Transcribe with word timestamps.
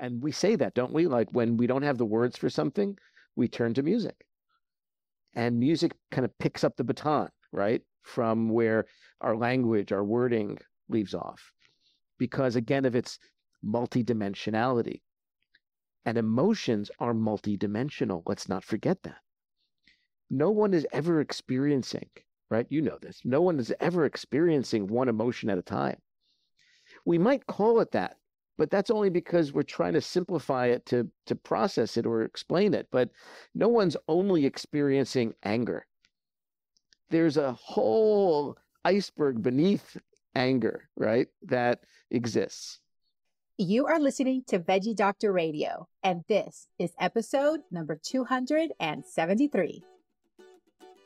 And 0.00 0.22
we 0.22 0.32
say 0.32 0.56
that, 0.56 0.74
don't 0.74 0.94
we? 0.94 1.06
Like 1.06 1.28
when 1.32 1.58
we 1.58 1.66
don't 1.66 1.82
have 1.82 1.98
the 1.98 2.06
words 2.06 2.36
for 2.36 2.48
something, 2.48 2.96
we 3.36 3.48
turn 3.48 3.74
to 3.74 3.82
music. 3.82 4.24
And 5.34 5.60
music 5.60 5.92
kind 6.10 6.24
of 6.24 6.36
picks 6.38 6.64
up 6.64 6.76
the 6.76 6.84
baton, 6.84 7.28
right? 7.52 7.82
From 8.02 8.48
where 8.48 8.86
our 9.20 9.36
language, 9.36 9.92
our 9.92 10.02
wording 10.02 10.58
leaves 10.88 11.14
off. 11.14 11.52
Because 12.18 12.56
again, 12.56 12.86
of 12.86 12.96
its 12.96 13.18
multidimensionality. 13.64 15.02
And 16.06 16.16
emotions 16.16 16.90
are 16.98 17.12
multidimensional. 17.12 18.22
Let's 18.24 18.48
not 18.48 18.64
forget 18.64 19.02
that. 19.02 19.18
No 20.30 20.50
one 20.50 20.72
is 20.72 20.86
ever 20.92 21.20
experiencing, 21.20 22.08
right? 22.48 22.66
You 22.70 22.80
know 22.80 22.96
this. 23.02 23.20
No 23.24 23.42
one 23.42 23.58
is 23.58 23.72
ever 23.80 24.06
experiencing 24.06 24.86
one 24.86 25.10
emotion 25.10 25.50
at 25.50 25.58
a 25.58 25.62
time. 25.62 25.98
We 27.04 27.18
might 27.18 27.46
call 27.46 27.80
it 27.80 27.92
that 27.92 28.16
but 28.60 28.68
that's 28.68 28.90
only 28.90 29.08
because 29.08 29.54
we're 29.54 29.62
trying 29.62 29.94
to 29.94 30.02
simplify 30.02 30.66
it 30.66 30.84
to 30.84 31.08
to 31.24 31.34
process 31.34 31.96
it 31.96 32.04
or 32.04 32.22
explain 32.22 32.74
it 32.74 32.86
but 32.92 33.08
no 33.54 33.68
one's 33.68 33.96
only 34.06 34.44
experiencing 34.44 35.34
anger 35.42 35.86
there's 37.08 37.38
a 37.38 37.52
whole 37.54 38.58
iceberg 38.84 39.42
beneath 39.42 39.96
anger 40.34 40.90
right 40.94 41.28
that 41.42 41.80
exists 42.10 42.80
you 43.56 43.86
are 43.86 43.98
listening 43.98 44.44
to 44.46 44.58
veggie 44.58 44.94
doctor 44.94 45.32
radio 45.32 45.88
and 46.02 46.22
this 46.28 46.68
is 46.78 46.92
episode 47.00 47.60
number 47.70 47.98
273 48.00 49.82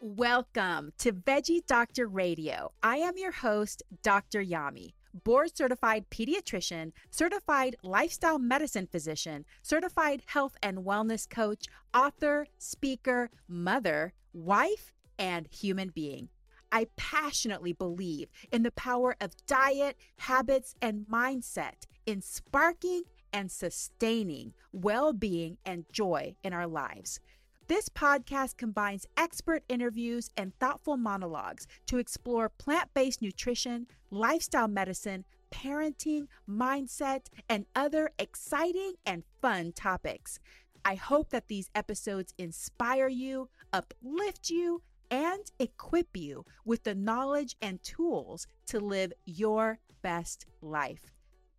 Welcome 0.07 0.93
to 0.99 1.13
Veggie 1.13 1.65
Doctor 1.67 2.07
Radio. 2.07 2.73
I 2.83 2.99
am 2.99 3.15
your 3.17 3.33
host, 3.33 3.83
Dr. 4.03 4.45
Yami 4.45 4.93
board 5.23 5.57
certified 5.57 6.11
pediatrician, 6.11 6.93
certified 7.11 7.77
lifestyle 7.83 8.39
medicine 8.39 8.87
physician, 8.87 9.45
certified 9.63 10.23
health 10.27 10.57
and 10.63 10.79
wellness 10.79 11.29
coach, 11.29 11.67
author, 11.95 12.47
speaker, 12.59 13.31
mother, 13.49 14.13
wife, 14.33 14.93
and 15.19 15.47
human 15.51 15.91
being. 15.91 16.29
I 16.73 16.89
passionately 16.97 17.73
believe 17.73 18.29
in 18.51 18.65
the 18.65 18.73
power 18.73 19.15
of 19.21 19.37
diet, 19.47 19.97
habits, 20.17 20.75
and 20.83 21.07
mindset 21.07 21.87
in 22.05 22.21
sparking 22.21 23.05
and 23.33 23.51
sustaining 23.51 24.55
well 24.73 25.13
being 25.13 25.59
and 25.65 25.85
joy 25.93 26.35
in 26.43 26.53
our 26.53 26.67
lives. 26.67 27.21
This 27.67 27.89
podcast 27.89 28.59
combines 28.59 29.07
expert 29.17 29.63
interviews 29.71 30.31
and 30.37 30.53
thoughtful 30.61 30.99
monologues 30.99 31.67
to 31.87 31.97
explore 31.97 32.51
plant 32.51 32.91
based 32.93 33.23
nutrition, 33.23 33.87
lifestyle 34.11 34.69
medicine, 34.69 35.25
parenting, 35.51 36.27
mindset, 36.47 37.29
and 37.49 37.65
other 37.75 38.11
exciting 38.19 38.95
and 39.07 39.23
fun 39.41 39.73
topics. 39.73 40.39
I 40.85 40.97
hope 40.97 41.31
that 41.31 41.49
these 41.49 41.71
episodes 41.75 42.35
inspire 42.37 43.09
you, 43.09 43.49
uplift 43.73 44.51
you, 44.51 44.83
and 45.11 45.51
equip 45.59 46.19
you 46.19 46.45
with 46.67 46.83
the 46.83 46.95
knowledge 46.95 47.57
and 47.63 47.83
tools 47.83 48.47
to 48.67 48.79
live 48.79 49.15
your 49.25 49.79
best 50.03 50.45
life. 50.61 51.13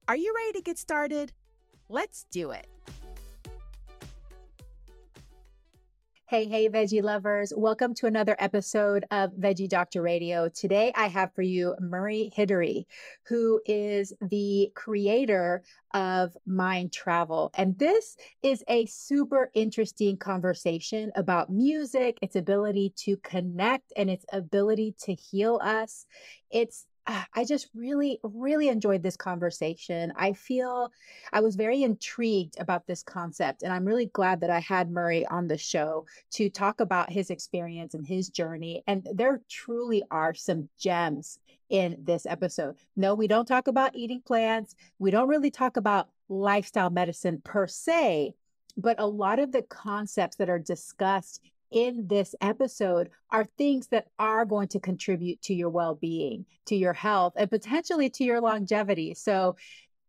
Are 0.08 0.16
you 0.16 0.36
ready 0.36 0.60
to 0.60 0.64
get 0.64 0.78
started? 0.78 1.34
Let's 1.90 2.26
do 2.30 2.52
it. 2.52 2.68
Hey, 6.28 6.48
hey, 6.48 6.68
veggie 6.70 7.04
lovers. 7.04 7.54
Welcome 7.56 7.94
to 7.94 8.08
another 8.08 8.36
episode 8.40 9.06
of 9.12 9.30
Veggie 9.34 9.70
Doctor 9.70 10.02
Radio. 10.02 10.50
Today 10.50 10.92
I 10.96 11.06
have 11.06 11.32
for 11.36 11.44
you 11.44 11.76
Murray 11.80 12.32
Hidary, 12.36 12.88
who 13.28 13.62
is 13.68 14.12
the 14.22 14.72
creator 14.74 15.62
of 15.94 16.36
Mind 16.48 16.92
Travel. 16.92 17.52
And 17.54 17.78
this 17.78 18.18
is 18.42 18.64
a 18.68 18.88
super 18.88 19.52
interesting 19.54 20.18
conversation 20.18 21.12
about 21.16 21.52
music, 21.52 22.18
its 22.24 22.36
ability 22.36 22.94
to 23.04 23.18
connect, 23.18 23.94
and 23.96 24.10
its 24.10 24.26
ability 24.34 24.96
to 25.04 25.14
heal 25.14 25.60
us. 25.62 26.08
It's 26.50 26.88
Uh, 27.08 27.24
I 27.36 27.46
just 27.46 27.70
really, 27.76 28.20
really 28.24 28.68
enjoyed 28.70 29.04
this 29.04 29.16
conversation. 29.16 30.12
I 30.16 30.34
feel 30.34 30.92
I 31.32 31.42
was 31.42 31.56
very 31.56 31.84
intrigued 31.84 32.60
about 32.60 32.88
this 32.88 33.04
concept, 33.04 33.62
and 33.62 33.72
I'm 33.72 33.86
really 33.86 34.08
glad 34.08 34.42
that 34.42 34.50
I 34.50 34.60
had 34.60 34.90
Murray 34.90 35.26
on 35.28 35.48
the 35.48 35.58
show 35.58 36.06
to 36.32 36.50
talk 36.50 36.80
about 36.80 37.12
his 37.12 37.30
experience 37.30 37.94
and 37.94 38.06
his 38.06 38.30
journey. 38.30 38.84
And 38.88 39.08
there 39.14 39.42
truly 39.50 40.04
are 40.10 40.34
some 40.34 40.68
gems 40.80 41.38
in 41.70 41.98
this 42.00 42.26
episode. 42.26 42.76
No, 42.96 43.14
we 43.14 43.28
don't 43.28 43.48
talk 43.48 43.68
about 43.68 43.96
eating 43.96 44.22
plants, 44.26 44.76
we 44.98 45.12
don't 45.12 45.28
really 45.28 45.52
talk 45.52 45.78
about 45.78 46.10
lifestyle 46.28 46.90
medicine 46.90 47.40
per 47.44 47.68
se, 47.68 48.34
but 48.78 49.00
a 49.00 49.06
lot 49.06 49.38
of 49.40 49.52
the 49.52 49.62
concepts 49.62 50.38
that 50.38 50.50
are 50.50 50.60
discussed 50.60 51.42
in 51.72 52.08
this 52.08 52.36
episode 52.42 53.10
are 53.32 53.46
things 53.58 53.88
that 53.88 54.08
are 54.20 54.46
going 54.46 54.68
to 54.70 54.80
contribute 54.80 55.42
to 55.44 55.54
your 55.54 55.70
well 55.70 55.96
being, 55.96 56.46
to 56.66 56.76
your 56.76 56.94
health, 56.94 57.34
and 57.36 57.50
potentially 57.50 58.10
to 58.12 58.24
your 58.24 58.42
longevity. 58.42 59.14
So, 59.14 59.56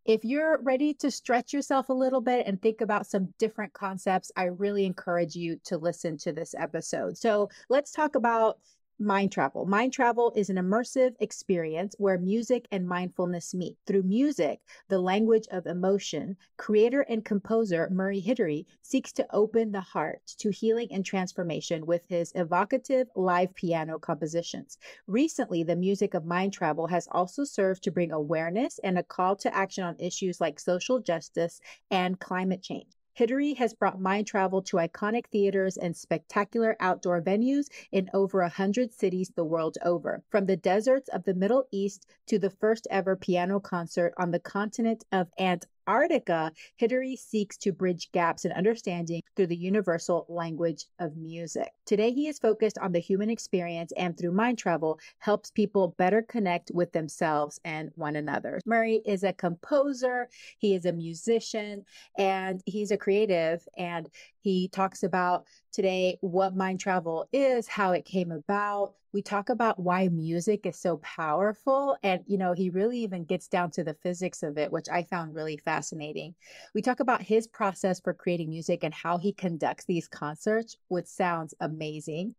if 0.05 0.23
you're 0.23 0.61
ready 0.61 0.93
to 0.93 1.11
stretch 1.11 1.51
yourself 1.51 1.89
a 1.89 1.93
little 1.93 2.21
bit 2.21 2.47
and 2.47 2.61
think 2.61 2.79
about 2.79 3.07
some 3.07 3.33
different 3.37 3.73
concepts, 3.73 4.31
I 4.37 4.45
really 4.45 4.85
encourage 4.85 5.35
you 5.35 5.59
to 5.65 5.77
listen 5.77 6.17
to 6.19 6.31
this 6.31 6.55
episode. 6.57 7.17
So, 7.17 7.49
let's 7.69 7.91
talk 7.91 8.15
about 8.15 8.59
Mind 8.99 9.31
Travel. 9.31 9.67
Mind 9.67 9.93
Travel 9.93 10.33
is 10.35 10.49
an 10.49 10.55
immersive 10.55 11.13
experience 11.19 11.93
where 11.99 12.17
music 12.17 12.67
and 12.71 12.87
mindfulness 12.87 13.53
meet. 13.53 13.77
Through 13.85 14.01
music, 14.01 14.59
the 14.87 14.97
language 14.97 15.47
of 15.51 15.67
emotion, 15.67 16.35
creator 16.57 17.01
and 17.01 17.23
composer 17.23 17.87
Murray 17.91 18.19
Hidary 18.19 18.65
seeks 18.81 19.11
to 19.13 19.27
open 19.31 19.71
the 19.71 19.81
heart 19.81 20.25
to 20.39 20.49
healing 20.49 20.87
and 20.91 21.05
transformation 21.05 21.85
with 21.85 22.01
his 22.07 22.31
evocative 22.33 23.07
live 23.15 23.53
piano 23.53 23.99
compositions. 23.99 24.79
Recently, 25.05 25.61
the 25.61 25.75
music 25.75 26.15
of 26.15 26.25
Mind 26.25 26.53
Travel 26.53 26.87
has 26.87 27.07
also 27.11 27.43
served 27.43 27.83
to 27.83 27.91
bring 27.91 28.11
awareness 28.11 28.79
and 28.79 28.97
a 28.97 29.03
call 29.03 29.35
to 29.35 29.55
action 29.55 29.83
on 29.83 29.95
issues 29.99 30.41
like 30.41 30.59
social 30.59 30.99
justice 30.99 31.61
and 31.91 32.19
climate 32.19 32.63
change. 32.63 32.96
Hidary 33.17 33.55
has 33.57 33.73
brought 33.73 33.99
mind 33.99 34.27
travel 34.27 34.61
to 34.61 34.77
iconic 34.77 35.25
theaters 35.31 35.75
and 35.75 35.97
spectacular 35.97 36.77
outdoor 36.79 37.19
venues 37.19 37.65
in 37.91 38.11
over 38.13 38.41
a 38.41 38.49
hundred 38.49 38.93
cities 38.93 39.31
the 39.35 39.43
world 39.43 39.75
over. 39.83 40.23
From 40.29 40.45
the 40.45 40.55
deserts 40.55 41.09
of 41.09 41.23
the 41.23 41.33
Middle 41.33 41.67
East 41.71 42.05
to 42.27 42.37
the 42.37 42.51
first 42.51 42.85
ever 42.91 43.15
piano 43.15 43.59
concert 43.59 44.13
on 44.17 44.29
the 44.29 44.39
continent 44.39 45.03
of 45.11 45.29
Antarctica 45.39 45.71
Antarctica, 45.87 46.51
Hidary 46.81 47.17
seeks 47.17 47.57
to 47.57 47.71
bridge 47.71 48.11
gaps 48.11 48.43
in 48.43 48.51
understanding 48.51 49.21
through 49.35 49.47
the 49.47 49.55
universal 49.55 50.25
language 50.27 50.85
of 50.99 51.15
music. 51.15 51.71
Today, 51.85 52.11
he 52.11 52.27
is 52.27 52.39
focused 52.39 52.77
on 52.79 52.91
the 52.91 52.99
human 52.99 53.29
experience 53.29 53.93
and 53.95 54.17
through 54.17 54.33
mind 54.33 54.57
travel, 54.57 54.99
helps 55.19 55.49
people 55.49 55.95
better 55.97 56.21
connect 56.21 56.71
with 56.73 56.91
themselves 56.91 57.59
and 57.63 57.91
one 57.95 58.17
another. 58.17 58.59
Murray 58.65 59.01
is 59.05 59.23
a 59.23 59.31
composer, 59.31 60.27
he 60.59 60.75
is 60.75 60.85
a 60.85 60.91
musician, 60.91 61.85
and 62.17 62.61
he's 62.65 62.91
a 62.91 62.97
creative. 62.97 63.65
And 63.77 64.09
he 64.39 64.67
talks 64.67 65.03
about 65.03 65.45
today 65.77 66.17
what 66.21 66.55
mind 66.55 66.79
travel 66.79 67.29
is, 67.31 67.67
how 67.67 67.91
it 67.91 68.03
came 68.03 68.31
about. 68.31 68.95
We 69.13 69.21
talk 69.21 69.49
about 69.49 69.79
why 69.79 70.07
music 70.07 70.65
is 70.65 70.75
so 70.75 70.97
powerful. 70.97 71.95
And, 72.01 72.23
you 72.25 72.39
know, 72.39 72.53
he 72.53 72.71
really 72.71 72.97
even 73.01 73.25
gets 73.25 73.47
down 73.47 73.69
to 73.71 73.83
the 73.83 73.93
physics 73.93 74.41
of 74.41 74.57
it, 74.57 74.71
which 74.71 74.89
I 74.91 75.03
found 75.03 75.35
really 75.35 75.57
fascinating. 75.57 76.33
We 76.73 76.81
talk 76.81 76.99
about 76.99 77.21
his 77.21 77.45
process 77.45 77.99
for 77.99 78.15
creating 78.15 78.49
music 78.49 78.83
and 78.83 78.93
how 78.93 79.19
he 79.19 79.31
conducts 79.31 79.85
these 79.85 80.07
concerts, 80.07 80.77
which 80.87 81.05
sounds 81.05 81.53
amazing. 81.59 82.33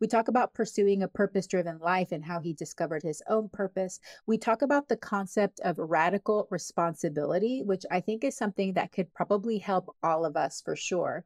We 0.00 0.06
talk 0.06 0.28
about 0.28 0.54
pursuing 0.54 1.02
a 1.02 1.08
purpose 1.08 1.48
driven 1.48 1.80
life 1.80 2.12
and 2.12 2.24
how 2.24 2.38
he 2.38 2.52
discovered 2.52 3.02
his 3.02 3.20
own 3.28 3.48
purpose. 3.48 3.98
We 4.28 4.38
talk 4.38 4.62
about 4.62 4.88
the 4.88 4.96
concept 4.96 5.58
of 5.64 5.78
radical 5.78 6.46
responsibility, 6.48 7.64
which 7.64 7.84
I 7.90 8.00
think 8.00 8.22
is 8.22 8.36
something 8.36 8.74
that 8.74 8.92
could 8.92 9.12
probably 9.14 9.58
help 9.58 9.96
all 10.04 10.24
of 10.24 10.36
us 10.36 10.62
for 10.64 10.76
sure. 10.76 11.24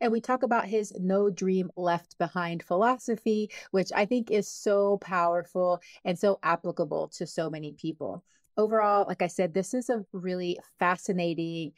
And 0.00 0.12
we 0.12 0.20
talk 0.20 0.42
about 0.42 0.66
his 0.66 0.92
no 0.98 1.28
dream 1.30 1.70
left 1.76 2.16
behind 2.18 2.62
philosophy, 2.62 3.50
which 3.70 3.90
I 3.94 4.06
think 4.06 4.30
is 4.30 4.48
so 4.48 4.98
powerful 4.98 5.80
and 6.04 6.18
so 6.18 6.38
applicable 6.42 7.08
to 7.08 7.26
so 7.26 7.50
many 7.50 7.72
people. 7.72 8.24
overall, 8.56 9.06
like 9.08 9.22
I 9.22 9.26
said, 9.26 9.54
this 9.54 9.74
is 9.74 9.88
a 9.90 10.04
really 10.12 10.58
fascinating, 10.78 11.72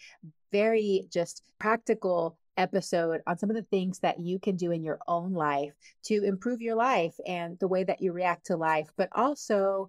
very 0.51 1.07
just 1.11 1.43
practical 1.59 2.39
episode 2.57 3.23
on 3.27 3.39
some 3.39 3.51
of 3.51 3.57
the 3.57 3.63
things 3.63 4.01
that 4.01 4.21
you 4.21 4.39
can 4.39 4.57
do 4.57 4.73
in 4.73 4.83
your 4.83 4.99
own 5.09 5.33
life 5.33 5.73
to 6.05 6.23
improve 6.25 6.61
your 6.61 6.75
life 6.75 7.15
and 7.27 7.59
the 7.61 7.69
way 7.69 7.85
that 7.85 8.03
you 8.03 8.13
react 8.13 8.47
to 8.47 8.57
life, 8.57 8.91
but 8.97 9.09
also 9.13 9.89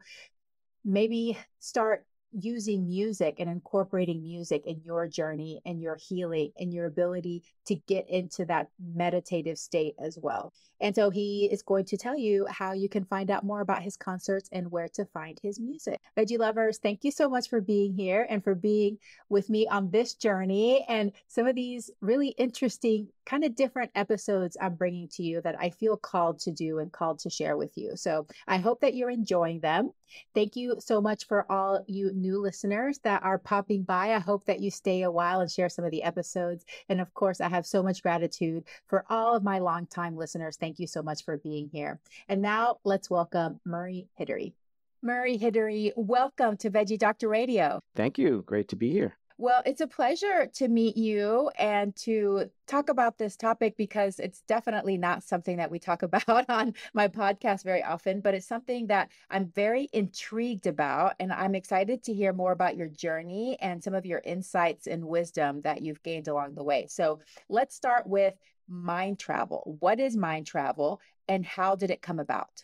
maybe 0.85 1.37
start 1.59 2.05
using 2.33 2.87
music 2.87 3.35
and 3.39 3.49
incorporating 3.49 4.21
music 4.21 4.65
in 4.65 4.81
your 4.83 5.07
journey 5.07 5.61
and 5.65 5.81
your 5.81 5.95
healing 5.95 6.51
and 6.57 6.73
your 6.73 6.85
ability 6.85 7.43
to 7.65 7.75
get 7.87 8.09
into 8.09 8.45
that 8.45 8.69
meditative 8.79 9.57
state 9.57 9.95
as 9.99 10.17
well. 10.21 10.53
And 10.81 10.93
so 10.93 11.09
he 11.09 11.47
is 11.49 11.61
going 11.61 11.85
to 11.85 11.97
tell 11.97 12.17
you 12.17 12.45
how 12.49 12.73
you 12.73 12.89
can 12.89 13.05
find 13.05 13.31
out 13.31 13.45
more 13.45 13.61
about 13.61 13.81
his 13.81 13.95
concerts 13.95 14.49
and 14.51 14.69
where 14.69 14.89
to 14.89 15.05
find 15.05 15.39
his 15.41 15.57
music. 15.57 16.01
Veggie 16.17 16.37
lovers, 16.37 16.77
thank 16.77 17.05
you 17.05 17.11
so 17.11 17.29
much 17.29 17.49
for 17.49 17.61
being 17.61 17.93
here 17.93 18.27
and 18.29 18.43
for 18.43 18.53
being 18.53 18.97
with 19.29 19.49
me 19.49 19.65
on 19.67 19.89
this 19.91 20.13
journey 20.13 20.85
and 20.89 21.13
some 21.29 21.47
of 21.47 21.55
these 21.55 21.89
really 22.01 22.29
interesting, 22.29 23.07
kind 23.25 23.45
of 23.45 23.55
different 23.55 23.91
episodes 23.95 24.57
I'm 24.59 24.75
bringing 24.75 25.07
to 25.09 25.23
you 25.23 25.39
that 25.41 25.55
I 25.57 25.69
feel 25.69 25.95
called 25.95 26.39
to 26.39 26.51
do 26.51 26.79
and 26.79 26.91
called 26.91 27.19
to 27.19 27.29
share 27.29 27.55
with 27.55 27.77
you. 27.77 27.95
So 27.95 28.27
I 28.45 28.57
hope 28.57 28.81
that 28.81 28.93
you're 28.93 29.09
enjoying 29.09 29.61
them. 29.61 29.91
Thank 30.35 30.55
you 30.55 30.75
so 30.79 30.99
much 31.01 31.27
for 31.27 31.49
all 31.49 31.83
you 31.87 32.11
new 32.23 32.41
listeners 32.41 32.99
that 33.03 33.21
are 33.21 33.37
popping 33.37 33.83
by. 33.83 34.13
I 34.13 34.19
hope 34.19 34.45
that 34.45 34.61
you 34.61 34.71
stay 34.71 35.03
a 35.03 35.11
while 35.11 35.41
and 35.41 35.51
share 35.51 35.69
some 35.69 35.85
of 35.85 35.91
the 35.91 36.01
episodes. 36.03 36.65
And 36.89 36.99
of 37.01 37.13
course, 37.13 37.41
I 37.41 37.49
have 37.49 37.65
so 37.65 37.83
much 37.83 38.01
gratitude 38.01 38.63
for 38.87 39.05
all 39.09 39.35
of 39.35 39.43
my 39.43 39.59
longtime 39.59 40.15
listeners. 40.15 40.57
Thank 40.57 40.79
you 40.79 40.87
so 40.87 41.03
much 41.03 41.25
for 41.25 41.37
being 41.37 41.69
here. 41.71 41.99
And 42.29 42.41
now 42.41 42.77
let's 42.85 43.09
welcome 43.09 43.59
Murray 43.65 44.07
Hidary. 44.19 44.53
Murray 45.01 45.37
Hidary, 45.37 45.91
welcome 45.97 46.55
to 46.57 46.71
Veggie 46.71 46.97
Doctor 46.97 47.27
Radio. 47.27 47.81
Thank 47.93 48.17
you. 48.17 48.43
Great 48.47 48.69
to 48.69 48.77
be 48.77 48.89
here. 48.89 49.17
Well, 49.43 49.61
it's 49.65 49.81
a 49.81 49.87
pleasure 49.87 50.49
to 50.53 50.69
meet 50.69 50.95
you 50.95 51.51
and 51.59 51.93
to 51.97 52.49
talk 52.65 52.87
about 52.87 53.17
this 53.17 53.35
topic 53.35 53.75
because 53.75 54.17
it's 54.17 54.39
definitely 54.47 54.95
not 54.95 55.21
something 55.21 55.57
that 55.57 55.69
we 55.69 55.79
talk 55.79 56.01
about 56.01 56.49
on 56.49 56.73
my 56.93 57.09
podcast 57.09 57.65
very 57.65 57.83
often, 57.83 58.21
but 58.21 58.33
it's 58.33 58.47
something 58.47 58.87
that 58.87 59.09
I'm 59.29 59.47
very 59.47 59.89
intrigued 59.91 60.65
about. 60.65 61.15
And 61.19 61.33
I'm 61.33 61.55
excited 61.55 62.03
to 62.03 62.13
hear 62.13 62.31
more 62.31 62.53
about 62.53 62.77
your 62.77 62.87
journey 62.87 63.57
and 63.59 63.83
some 63.83 63.93
of 63.93 64.05
your 64.05 64.21
insights 64.23 64.87
and 64.87 65.03
wisdom 65.03 65.59
that 65.63 65.81
you've 65.81 66.01
gained 66.03 66.29
along 66.29 66.55
the 66.55 66.63
way. 66.63 66.85
So 66.87 67.19
let's 67.49 67.75
start 67.75 68.07
with 68.07 68.35
mind 68.69 69.19
travel. 69.19 69.75
What 69.81 69.99
is 69.99 70.15
mind 70.15 70.47
travel 70.47 71.01
and 71.27 71.45
how 71.45 71.75
did 71.75 71.91
it 71.91 72.01
come 72.01 72.19
about? 72.19 72.63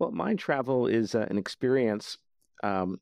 Well, 0.00 0.10
mind 0.10 0.40
travel 0.40 0.88
is 0.88 1.14
uh, 1.14 1.28
an 1.30 1.38
experience 1.38 2.18
um, 2.64 2.98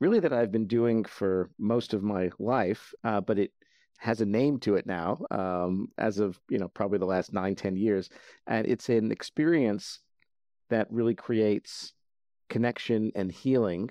really 0.00 0.20
that 0.20 0.32
I've 0.32 0.52
been 0.52 0.66
doing 0.66 1.04
for 1.04 1.50
most 1.58 1.94
of 1.94 2.02
my 2.02 2.30
life, 2.38 2.92
uh, 3.04 3.20
but 3.20 3.38
it 3.38 3.52
has 3.98 4.20
a 4.20 4.26
name 4.26 4.58
to 4.60 4.74
it 4.74 4.86
now 4.86 5.24
um, 5.30 5.88
as 5.98 6.18
of 6.18 6.38
you 6.48 6.58
know 6.58 6.68
probably 6.68 6.98
the 6.98 7.06
last 7.06 7.32
nine 7.32 7.54
ten 7.54 7.76
years, 7.76 8.10
and 8.46 8.66
it's 8.66 8.88
an 8.88 9.12
experience 9.12 10.00
that 10.70 10.90
really 10.90 11.14
creates 11.14 11.92
connection 12.48 13.12
and 13.14 13.30
healing 13.30 13.90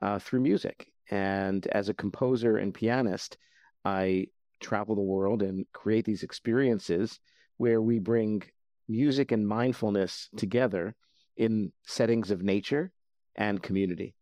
uh, 0.00 0.18
through 0.18 0.40
music. 0.40 0.86
And 1.10 1.66
as 1.68 1.88
a 1.88 1.94
composer 1.94 2.56
and 2.56 2.72
pianist, 2.72 3.36
I 3.84 4.26
travel 4.60 4.94
the 4.94 5.02
world 5.02 5.42
and 5.42 5.66
create 5.72 6.04
these 6.04 6.22
experiences 6.22 7.18
where 7.56 7.82
we 7.82 7.98
bring 7.98 8.42
music 8.88 9.32
and 9.32 9.46
mindfulness 9.46 10.28
together 10.36 10.94
in 11.36 11.72
settings 11.86 12.30
of 12.30 12.42
nature 12.42 12.92
and 13.36 13.62
community 13.62 14.14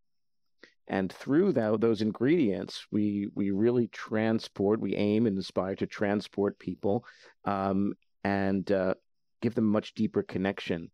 and 0.90 1.12
through 1.12 1.52
that, 1.52 1.80
those 1.80 2.02
ingredients 2.02 2.86
we 2.90 3.28
we 3.34 3.52
really 3.52 3.86
transport 3.88 4.80
we 4.80 4.94
aim 4.96 5.26
and 5.26 5.38
aspire 5.38 5.76
to 5.76 5.86
transport 5.86 6.58
people 6.58 7.04
um, 7.44 7.94
and 8.24 8.70
uh, 8.72 8.94
give 9.40 9.54
them 9.54 9.66
a 9.66 9.68
much 9.72 9.94
deeper 9.94 10.22
connection 10.22 10.90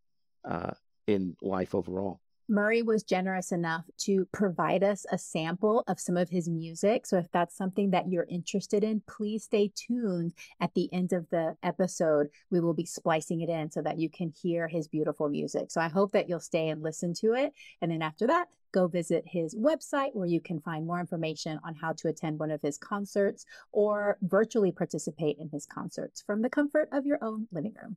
uh, 0.49 0.71
in 1.07 1.35
life 1.43 1.75
overall 1.75 2.21
Murray 2.49 2.83
was 2.83 3.03
generous 3.03 3.51
enough 3.51 3.85
to 3.99 4.25
provide 4.33 4.85
us 4.85 5.05
a 5.11 5.19
sample 5.19 5.83
of 5.89 5.99
some 5.99 6.17
of 6.17 6.31
his 6.31 6.49
music. 6.49 7.05
So, 7.05 7.19
if 7.19 7.31
that's 7.33 7.57
something 7.57 7.91
that 7.91 8.09
you're 8.09 8.27
interested 8.29 8.85
in, 8.85 9.03
please 9.09 9.45
stay 9.45 9.73
tuned 9.75 10.33
at 10.61 10.73
the 10.75 10.89
end 10.93 11.13
of 11.13 11.29
the 11.31 11.57
episode. 11.65 12.29
We 12.51 12.61
will 12.61 12.75
be 12.75 12.87
splicing 12.87 13.41
it 13.41 13.49
in 13.49 13.71
so 13.73 13.83
that 13.83 13.99
you 13.99 14.09
can 14.09 14.31
hear 14.31 14.69
his 14.69 14.87
beautiful 14.87 15.29
music. 15.29 15.73
So, 15.73 15.81
I 15.81 15.89
hope 15.89 16.13
that 16.13 16.29
you'll 16.29 16.39
stay 16.39 16.69
and 16.69 16.83
listen 16.83 17.15
to 17.15 17.33
it. 17.33 17.53
And 17.83 17.91
then 17.91 18.01
after 18.01 18.29
that, 18.29 18.47
go 18.71 18.87
visit 18.87 19.25
his 19.27 19.55
website 19.57 20.15
where 20.15 20.29
you 20.29 20.41
can 20.41 20.61
find 20.61 20.87
more 20.87 21.01
information 21.01 21.59
on 21.65 21.75
how 21.75 21.95
to 21.95 22.09
attend 22.09 22.39
one 22.39 22.53
of 22.53 22.63
his 22.63 22.79
concerts 22.79 23.45
or 23.73 24.19
virtually 24.23 24.71
participate 24.71 25.39
in 25.39 25.49
his 25.49 25.67
concerts 25.67 26.23
from 26.23 26.43
the 26.43 26.51
comfort 26.51 26.89
of 26.93 27.07
your 27.07 27.19
own 27.25 27.49
living 27.51 27.75
room. 27.83 27.97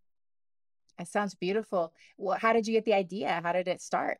It 0.97 1.07
sounds 1.07 1.35
beautiful. 1.35 1.93
Well, 2.17 2.37
how 2.39 2.53
did 2.53 2.65
you 2.65 2.73
get 2.73 2.85
the 2.85 2.93
idea? 2.93 3.41
How 3.43 3.53
did 3.53 3.67
it 3.67 3.81
start? 3.81 4.19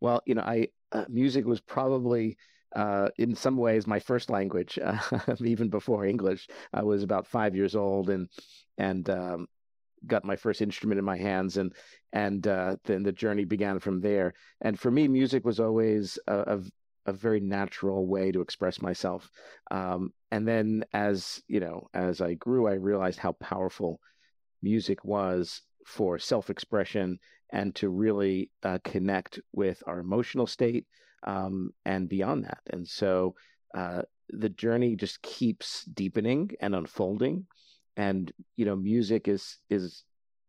Well, 0.00 0.22
you 0.26 0.34
know, 0.34 0.42
I 0.42 0.68
uh, 0.92 1.04
music 1.08 1.44
was 1.46 1.60
probably 1.60 2.36
uh, 2.74 3.08
in 3.18 3.34
some 3.34 3.56
ways 3.56 3.86
my 3.86 3.98
first 3.98 4.30
language, 4.30 4.78
uh, 4.84 4.98
even 5.40 5.68
before 5.68 6.04
English. 6.04 6.48
I 6.72 6.82
was 6.82 7.02
about 7.02 7.26
five 7.26 7.54
years 7.56 7.74
old 7.74 8.10
and 8.10 8.28
and 8.78 9.08
um, 9.10 9.46
got 10.06 10.24
my 10.24 10.36
first 10.36 10.62
instrument 10.62 10.98
in 10.98 11.04
my 11.04 11.16
hands, 11.16 11.56
and 11.56 11.72
and 12.12 12.46
uh, 12.46 12.76
then 12.84 13.02
the 13.02 13.12
journey 13.12 13.44
began 13.44 13.78
from 13.78 14.00
there. 14.00 14.34
And 14.60 14.78
for 14.78 14.90
me, 14.90 15.08
music 15.08 15.44
was 15.44 15.60
always 15.60 16.18
a, 16.26 16.58
a, 16.58 16.60
a 17.06 17.12
very 17.12 17.40
natural 17.40 18.06
way 18.06 18.32
to 18.32 18.40
express 18.40 18.80
myself. 18.82 19.30
Um, 19.70 20.12
and 20.30 20.46
then 20.46 20.84
as 20.92 21.42
you 21.48 21.60
know, 21.60 21.88
as 21.94 22.20
I 22.20 22.34
grew, 22.34 22.66
I 22.68 22.74
realized 22.74 23.18
how 23.18 23.32
powerful 23.32 24.00
music 24.62 25.04
was 25.04 25.62
for 25.86 26.18
self-expression 26.18 27.18
and 27.50 27.74
to 27.76 27.88
really 27.88 28.50
uh, 28.62 28.78
connect 28.84 29.40
with 29.52 29.82
our 29.86 30.00
emotional 30.00 30.46
state 30.46 30.86
um, 31.26 31.70
and 31.84 32.08
beyond 32.08 32.44
that. 32.44 32.60
And 32.70 32.86
so 32.86 33.34
uh, 33.76 34.02
the 34.30 34.48
journey 34.48 34.96
just 34.96 35.22
keeps 35.22 35.84
deepening 35.84 36.50
and 36.60 36.74
unfolding. 36.74 37.46
And 37.96 38.30
you 38.56 38.64
know, 38.64 38.76
music 38.76 39.28
is 39.28 39.58
is 39.70 40.04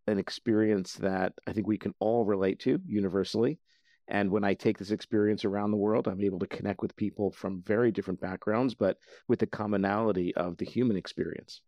an 0.08 0.20
experience 0.20 0.94
that 0.94 1.34
I 1.46 1.54
think 1.54 1.68
we 1.68 1.78
can 1.78 1.94
all 2.00 2.26
relate 2.26 2.60
to 2.60 2.80
universally. 2.86 3.60
And 4.08 4.32
when 4.32 4.46
I 4.46 4.54
take 4.54 4.78
this 4.78 4.92
experience 4.92 5.44
around 5.44 5.72
the 5.72 5.78
world, 5.78 6.08
I'm 6.08 6.22
able 6.22 6.40
to 6.40 6.48
connect 6.48 6.82
with 6.82 6.96
people 6.96 7.32
from 7.32 7.62
very 7.64 7.92
different 7.92 8.22
backgrounds, 8.22 8.74
but 8.74 8.98
with 9.28 9.40
the 9.40 9.48
commonality 9.48 10.34
of 10.36 10.56
the 10.58 10.66
human 10.66 10.96
experience. 10.96 11.62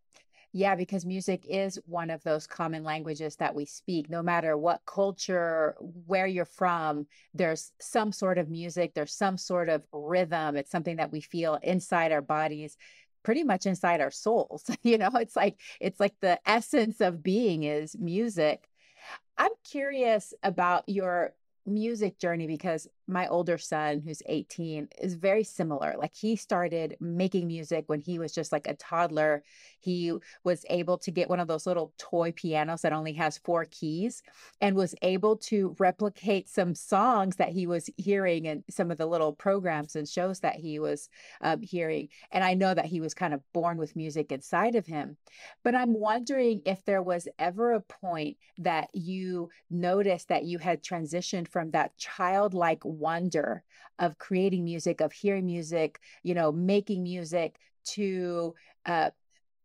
Yeah, 0.52 0.74
because 0.76 1.06
music 1.06 1.46
is 1.48 1.80
one 1.86 2.10
of 2.10 2.24
those 2.24 2.48
common 2.48 2.84
languages 2.84 3.36
that 3.36 3.54
we 3.54 3.66
speak. 3.66 4.10
No 4.10 4.24
matter 4.24 4.58
what 4.58 4.82
culture, 4.86 5.76
where 5.80 6.26
you're 6.26 6.46
from, 6.46 7.06
there's 7.36 7.72
some 7.80 8.12
sort 8.12 8.40
of 8.40 8.50
music, 8.50 8.94
there's 8.96 9.14
some 9.14 9.38
sort 9.38 9.70
of 9.70 9.84
rhythm. 9.94 10.56
It's 10.56 10.72
something 10.72 10.96
that 10.96 11.12
we 11.12 11.22
feel 11.22 11.60
inside 11.62 12.12
our 12.12 12.24
bodies, 12.24 12.78
pretty 13.22 13.44
much 13.44 13.68
inside 13.68 14.02
our 14.02 14.10
souls. 14.10 14.64
you 14.82 14.98
know, 14.98 15.12
it's 15.16 15.36
like 15.36 15.60
it's 15.80 16.00
like 16.00 16.16
the 16.20 16.40
essence 16.50 17.00
of 17.00 17.22
being 17.22 17.64
is 17.64 17.96
music. 18.00 18.68
I'm 19.38 19.52
curious 19.64 20.34
about 20.44 20.84
your 20.88 21.34
music 21.66 22.20
journey 22.20 22.48
because 22.48 22.88
my 23.10 23.28
older 23.28 23.58
son 23.58 24.00
who's 24.00 24.22
18 24.28 24.88
is 25.02 25.16
very 25.16 25.44
similar 25.44 25.96
like 25.98 26.14
he 26.14 26.36
started 26.36 26.96
making 27.00 27.48
music 27.48 27.84
when 27.88 28.00
he 28.00 28.20
was 28.20 28.32
just 28.34 28.52
like 28.52 28.68
a 28.68 28.76
toddler. 28.76 29.44
He 29.80 30.14
was 30.44 30.66
able 30.70 30.98
to 31.00 31.12
get 31.12 31.30
one 31.30 31.40
of 31.40 31.48
those 31.48 31.66
little 31.66 31.94
toy 31.98 32.32
pianos 32.32 32.82
that 32.82 32.94
only 32.94 33.14
has 33.14 33.38
four 33.38 33.66
keys 33.66 34.22
and 34.62 34.76
was 34.76 34.96
able 35.02 35.38
to 35.38 35.76
replicate 35.80 36.50
some 36.50 36.76
songs 36.76 37.38
that 37.38 37.50
he 37.50 37.68
was 37.68 37.90
hearing 37.98 38.46
in 38.46 38.64
some 38.70 38.92
of 38.92 38.98
the 38.98 39.06
little 39.06 39.34
programs 39.34 39.96
and 39.96 40.08
shows 40.08 40.40
that 40.42 40.56
he 40.56 40.80
was 40.80 41.10
um, 41.42 41.62
hearing. 41.62 42.10
And 42.32 42.44
i 42.44 42.54
know 42.54 42.74
that 42.74 42.86
he 42.86 43.02
was 43.02 43.14
kind 43.14 43.34
of 43.34 43.42
born 43.54 43.78
with 43.78 43.96
music 43.96 44.32
inside 44.32 44.76
of 44.76 44.86
him. 44.86 45.18
But 45.64 45.76
i'm 45.76 45.94
wondering 45.94 46.62
if 46.66 46.84
there 46.86 47.02
was 47.02 47.28
ever 47.38 47.74
a 47.74 47.82
point 47.82 48.38
that 48.60 48.90
you 48.94 49.50
noticed 49.70 50.28
that 50.28 50.46
you 50.46 50.60
had 50.60 50.84
transitioned 50.84 51.48
from 51.48 51.72
that 51.72 51.98
childlike 51.98 52.84
wonder 53.00 53.64
of 53.98 54.18
creating 54.18 54.64
music, 54.64 55.02
of 55.02 55.12
hearing 55.12 55.46
music, 55.46 56.00
you 56.24 56.34
know, 56.34 56.52
making 56.52 57.04
music 57.04 57.58
to 57.86 58.54
uh, 58.86 59.10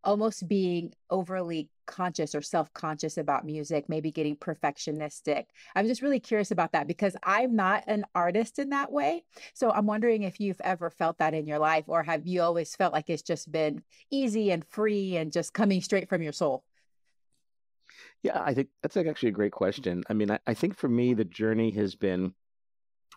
almost 0.04 0.46
being 0.46 0.92
overly 1.10 1.70
conscious 1.86 2.34
or 2.34 2.40
self-conscious 2.40 3.18
about 3.18 3.44
music 3.44 3.88
maybe 3.88 4.10
getting 4.10 4.36
perfectionistic. 4.36 5.44
I'm 5.74 5.86
just 5.86 6.02
really 6.02 6.20
curious 6.20 6.50
about 6.50 6.72
that 6.72 6.86
because 6.86 7.16
i'm 7.22 7.56
not 7.56 7.84
an 7.86 8.04
artist 8.14 8.58
in 8.58 8.70
that 8.70 8.90
way. 8.92 9.24
So 9.54 9.70
i'm 9.70 9.86
wondering 9.86 10.22
if 10.22 10.40
you've 10.40 10.60
ever 10.62 10.90
felt 10.90 11.18
that 11.18 11.34
in 11.34 11.46
your 11.46 11.58
life 11.58 11.84
or 11.88 12.02
have 12.02 12.26
you 12.26 12.42
always 12.42 12.74
felt 12.74 12.92
like 12.92 13.10
it's 13.10 13.22
just 13.22 13.50
been 13.50 13.82
easy 14.10 14.50
and 14.50 14.64
free 14.64 15.16
and 15.16 15.32
just 15.32 15.52
coming 15.52 15.80
straight 15.80 16.08
from 16.08 16.22
your 16.22 16.32
soul? 16.32 16.64
Yeah 18.22 18.42
i 18.42 18.54
think 18.54 18.68
that's 18.82 18.96
actually 18.96 19.30
a 19.30 19.32
great 19.32 19.52
question. 19.52 20.04
I 20.08 20.12
mean 20.14 20.30
i, 20.30 20.38
I 20.46 20.54
think 20.54 20.76
for 20.76 20.88
me 20.88 21.14
the 21.14 21.24
journey 21.24 21.70
has 21.72 21.94
been 21.94 22.34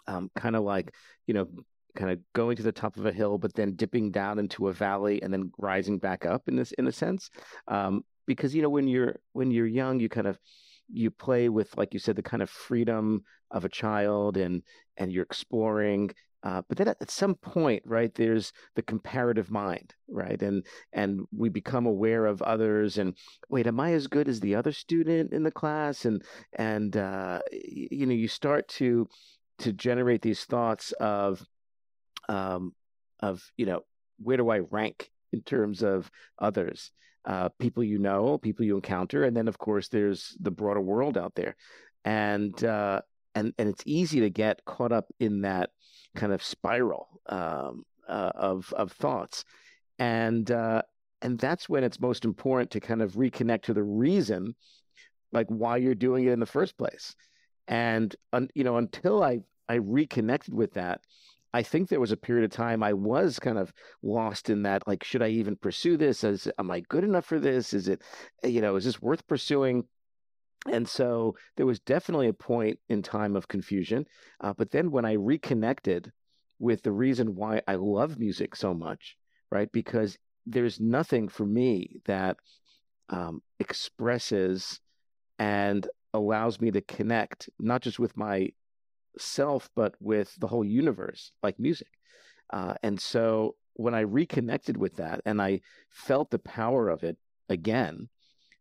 um, 0.08 0.30
kind 0.36 0.56
of 0.56 0.64
like 0.64 0.94
you 1.26 1.34
know 1.34 1.48
kind 1.96 2.12
of 2.12 2.20
going 2.34 2.56
to 2.56 2.64
the 2.64 2.72
top 2.72 2.98
of 2.98 3.06
a 3.06 3.12
hill, 3.12 3.38
but 3.38 3.54
then 3.56 3.76
dipping 3.76 4.12
down 4.12 4.38
into 4.38 4.68
a 4.68 4.74
valley 4.74 5.22
and 5.22 5.34
then 5.34 5.52
rising 5.58 5.98
back 5.98 6.26
up 6.26 6.48
in 6.48 6.56
this 6.56 6.72
in 6.74 6.88
a 6.88 6.92
sense. 6.92 7.30
Um, 7.68 8.04
because 8.26 8.54
you 8.54 8.62
know 8.62 8.70
when 8.70 8.88
you're 8.88 9.16
when 9.34 9.52
you're 9.52 9.68
young, 9.68 10.00
you 10.00 10.10
kind 10.10 10.28
of 10.28 10.38
you 10.92 11.12
play 11.12 11.50
with 11.50 11.76
like 11.78 11.94
you 11.94 12.00
said 12.00 12.16
the 12.16 12.24
kind 12.24 12.42
of 12.42 12.50
freedom 12.50 13.24
of 13.52 13.66
a 13.66 13.70
child 13.70 14.38
and 14.38 14.64
and 14.98 15.12
you're 15.12 15.24
exploring 15.24 16.12
uh, 16.44 16.62
but 16.70 16.78
then 16.78 16.88
at, 16.88 17.12
some 17.12 17.36
point, 17.36 17.82
right, 17.86 18.14
there's 18.14 18.54
the 18.76 18.82
comparative 18.82 19.50
mind, 19.50 19.94
right, 20.08 20.42
and 20.42 20.66
and 20.94 21.22
we 21.36 21.50
become 21.50 21.86
aware 21.86 22.26
of 22.26 22.42
others. 22.44 22.98
And 22.98 23.16
wait, 23.50 23.66
am 23.66 23.80
I 23.80 23.94
as 23.94 24.08
good 24.08 24.30
as 24.30 24.40
the 24.40 24.56
other 24.56 24.72
student 24.72 25.34
in 25.34 25.44
the 25.44 25.52
class? 25.52 26.06
And 26.06 26.24
and 26.54 26.96
uh, 26.96 27.40
you 27.52 28.06
know, 28.06 28.14
you 28.14 28.28
start 28.28 28.68
to 28.70 29.10
to 29.60 29.74
generate 29.74 30.22
these 30.22 30.44
thoughts 30.46 30.92
of 30.94 31.46
um, 32.30 32.74
of 33.20 33.44
you 33.58 33.66
know, 33.66 33.82
where 34.20 34.38
do 34.38 34.50
I 34.50 34.60
rank 34.60 35.10
in 35.34 35.42
terms 35.42 35.84
of 35.84 36.10
others? 36.40 36.92
Uh, 37.26 37.50
people 37.60 37.84
you 37.84 38.00
know, 38.00 38.38
people 38.38 38.66
you 38.66 38.76
encounter, 38.76 39.24
and 39.24 39.36
then 39.36 39.48
of 39.48 39.58
course 39.58 39.90
there's 39.90 40.38
the 40.40 40.52
broader 40.52 40.82
world 40.82 41.18
out 41.18 41.36
there, 41.36 41.56
and 42.06 42.64
uh, 42.64 43.02
and 43.36 43.54
and 43.58 43.70
it's 43.70 43.84
easy 43.86 44.22
to 44.22 44.30
get 44.30 44.64
caught 44.66 44.92
up 44.92 45.08
in 45.20 45.42
that 45.42 45.72
kind 46.16 46.32
of 46.32 46.42
spiral 46.42 47.08
um, 47.28 47.84
uh, 48.08 48.32
of 48.34 48.74
of 48.78 48.92
thoughts, 48.94 49.44
and 50.00 50.50
uh, 50.52 50.82
and 51.22 51.38
that's 51.38 51.68
when 51.68 51.84
it's 51.84 52.00
most 52.00 52.24
important 52.24 52.72
to 52.72 52.80
kind 52.80 53.02
of 53.02 53.14
reconnect 53.14 53.64
to 53.64 53.74
the 53.74 53.84
reason, 53.84 54.56
like 55.32 55.48
why 55.48 55.78
you're 55.78 55.96
doing 55.96 56.26
it 56.26 56.32
in 56.32 56.40
the 56.40 56.46
first 56.46 56.78
place, 56.78 57.16
and 57.68 58.16
un, 58.34 58.50
you 58.56 58.64
know 58.64 58.78
until 58.78 59.24
I 59.24 59.40
I 59.70 59.76
reconnected 59.76 60.54
with 60.54 60.74
that. 60.74 61.02
I 61.54 61.64
think 61.64 61.90
there 61.90 62.00
was 62.00 62.12
a 62.12 62.18
period 62.18 62.46
of 62.46 62.52
time 62.52 62.84
I 62.84 62.94
was 62.94 63.40
kind 63.40 63.58
of 63.58 63.74
lost 64.04 64.50
in 64.50 64.64
that, 64.64 64.86
like, 64.86 65.04
should 65.04 65.24
I 65.24 65.30
even 65.30 65.56
pursue 65.56 65.98
this? 65.98 66.24
As 66.24 66.48
am 66.60 66.70
I 66.70 66.82
good 66.82 67.04
enough 67.04 67.26
for 67.26 67.40
this? 67.40 67.74
Is 67.74 67.88
it, 67.88 68.02
you 68.44 68.62
know, 68.62 68.76
is 68.76 68.84
this 68.86 69.02
worth 69.02 69.26
pursuing? 69.28 69.86
And 70.72 70.88
so 70.88 71.36
there 71.56 71.66
was 71.66 71.80
definitely 71.80 72.28
a 72.28 72.34
point 72.34 72.80
in 72.90 73.02
time 73.02 73.36
of 73.36 73.48
confusion. 73.48 74.06
Uh, 74.42 74.54
but 74.54 74.72
then 74.72 74.92
when 74.92 75.06
I 75.06 75.14
reconnected 75.14 76.12
with 76.60 76.84
the 76.84 76.92
reason 76.92 77.36
why 77.36 77.62
I 77.68 77.76
love 77.76 78.20
music 78.20 78.56
so 78.56 78.74
much, 78.74 79.16
right? 79.50 79.72
Because 79.72 80.18
there's 80.46 80.80
nothing 80.80 81.30
for 81.30 81.46
me 81.46 82.02
that 82.06 82.38
um, 83.10 83.42
expresses 83.60 84.80
and 85.40 85.88
allows 86.18 86.60
me 86.60 86.72
to 86.72 86.82
connect 86.82 87.50
not 87.60 87.82
just 87.82 88.00
with 88.00 88.16
myself, 88.18 89.70
but 89.76 89.96
with 90.00 90.36
the 90.40 90.48
whole 90.48 90.66
universe, 90.66 91.32
like 91.44 91.60
music. 91.60 91.88
Uh, 92.52 92.74
and 92.84 93.00
so 93.00 93.56
when 93.74 93.94
I 93.94 94.02
reconnected 94.02 94.78
with 94.78 94.96
that 94.98 95.22
and 95.26 95.42
I 95.42 95.62
felt 95.90 96.32
the 96.32 96.40
power 96.40 96.90
of 96.90 97.04
it 97.04 97.18
again, 97.50 98.10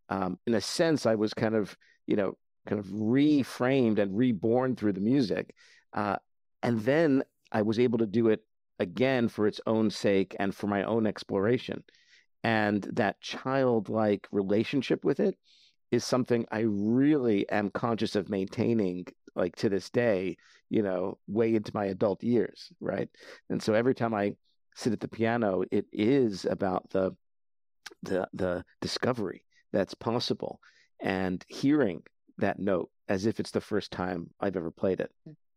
um, 0.08 0.38
in 0.46 0.54
a 0.54 0.60
sense, 0.60 1.06
I 1.06 1.14
was 1.14 1.34
kind 1.34 1.54
of, 1.54 1.76
you 2.06 2.16
know, 2.16 2.36
kind 2.66 2.78
of 2.78 2.86
reframed 2.86 3.98
and 3.98 4.16
reborn 4.16 4.76
through 4.76 4.92
the 4.92 5.00
music. 5.00 5.54
Uh, 5.92 6.16
and 6.62 6.80
then 6.80 7.22
I 7.52 7.62
was 7.62 7.78
able 7.78 7.98
to 7.98 8.06
do 8.06 8.28
it 8.28 8.40
again 8.78 9.28
for 9.28 9.46
its 9.46 9.60
own 9.66 9.90
sake 9.90 10.36
and 10.38 10.54
for 10.54 10.66
my 10.66 10.84
own 10.84 11.06
exploration. 11.06 11.82
And 12.44 12.82
that 12.92 13.20
childlike 13.20 14.28
relationship 14.30 15.04
with 15.04 15.20
it 15.20 15.36
is 15.96 16.04
something 16.04 16.46
I 16.52 16.60
really 16.60 17.48
am 17.48 17.70
conscious 17.70 18.14
of 18.14 18.30
maintaining, 18.30 19.06
like 19.34 19.56
to 19.56 19.68
this 19.68 19.90
day, 19.90 20.36
you 20.70 20.82
know, 20.82 21.18
way 21.26 21.54
into 21.54 21.72
my 21.74 21.86
adult 21.86 22.22
years, 22.22 22.70
right? 22.80 23.08
And 23.50 23.60
so 23.60 23.74
every 23.74 23.94
time 23.94 24.14
I 24.14 24.34
sit 24.76 24.92
at 24.92 25.00
the 25.00 25.08
piano, 25.08 25.64
it 25.72 25.86
is 25.92 26.44
about 26.44 26.88
the 26.90 27.16
the 28.02 28.28
the 28.34 28.64
discovery 28.80 29.44
that's 29.72 29.94
possible 29.94 30.60
and 31.00 31.44
hearing 31.48 32.02
that 32.38 32.58
note 32.58 32.90
as 33.08 33.26
if 33.26 33.40
it's 33.40 33.50
the 33.50 33.60
first 33.60 33.90
time 33.90 34.30
I've 34.40 34.56
ever 34.56 34.70
played 34.70 35.00
it. 35.00 35.10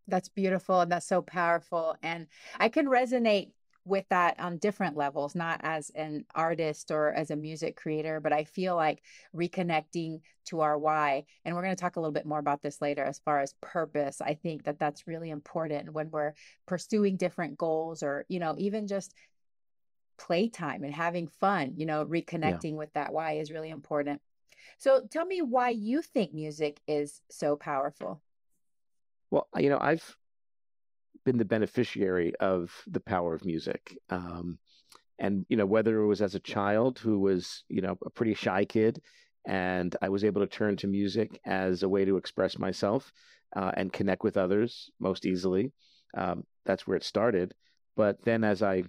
That's 0.08 0.30
beautiful 0.30 0.82
and 0.82 0.92
that's 0.92 1.08
so 1.08 1.22
powerful. 1.22 1.96
And 2.02 2.28
I 2.60 2.70
can 2.70 2.88
resonate 2.88 3.52
with 3.90 4.06
that 4.10 4.40
on 4.40 4.58
different 4.58 4.96
levels, 4.96 5.36
not 5.36 5.60
as 5.64 5.90
an 5.96 6.26
artist 6.36 6.92
or 6.92 7.12
as 7.12 7.32
a 7.32 7.36
music 7.36 7.76
creator, 7.76 8.20
but 8.20 8.32
I 8.32 8.44
feel 8.44 8.76
like 8.76 9.02
reconnecting 9.36 10.22
to 10.46 10.62
our 10.62 10.78
why. 10.78 11.26
And 11.44 11.56
we're 11.56 11.64
going 11.64 11.76
to 11.76 11.82
talk 11.82 11.96
a 11.96 12.00
little 12.00 12.14
bit 12.14 12.26
more 12.26 12.40
about 12.40 12.62
this 12.62 12.82
later 12.82 13.04
as 13.04 13.20
far 13.20 13.40
as 13.40 13.54
purpose. 13.62 14.22
I 14.22 14.36
think 14.36 14.64
that 14.64 14.80
that's 14.80 15.08
really 15.08 15.32
important 15.32 15.92
when 15.92 16.12
we're 16.12 16.34
pursuing 16.68 17.18
different 17.18 17.58
goals 17.58 18.04
or, 18.04 18.26
you 18.30 18.40
know, 18.40 18.56
even 18.58 18.88
just 18.88 19.14
playtime 20.18 20.84
and 20.84 20.94
having 20.94 21.28
fun, 21.28 21.74
you 21.76 21.86
know, 21.86 22.06
reconnecting 22.06 22.72
yeah. 22.72 22.78
with 22.78 22.94
that 22.94 23.12
why 23.12 23.34
is 23.34 23.52
really 23.52 23.70
important. 23.70 24.22
So 24.78 25.02
tell 25.10 25.26
me 25.26 25.42
why 25.42 25.70
you 25.70 26.02
think 26.02 26.34
music 26.34 26.80
is 26.88 27.22
so 27.30 27.56
powerful. 27.56 28.22
Well, 29.32 29.48
you 29.58 29.70
know, 29.70 29.80
I've 29.80 30.18
been 31.30 31.38
the 31.38 31.46
beneficiary 31.46 32.34
of 32.40 32.74
the 32.88 33.00
power 33.00 33.36
of 33.36 33.46
music. 33.46 33.96
Um, 34.10 34.58
and, 35.20 35.46
you 35.48 35.58
know, 35.58 35.66
whether 35.68 36.02
it 36.02 36.08
was 36.08 36.24
as 36.24 36.34
a 36.34 36.40
child 36.40 36.98
who 36.98 37.20
was, 37.20 37.64
you 37.70 37.82
know, 37.82 38.00
a 38.04 38.10
pretty 38.10 38.34
shy 38.34 38.66
kid, 38.66 39.00
and 39.46 39.96
I 40.02 40.10
was 40.10 40.24
able 40.24 40.42
to 40.42 40.48
turn 40.48 40.76
to 40.78 40.88
music 40.88 41.40
as 41.46 41.84
a 41.84 41.90
way 41.90 42.04
to 42.04 42.18
express 42.18 42.58
myself 42.58 43.14
uh, 43.56 43.72
and 43.78 43.94
connect 43.94 44.24
with 44.24 44.38
others 44.38 44.90
most 45.00 45.28
easily. 45.28 45.72
Um, 46.18 46.46
that's 46.66 46.88
where 46.88 46.98
it 46.98 47.04
started. 47.04 47.54
But 47.96 48.24
then 48.24 48.44
as 48.44 48.64
I 48.64 48.86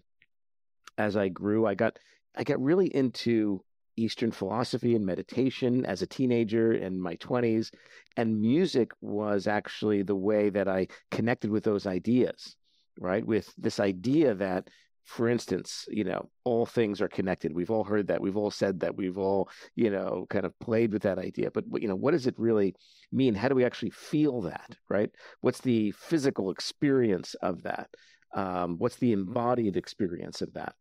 as 0.97 1.18
I 1.18 1.28
grew, 1.28 1.66
I 1.66 1.75
got 1.75 1.99
I 2.35 2.44
got 2.44 2.62
really 2.62 2.87
into 2.87 3.62
Eastern 4.00 4.30
philosophy 4.30 4.95
and 4.95 5.04
meditation 5.04 5.85
as 5.85 6.02
a 6.02 6.07
teenager 6.07 6.73
in 6.73 7.00
my 7.00 7.16
20s. 7.16 7.71
And 8.16 8.40
music 8.40 8.92
was 9.00 9.47
actually 9.47 10.02
the 10.02 10.16
way 10.16 10.50
that 10.50 10.69
I 10.69 10.88
connected 11.11 11.50
with 11.50 11.64
those 11.64 11.87
ideas, 11.87 12.57
right? 12.99 13.25
With 13.25 13.52
this 13.57 13.78
idea 13.80 14.35
that, 14.35 14.69
for 15.04 15.28
instance, 15.28 15.87
you 15.88 16.04
know, 16.04 16.30
all 16.45 16.66
things 16.66 17.00
are 17.00 17.09
connected. 17.09 17.52
We've 17.52 17.71
all 17.71 17.85
heard 17.85 18.07
that. 18.09 18.21
We've 18.21 18.37
all 18.37 18.50
said 18.50 18.80
that. 18.80 18.97
We've 18.97 19.19
all, 19.19 19.49
you 19.75 19.90
know, 19.90 20.26
kind 20.30 20.45
of 20.45 20.59
played 20.61 20.92
with 20.92 21.02
that 21.02 21.19
idea. 21.19 21.50
But, 21.50 21.64
you 21.80 21.88
know, 21.88 21.97
what 21.97 22.12
does 22.12 22.26
it 22.26 22.38
really 22.38 22.75
mean? 23.12 23.35
How 23.35 23.49
do 23.49 23.54
we 23.54 23.64
actually 23.64 23.90
feel 23.90 24.42
that, 24.42 24.76
right? 24.88 25.11
What's 25.40 25.61
the 25.61 25.90
physical 25.92 26.50
experience 26.50 27.35
of 27.42 27.62
that? 27.62 27.90
Um, 28.35 28.76
what's 28.78 28.97
the 28.97 29.12
embodied 29.12 29.76
experience 29.76 30.42
of 30.42 30.52
that? 30.54 30.75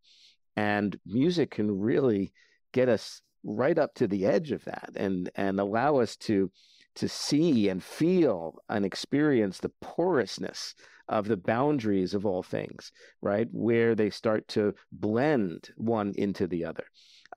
And 0.56 1.00
music 1.06 1.52
can 1.52 1.80
really 1.80 2.34
get 2.72 2.90
us 2.90 3.22
right 3.44 3.78
up 3.78 3.94
to 3.96 4.08
the 4.08 4.26
edge 4.26 4.52
of 4.52 4.64
that 4.66 4.92
and 4.96 5.30
and 5.36 5.60
allow 5.60 5.98
us 5.98 6.16
to 6.16 6.52
to 6.96 7.08
see 7.08 7.70
and 7.70 7.84
feel 7.84 8.60
and 8.68 8.86
experience 8.86 9.60
the 9.60 9.72
porousness 9.82 10.76
of 11.08 11.28
the 11.28 11.38
boundaries 11.38 12.14
of 12.14 12.26
all 12.26 12.44
things, 12.44 12.92
right? 13.22 13.48
Where 13.52 13.96
they 13.96 14.10
start 14.10 14.48
to 14.50 14.76
blend 14.92 15.70
one 15.76 16.14
into 16.18 16.46
the 16.46 16.66
other. 16.66 16.84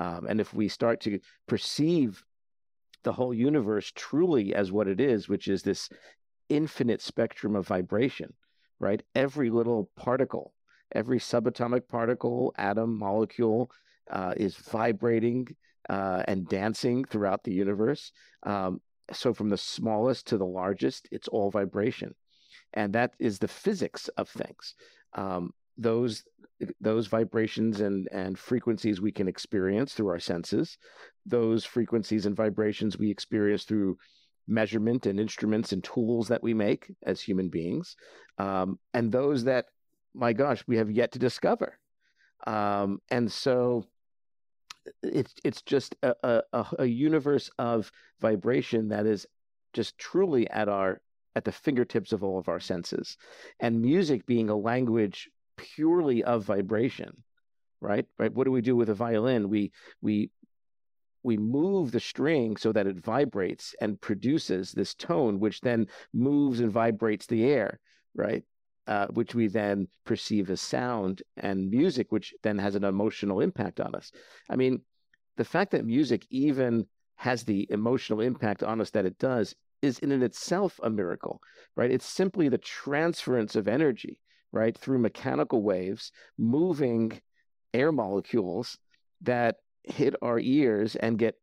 Um, 0.00 0.26
and 0.28 0.40
if 0.40 0.52
we 0.52 0.68
start 0.68 1.00
to 1.02 1.20
perceive 1.46 2.22
the 3.02 3.12
whole 3.12 3.32
universe 3.32 3.90
truly 3.94 4.54
as 4.54 4.70
what 4.72 4.88
it 4.88 5.00
is, 5.00 5.28
which 5.28 5.48
is 5.48 5.62
this 5.62 5.88
infinite 6.48 7.00
spectrum 7.00 7.56
of 7.56 7.66
vibration, 7.66 8.32
right? 8.78 9.02
Every 9.14 9.48
little 9.48 9.90
particle, 9.96 10.52
every 10.94 11.18
subatomic 11.18 11.88
particle, 11.88 12.52
atom, 12.58 12.98
molecule, 12.98 13.70
uh, 14.10 14.34
is 14.36 14.56
vibrating 14.56 15.48
uh, 15.88 16.22
and 16.28 16.48
dancing 16.48 17.04
throughout 17.04 17.44
the 17.44 17.52
universe. 17.52 18.12
Um, 18.44 18.80
so, 19.12 19.34
from 19.34 19.48
the 19.48 19.58
smallest 19.58 20.28
to 20.28 20.38
the 20.38 20.46
largest, 20.46 21.08
it's 21.10 21.28
all 21.28 21.50
vibration. 21.50 22.14
And 22.74 22.92
that 22.94 23.14
is 23.18 23.38
the 23.38 23.48
physics 23.48 24.08
of 24.16 24.28
things. 24.28 24.74
Um, 25.14 25.52
those 25.76 26.24
those 26.80 27.08
vibrations 27.08 27.80
and, 27.80 28.08
and 28.12 28.38
frequencies 28.38 29.00
we 29.00 29.10
can 29.10 29.26
experience 29.26 29.94
through 29.94 30.08
our 30.08 30.20
senses. 30.20 30.78
Those 31.26 31.64
frequencies 31.64 32.26
and 32.26 32.36
vibrations 32.36 32.98
we 32.98 33.10
experience 33.10 33.64
through 33.64 33.98
measurement 34.46 35.06
and 35.06 35.18
instruments 35.18 35.72
and 35.72 35.82
tools 35.82 36.28
that 36.28 36.42
we 36.42 36.54
make 36.54 36.90
as 37.04 37.20
human 37.20 37.48
beings. 37.48 37.96
Um, 38.38 38.78
and 38.94 39.10
those 39.10 39.44
that, 39.44 39.66
my 40.14 40.32
gosh, 40.32 40.62
we 40.66 40.76
have 40.76 40.90
yet 40.90 41.12
to 41.12 41.18
discover. 41.18 41.78
Um, 42.46 43.00
and 43.10 43.30
so 43.30 43.86
it's 45.02 45.34
it's 45.44 45.62
just 45.62 45.94
a, 46.02 46.42
a, 46.52 46.66
a 46.80 46.86
universe 46.86 47.50
of 47.58 47.90
vibration 48.20 48.88
that 48.88 49.06
is 49.06 49.26
just 49.72 49.98
truly 49.98 50.48
at 50.50 50.68
our 50.68 51.00
at 51.34 51.44
the 51.44 51.52
fingertips 51.52 52.12
of 52.12 52.22
all 52.22 52.38
of 52.38 52.48
our 52.48 52.60
senses. 52.60 53.16
And 53.60 53.80
music 53.80 54.26
being 54.26 54.50
a 54.50 54.56
language 54.56 55.30
purely 55.56 56.22
of 56.24 56.44
vibration 56.44 57.22
right? 57.82 58.06
Right? 58.18 58.32
What 58.32 58.44
do 58.44 58.52
we 58.52 58.62
do 58.62 58.76
with 58.76 58.88
a 58.88 58.94
violin? 58.94 59.50
We 59.50 59.72
we 60.00 60.30
we 61.24 61.36
move 61.36 61.92
the 61.92 62.00
string 62.00 62.56
so 62.56 62.72
that 62.72 62.86
it 62.86 62.96
vibrates 62.96 63.74
and 63.80 64.00
produces 64.00 64.72
this 64.72 64.94
tone 64.94 65.40
which 65.40 65.60
then 65.60 65.88
moves 66.12 66.60
and 66.60 66.72
vibrates 66.72 67.26
the 67.26 67.44
air 67.44 67.78
right 68.14 68.42
uh, 68.86 69.06
which 69.08 69.34
we 69.34 69.46
then 69.46 69.88
perceive 70.04 70.50
as 70.50 70.60
sound, 70.60 71.22
and 71.36 71.70
music, 71.70 72.10
which 72.10 72.34
then 72.42 72.58
has 72.58 72.74
an 72.74 72.84
emotional 72.84 73.40
impact 73.40 73.80
on 73.80 73.94
us. 73.94 74.10
I 74.50 74.56
mean, 74.56 74.80
the 75.36 75.44
fact 75.44 75.70
that 75.72 75.84
music 75.84 76.26
even 76.30 76.86
has 77.16 77.44
the 77.44 77.66
emotional 77.70 78.20
impact 78.20 78.62
on 78.62 78.80
us 78.80 78.90
that 78.90 79.06
it 79.06 79.18
does 79.18 79.54
is 79.80 79.98
in 80.00 80.12
and 80.12 80.22
itself 80.22 80.78
a 80.82 80.90
miracle, 80.90 81.40
right? 81.76 81.90
It's 81.90 82.06
simply 82.06 82.48
the 82.48 82.58
transference 82.58 83.56
of 83.56 83.68
energy, 83.68 84.18
right, 84.52 84.76
through 84.76 84.98
mechanical 84.98 85.62
waves 85.62 86.12
moving 86.38 87.20
air 87.74 87.92
molecules 87.92 88.78
that 89.22 89.56
hit 89.84 90.14
our 90.22 90.38
ears 90.38 90.96
and 90.96 91.18
get 91.18 91.36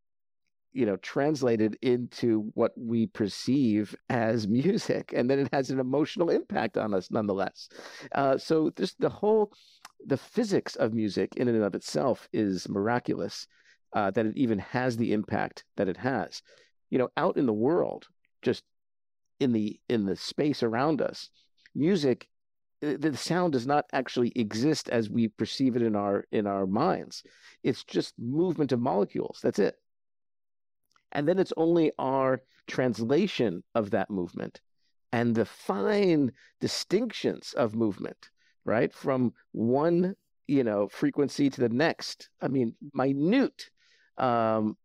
you 0.74 0.86
know 0.86 0.98
translated 0.98 1.78
into 1.82 2.52
what 2.54 2.72
we 2.78 3.08
perceive 3.08 3.96
as 4.10 4.48
music 4.60 5.14
and 5.16 5.30
then 5.30 5.40
it 5.40 5.50
has 5.52 5.70
an 5.70 5.80
emotional 5.80 6.30
impact 6.30 6.78
on 6.78 6.94
us 6.94 7.10
nonetheless. 7.12 7.70
Uh, 8.14 8.38
so 8.38 8.72
this 8.76 8.94
the 9.00 9.10
whole 9.10 9.52
the 10.06 10.18
physics 10.18 10.76
of 10.76 10.94
music 10.94 11.36
in 11.36 11.48
and 11.48 11.64
of 11.64 11.76
itself 11.76 12.28
is 12.32 12.70
miraculous 12.70 13.48
uh, 13.94 14.12
that 14.12 14.26
it 14.26 14.38
even 14.38 14.60
has 14.60 14.96
the 14.96 15.12
impact 15.12 15.64
that 15.76 15.90
it 15.90 15.98
has. 15.98 16.42
You 16.90 17.00
know 17.00 17.10
out 17.18 17.38
in 17.38 17.46
the 17.46 17.54
world 17.54 18.08
just 18.42 18.64
in 19.40 19.52
the 19.52 19.80
in 19.90 20.06
the 20.06 20.16
space 20.16 20.64
around 20.64 21.02
us 21.02 21.30
music 21.76 22.28
uh, 22.84 22.94
the 22.98 23.16
sound 23.16 23.54
does 23.54 23.68
not 23.68 23.86
actually 23.92 24.32
exist 24.36 24.90
as 24.90 25.10
we 25.10 25.28
perceive 25.28 25.76
it 25.76 25.82
in 25.82 25.96
our 25.96 26.26
in 26.32 26.48
our 26.48 26.66
minds. 26.66 27.24
It's 27.64 27.84
just 27.84 28.14
movement 28.18 28.72
of 28.72 28.80
molecules. 28.80 29.40
That's 29.44 29.60
it 29.60 29.76
and 31.12 31.28
then 31.28 31.40
it's 31.40 31.54
only 31.58 31.92
our 32.00 32.42
translation 32.68 33.64
of 33.76 33.92
that 33.92 34.10
movement 34.10 34.62
and 35.12 35.36
the 35.36 35.46
fine 35.46 36.32
distinctions 36.62 37.54
of 37.54 37.76
movement, 37.76 38.30
right? 38.66 38.94
From 38.94 39.34
one, 39.52 40.16
you 40.48 40.64
know, 40.64 40.88
frequency 40.88 41.50
to 41.50 41.62
the 41.62 41.70
next. 41.70 42.30
I 42.42 42.48
mean, 42.48 42.76
minute 42.94 43.70
um, 44.18 44.78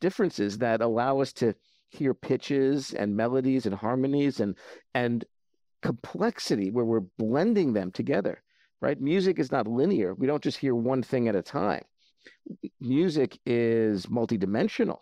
differences 0.00 0.58
that 0.58 0.80
allow 0.80 1.20
us 1.20 1.32
to 1.34 1.54
hear 1.88 2.14
pitches 2.14 2.92
and 2.94 3.16
melodies 3.16 3.66
and 3.66 3.74
harmonies 3.74 4.40
and 4.40 4.56
and 4.94 5.24
complexity 5.82 6.70
where 6.70 6.84
we're 6.84 7.00
blending 7.00 7.72
them 7.72 7.92
together 7.92 8.42
right 8.80 9.00
music 9.00 9.38
is 9.38 9.52
not 9.52 9.68
linear 9.68 10.14
we 10.14 10.26
don't 10.26 10.42
just 10.42 10.58
hear 10.58 10.74
one 10.74 11.02
thing 11.02 11.28
at 11.28 11.36
a 11.36 11.42
time 11.42 11.84
music 12.80 13.38
is 13.46 14.06
multidimensional 14.06 14.98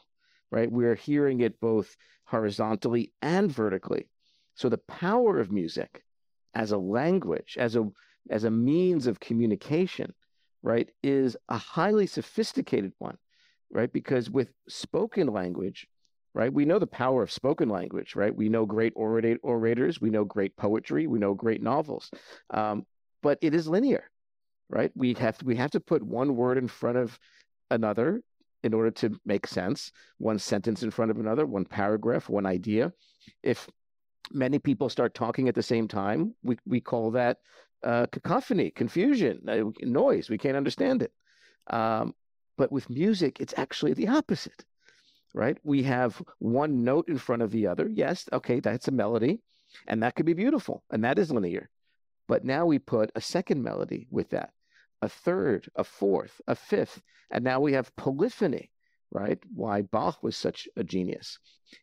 right? 0.50 0.70
We're 0.70 0.94
hearing 0.94 1.40
it 1.40 1.60
both 1.60 1.96
horizontally 2.24 3.12
and 3.22 3.50
vertically. 3.50 4.08
So 4.54 4.68
the 4.68 4.78
power 4.78 5.38
of 5.38 5.50
music 5.50 6.02
as 6.54 6.72
a 6.72 6.78
language, 6.78 7.56
as 7.58 7.76
a 7.76 7.88
as 8.30 8.44
a 8.44 8.50
means 8.50 9.06
of 9.06 9.20
communication, 9.20 10.14
right, 10.62 10.88
is 11.02 11.36
a 11.50 11.58
highly 11.58 12.06
sophisticated 12.06 12.92
one, 12.98 13.18
right? 13.70 13.92
Because 13.92 14.30
with 14.30 14.48
spoken 14.66 15.26
language, 15.26 15.86
right, 16.32 16.52
we 16.52 16.64
know 16.64 16.78
the 16.78 16.86
power 16.86 17.22
of 17.22 17.30
spoken 17.30 17.68
language, 17.68 18.16
right? 18.16 18.34
We 18.34 18.48
know 18.48 18.64
great 18.64 18.94
orat- 18.94 19.40
orators, 19.42 20.00
we 20.00 20.08
know 20.08 20.24
great 20.24 20.56
poetry, 20.56 21.06
we 21.06 21.18
know 21.18 21.34
great 21.34 21.62
novels, 21.62 22.10
um, 22.50 22.86
but 23.22 23.38
it 23.42 23.54
is 23.54 23.68
linear, 23.68 24.10
right? 24.70 24.90
We 24.94 25.12
have 25.14 25.36
to, 25.38 25.44
we 25.44 25.56
have 25.56 25.72
to 25.72 25.80
put 25.80 26.02
one 26.02 26.34
word 26.34 26.56
in 26.56 26.68
front 26.68 26.96
of 26.96 27.18
another 27.70 28.22
in 28.64 28.74
order 28.74 28.90
to 28.90 29.20
make 29.24 29.46
sense, 29.46 29.92
one 30.18 30.38
sentence 30.38 30.82
in 30.82 30.90
front 30.90 31.10
of 31.10 31.18
another, 31.18 31.46
one 31.46 31.66
paragraph, 31.66 32.28
one 32.28 32.46
idea. 32.46 32.92
If 33.42 33.68
many 34.32 34.58
people 34.58 34.88
start 34.88 35.14
talking 35.14 35.48
at 35.48 35.54
the 35.54 35.62
same 35.62 35.86
time, 35.86 36.34
we, 36.42 36.56
we 36.66 36.80
call 36.80 37.10
that 37.12 37.38
uh, 37.84 38.06
cacophony, 38.06 38.70
confusion, 38.70 39.46
uh, 39.48 39.86
noise. 39.86 40.30
We 40.30 40.38
can't 40.38 40.56
understand 40.56 41.02
it. 41.02 41.12
Um, 41.66 42.14
but 42.56 42.72
with 42.72 42.88
music, 42.88 43.38
it's 43.38 43.54
actually 43.58 43.92
the 43.92 44.08
opposite, 44.08 44.64
right? 45.34 45.58
We 45.62 45.82
have 45.82 46.20
one 46.38 46.84
note 46.84 47.08
in 47.08 47.18
front 47.18 47.42
of 47.42 47.50
the 47.50 47.66
other. 47.66 47.86
Yes, 47.86 48.26
okay, 48.32 48.60
that's 48.60 48.88
a 48.88 48.92
melody, 48.92 49.40
and 49.86 50.02
that 50.02 50.14
could 50.14 50.26
be 50.26 50.32
beautiful, 50.32 50.84
and 50.90 51.04
that 51.04 51.18
is 51.18 51.30
linear. 51.30 51.68
But 52.28 52.44
now 52.44 52.64
we 52.64 52.78
put 52.78 53.10
a 53.14 53.20
second 53.20 53.62
melody 53.62 54.06
with 54.10 54.30
that 54.30 54.50
a 55.02 55.08
third, 55.08 55.68
a 55.76 55.84
fourth, 55.84 56.40
a 56.46 56.54
fifth, 56.54 57.02
and 57.30 57.44
now 57.44 57.60
we 57.60 57.72
have 57.72 57.94
polyphony, 57.96 58.70
right? 59.10 59.38
Why 59.54 59.82
Bach 59.82 60.22
was 60.22 60.36
such 60.36 60.68
a 60.76 60.84
genius. 60.84 61.38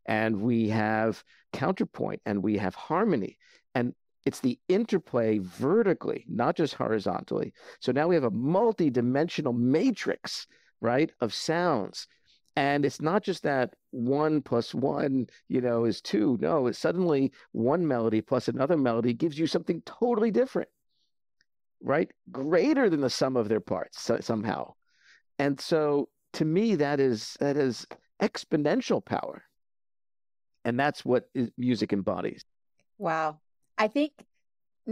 And 0.05 0.41
we 0.41 0.69
have 0.69 1.23
counterpoint 1.53 2.21
and 2.25 2.43
we 2.43 2.57
have 2.57 2.75
harmony. 2.75 3.37
And 3.75 3.93
it's 4.25 4.39
the 4.39 4.59
interplay 4.67 5.39
vertically, 5.39 6.25
not 6.27 6.55
just 6.55 6.75
horizontally. 6.75 7.53
So 7.79 7.91
now 7.91 8.07
we 8.07 8.15
have 8.15 8.23
a 8.23 8.31
multi-dimensional 8.31 9.53
matrix, 9.53 10.47
right, 10.79 11.11
of 11.21 11.33
sounds. 11.33 12.07
And 12.55 12.85
it's 12.85 13.01
not 13.01 13.23
just 13.23 13.43
that 13.43 13.73
one 13.91 14.41
plus 14.41 14.75
one, 14.75 15.27
you 15.47 15.61
know, 15.61 15.85
is 15.85 16.01
two. 16.01 16.37
No, 16.41 16.67
it's 16.67 16.77
suddenly 16.77 17.31
one 17.53 17.87
melody 17.87 18.21
plus 18.21 18.47
another 18.47 18.77
melody 18.77 19.13
gives 19.13 19.39
you 19.39 19.47
something 19.47 19.81
totally 19.85 20.31
different 20.31 20.69
right? 21.81 22.11
Greater 22.31 22.89
than 22.89 23.01
the 23.01 23.09
sum 23.09 23.35
of 23.35 23.49
their 23.49 23.59
parts 23.59 24.09
somehow. 24.21 24.73
And 25.41 25.59
so 25.59 26.07
to 26.33 26.45
me, 26.45 26.75
that 26.75 26.99
is 26.99 27.35
that 27.39 27.57
is 27.57 27.87
exponential 28.21 29.03
power. 29.03 29.41
And 30.63 30.79
that's 30.79 31.03
what 31.03 31.29
music 31.57 31.91
embodies. 31.91 32.45
Wow. 32.99 33.39
I 33.75 33.87
think 33.87 34.11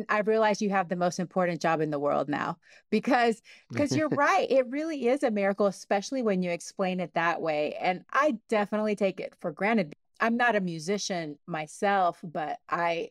I 0.09 0.21
realize 0.21 0.59
you 0.59 0.71
have 0.71 0.89
the 0.89 0.95
most 0.95 1.19
important 1.19 1.61
job 1.61 1.81
in 1.81 1.91
the 1.91 1.99
world 1.99 2.29
now 2.29 2.57
because 2.89 3.43
because 3.69 3.95
you're 3.95 4.09
right. 4.09 4.49
It 4.49 4.65
really 4.69 5.07
is 5.07 5.21
a 5.21 5.29
miracle, 5.29 5.67
especially 5.67 6.23
when 6.23 6.41
you 6.41 6.49
explain 6.49 6.99
it 6.99 7.13
that 7.13 7.39
way. 7.39 7.75
And 7.79 8.03
I 8.11 8.39
definitely 8.49 8.95
take 8.95 9.19
it 9.19 9.35
for 9.39 9.51
granted. 9.51 9.93
I'm 10.19 10.35
not 10.35 10.55
a 10.55 10.61
musician 10.61 11.37
myself, 11.45 12.19
but 12.23 12.57
I 12.67 13.09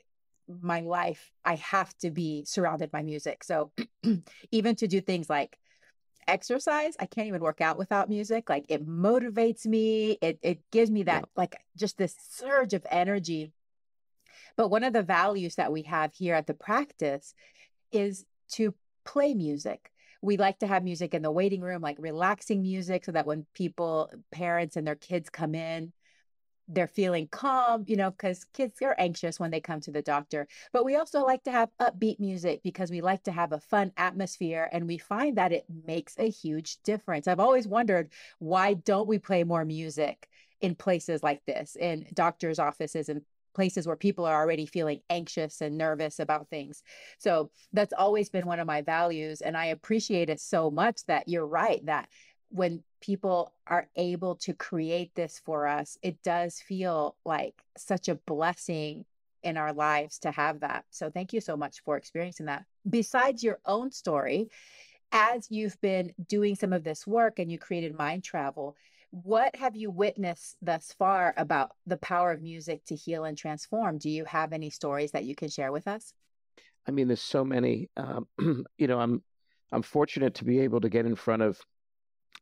my 0.48 0.80
life, 0.80 1.30
I 1.44 1.54
have 1.54 1.96
to 1.98 2.10
be 2.10 2.44
surrounded 2.46 2.90
by 2.90 3.02
music. 3.02 3.44
So 3.44 3.70
even 4.50 4.74
to 4.74 4.88
do 4.88 5.00
things 5.00 5.30
like 5.30 5.56
exercise, 6.28 6.94
I 7.00 7.06
can't 7.06 7.26
even 7.26 7.40
work 7.40 7.60
out 7.60 7.78
without 7.78 8.08
music. 8.08 8.48
Like 8.48 8.66
it 8.68 8.86
motivates 8.86 9.66
me. 9.66 10.18
It 10.20 10.38
it 10.42 10.70
gives 10.70 10.90
me 10.90 11.02
that 11.04 11.22
yeah. 11.22 11.36
like 11.36 11.56
just 11.76 11.98
this 11.98 12.14
surge 12.30 12.74
of 12.74 12.86
energy. 12.90 13.52
But 14.56 14.68
one 14.68 14.84
of 14.84 14.92
the 14.92 15.02
values 15.02 15.56
that 15.56 15.72
we 15.72 15.82
have 15.82 16.12
here 16.12 16.34
at 16.34 16.46
the 16.46 16.54
practice 16.54 17.34
is 17.92 18.24
to 18.52 18.74
play 19.04 19.34
music. 19.34 19.90
We 20.20 20.36
like 20.36 20.58
to 20.58 20.66
have 20.66 20.82
music 20.82 21.14
in 21.14 21.22
the 21.22 21.30
waiting 21.30 21.60
room, 21.60 21.80
like 21.80 21.96
relaxing 21.98 22.62
music, 22.62 23.04
so 23.04 23.12
that 23.12 23.26
when 23.26 23.46
people, 23.54 24.10
parents, 24.32 24.76
and 24.76 24.86
their 24.86 24.96
kids 24.96 25.30
come 25.30 25.54
in, 25.54 25.92
they're 26.68 26.86
feeling 26.86 27.28
calm, 27.28 27.84
you 27.86 27.96
know, 27.96 28.10
because 28.10 28.44
kids 28.52 28.80
are 28.82 28.94
anxious 28.98 29.40
when 29.40 29.50
they 29.50 29.60
come 29.60 29.80
to 29.80 29.90
the 29.90 30.02
doctor. 30.02 30.46
But 30.72 30.84
we 30.84 30.96
also 30.96 31.24
like 31.24 31.42
to 31.44 31.52
have 31.52 31.70
upbeat 31.80 32.20
music 32.20 32.60
because 32.62 32.90
we 32.90 33.00
like 33.00 33.22
to 33.24 33.32
have 33.32 33.52
a 33.52 33.60
fun 33.60 33.92
atmosphere 33.96 34.68
and 34.72 34.86
we 34.86 34.98
find 34.98 35.38
that 35.38 35.52
it 35.52 35.64
makes 35.86 36.14
a 36.18 36.28
huge 36.28 36.82
difference. 36.82 37.26
I've 37.26 37.40
always 37.40 37.66
wondered 37.66 38.10
why 38.38 38.74
don't 38.74 39.08
we 39.08 39.18
play 39.18 39.44
more 39.44 39.64
music 39.64 40.28
in 40.60 40.74
places 40.74 41.22
like 41.22 41.44
this, 41.46 41.76
in 41.76 42.06
doctors' 42.14 42.58
offices 42.58 43.08
and 43.08 43.22
places 43.54 43.86
where 43.86 43.96
people 43.96 44.24
are 44.24 44.40
already 44.40 44.66
feeling 44.66 45.00
anxious 45.10 45.60
and 45.60 45.76
nervous 45.76 46.20
about 46.20 46.48
things. 46.48 46.82
So 47.18 47.50
that's 47.72 47.92
always 47.92 48.28
been 48.28 48.46
one 48.46 48.60
of 48.60 48.68
my 48.68 48.82
values. 48.82 49.40
And 49.40 49.56
I 49.56 49.66
appreciate 49.66 50.30
it 50.30 50.40
so 50.40 50.70
much 50.70 51.04
that 51.06 51.28
you're 51.28 51.46
right 51.46 51.84
that 51.86 52.08
when 52.50 52.82
people 53.00 53.52
are 53.66 53.88
able 53.96 54.36
to 54.36 54.52
create 54.54 55.14
this 55.14 55.40
for 55.44 55.66
us, 55.66 55.98
it 56.02 56.22
does 56.22 56.60
feel 56.60 57.16
like 57.24 57.54
such 57.76 58.08
a 58.08 58.14
blessing 58.14 59.04
in 59.42 59.56
our 59.56 59.72
lives 59.72 60.18
to 60.20 60.30
have 60.30 60.60
that. 60.60 60.84
So 60.90 61.10
thank 61.10 61.32
you 61.32 61.40
so 61.40 61.56
much 61.56 61.80
for 61.84 61.96
experiencing 61.96 62.46
that. 62.46 62.64
Besides 62.88 63.44
your 63.44 63.60
own 63.66 63.92
story, 63.92 64.48
as 65.12 65.50
you've 65.50 65.80
been 65.80 66.12
doing 66.28 66.54
some 66.54 66.72
of 66.72 66.84
this 66.84 67.06
work 67.06 67.38
and 67.38 67.50
you 67.50 67.58
created 67.58 67.96
Mind 67.96 68.24
Travel, 68.24 68.76
what 69.10 69.56
have 69.56 69.74
you 69.74 69.90
witnessed 69.90 70.56
thus 70.60 70.94
far 70.98 71.32
about 71.36 71.70
the 71.86 71.96
power 71.96 72.30
of 72.30 72.42
music 72.42 72.84
to 72.86 72.94
heal 72.94 73.24
and 73.24 73.38
transform? 73.38 73.98
Do 73.98 74.10
you 74.10 74.24
have 74.26 74.52
any 74.52 74.70
stories 74.70 75.12
that 75.12 75.24
you 75.24 75.34
can 75.34 75.48
share 75.48 75.72
with 75.72 75.88
us? 75.88 76.12
I 76.86 76.90
mean, 76.90 77.06
there's 77.06 77.22
so 77.22 77.44
many. 77.44 77.88
Um, 77.96 78.26
you 78.76 78.86
know, 78.86 79.00
I'm 79.00 79.22
I'm 79.72 79.82
fortunate 79.82 80.34
to 80.36 80.44
be 80.44 80.60
able 80.60 80.80
to 80.80 80.88
get 80.88 81.06
in 81.06 81.14
front 81.14 81.42
of 81.42 81.60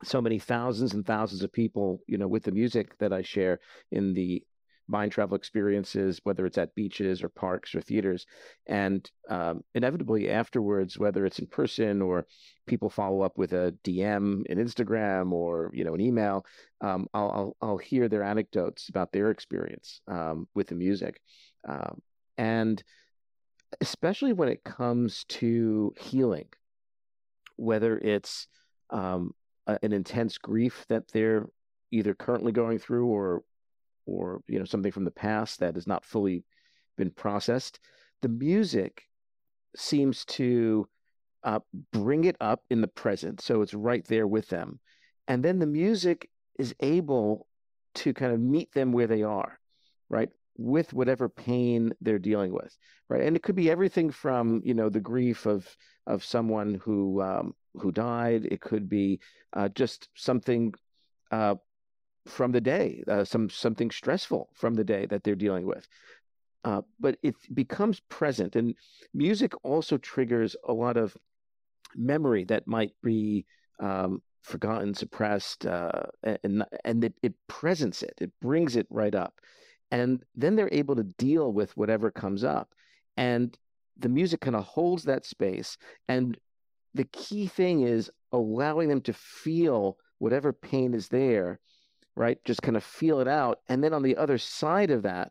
so 0.04 0.20
many 0.20 0.38
thousands 0.38 0.94
and 0.94 1.06
thousands 1.06 1.42
of 1.42 1.52
people, 1.52 2.00
you 2.06 2.18
know, 2.18 2.28
with 2.28 2.44
the 2.44 2.52
music 2.52 2.98
that 2.98 3.12
I 3.12 3.22
share 3.22 3.60
in 3.90 4.14
the 4.14 4.42
mind 4.88 5.12
travel 5.12 5.36
experiences, 5.36 6.20
whether 6.22 6.46
it's 6.46 6.58
at 6.58 6.74
beaches 6.74 7.22
or 7.22 7.28
parks 7.28 7.74
or 7.74 7.80
theaters. 7.80 8.26
And 8.66 9.08
um, 9.28 9.64
inevitably 9.74 10.30
afterwards, 10.30 10.98
whether 10.98 11.26
it's 11.26 11.38
in 11.38 11.46
person 11.46 12.02
or 12.02 12.26
people 12.66 12.90
follow 12.90 13.22
up 13.22 13.36
with 13.36 13.52
a 13.52 13.74
DM 13.84 14.46
in 14.46 14.58
Instagram 14.58 15.32
or, 15.32 15.70
you 15.74 15.84
know, 15.84 15.94
an 15.94 16.00
email, 16.00 16.44
um, 16.80 17.08
I'll, 17.12 17.30
I'll, 17.30 17.56
I'll, 17.62 17.78
hear 17.78 18.08
their 18.08 18.22
anecdotes 18.22 18.88
about 18.88 19.12
their 19.12 19.30
experience 19.30 20.00
um, 20.08 20.46
with 20.54 20.68
the 20.68 20.74
music. 20.74 21.20
Um, 21.68 22.00
and 22.38 22.82
especially 23.80 24.32
when 24.32 24.48
it 24.48 24.62
comes 24.62 25.24
to 25.24 25.92
healing, 25.98 26.48
whether 27.56 27.98
it's 27.98 28.46
um, 28.90 29.32
a, 29.66 29.78
an 29.82 29.92
intense 29.92 30.38
grief 30.38 30.84
that 30.88 31.08
they're 31.12 31.46
either 31.90 32.14
currently 32.14 32.52
going 32.52 32.78
through 32.78 33.06
or 33.06 33.42
or 34.06 34.40
you 34.46 34.58
know 34.58 34.64
something 34.64 34.92
from 34.92 35.04
the 35.04 35.10
past 35.10 35.60
that 35.60 35.74
has 35.74 35.86
not 35.86 36.04
fully 36.04 36.44
been 36.96 37.10
processed. 37.10 37.80
The 38.22 38.28
music 38.28 39.02
seems 39.76 40.24
to 40.24 40.88
uh, 41.44 41.60
bring 41.92 42.24
it 42.24 42.36
up 42.40 42.62
in 42.70 42.80
the 42.80 42.88
present 42.88 43.40
so 43.40 43.62
it's 43.62 43.74
right 43.74 44.04
there 44.06 44.26
with 44.26 44.48
them. 44.48 44.80
And 45.28 45.44
then 45.44 45.58
the 45.58 45.66
music 45.66 46.30
is 46.58 46.74
able 46.80 47.46
to 47.96 48.14
kind 48.14 48.32
of 48.32 48.40
meet 48.40 48.72
them 48.72 48.92
where 48.92 49.06
they 49.06 49.22
are 49.22 49.58
right 50.08 50.30
with 50.56 50.92
whatever 50.94 51.28
pain 51.28 51.92
they're 52.00 52.18
dealing 52.18 52.52
with 52.52 52.76
right? 53.08 53.22
And 53.22 53.36
it 53.36 53.42
could 53.42 53.56
be 53.56 53.70
everything 53.70 54.10
from 54.10 54.62
you 54.64 54.74
know 54.74 54.88
the 54.88 55.00
grief 55.00 55.46
of 55.46 55.68
of 56.06 56.24
someone 56.24 56.80
who 56.82 57.22
um, 57.22 57.54
who 57.80 57.92
died. 57.92 58.46
It 58.50 58.60
could 58.60 58.88
be 58.88 59.20
uh, 59.52 59.68
just 59.68 60.08
something 60.14 60.74
uh, 61.30 61.56
from 62.26 62.52
the 62.52 62.60
day 62.60 63.02
uh, 63.08 63.24
some 63.24 63.48
something 63.48 63.90
stressful 63.90 64.48
from 64.54 64.74
the 64.74 64.84
day 64.84 65.06
that 65.06 65.22
they're 65.22 65.34
dealing 65.34 65.66
with. 65.66 65.86
Uh, 66.64 66.82
but 66.98 67.16
it 67.22 67.34
becomes 67.54 68.00
present 68.08 68.56
and 68.56 68.74
music 69.14 69.52
also 69.62 69.96
triggers 69.98 70.56
a 70.68 70.72
lot 70.72 70.96
of 70.96 71.16
memory 71.94 72.44
that 72.44 72.66
might 72.66 72.92
be 73.02 73.46
um, 73.78 74.20
forgotten 74.42 74.92
suppressed 74.92 75.66
uh, 75.66 76.02
and 76.42 76.64
and 76.84 77.04
it, 77.04 77.14
it 77.22 77.34
presents 77.48 78.02
it. 78.02 78.14
It 78.20 78.32
brings 78.40 78.76
it 78.76 78.86
right 78.90 79.14
up. 79.14 79.34
And 79.90 80.24
then 80.34 80.56
they're 80.56 80.68
able 80.72 80.96
to 80.96 81.04
deal 81.04 81.52
with 81.52 81.76
whatever 81.76 82.10
comes 82.10 82.42
up. 82.42 82.70
And 83.16 83.56
the 83.98 84.08
music 84.08 84.40
kind 84.40 84.56
of 84.56 84.64
holds 84.64 85.04
that 85.04 85.24
space 85.24 85.78
and 86.08 86.36
the 86.96 87.04
key 87.04 87.46
thing 87.46 87.82
is 87.82 88.10
allowing 88.32 88.88
them 88.88 89.00
to 89.00 89.12
feel 89.12 89.96
whatever 90.18 90.52
pain 90.52 90.94
is 90.94 91.08
there 91.08 91.60
right 92.14 92.38
just 92.44 92.62
kind 92.62 92.76
of 92.76 92.84
feel 92.84 93.20
it 93.20 93.28
out 93.28 93.60
and 93.68 93.82
then 93.82 93.92
on 93.92 94.02
the 94.02 94.16
other 94.16 94.38
side 94.38 94.90
of 94.90 95.02
that 95.02 95.30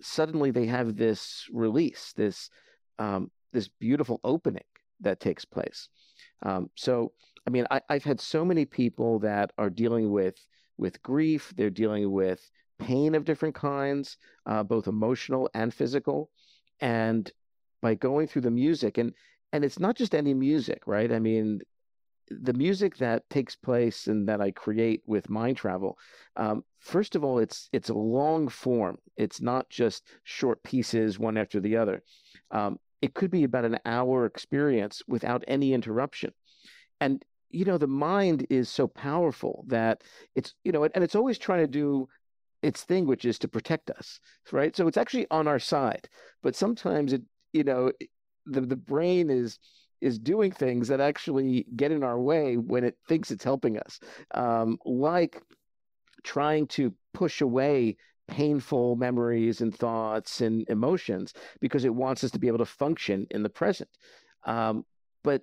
suddenly 0.00 0.50
they 0.50 0.66
have 0.66 0.96
this 0.96 1.46
release 1.52 2.12
this 2.16 2.50
um, 2.98 3.30
this 3.52 3.68
beautiful 3.68 4.20
opening 4.24 4.64
that 5.00 5.20
takes 5.20 5.44
place 5.44 5.88
um, 6.42 6.70
so 6.74 7.12
i 7.46 7.50
mean 7.50 7.66
I, 7.70 7.80
i've 7.88 8.04
had 8.04 8.20
so 8.20 8.44
many 8.44 8.64
people 8.64 9.18
that 9.20 9.52
are 9.58 9.70
dealing 9.70 10.10
with 10.10 10.36
with 10.78 11.02
grief 11.02 11.52
they're 11.56 11.70
dealing 11.70 12.10
with 12.10 12.50
pain 12.82 13.14
of 13.14 13.24
different 13.24 13.54
kinds, 13.54 14.16
uh, 14.46 14.62
both 14.62 14.86
emotional 14.86 15.48
and 15.54 15.72
physical. 15.72 16.30
And 16.80 17.30
by 17.80 17.94
going 17.94 18.26
through 18.26 18.42
the 18.42 18.50
music, 18.50 18.98
and 18.98 19.12
and 19.52 19.64
it's 19.64 19.78
not 19.78 19.96
just 19.96 20.14
any 20.14 20.34
music, 20.34 20.82
right? 20.86 21.12
I 21.12 21.18
mean, 21.18 21.60
the 22.30 22.54
music 22.54 22.96
that 22.96 23.28
takes 23.30 23.54
place 23.56 24.06
and 24.06 24.28
that 24.28 24.40
I 24.40 24.50
create 24.50 25.02
with 25.06 25.28
mind 25.28 25.56
travel, 25.56 25.98
um, 26.36 26.64
first 26.78 27.14
of 27.16 27.24
all, 27.24 27.38
it's 27.38 27.68
it's 27.72 27.90
a 27.90 27.94
long 27.94 28.48
form. 28.48 28.98
It's 29.16 29.40
not 29.40 29.68
just 29.68 30.04
short 30.24 30.62
pieces 30.62 31.18
one 31.18 31.36
after 31.36 31.60
the 31.60 31.76
other. 31.76 32.02
Um, 32.50 32.78
it 33.02 33.14
could 33.14 33.30
be 33.30 33.44
about 33.44 33.64
an 33.64 33.78
hour 33.84 34.24
experience 34.24 35.02
without 35.08 35.44
any 35.48 35.74
interruption, 35.74 36.32
and 37.00 37.22
you 37.50 37.64
know 37.64 37.78
the 37.78 37.86
mind 37.86 38.46
is 38.48 38.68
so 38.68 38.86
powerful 38.88 39.64
that 39.68 40.02
it's 40.34 40.54
you 40.64 40.72
know 40.72 40.84
and 40.84 41.04
it's 41.04 41.16
always 41.16 41.38
trying 41.38 41.60
to 41.60 41.66
do 41.66 42.08
its 42.62 42.84
thing, 42.84 43.06
which 43.06 43.24
is 43.24 43.38
to 43.40 43.48
protect 43.48 43.90
us, 43.90 44.20
right? 44.52 44.76
So 44.76 44.86
it's 44.86 44.96
actually 44.96 45.26
on 45.30 45.48
our 45.48 45.58
side, 45.58 46.08
but 46.42 46.54
sometimes 46.54 47.12
it, 47.12 47.22
you 47.52 47.64
know, 47.64 47.92
the 48.46 48.60
the 48.60 48.76
brain 48.76 49.30
is 49.30 49.58
is 50.00 50.18
doing 50.18 50.50
things 50.50 50.88
that 50.88 51.00
actually 51.00 51.64
get 51.76 51.92
in 51.92 52.02
our 52.02 52.20
way 52.20 52.56
when 52.56 52.82
it 52.82 52.96
thinks 53.06 53.30
it's 53.30 53.44
helping 53.44 53.78
us, 53.78 54.00
um, 54.34 54.76
like 54.84 55.40
trying 56.24 56.66
to 56.66 56.92
push 57.14 57.40
away 57.40 57.96
painful 58.28 58.96
memories 58.96 59.60
and 59.60 59.76
thoughts 59.76 60.40
and 60.40 60.68
emotions 60.68 61.34
because 61.60 61.84
it 61.84 61.94
wants 61.94 62.24
us 62.24 62.30
to 62.30 62.38
be 62.38 62.48
able 62.48 62.58
to 62.58 62.64
function 62.64 63.26
in 63.30 63.42
the 63.42 63.48
present. 63.48 63.90
Um, 64.44 64.84
but 65.22 65.42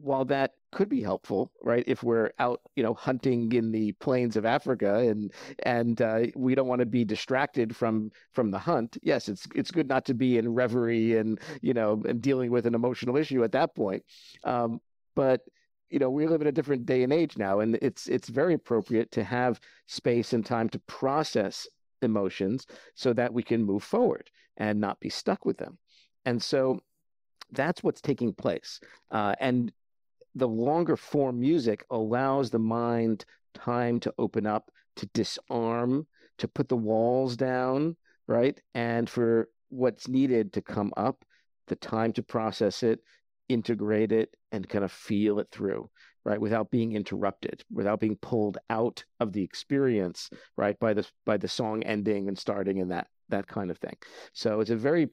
while 0.00 0.24
that 0.26 0.52
could 0.70 0.88
be 0.88 1.02
helpful, 1.02 1.50
right? 1.62 1.84
If 1.86 2.02
we're 2.02 2.30
out, 2.38 2.60
you 2.76 2.82
know, 2.82 2.94
hunting 2.94 3.52
in 3.52 3.72
the 3.72 3.92
plains 3.92 4.36
of 4.36 4.44
Africa 4.44 4.96
and 4.98 5.32
and 5.64 6.00
uh, 6.00 6.26
we 6.36 6.54
don't 6.54 6.68
want 6.68 6.80
to 6.80 6.86
be 6.86 7.04
distracted 7.04 7.74
from 7.74 8.10
from 8.32 8.50
the 8.50 8.58
hunt. 8.58 8.96
Yes, 9.02 9.28
it's 9.28 9.46
it's 9.54 9.70
good 9.70 9.88
not 9.88 10.04
to 10.06 10.14
be 10.14 10.38
in 10.38 10.54
reverie 10.54 11.16
and 11.16 11.40
you 11.62 11.74
know 11.74 12.02
and 12.06 12.22
dealing 12.22 12.50
with 12.50 12.66
an 12.66 12.74
emotional 12.74 13.16
issue 13.16 13.42
at 13.44 13.52
that 13.52 13.74
point. 13.74 14.04
Um, 14.44 14.80
but 15.14 15.42
you 15.90 15.98
know, 15.98 16.10
we 16.10 16.26
live 16.26 16.42
in 16.42 16.46
a 16.46 16.52
different 16.52 16.86
day 16.86 17.02
and 17.02 17.12
age 17.12 17.36
now, 17.36 17.60
and 17.60 17.76
it's 17.80 18.06
it's 18.08 18.28
very 18.28 18.54
appropriate 18.54 19.10
to 19.12 19.24
have 19.24 19.60
space 19.86 20.32
and 20.32 20.44
time 20.44 20.68
to 20.70 20.78
process 20.80 21.66
emotions 22.02 22.66
so 22.94 23.12
that 23.12 23.32
we 23.32 23.42
can 23.42 23.64
move 23.64 23.82
forward 23.82 24.30
and 24.56 24.80
not 24.80 25.00
be 25.00 25.08
stuck 25.08 25.44
with 25.44 25.58
them. 25.58 25.78
And 26.24 26.42
so 26.42 26.80
that's 27.52 27.82
what's 27.82 28.00
taking 28.00 28.32
place. 28.32 28.80
Uh, 29.10 29.34
and 29.40 29.72
the 30.38 30.48
longer 30.48 30.96
form 30.96 31.40
music 31.40 31.84
allows 31.90 32.50
the 32.50 32.58
mind 32.58 33.24
time 33.54 34.00
to 34.00 34.14
open 34.18 34.46
up, 34.46 34.70
to 34.96 35.06
disarm, 35.06 36.06
to 36.38 36.48
put 36.48 36.68
the 36.68 36.76
walls 36.76 37.36
down, 37.36 37.96
right? 38.26 38.60
And 38.74 39.08
for 39.10 39.48
what's 39.68 40.08
needed 40.08 40.52
to 40.54 40.62
come 40.62 40.92
up, 40.96 41.24
the 41.66 41.76
time 41.76 42.12
to 42.14 42.22
process 42.22 42.82
it, 42.82 43.00
integrate 43.48 44.12
it, 44.12 44.34
and 44.52 44.68
kind 44.68 44.84
of 44.84 44.92
feel 44.92 45.40
it 45.40 45.48
through, 45.50 45.90
right? 46.24 46.40
Without 46.40 46.70
being 46.70 46.92
interrupted, 46.92 47.64
without 47.70 48.00
being 48.00 48.16
pulled 48.16 48.58
out 48.70 49.04
of 49.20 49.32
the 49.32 49.42
experience, 49.42 50.30
right? 50.56 50.78
By 50.78 50.94
the 50.94 51.06
by 51.26 51.36
the 51.36 51.48
song 51.48 51.82
ending 51.82 52.28
and 52.28 52.38
starting 52.38 52.80
and 52.80 52.90
that 52.92 53.08
that 53.28 53.46
kind 53.46 53.70
of 53.70 53.78
thing. 53.78 53.96
So 54.32 54.60
it's 54.60 54.70
a 54.70 54.76
very 54.76 55.08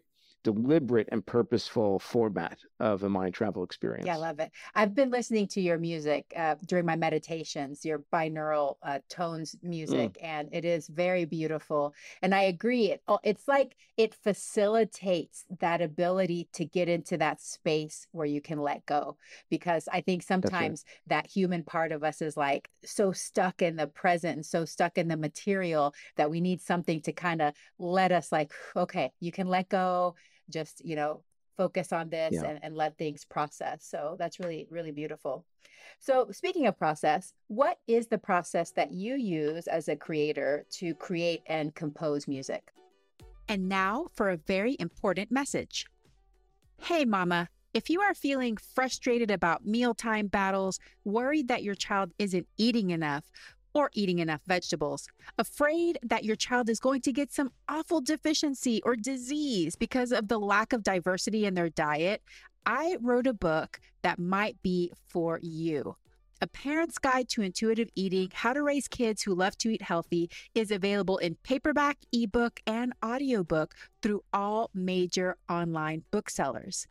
deliberate 0.45 1.09
and 1.11 1.25
purposeful 1.25 1.97
format 1.97 2.59
of 2.79 3.01
a 3.01 3.09
mind 3.09 3.33
travel 3.33 3.63
experience. 3.63 4.05
Yeah, 4.05 4.13
I 4.13 4.17
love 4.17 4.39
it. 4.39 4.51
I've 4.75 4.93
been 4.93 5.09
listening 5.09 5.47
to 5.47 5.59
your 5.59 5.79
music 5.79 6.31
uh, 6.37 6.53
during 6.67 6.85
my 6.85 6.95
meditations, 6.95 7.83
your 7.83 8.03
binaural 8.13 8.75
uh, 8.83 8.99
tones 9.09 9.55
music, 9.63 10.13
mm. 10.13 10.23
and 10.23 10.47
it 10.51 10.63
is 10.63 10.87
very 10.87 11.25
beautiful. 11.25 11.95
And 12.21 12.35
I 12.35 12.43
agree. 12.43 12.91
It, 12.91 13.01
it's 13.23 13.47
like 13.47 13.75
it 13.97 14.13
facilitates 14.13 15.45
that 15.59 15.81
ability 15.81 16.47
to 16.53 16.63
get 16.63 16.89
into 16.89 17.17
that 17.17 17.41
space 17.41 18.05
where 18.11 18.27
you 18.27 18.39
can 18.39 18.59
let 18.59 18.85
go. 18.85 19.17
Because 19.49 19.89
I 19.91 20.01
think 20.01 20.21
sometimes 20.21 20.85
right. 20.85 21.23
that 21.23 21.31
human 21.31 21.63
part 21.63 21.91
of 21.91 22.03
us 22.03 22.21
is 22.21 22.37
like 22.37 22.69
so 22.83 23.11
stuck 23.11 23.63
in 23.63 23.77
the 23.77 23.87
present 23.87 24.35
and 24.35 24.45
so 24.45 24.63
stuck 24.63 24.99
in 24.99 25.07
the 25.07 25.17
material 25.17 25.95
that 26.17 26.29
we 26.29 26.39
need 26.39 26.61
something 26.61 27.01
to 27.01 27.11
kind 27.11 27.41
of 27.41 27.55
let 27.79 28.11
us, 28.11 28.31
like, 28.31 28.51
okay, 28.75 29.11
you 29.19 29.31
can 29.31 29.47
let 29.47 29.69
go 29.69 30.13
just 30.49 30.83
you 30.85 30.95
know 30.95 31.21
focus 31.57 31.93
on 31.93 32.09
this 32.09 32.33
yeah. 32.33 32.43
and, 32.43 32.59
and 32.63 32.75
let 32.75 32.97
things 32.97 33.23
process. 33.25 33.85
So 33.85 34.15
that's 34.19 34.39
really 34.39 34.67
really 34.69 34.91
beautiful. 34.91 35.45
So 35.99 36.27
speaking 36.31 36.67
of 36.67 36.77
process 36.77 37.33
what 37.47 37.79
is 37.87 38.07
the 38.07 38.17
process 38.17 38.71
that 38.71 38.91
you 38.91 39.15
use 39.15 39.67
as 39.67 39.87
a 39.87 39.95
creator 39.95 40.65
to 40.71 40.93
create 40.95 41.41
and 41.47 41.73
compose 41.75 42.27
music? 42.27 42.71
And 43.47 43.69
now 43.69 44.07
for 44.15 44.29
a 44.29 44.37
very 44.37 44.75
important 44.79 45.31
message. 45.31 45.85
Hey 46.81 47.05
mama 47.05 47.49
if 47.75 47.89
you 47.89 47.99
are 47.99 48.13
feeling 48.13 48.55
frustrated 48.55 49.29
about 49.29 49.65
mealtime 49.65 50.27
battles, 50.27 50.79
worried 51.03 51.49
that 51.49 51.61
your 51.61 51.75
child 51.75 52.09
isn't 52.17 52.47
eating 52.57 52.91
enough, 52.91 53.25
or 53.75 53.91
eating 53.93 54.19
enough 54.19 54.41
vegetables, 54.47 55.07
afraid 55.37 55.99
that 56.01 56.23
your 56.23 56.37
child 56.37 56.69
is 56.69 56.79
going 56.79 57.01
to 57.01 57.11
get 57.11 57.31
some 57.31 57.51
awful 57.67 58.01
deficiency 58.01 58.81
or 58.83 58.95
disease 58.95 59.75
because 59.75 60.11
of 60.11 60.29
the 60.29 60.39
lack 60.39 60.73
of 60.73 60.81
diversity 60.81 61.45
in 61.45 61.53
their 61.53 61.69
diet, 61.69 62.23
I 62.65 62.97
wrote 63.01 63.27
a 63.27 63.33
book 63.33 63.79
that 64.01 64.17
might 64.17 64.59
be 64.63 64.91
for 65.07 65.39
you. 65.43 65.97
A 66.41 66.47
Parent's 66.47 66.97
Guide 66.97 67.29
to 67.29 67.41
Intuitive 67.41 67.89
Eating 67.95 68.29
How 68.33 68.53
to 68.53 68.61
Raise 68.61 68.87
Kids 68.87 69.23
Who 69.23 69.33
Love 69.33 69.57
to 69.59 69.69
Eat 69.69 69.81
Healthy 69.81 70.29
is 70.53 70.69
available 70.69 71.17
in 71.17 71.35
paperback, 71.43 71.97
ebook, 72.11 72.59
and 72.67 72.93
audiobook 73.03 73.73
through 74.01 74.21
all 74.33 74.69
major 74.73 75.37
online 75.49 76.03
booksellers. 76.11 76.87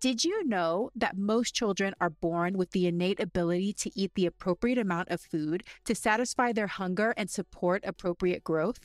Did 0.00 0.24
you 0.24 0.44
know 0.46 0.90
that 0.96 1.16
most 1.16 1.54
children 1.54 1.94
are 2.00 2.10
born 2.10 2.56
with 2.56 2.70
the 2.70 2.86
innate 2.86 3.20
ability 3.20 3.74
to 3.74 3.90
eat 3.94 4.12
the 4.14 4.26
appropriate 4.26 4.78
amount 4.78 5.10
of 5.10 5.20
food 5.20 5.62
to 5.84 5.94
satisfy 5.94 6.52
their 6.52 6.66
hunger 6.66 7.12
and 7.16 7.30
support 7.30 7.84
appropriate 7.86 8.42
growth? 8.42 8.80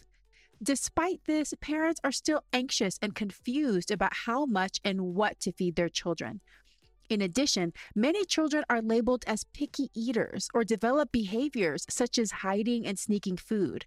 Despite 0.62 1.22
this, 1.26 1.54
parents 1.62 2.02
are 2.04 2.12
still 2.12 2.44
anxious 2.52 3.00
and 3.02 3.16
confused 3.16 3.92
about 3.92 4.14
how 4.26 4.46
much 4.46 4.82
and 4.84 5.16
what 5.16 5.40
to 5.40 5.54
feed 5.54 5.78
their 5.78 5.90
children. 5.90 6.42
In 7.10 7.22
addition, 7.22 7.72
many 7.96 8.26
children 8.26 8.66
are 8.70 8.82
labeled 8.82 9.24
as 9.26 9.46
picky 9.46 9.90
eaters 9.96 10.50
or 10.54 10.64
develop 10.64 11.12
behaviors 11.12 11.86
such 11.90 12.20
as 12.20 12.32
hiding 12.32 12.86
and 12.86 13.00
sneaking 13.00 13.38
food. 13.38 13.86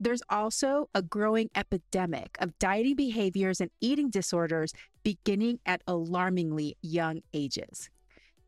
There's 0.00 0.22
also 0.30 0.88
a 0.94 1.02
growing 1.02 1.50
epidemic 1.54 2.36
of 2.40 2.58
dieting 2.58 2.96
behaviors 2.96 3.60
and 3.60 3.70
eating 3.80 4.08
disorders 4.08 4.72
beginning 5.04 5.60
at 5.64 5.82
alarmingly 5.86 6.76
young 6.82 7.20
ages. 7.32 7.88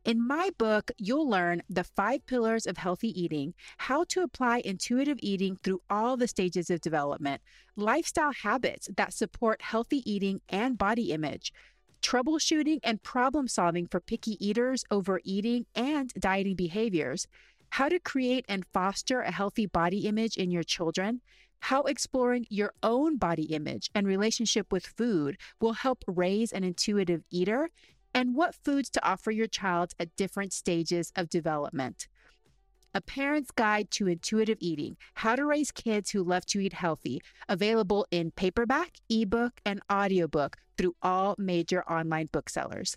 In 0.04 0.24
my 0.24 0.50
book, 0.56 0.92
you'll 0.98 1.28
learn 1.28 1.62
the 1.68 1.82
five 1.82 2.24
pillars 2.26 2.64
of 2.64 2.76
healthy 2.76 3.08
eating, 3.20 3.54
how 3.78 4.04
to 4.04 4.22
apply 4.22 4.62
intuitive 4.64 5.18
eating 5.20 5.56
through 5.56 5.82
all 5.90 6.16
the 6.16 6.28
stages 6.28 6.70
of 6.70 6.80
development, 6.80 7.42
lifestyle 7.74 8.32
habits 8.32 8.88
that 8.96 9.12
support 9.12 9.60
healthy 9.62 10.08
eating 10.08 10.40
and 10.48 10.78
body 10.78 11.10
image, 11.10 11.52
troubleshooting 12.02 12.78
and 12.84 13.02
problem 13.02 13.48
solving 13.48 13.88
for 13.88 13.98
picky 13.98 14.36
eaters, 14.44 14.84
overeating, 14.92 15.66
and 15.74 16.12
dieting 16.14 16.54
behaviors, 16.54 17.26
how 17.70 17.88
to 17.88 17.98
create 17.98 18.44
and 18.48 18.64
foster 18.72 19.22
a 19.22 19.32
healthy 19.32 19.66
body 19.66 20.06
image 20.06 20.36
in 20.36 20.52
your 20.52 20.62
children, 20.62 21.20
how 21.60 21.82
exploring 21.82 22.46
your 22.48 22.72
own 22.82 23.16
body 23.16 23.44
image 23.44 23.90
and 23.94 24.06
relationship 24.06 24.72
with 24.72 24.86
food 24.86 25.36
will 25.60 25.72
help 25.72 26.04
raise 26.06 26.52
an 26.52 26.64
intuitive 26.64 27.22
eater, 27.30 27.70
and 28.14 28.34
what 28.34 28.54
foods 28.54 28.88
to 28.90 29.06
offer 29.06 29.30
your 29.30 29.46
child 29.46 29.92
at 29.98 30.16
different 30.16 30.52
stages 30.52 31.12
of 31.16 31.28
development. 31.28 32.08
A 32.94 33.00
Parent's 33.02 33.50
Guide 33.50 33.90
to 33.90 34.06
Intuitive 34.06 34.56
Eating 34.58 34.96
How 35.12 35.36
to 35.36 35.44
Raise 35.44 35.70
Kids 35.70 36.10
Who 36.10 36.22
Love 36.22 36.46
to 36.46 36.60
Eat 36.60 36.72
Healthy, 36.72 37.20
available 37.46 38.06
in 38.10 38.30
paperback, 38.30 38.92
ebook, 39.10 39.60
and 39.66 39.82
audiobook 39.92 40.56
through 40.78 40.96
all 41.02 41.34
major 41.36 41.82
online 41.90 42.30
booksellers. 42.32 42.96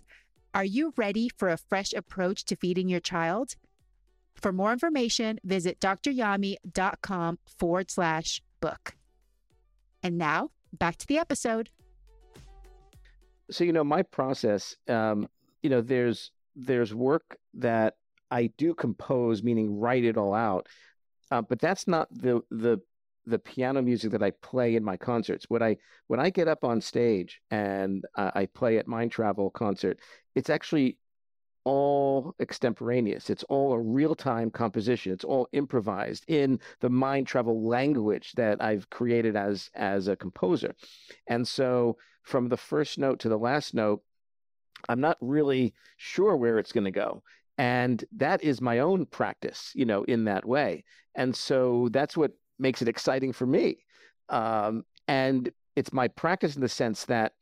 Are 0.54 0.64
you 0.64 0.94
ready 0.96 1.28
for 1.36 1.50
a 1.50 1.58
fresh 1.58 1.92
approach 1.92 2.46
to 2.46 2.56
feeding 2.56 2.88
your 2.88 3.00
child? 3.00 3.56
For 4.36 4.52
more 4.52 4.72
information, 4.72 5.38
visit 5.44 5.80
dryami.com 5.80 7.38
forward 7.58 7.90
slash 7.90 8.40
book. 8.60 8.94
And 10.02 10.16
now 10.16 10.50
back 10.72 10.96
to 10.96 11.06
the 11.06 11.18
episode 11.18 11.70
so 13.50 13.64
you 13.64 13.72
know 13.72 13.84
my 13.84 14.02
process 14.02 14.76
um, 14.88 15.28
you 15.62 15.70
know 15.70 15.80
there's 15.80 16.30
there's 16.56 16.94
work 16.94 17.36
that 17.54 17.94
i 18.30 18.46
do 18.58 18.74
compose 18.74 19.42
meaning 19.42 19.78
write 19.78 20.04
it 20.04 20.16
all 20.16 20.34
out 20.34 20.68
uh, 21.30 21.42
but 21.42 21.58
that's 21.58 21.86
not 21.88 22.08
the 22.12 22.40
the 22.50 22.80
the 23.26 23.38
piano 23.38 23.82
music 23.82 24.10
that 24.10 24.22
i 24.22 24.30
play 24.42 24.76
in 24.76 24.82
my 24.82 24.96
concerts 24.96 25.46
when 25.48 25.62
i 25.62 25.76
when 26.06 26.18
i 26.18 26.30
get 26.30 26.48
up 26.48 26.64
on 26.64 26.80
stage 26.80 27.40
and 27.50 28.04
uh, 28.16 28.30
i 28.34 28.46
play 28.46 28.78
at 28.78 28.88
mind 28.88 29.12
travel 29.12 29.50
concert 29.50 29.98
it's 30.34 30.50
actually 30.50 30.96
all 31.64 32.34
extemporaneous. 32.40 33.30
It's 33.30 33.44
all 33.44 33.72
a 33.72 33.80
real 33.80 34.14
time 34.14 34.50
composition. 34.50 35.12
It's 35.12 35.24
all 35.24 35.48
improvised 35.52 36.24
in 36.28 36.60
the 36.80 36.90
mind 36.90 37.26
travel 37.26 37.66
language 37.66 38.32
that 38.32 38.62
I've 38.62 38.88
created 38.90 39.36
as 39.36 39.70
as 39.74 40.08
a 40.08 40.16
composer. 40.16 40.74
And 41.26 41.46
so 41.46 41.96
from 42.22 42.48
the 42.48 42.56
first 42.56 42.98
note 42.98 43.20
to 43.20 43.28
the 43.28 43.38
last 43.38 43.74
note, 43.74 44.02
I'm 44.88 45.00
not 45.00 45.18
really 45.20 45.74
sure 45.96 46.36
where 46.36 46.58
it's 46.58 46.72
going 46.72 46.84
to 46.84 46.90
go. 46.90 47.22
And 47.58 48.02
that 48.16 48.42
is 48.42 48.60
my 48.60 48.78
own 48.78 49.04
practice, 49.06 49.72
you 49.74 49.84
know, 49.84 50.04
in 50.04 50.24
that 50.24 50.46
way. 50.46 50.84
And 51.14 51.34
so 51.34 51.88
that's 51.92 52.16
what 52.16 52.32
makes 52.58 52.80
it 52.80 52.88
exciting 52.88 53.32
for 53.32 53.46
me. 53.46 53.84
Um, 54.28 54.84
and 55.08 55.50
it's 55.76 55.92
my 55.92 56.08
practice 56.08 56.54
in 56.54 56.62
the 56.62 56.68
sense 56.68 57.04
that 57.06 57.32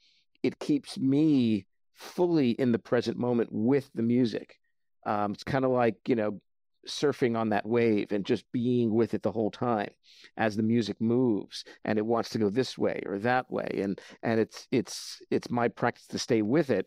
it 0.43 0.59
keeps 0.59 0.99
me 0.99 1.67
fully 1.99 2.53
in 2.53 2.73
the 2.73 2.79
present 2.79 3.19
moment 3.19 3.51
with 3.53 3.91
the 3.95 4.03
music. 4.03 4.57
Um, 5.05 5.33
it's 5.33 5.45
kind 5.45 5.65
of 5.65 5.73
like, 5.73 5.97
you 6.07 6.15
know, 6.15 6.41
surfing 6.87 7.37
on 7.37 7.51
that 7.51 7.67
wave 7.67 8.13
and 8.13 8.25
just 8.25 8.45
being 8.53 8.95
with 8.95 9.15
it 9.15 9.23
the 9.23 9.33
whole 9.33 9.51
time 9.51 9.91
as 10.37 10.57
the 10.57 10.63
music 10.63 11.01
moves 11.01 11.65
and 11.85 11.99
it 11.99 12.07
wants 12.07 12.31
to 12.31 12.39
go 12.39 12.49
this 12.49 12.79
way 12.79 13.03
or 13.05 13.19
that 13.19 13.51
way 13.51 13.69
and 13.83 14.01
and 14.23 14.41
it's 14.41 14.67
it's 14.71 15.21
it's 15.31 15.51
my 15.51 15.69
practice 15.69 16.07
to 16.07 16.19
stay 16.19 16.41
with 16.41 16.71
it 16.71 16.87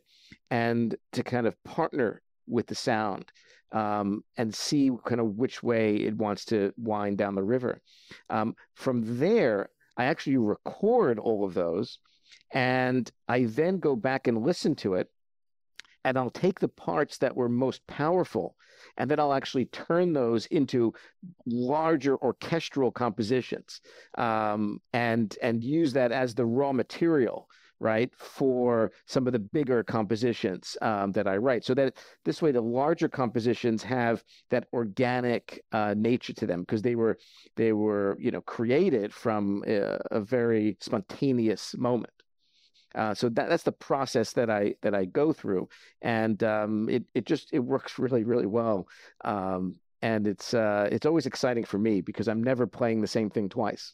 and 0.50 0.96
to 1.12 1.24
kind 1.24 1.46
of 1.46 1.62
partner 1.64 2.22
with 2.48 2.66
the 2.68 2.76
sound 2.76 3.32
um, 3.74 4.24
and 4.38 4.54
see 4.54 4.90
kind 5.06 5.22
of 5.22 5.38
which 5.38 5.62
way 5.62 5.96
it 5.98 6.18
wants 6.18 6.46
to 6.46 6.74
wind 6.78 7.18
down 7.18 7.36
the 7.36 7.44
river 7.44 7.80
um, 8.30 8.56
from 8.76 9.20
there 9.20 9.70
i 9.98 10.06
actually 10.06 10.38
record 10.38 11.20
all 11.20 11.46
of 11.46 11.54
those 11.54 12.00
and 12.54 13.12
i 13.28 13.46
then 13.46 13.80
go 13.80 13.96
back 13.96 14.28
and 14.28 14.44
listen 14.44 14.76
to 14.76 14.96
it 14.96 15.10
and 16.04 16.18
I'll 16.18 16.32
take 16.32 16.60
the 16.60 16.68
parts 16.68 17.18
that 17.20 17.36
were 17.36 17.50
most 17.50 17.86
powerful 17.88 18.56
and 18.98 19.10
then 19.10 19.20
I'll 19.20 19.34
actually 19.34 19.66
turn 19.66 20.14
those 20.14 20.48
into 20.48 20.94
larger 21.46 22.18
orchestral 22.18 22.92
compositions 22.92 23.82
um, 24.18 24.80
and 24.94 25.36
and 25.42 25.64
use 25.64 25.94
that 25.94 26.12
as 26.12 26.34
the 26.34 26.46
raw 26.46 26.72
material 26.74 27.48
right 27.80 28.12
for 28.16 28.92
some 29.08 29.26
of 29.26 29.34
the 29.34 29.40
bigger 29.40 29.84
compositions 29.84 30.78
um, 30.84 31.12
that 31.14 31.28
i 31.28 31.36
write. 31.36 31.66
So 31.66 31.74
that 31.74 31.96
this 32.26 32.42
way 32.42 32.52
the 32.52 32.62
larger 32.62 33.10
compositions 33.10 33.82
have 33.84 34.24
that 34.52 34.68
organic 34.72 35.64
uh, 35.72 35.96
nature 35.98 36.34
to 36.34 36.46
them 36.46 36.62
because 36.62 36.82
they 36.82 36.96
were 36.96 37.18
they 37.56 37.74
were 37.74 38.18
you 38.20 38.32
know 38.32 38.42
created 38.42 39.14
from 39.14 39.64
a, 39.68 40.00
a 40.12 40.22
very 40.22 40.78
spontaneous 40.80 41.76
moment 41.78 42.21
uh, 42.96 43.14
so 43.14 43.30
that 43.30 43.50
that's 43.50 43.64
the 43.64 43.72
process 43.72 44.34
that 44.34 44.50
I 44.50 44.76
that 44.82 44.94
I 44.94 45.06
go 45.06 45.34
through, 45.34 45.70
and 46.02 46.42
um, 46.44 46.90
it 46.90 47.04
it 47.14 47.26
just 47.26 47.50
it 47.54 47.60
works 47.60 48.00
really 48.00 48.24
really 48.24 48.46
well. 48.46 48.88
Um, 49.24 49.76
and 50.02 50.28
it's 50.28 50.54
uh, 50.54 50.90
it's 50.92 51.06
always 51.06 51.26
exciting 51.26 51.64
for 51.64 51.78
me 51.78 52.02
because 52.02 52.28
I'm 52.28 52.44
never 52.44 52.68
playing 52.68 53.02
the 53.02 53.08
same 53.08 53.30
thing 53.30 53.50
twice. 53.50 53.94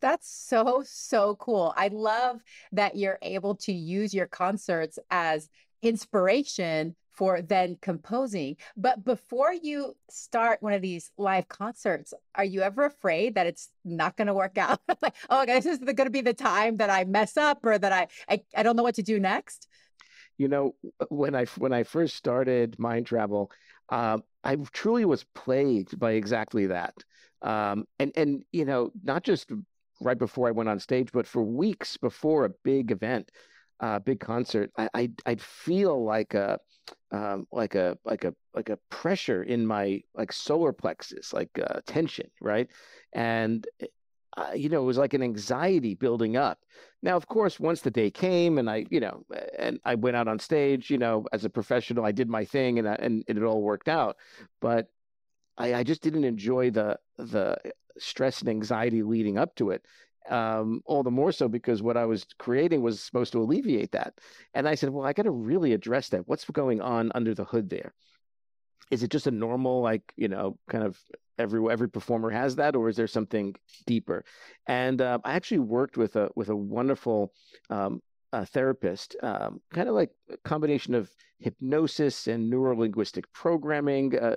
That's 0.00 0.28
so 0.28 0.82
so 0.86 1.36
cool. 1.36 1.72
I 1.76 1.88
love 1.88 2.40
that 2.72 2.96
you're 2.96 3.18
able 3.22 3.54
to 3.56 3.72
use 3.72 4.12
your 4.14 4.26
concerts 4.26 4.98
as 5.10 5.48
inspiration 5.82 6.94
for 7.12 7.42
then 7.42 7.76
composing. 7.80 8.56
But 8.76 9.04
before 9.04 9.52
you 9.52 9.96
start 10.10 10.62
one 10.62 10.72
of 10.72 10.82
these 10.82 11.10
live 11.18 11.48
concerts, 11.48 12.14
are 12.34 12.44
you 12.44 12.62
ever 12.62 12.84
afraid 12.84 13.34
that 13.34 13.46
it's 13.46 13.68
not 13.84 14.16
going 14.16 14.26
to 14.26 14.34
work 14.34 14.58
out? 14.58 14.80
like, 15.02 15.14
oh, 15.30 15.44
this 15.44 15.66
is 15.66 15.78
going 15.78 15.96
to 15.96 16.10
be 16.10 16.22
the 16.22 16.34
time 16.34 16.78
that 16.78 16.90
I 16.90 17.04
mess 17.04 17.36
up 17.36 17.64
or 17.64 17.78
that 17.78 17.92
I, 17.92 18.08
I 18.28 18.42
I 18.56 18.62
don't 18.62 18.76
know 18.76 18.82
what 18.82 18.96
to 18.96 19.02
do 19.02 19.20
next. 19.20 19.68
You 20.38 20.48
know, 20.48 20.74
when 21.08 21.34
I 21.34 21.44
when 21.58 21.72
I 21.72 21.84
first 21.84 22.16
started 22.16 22.78
mind 22.78 23.06
travel, 23.06 23.50
um, 23.90 24.24
I 24.42 24.56
truly 24.72 25.04
was 25.04 25.24
plagued 25.34 25.98
by 25.98 26.12
exactly 26.12 26.66
that. 26.66 26.94
Um, 27.42 27.86
and 27.98 28.12
and 28.16 28.44
you 28.52 28.64
know, 28.64 28.90
not 29.02 29.22
just 29.22 29.50
right 30.00 30.18
before 30.18 30.48
I 30.48 30.52
went 30.52 30.68
on 30.68 30.78
stage, 30.80 31.10
but 31.12 31.26
for 31.26 31.42
weeks 31.42 31.96
before 31.96 32.44
a 32.44 32.50
big 32.64 32.90
event, 32.90 33.30
uh, 33.80 33.98
big 33.98 34.20
concert, 34.20 34.70
I, 34.76 34.88
I'd, 34.94 35.22
I'd 35.26 35.40
feel 35.40 36.04
like 36.04 36.34
a 36.34 36.58
um, 37.10 37.46
like 37.52 37.74
a 37.74 37.96
like 38.04 38.24
a 38.24 38.34
like 38.54 38.70
a 38.70 38.78
pressure 38.90 39.42
in 39.42 39.66
my 39.66 40.02
like 40.14 40.32
solar 40.32 40.72
plexus, 40.72 41.32
like 41.32 41.50
uh, 41.58 41.80
tension, 41.86 42.30
right? 42.40 42.68
And 43.12 43.66
uh, 44.36 44.52
you 44.54 44.68
know, 44.68 44.82
it 44.82 44.86
was 44.86 44.98
like 44.98 45.14
an 45.14 45.22
anxiety 45.22 45.94
building 45.94 46.36
up. 46.36 46.58
Now, 47.02 47.16
of 47.16 47.26
course, 47.26 47.60
once 47.60 47.82
the 47.82 47.90
day 47.90 48.10
came, 48.10 48.58
and 48.58 48.70
I, 48.70 48.86
you 48.90 49.00
know, 49.00 49.24
and 49.58 49.78
I 49.84 49.94
went 49.94 50.16
out 50.16 50.28
on 50.28 50.38
stage, 50.38 50.90
you 50.90 50.98
know, 50.98 51.26
as 51.32 51.44
a 51.44 51.50
professional, 51.50 52.04
I 52.04 52.12
did 52.12 52.28
my 52.28 52.44
thing, 52.44 52.78
and 52.78 52.88
I, 52.88 52.94
and, 52.94 53.24
it 53.26 53.42
all 53.42 53.60
worked 53.60 53.88
out. 53.88 54.16
But 54.60 54.88
I, 55.58 55.74
I 55.74 55.82
just 55.82 56.02
didn't 56.02 56.24
enjoy 56.24 56.70
the 56.70 56.98
the 57.18 57.58
stress 57.98 58.40
and 58.40 58.48
anxiety 58.48 59.02
leading 59.02 59.36
up 59.36 59.54
to 59.56 59.70
it 59.70 59.84
um, 60.28 60.82
all 60.84 61.02
the 61.02 61.10
more 61.10 61.32
so 61.32 61.48
because 61.48 61.82
what 61.82 61.96
I 61.96 62.04
was 62.04 62.26
creating 62.38 62.82
was 62.82 63.00
supposed 63.00 63.32
to 63.32 63.42
alleviate 63.42 63.92
that. 63.92 64.14
And 64.54 64.68
I 64.68 64.74
said, 64.74 64.90
well, 64.90 65.06
I 65.06 65.12
got 65.12 65.24
to 65.24 65.30
really 65.30 65.72
address 65.72 66.08
that. 66.10 66.28
What's 66.28 66.44
going 66.44 66.80
on 66.80 67.12
under 67.14 67.34
the 67.34 67.44
hood 67.44 67.70
there? 67.70 67.92
Is 68.90 69.02
it 69.02 69.10
just 69.10 69.26
a 69.26 69.30
normal, 69.30 69.80
like 69.80 70.12
you 70.16 70.28
know, 70.28 70.58
kind 70.68 70.84
of 70.84 70.98
every 71.38 71.60
every 71.70 71.88
performer 71.88 72.30
has 72.30 72.56
that, 72.56 72.76
or 72.76 72.88
is 72.88 72.96
there 72.96 73.06
something 73.06 73.54
deeper? 73.86 74.24
And 74.66 75.00
uh, 75.00 75.18
I 75.24 75.32
actually 75.32 75.60
worked 75.60 75.96
with 75.96 76.16
a 76.16 76.30
with 76.36 76.50
a 76.50 76.56
wonderful 76.56 77.32
um, 77.70 78.02
a 78.32 78.46
therapist, 78.46 79.16
um, 79.22 79.60
kind 79.72 79.88
of 79.88 79.94
like 79.94 80.10
a 80.30 80.36
combination 80.38 80.94
of 80.94 81.10
hypnosis 81.38 82.26
and 82.26 82.52
neurolinguistic 82.52 83.24
programming. 83.32 84.18
Uh, 84.18 84.36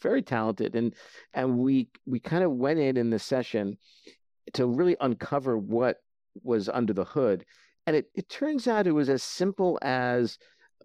very 0.00 0.22
talented, 0.22 0.74
and 0.74 0.94
and 1.34 1.58
we 1.58 1.88
we 2.06 2.20
kind 2.20 2.44
of 2.44 2.52
went 2.52 2.78
in 2.78 2.96
in 2.96 3.10
the 3.10 3.18
session 3.18 3.76
to 4.54 4.66
really 4.66 4.96
uncover 5.00 5.56
what 5.56 5.98
was 6.42 6.68
under 6.68 6.92
the 6.92 7.04
hood. 7.04 7.44
And 7.86 7.96
it, 7.96 8.06
it 8.14 8.28
turns 8.28 8.68
out 8.68 8.86
it 8.86 8.92
was 8.92 9.08
as 9.08 9.22
simple 9.22 9.78
as 9.82 10.38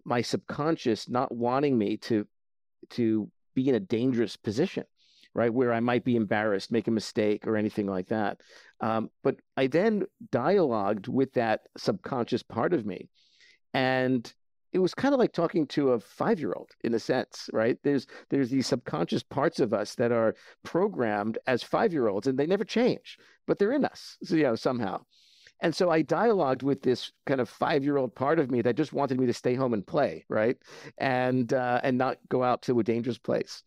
my 0.04 0.22
subconscious 0.22 1.08
not 1.08 1.34
wanting 1.34 1.76
me 1.76 1.96
to 1.98 2.26
to 2.90 3.30
be 3.54 3.68
in 3.68 3.74
a 3.74 3.80
dangerous 3.80 4.36
position, 4.36 4.84
right? 5.34 5.52
Where 5.52 5.72
I 5.72 5.80
might 5.80 6.04
be 6.04 6.16
embarrassed, 6.16 6.72
make 6.72 6.88
a 6.88 6.92
mistake, 6.92 7.46
or 7.46 7.56
anything 7.56 7.86
like 7.86 8.08
that. 8.08 8.40
Um, 8.80 9.10
but 9.22 9.36
I 9.56 9.66
then 9.66 10.04
dialogued 10.30 11.08
with 11.08 11.32
that 11.34 11.62
subconscious 11.76 12.42
part 12.42 12.72
of 12.72 12.86
me. 12.86 13.08
And 13.74 14.32
it 14.72 14.78
was 14.78 14.94
kind 14.94 15.14
of 15.14 15.18
like 15.18 15.32
talking 15.32 15.66
to 15.68 15.92
a 15.92 16.00
five 16.00 16.38
year 16.38 16.52
old 16.52 16.70
in 16.82 16.94
a 16.94 16.98
sense, 16.98 17.48
right? 17.52 17.78
There's 17.82 18.06
there's 18.28 18.50
these 18.50 18.66
subconscious 18.66 19.22
parts 19.22 19.60
of 19.60 19.72
us 19.72 19.94
that 19.96 20.12
are 20.12 20.34
programmed 20.62 21.38
as 21.46 21.62
five 21.62 21.92
year 21.92 22.08
olds 22.08 22.26
and 22.26 22.38
they 22.38 22.46
never 22.46 22.64
change, 22.64 23.18
but 23.46 23.58
they're 23.58 23.72
in 23.72 23.84
us, 23.84 24.18
so, 24.22 24.36
you 24.36 24.42
know, 24.42 24.54
somehow. 24.54 25.00
And 25.60 25.74
so 25.74 25.90
I 25.90 26.02
dialogued 26.02 26.62
with 26.62 26.82
this 26.82 27.12
kind 27.26 27.40
of 27.40 27.48
five 27.48 27.82
year 27.82 27.96
old 27.96 28.14
part 28.14 28.38
of 28.38 28.50
me 28.50 28.62
that 28.62 28.76
just 28.76 28.92
wanted 28.92 29.18
me 29.18 29.26
to 29.26 29.32
stay 29.32 29.54
home 29.54 29.74
and 29.74 29.86
play, 29.86 30.24
right? 30.28 30.56
And 30.98 31.52
uh, 31.52 31.80
and 31.82 31.98
not 31.98 32.18
go 32.28 32.42
out 32.44 32.62
to 32.62 32.78
a 32.78 32.84
dangerous 32.84 33.18
place. 33.18 33.62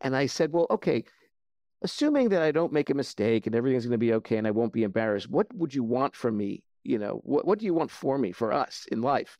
And 0.00 0.16
I 0.16 0.26
said, 0.26 0.52
well, 0.52 0.66
okay, 0.70 1.04
assuming 1.82 2.30
that 2.30 2.42
I 2.42 2.50
don't 2.50 2.72
make 2.72 2.90
a 2.90 2.94
mistake 2.94 3.46
and 3.46 3.54
everything's 3.54 3.84
going 3.84 3.92
to 3.92 3.98
be 3.98 4.14
okay 4.14 4.36
and 4.36 4.46
I 4.46 4.50
won't 4.50 4.72
be 4.72 4.82
embarrassed, 4.82 5.30
what 5.30 5.46
would 5.54 5.74
you 5.74 5.84
want 5.84 6.16
from 6.16 6.36
me? 6.36 6.64
You 6.82 6.98
know, 6.98 7.20
what 7.22 7.46
what 7.46 7.60
do 7.60 7.66
you 7.66 7.74
want 7.74 7.92
for 7.92 8.18
me, 8.18 8.32
for 8.32 8.52
us 8.52 8.86
in 8.90 9.02
life? 9.02 9.38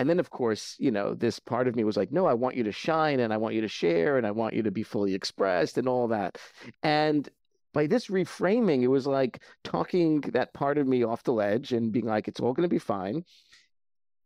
And 0.00 0.08
then, 0.08 0.18
of 0.18 0.30
course, 0.30 0.76
you 0.78 0.90
know, 0.90 1.12
this 1.12 1.38
part 1.38 1.68
of 1.68 1.76
me 1.76 1.84
was 1.84 1.98
like, 1.98 2.10
no, 2.10 2.24
I 2.24 2.32
want 2.32 2.56
you 2.56 2.62
to 2.64 2.72
shine 2.72 3.20
and 3.20 3.34
I 3.34 3.36
want 3.36 3.54
you 3.54 3.60
to 3.60 3.68
share 3.68 4.16
and 4.16 4.26
I 4.26 4.30
want 4.30 4.54
you 4.54 4.62
to 4.62 4.70
be 4.70 4.82
fully 4.82 5.12
expressed 5.12 5.76
and 5.76 5.86
all 5.86 6.08
that. 6.08 6.38
And 6.82 7.28
by 7.74 7.86
this 7.86 8.06
reframing, 8.06 8.80
it 8.80 8.88
was 8.88 9.06
like 9.06 9.42
talking 9.62 10.22
that 10.32 10.54
part 10.54 10.78
of 10.78 10.86
me 10.86 11.04
off 11.04 11.24
the 11.24 11.34
ledge 11.34 11.72
and 11.74 11.92
being 11.92 12.06
like, 12.06 12.28
it's 12.28 12.40
all 12.40 12.54
going 12.54 12.66
to 12.66 12.74
be 12.74 12.78
fine. 12.78 13.26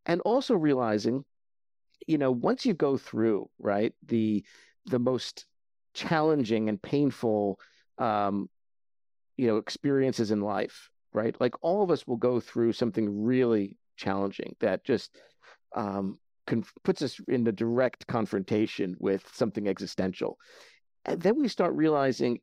And 0.06 0.20
also 0.20 0.54
realizing, 0.54 1.24
you 2.06 2.18
know, 2.18 2.30
once 2.30 2.64
you 2.64 2.72
go 2.72 2.96
through, 2.96 3.50
right, 3.58 3.92
the 4.06 4.44
the 4.86 5.00
most 5.00 5.44
challenging 5.92 6.68
and 6.68 6.80
painful 6.80 7.58
um, 7.98 8.48
you 9.36 9.48
know, 9.48 9.56
experiences 9.56 10.30
in 10.30 10.40
life, 10.40 10.88
right? 11.12 11.34
Like 11.40 11.56
all 11.62 11.82
of 11.82 11.90
us 11.90 12.06
will 12.06 12.16
go 12.16 12.38
through 12.38 12.74
something 12.74 13.24
really 13.24 13.76
challenging 13.96 14.54
that 14.60 14.84
just 14.84 15.10
um, 15.74 16.18
con- 16.46 16.64
puts 16.82 17.02
us 17.02 17.20
in 17.28 17.44
the 17.44 17.52
direct 17.52 18.06
confrontation 18.06 18.96
with 18.98 19.28
something 19.32 19.68
existential. 19.68 20.38
And 21.04 21.20
then 21.20 21.36
we 21.36 21.48
start 21.48 21.74
realizing, 21.74 22.40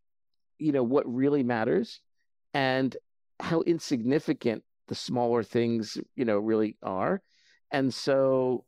you 0.60 0.72
know, 0.72 0.84
what 0.84 1.12
really 1.12 1.44
matters 1.44 2.02
and 2.54 2.96
how 3.39 3.62
insignificant 3.62 4.63
the 4.88 4.96
smaller 4.96 5.44
things, 5.44 5.98
you 6.15 6.26
know, 6.26 6.38
really 6.38 6.78
are. 6.84 7.22
And 7.72 7.94
so, 7.94 8.65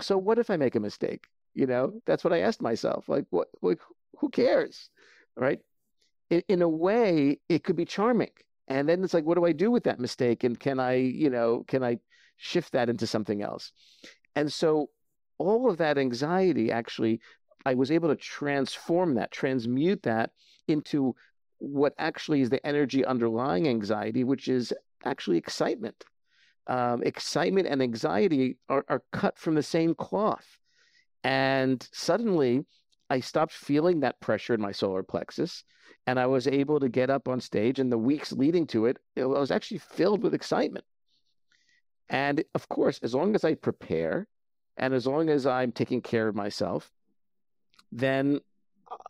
so 0.00 0.18
what 0.18 0.38
if 0.38 0.50
I 0.50 0.56
make 0.56 0.74
a 0.74 0.80
mistake? 0.80 1.24
You 1.54 1.66
know, 1.66 2.00
that's 2.04 2.22
what 2.22 2.34
I 2.34 2.40
asked 2.40 2.60
myself. 2.60 3.08
Like, 3.08 3.24
what? 3.30 3.48
Like, 3.62 3.80
who 4.18 4.28
cares, 4.28 4.90
right? 5.36 5.58
In, 6.30 6.42
in 6.48 6.62
a 6.62 6.68
way, 6.68 7.40
it 7.48 7.64
could 7.64 7.76
be 7.76 7.86
charming. 7.86 8.30
And 8.68 8.88
then 8.88 9.02
it's 9.02 9.14
like, 9.14 9.24
what 9.24 9.36
do 9.36 9.46
I 9.46 9.52
do 9.52 9.70
with 9.70 9.84
that 9.84 10.00
mistake? 10.00 10.44
And 10.44 10.58
can 10.58 10.78
I, 10.78 10.94
you 10.94 11.30
know, 11.30 11.64
can 11.66 11.82
I 11.82 11.98
shift 12.36 12.72
that 12.72 12.88
into 12.88 13.06
something 13.06 13.42
else. 13.42 13.72
And 14.34 14.52
so 14.52 14.90
all 15.38 15.70
of 15.70 15.78
that 15.78 15.98
anxiety 15.98 16.70
actually, 16.70 17.20
I 17.64 17.74
was 17.74 17.90
able 17.90 18.08
to 18.08 18.16
transform 18.16 19.14
that, 19.14 19.32
transmute 19.32 20.02
that 20.02 20.30
into 20.68 21.14
what 21.58 21.94
actually 21.98 22.42
is 22.42 22.50
the 22.50 22.64
energy 22.66 23.04
underlying 23.04 23.68
anxiety, 23.68 24.24
which 24.24 24.48
is 24.48 24.72
actually 25.04 25.38
excitement. 25.38 26.04
Um, 26.66 27.02
excitement 27.02 27.68
and 27.68 27.80
anxiety 27.80 28.58
are, 28.68 28.84
are 28.88 29.02
cut 29.12 29.38
from 29.38 29.54
the 29.54 29.62
same 29.62 29.94
cloth. 29.94 30.58
And 31.22 31.86
suddenly, 31.92 32.64
I 33.08 33.20
stopped 33.20 33.52
feeling 33.52 34.00
that 34.00 34.20
pressure 34.20 34.54
in 34.54 34.60
my 34.60 34.72
solar 34.72 35.02
plexus 35.02 35.64
and 36.06 36.18
I 36.18 36.26
was 36.26 36.46
able 36.46 36.80
to 36.80 36.88
get 36.88 37.10
up 37.10 37.28
on 37.28 37.40
stage. 37.40 37.78
And 37.78 37.90
the 37.90 37.98
weeks 37.98 38.32
leading 38.32 38.66
to 38.68 38.86
it, 38.86 38.98
I 39.16 39.24
was 39.24 39.50
actually 39.50 39.78
filled 39.78 40.22
with 40.22 40.34
excitement. 40.34 40.84
And 42.08 42.44
of 42.54 42.68
course, 42.68 43.00
as 43.02 43.14
long 43.14 43.34
as 43.34 43.44
I 43.44 43.54
prepare 43.54 44.26
and 44.76 44.94
as 44.94 45.06
long 45.06 45.28
as 45.28 45.46
I'm 45.46 45.72
taking 45.72 46.00
care 46.00 46.28
of 46.28 46.34
myself, 46.34 46.90
then 47.90 48.40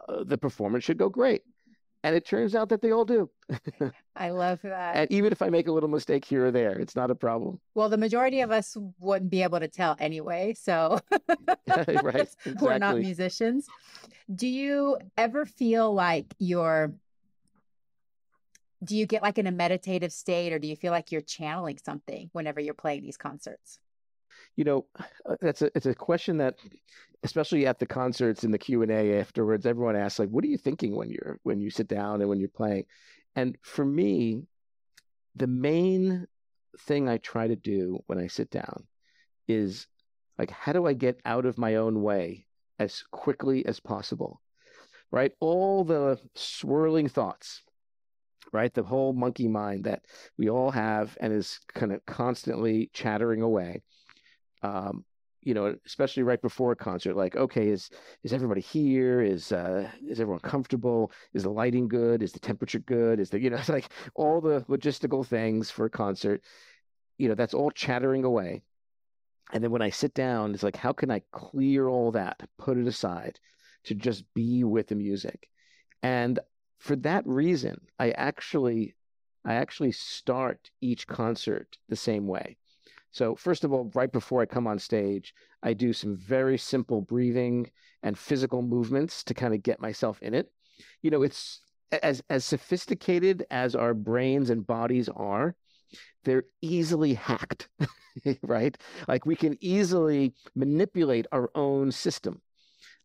uh, 0.08 0.24
the 0.24 0.38
performance 0.38 0.84
should 0.84 0.98
go 0.98 1.08
great. 1.08 1.42
And 2.02 2.14
it 2.14 2.24
turns 2.24 2.54
out 2.54 2.68
that 2.68 2.82
they 2.82 2.92
all 2.92 3.04
do. 3.04 3.28
I 4.16 4.30
love 4.30 4.60
that. 4.62 4.94
And 4.94 5.10
even 5.10 5.32
if 5.32 5.42
I 5.42 5.48
make 5.48 5.66
a 5.66 5.72
little 5.72 5.88
mistake 5.88 6.24
here 6.24 6.46
or 6.46 6.50
there, 6.52 6.78
it's 6.78 6.94
not 6.94 7.10
a 7.10 7.16
problem. 7.16 7.58
Well, 7.74 7.88
the 7.88 7.96
majority 7.96 8.42
of 8.42 8.52
us 8.52 8.76
wouldn't 9.00 9.30
be 9.30 9.42
able 9.42 9.58
to 9.58 9.66
tell 9.66 9.96
anyway. 9.98 10.54
So, 10.56 11.00
right, 11.66 11.88
exactly. 11.88 12.54
we're 12.60 12.78
not 12.78 12.98
musicians. 12.98 13.66
Do 14.32 14.46
you 14.46 14.98
ever 15.16 15.44
feel 15.46 15.92
like 15.92 16.26
you're 16.38 16.92
do 18.84 18.96
you 18.96 19.06
get 19.06 19.22
like 19.22 19.38
in 19.38 19.46
a 19.46 19.52
meditative 19.52 20.12
state 20.12 20.52
or 20.52 20.58
do 20.58 20.68
you 20.68 20.76
feel 20.76 20.92
like 20.92 21.10
you're 21.10 21.20
channeling 21.20 21.78
something 21.82 22.28
whenever 22.32 22.60
you're 22.60 22.74
playing 22.74 23.02
these 23.02 23.16
concerts? 23.16 23.78
You 24.56 24.64
know, 24.64 24.86
uh, 24.98 25.36
that's 25.40 25.62
a 25.62 25.70
it's 25.74 25.86
a 25.86 25.94
question 25.94 26.38
that 26.38 26.56
especially 27.22 27.66
at 27.66 27.78
the 27.78 27.86
concerts 27.86 28.44
in 28.44 28.50
the 28.50 28.58
Q&A 28.58 29.18
afterwards 29.18 29.66
everyone 29.66 29.96
asks 29.96 30.18
like 30.18 30.28
what 30.28 30.44
are 30.44 30.48
you 30.48 30.58
thinking 30.58 30.94
when 30.94 31.10
you're 31.10 31.38
when 31.42 31.60
you 31.60 31.70
sit 31.70 31.88
down 31.88 32.20
and 32.20 32.28
when 32.28 32.38
you're 32.38 32.48
playing? 32.48 32.84
And 33.34 33.56
for 33.62 33.84
me 33.84 34.42
the 35.34 35.46
main 35.46 36.26
thing 36.80 37.08
I 37.08 37.18
try 37.18 37.46
to 37.48 37.56
do 37.56 38.02
when 38.06 38.18
I 38.18 38.26
sit 38.26 38.50
down 38.50 38.86
is 39.48 39.86
like 40.38 40.50
how 40.50 40.72
do 40.72 40.86
I 40.86 40.92
get 40.92 41.20
out 41.24 41.46
of 41.46 41.58
my 41.58 41.76
own 41.76 42.02
way 42.02 42.46
as 42.78 43.02
quickly 43.10 43.64
as 43.64 43.80
possible? 43.80 44.42
Right? 45.10 45.32
All 45.40 45.84
the 45.84 46.18
swirling 46.34 47.08
thoughts 47.08 47.62
right? 48.52 48.72
The 48.72 48.82
whole 48.82 49.12
monkey 49.12 49.48
mind 49.48 49.84
that 49.84 50.04
we 50.38 50.48
all 50.48 50.70
have 50.70 51.16
and 51.20 51.32
is 51.32 51.58
kind 51.74 51.92
of 51.92 52.04
constantly 52.06 52.90
chattering 52.92 53.42
away. 53.42 53.82
Um, 54.62 55.04
you 55.42 55.54
know, 55.54 55.76
especially 55.86 56.24
right 56.24 56.42
before 56.42 56.72
a 56.72 56.76
concert, 56.76 57.16
like, 57.16 57.36
okay, 57.36 57.68
is 57.68 57.88
is 58.24 58.32
everybody 58.32 58.60
here? 58.60 59.20
Is 59.20 59.52
uh, 59.52 59.88
is 60.04 60.18
everyone 60.20 60.40
comfortable? 60.40 61.12
Is 61.34 61.44
the 61.44 61.50
lighting 61.50 61.86
good? 61.86 62.20
Is 62.20 62.32
the 62.32 62.40
temperature 62.40 62.80
good? 62.80 63.20
Is 63.20 63.30
the 63.30 63.40
you 63.40 63.50
know, 63.50 63.56
it's 63.56 63.68
like 63.78 63.88
all 64.16 64.40
the 64.40 64.62
logistical 64.62 65.24
things 65.24 65.70
for 65.70 65.84
a 65.86 65.90
concert. 65.90 66.42
You 67.16 67.28
know, 67.28 67.36
that's 67.36 67.54
all 67.54 67.70
chattering 67.70 68.24
away. 68.24 68.62
And 69.52 69.62
then 69.62 69.70
when 69.70 69.82
I 69.82 69.90
sit 69.90 70.14
down, 70.14 70.52
it's 70.52 70.64
like, 70.64 70.76
how 70.76 70.92
can 70.92 71.10
I 71.10 71.22
clear 71.30 71.88
all 71.88 72.10
that, 72.12 72.42
put 72.58 72.76
it 72.78 72.88
aside, 72.88 73.38
to 73.84 73.94
just 73.94 74.24
be 74.34 74.64
with 74.64 74.88
the 74.88 74.96
music? 74.96 75.48
And 76.02 76.40
for 76.86 76.96
that 76.96 77.26
reason, 77.26 77.80
I 77.98 78.12
actually 78.12 78.94
I 79.44 79.54
actually 79.54 79.92
start 79.92 80.70
each 80.80 81.06
concert 81.06 81.78
the 81.88 81.96
same 81.96 82.26
way. 82.26 82.56
So 83.10 83.34
first 83.34 83.64
of 83.64 83.72
all, 83.72 83.90
right 83.94 84.10
before 84.10 84.40
I 84.42 84.46
come 84.46 84.66
on 84.66 84.78
stage, 84.78 85.34
I 85.62 85.72
do 85.72 85.92
some 85.92 86.16
very 86.16 86.58
simple 86.58 87.00
breathing 87.00 87.70
and 88.02 88.18
physical 88.18 88.62
movements 88.62 89.24
to 89.24 89.34
kind 89.34 89.54
of 89.54 89.62
get 89.62 89.80
myself 89.80 90.20
in 90.22 90.34
it. 90.34 90.50
You 91.02 91.10
know, 91.10 91.22
it's 91.22 91.60
as 92.02 92.22
as 92.30 92.44
sophisticated 92.44 93.44
as 93.50 93.74
our 93.74 93.94
brains 93.94 94.50
and 94.50 94.66
bodies 94.66 95.08
are, 95.08 95.56
they're 96.24 96.44
easily 96.62 97.14
hacked, 97.14 97.68
right? 98.42 98.76
Like 99.08 99.26
we 99.26 99.34
can 99.34 99.56
easily 99.60 100.34
manipulate 100.54 101.26
our 101.32 101.50
own 101.54 101.90
system. 101.90 102.42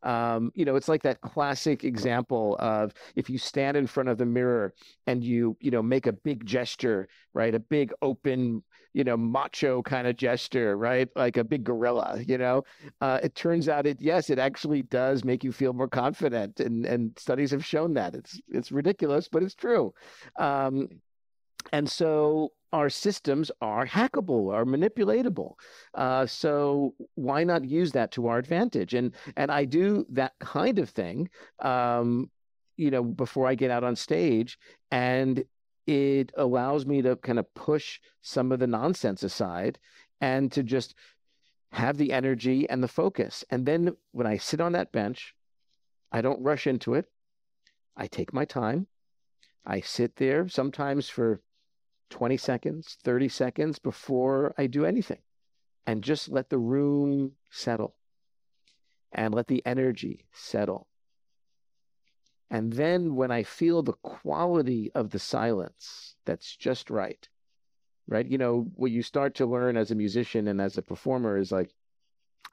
Um, 0.04 0.52
you 0.56 0.66
know, 0.66 0.76
it's 0.76 0.88
like 0.88 1.04
that 1.04 1.22
classic 1.22 1.84
example 1.84 2.56
of 2.60 2.94
if 3.16 3.30
you 3.30 3.38
stand 3.38 3.78
in 3.78 3.88
front 3.88 4.10
of 4.10 4.18
the 4.18 4.26
mirror 4.26 4.74
and 5.08 5.24
you, 5.24 5.58
you 5.60 5.72
know, 5.72 5.82
make 5.82 6.08
a 6.08 6.14
big 6.14 6.46
gesture, 6.46 7.08
right? 7.34 7.54
A 7.54 7.60
big 7.60 7.94
open, 8.02 8.64
you 8.94 9.04
know, 9.04 9.16
macho 9.18 9.82
kind 9.82 10.08
of 10.08 10.16
gesture, 10.18 10.76
right? 10.78 11.08
Like 11.16 11.38
a 11.38 11.44
big 11.44 11.64
gorilla, 11.64 12.20
you 12.28 12.38
know. 12.38 12.64
Uh, 13.00 13.20
it 13.24 13.36
turns 13.36 13.70
out 13.70 13.86
it 13.86 14.02
yes, 14.02 14.30
it 14.30 14.40
actually 14.40 14.82
does 14.84 15.24
make 15.24 15.44
you 15.44 15.52
feel 15.52 15.74
more 15.74 15.88
confident, 15.88 16.60
and 16.60 16.86
and 16.86 17.18
studies 17.18 17.52
have 17.52 17.66
shown 17.66 17.94
that. 17.94 18.16
It's 18.16 18.40
it's 18.50 18.72
ridiculous, 18.72 19.28
but 19.28 19.44
it's 19.44 19.56
true. 19.56 19.94
Um, 20.38 20.88
and 21.71 21.89
so 21.89 22.52
our 22.74 22.89
systems 22.89 23.52
are 23.62 23.86
hackable, 23.86 24.54
are 24.54 24.65
manipulatable. 24.65 25.54
Uh, 25.93 26.26
so 26.26 26.93
why 27.15 27.43
not 27.43 27.65
use 27.65 27.91
that 27.91 28.12
to 28.12 28.28
our 28.28 28.38
advantage? 28.38 28.93
And 28.93 29.13
and 29.36 29.52
I 29.52 29.65
do 29.65 30.06
that 30.10 30.34
kind 30.39 30.80
of 30.80 30.89
thing, 30.89 31.30
um, 31.60 32.30
you 32.78 32.91
know, 32.91 33.04
before 33.04 33.47
I 33.47 33.56
get 33.56 33.71
out 33.71 33.84
on 33.84 33.95
stage, 33.95 34.58
and 34.91 35.43
it 35.88 36.32
allows 36.38 36.86
me 36.86 37.02
to 37.02 37.15
kind 37.17 37.39
of 37.39 37.54
push 37.54 38.00
some 38.21 38.52
of 38.52 38.60
the 38.60 38.67
nonsense 38.67 39.24
aside 39.24 39.80
and 40.21 40.52
to 40.52 40.63
just 40.63 40.95
have 41.71 41.98
the 41.98 42.12
energy 42.13 42.69
and 42.69 42.83
the 42.83 42.88
focus. 42.88 43.44
And 43.50 43.65
then 43.65 43.96
when 44.12 44.27
I 44.27 44.38
sit 44.38 44.62
on 44.62 44.73
that 44.73 44.92
bench, 44.92 45.33
I 46.12 46.21
don't 46.21 46.44
rush 46.44 46.67
into 46.67 46.94
it. 46.94 47.06
I 47.96 48.08
take 48.08 48.33
my 48.33 48.46
time. 48.46 48.88
I 49.65 49.81
sit 49.81 50.15
there 50.15 50.48
sometimes 50.48 51.10
for 51.10 51.42
20 52.12 52.38
seconds, 52.38 52.98
30 53.04 53.30
seconds 53.30 53.80
before 53.80 54.54
I 54.58 54.68
do 54.68 54.86
anything 54.86 55.20
and 55.88 56.04
just 56.04 56.30
let 56.30 56.50
the 56.50 56.60
room 56.60 57.32
settle 57.50 57.96
and 59.12 59.34
let 59.34 59.48
the 59.48 59.66
energy 59.66 60.28
settle. 60.32 60.88
And 62.52 62.74
then 62.74 63.16
when 63.16 63.32
I 63.32 63.44
feel 63.44 63.82
the 63.82 63.94
quality 63.94 64.92
of 64.94 65.10
the 65.10 65.20
silence 65.20 66.16
that's 66.26 66.56
just 66.56 66.90
right, 66.90 67.28
right? 68.08 68.28
You 68.28 68.38
know, 68.38 68.68
what 68.76 68.92
you 68.92 69.02
start 69.02 69.36
to 69.36 69.46
learn 69.46 69.78
as 69.78 69.90
a 69.90 69.96
musician 69.96 70.48
and 70.48 70.62
as 70.62 70.78
a 70.78 70.82
performer 70.82 71.38
is 71.38 71.52
like, 71.52 71.72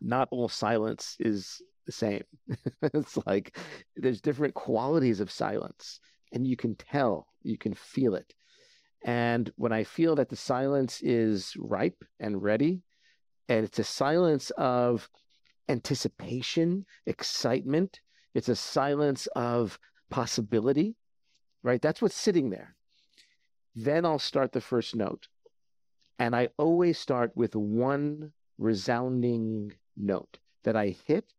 not 0.01 0.29
all 0.31 0.49
silence 0.49 1.17
is 1.19 1.61
the 1.85 1.93
same. 1.93 2.23
it's 2.83 3.19
like 3.27 3.57
there's 3.97 4.21
different 4.21 4.55
qualities 4.55 5.21
of 5.21 5.31
silence, 5.31 6.01
and 6.33 6.47
you 6.47 6.57
can 6.57 6.77
tell, 6.77 7.27
you 7.43 7.59
can 7.59 7.75
feel 7.75 8.15
it. 8.15 8.35
And 9.05 9.51
when 9.57 9.73
I 9.73 9.85
feel 9.85 10.17
that 10.17 10.29
the 10.29 10.37
silence 10.37 11.01
is 11.03 11.55
ripe 11.59 12.05
and 12.19 12.43
ready, 12.43 12.83
and 13.49 13.65
it's 13.65 13.79
a 13.79 13.85
silence 13.85 14.51
of 14.51 15.09
anticipation, 15.69 16.85
excitement, 17.07 18.01
it's 18.35 18.49
a 18.49 18.57
silence 18.57 19.27
of 19.35 19.79
possibility, 20.11 20.97
right? 21.63 21.81
That's 21.81 22.03
what's 22.03 22.17
sitting 22.17 22.51
there. 22.51 22.75
Then 23.75 24.05
I'll 24.05 24.19
start 24.19 24.53
the 24.53 24.61
first 24.61 24.97
note. 24.97 25.29
And 26.19 26.35
I 26.35 26.49
always 26.59 26.99
start 26.99 27.31
with 27.37 27.55
one 27.55 28.33
resounding 28.59 29.73
note 29.97 30.39
that 30.65 30.75
I 30.77 30.97
hit 31.07 31.33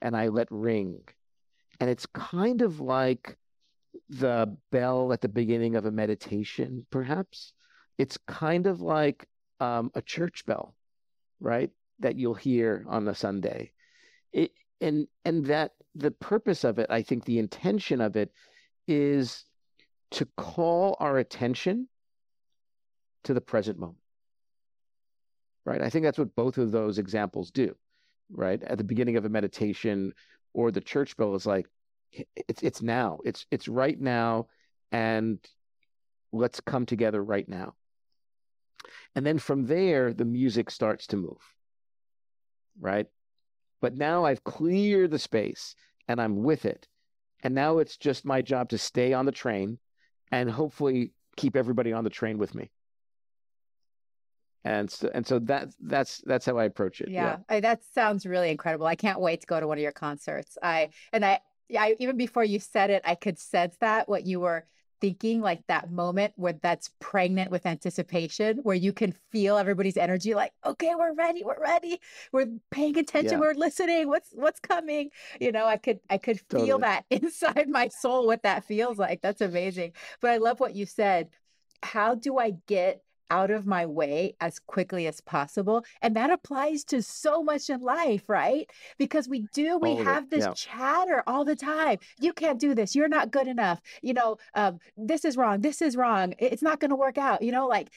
and 0.00 0.16
I 0.16 0.28
let 0.28 0.50
ring. 0.50 1.00
And 1.80 1.90
it's 1.90 2.06
kind 2.06 2.62
of 2.62 2.80
like 2.80 3.36
the 4.10 4.56
bell 4.72 5.12
at 5.12 5.20
the 5.20 5.28
beginning 5.28 5.76
of 5.76 5.86
a 5.86 5.90
meditation, 5.90 6.84
perhaps. 6.90 7.52
It's 7.96 8.18
kind 8.26 8.66
of 8.66 8.80
like 8.80 9.26
um, 9.60 9.90
a 9.94 10.02
church 10.02 10.44
bell, 10.46 10.74
right? 11.38 11.70
That 12.00 12.16
you'll 12.16 12.34
hear 12.34 12.84
on 12.88 13.06
a 13.06 13.14
Sunday. 13.14 13.72
It, 14.32 14.52
and 14.80 15.06
and 15.24 15.46
that 15.46 15.72
the 15.94 16.10
purpose 16.10 16.64
of 16.64 16.78
it, 16.78 16.86
I 16.90 17.02
think 17.02 17.24
the 17.24 17.38
intention 17.38 18.00
of 18.00 18.16
it 18.16 18.32
is 18.88 19.44
to 20.12 20.26
call 20.36 20.96
our 20.98 21.18
attention 21.18 21.88
to 23.24 23.34
the 23.34 23.40
present 23.40 23.78
moment. 23.78 23.98
Right? 25.64 25.82
I 25.82 25.90
think 25.90 26.04
that's 26.04 26.18
what 26.18 26.34
both 26.34 26.58
of 26.58 26.72
those 26.72 26.98
examples 26.98 27.50
do. 27.50 27.76
Right? 28.32 28.60
At 28.62 28.78
the 28.78 28.84
beginning 28.84 29.16
of 29.16 29.24
a 29.24 29.28
meditation 29.28 30.14
or 30.52 30.72
the 30.72 30.80
church 30.80 31.16
bell 31.16 31.34
is 31.34 31.46
like 31.46 31.66
it's 32.34 32.62
it's 32.62 32.82
now. 32.82 33.18
It's 33.24 33.46
it's 33.50 33.68
right 33.68 33.98
now 34.00 34.48
and 34.92 35.38
let's 36.32 36.60
come 36.60 36.86
together 36.86 37.22
right 37.22 37.48
now. 37.48 37.74
And 39.14 39.24
then 39.26 39.38
from 39.38 39.66
there 39.66 40.12
the 40.12 40.24
music 40.24 40.70
starts 40.70 41.06
to 41.08 41.16
move. 41.16 41.42
Right? 42.80 43.06
But 43.80 43.96
now 43.96 44.24
I've 44.24 44.44
cleared 44.44 45.10
the 45.10 45.18
space 45.18 45.74
and 46.08 46.20
I'm 46.20 46.42
with 46.42 46.64
it. 46.64 46.86
And 47.42 47.54
now 47.54 47.78
it's 47.78 47.96
just 47.96 48.24
my 48.24 48.42
job 48.42 48.68
to 48.70 48.78
stay 48.78 49.12
on 49.12 49.24
the 49.24 49.32
train 49.32 49.78
and 50.30 50.50
hopefully 50.50 51.12
keep 51.36 51.56
everybody 51.56 51.92
on 51.92 52.04
the 52.04 52.10
train 52.10 52.38
with 52.38 52.54
me. 52.54 52.70
And 54.62 54.90
so, 54.90 55.10
and 55.14 55.26
so 55.26 55.38
that 55.40 55.68
that's 55.80 56.22
that's 56.26 56.44
how 56.44 56.58
I 56.58 56.64
approach 56.64 57.00
it. 57.00 57.08
Yeah, 57.08 57.38
yeah. 57.48 57.56
I, 57.56 57.60
that 57.60 57.80
sounds 57.94 58.26
really 58.26 58.50
incredible. 58.50 58.86
I 58.86 58.94
can't 58.94 59.18
wait 59.18 59.40
to 59.40 59.46
go 59.46 59.58
to 59.58 59.66
one 59.66 59.78
of 59.78 59.82
your 59.82 59.92
concerts. 59.92 60.58
I 60.62 60.90
and 61.14 61.24
I, 61.24 61.40
I 61.78 61.96
even 61.98 62.16
before 62.16 62.44
you 62.44 62.58
said 62.58 62.90
it, 62.90 63.02
I 63.04 63.14
could 63.14 63.38
sense 63.38 63.76
that 63.80 64.08
what 64.08 64.26
you 64.26 64.40
were 64.40 64.66
thinking 65.00 65.40
like 65.40 65.66
that 65.66 65.90
moment 65.90 66.32
where 66.36 66.52
that's 66.52 66.90
pregnant 67.00 67.50
with 67.50 67.64
anticipation 67.64 68.58
where 68.58 68.76
you 68.76 68.92
can 68.92 69.12
feel 69.30 69.56
everybody's 69.56 69.96
energy 69.96 70.34
like 70.34 70.52
okay 70.64 70.92
we're 70.94 71.14
ready 71.14 71.42
we're 71.42 71.60
ready. 71.60 71.98
We're 72.32 72.48
paying 72.70 72.98
attention 72.98 73.32
yeah. 73.32 73.40
we're 73.40 73.54
listening. 73.54 74.08
What's 74.08 74.30
what's 74.32 74.60
coming? 74.60 75.10
You 75.40 75.52
know 75.52 75.64
i 75.64 75.76
could 75.76 76.00
i 76.10 76.18
could 76.18 76.40
feel 76.50 76.78
that 76.80 77.04
inside 77.10 77.68
my 77.68 77.88
soul 77.88 78.26
what 78.26 78.42
that 78.42 78.64
feels 78.64 78.98
like. 78.98 79.22
That's 79.22 79.40
amazing. 79.40 79.92
But 80.20 80.30
i 80.32 80.36
love 80.36 80.60
what 80.60 80.76
you 80.76 80.86
said. 80.86 81.28
How 81.82 82.14
do 82.14 82.38
i 82.38 82.52
get 82.66 83.02
out 83.30 83.50
of 83.50 83.66
my 83.66 83.86
way 83.86 84.34
as 84.40 84.58
quickly 84.58 85.06
as 85.06 85.20
possible. 85.20 85.84
And 86.02 86.14
that 86.16 86.30
applies 86.30 86.84
to 86.84 87.02
so 87.02 87.42
much 87.42 87.70
in 87.70 87.80
life, 87.80 88.28
right? 88.28 88.68
Because 88.98 89.28
we 89.28 89.46
do, 89.54 89.78
we 89.78 89.90
all 89.90 90.04
have 90.04 90.30
this 90.30 90.44
yeah. 90.44 90.52
chatter 90.54 91.22
all 91.26 91.44
the 91.44 91.56
time. 91.56 91.98
You 92.20 92.32
can't 92.32 92.60
do 92.60 92.74
this. 92.74 92.94
You're 92.94 93.08
not 93.08 93.30
good 93.30 93.46
enough. 93.46 93.80
You 94.02 94.14
know, 94.14 94.36
um, 94.54 94.80
this 94.96 95.24
is 95.24 95.36
wrong. 95.36 95.60
This 95.60 95.80
is 95.80 95.96
wrong. 95.96 96.34
It's 96.38 96.62
not 96.62 96.80
going 96.80 96.90
to 96.90 96.96
work 96.96 97.18
out. 97.18 97.42
You 97.42 97.52
know, 97.52 97.66
like 97.66 97.88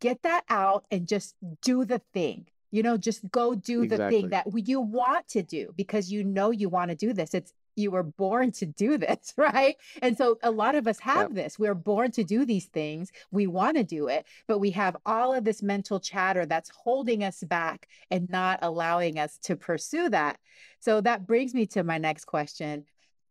get 0.00 0.22
that 0.22 0.44
out 0.48 0.84
and 0.90 1.06
just 1.06 1.34
do 1.62 1.84
the 1.84 2.00
thing. 2.12 2.46
You 2.70 2.84
know, 2.84 2.96
just 2.96 3.28
go 3.30 3.54
do 3.54 3.86
the 3.86 4.08
thing 4.08 4.28
that 4.28 4.46
you 4.54 4.80
want 4.80 5.26
to 5.28 5.42
do 5.42 5.74
because 5.76 6.12
you 6.12 6.22
know 6.22 6.52
you 6.52 6.68
want 6.68 6.90
to 6.90 6.94
do 6.94 7.12
this. 7.12 7.34
It's 7.34 7.52
you 7.76 7.90
were 7.90 8.02
born 8.02 8.52
to 8.52 8.66
do 8.66 8.98
this, 8.98 9.34
right? 9.36 9.76
And 10.02 10.16
so 10.16 10.38
a 10.42 10.50
lot 10.50 10.74
of 10.74 10.86
us 10.86 10.98
have 11.00 11.34
this. 11.34 11.58
We're 11.58 11.74
born 11.74 12.10
to 12.12 12.24
do 12.24 12.44
these 12.44 12.66
things. 12.66 13.12
We 13.30 13.46
want 13.46 13.76
to 13.76 13.84
do 13.84 14.08
it, 14.08 14.26
but 14.46 14.58
we 14.58 14.70
have 14.72 14.96
all 15.06 15.34
of 15.34 15.44
this 15.44 15.62
mental 15.62 16.00
chatter 16.00 16.46
that's 16.46 16.70
holding 16.70 17.24
us 17.24 17.42
back 17.42 17.88
and 18.10 18.28
not 18.30 18.58
allowing 18.62 19.18
us 19.18 19.38
to 19.44 19.56
pursue 19.56 20.08
that. 20.10 20.38
So 20.78 21.00
that 21.00 21.26
brings 21.26 21.54
me 21.54 21.66
to 21.66 21.84
my 21.84 21.98
next 21.98 22.24
question 22.24 22.84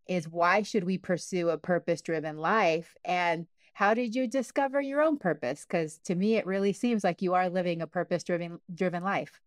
is 0.07 0.27
why 0.27 0.63
should 0.63 0.83
we 0.83 0.97
pursue 0.97 1.49
a 1.49 1.57
purpose-driven 1.57 2.35
life 2.37 2.95
and 3.05 3.45
how 3.73 3.93
did 3.93 4.15
you 4.15 4.27
discover 4.27 4.81
your 4.81 5.01
own 5.01 5.17
purpose 5.17 5.65
because 5.65 5.99
to 5.99 6.15
me 6.15 6.35
it 6.35 6.47
really 6.47 6.73
seems 6.73 7.03
like 7.03 7.21
you 7.21 7.35
are 7.35 7.47
living 7.47 7.81
a 7.81 7.87
purpose-driven 7.87 8.59
driven 8.73 9.03
life 9.03 9.39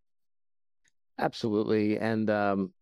absolutely 1.18 1.98
and 1.98 2.30
um 2.30 2.72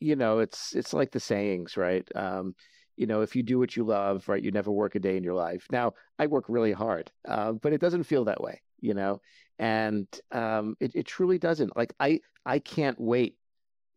you 0.00 0.16
know, 0.16 0.38
it's 0.38 0.74
it's 0.74 0.92
like 0.92 1.10
the 1.12 1.20
sayings, 1.20 1.76
right? 1.76 2.06
Um, 2.14 2.54
you 2.96 3.06
know, 3.06 3.20
if 3.20 3.36
you 3.36 3.42
do 3.42 3.58
what 3.58 3.76
you 3.76 3.84
love, 3.84 4.28
right, 4.28 4.42
you 4.42 4.50
never 4.50 4.70
work 4.72 4.94
a 4.94 4.98
day 4.98 5.16
in 5.16 5.22
your 5.24 5.34
life. 5.34 5.66
Now, 5.70 5.94
I 6.18 6.26
work 6.26 6.46
really 6.48 6.72
hard, 6.72 7.10
uh, 7.28 7.52
but 7.52 7.72
it 7.72 7.80
doesn't 7.80 8.04
feel 8.04 8.24
that 8.24 8.40
way, 8.42 8.60
you 8.80 8.94
know, 8.94 9.20
and 9.58 10.06
um, 10.32 10.76
it 10.80 10.92
it 10.94 11.06
truly 11.06 11.38
doesn't. 11.38 11.76
Like 11.76 11.94
I 12.00 12.20
I 12.44 12.58
can't 12.58 13.00
wait 13.00 13.36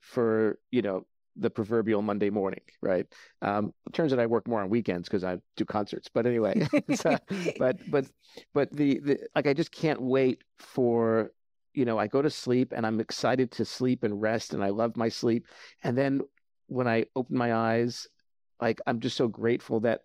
for 0.01 0.59
you 0.71 0.82
know 0.82 1.05
the 1.36 1.49
proverbial 1.49 2.01
Monday 2.01 2.29
morning, 2.29 2.61
right? 2.82 3.05
Um, 3.41 3.73
turns 3.93 4.11
out 4.13 4.19
I 4.19 4.25
work 4.25 4.47
more 4.47 4.61
on 4.61 4.69
weekends 4.69 5.07
because 5.07 5.23
I 5.23 5.38
do 5.55 5.65
concerts. 5.65 6.09
But 6.13 6.25
anyway, 6.25 6.67
so, 6.93 7.17
but 7.57 7.77
but 7.89 8.05
but 8.53 8.71
the, 8.71 8.99
the 8.99 9.19
like 9.36 9.47
I 9.47 9.53
just 9.53 9.71
can't 9.71 10.01
wait 10.01 10.43
for 10.59 11.32
you 11.74 11.86
know, 11.86 11.97
I 11.97 12.07
go 12.07 12.22
to 12.22 12.30
sleep 12.30 12.74
and 12.76 12.86
I'm 12.86 12.99
excited 12.99 13.51
to 13.51 13.65
sleep 13.65 14.03
and 14.03 14.22
rest 14.22 14.53
and 14.53 14.63
I 14.63 14.69
love 14.69 14.97
my 14.97 15.09
sleep. 15.09 15.47
And 15.84 15.97
then 15.97 16.22
when 16.67 16.88
I 16.88 17.05
open 17.15 17.38
my 17.38 17.53
eyes, 17.53 18.07
like 18.59 18.80
I'm 18.86 18.99
just 18.99 19.17
so 19.17 19.28
grateful 19.28 19.80
that 19.82 20.01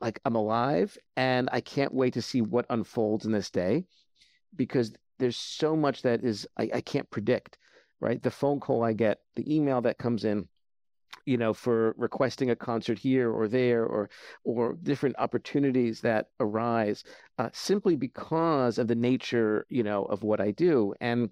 like 0.00 0.20
I'm 0.24 0.34
alive 0.34 0.98
and 1.16 1.48
I 1.52 1.60
can't 1.60 1.94
wait 1.94 2.14
to 2.14 2.22
see 2.22 2.40
what 2.40 2.66
unfolds 2.70 3.24
in 3.24 3.32
this 3.32 3.50
day 3.50 3.84
because 4.56 4.92
there's 5.18 5.36
so 5.36 5.76
much 5.76 6.02
that 6.02 6.24
is 6.24 6.46
I, 6.58 6.70
I 6.74 6.80
can't 6.80 7.08
predict, 7.10 7.58
right? 8.00 8.20
The 8.20 8.30
phone 8.30 8.58
call 8.58 8.82
I 8.82 8.92
get, 8.92 9.18
the 9.36 9.54
email 9.54 9.80
that 9.82 9.98
comes 9.98 10.24
in, 10.24 10.48
you 11.26 11.36
know, 11.36 11.52
for 11.52 11.94
requesting 11.96 12.50
a 12.50 12.56
concert 12.56 12.98
here 12.98 13.30
or 13.30 13.48
there, 13.48 13.84
or 13.84 14.10
or 14.44 14.74
different 14.82 15.16
opportunities 15.18 16.00
that 16.00 16.28
arise 16.40 17.04
uh, 17.38 17.50
simply 17.52 17.96
because 17.96 18.78
of 18.78 18.88
the 18.88 18.94
nature, 18.94 19.66
you 19.68 19.82
know, 19.82 20.04
of 20.04 20.22
what 20.22 20.40
I 20.40 20.50
do, 20.50 20.94
and 21.00 21.30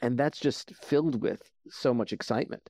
and 0.00 0.18
that's 0.18 0.40
just 0.40 0.74
filled 0.76 1.22
with 1.22 1.42
so 1.70 1.94
much 1.94 2.12
excitement. 2.12 2.68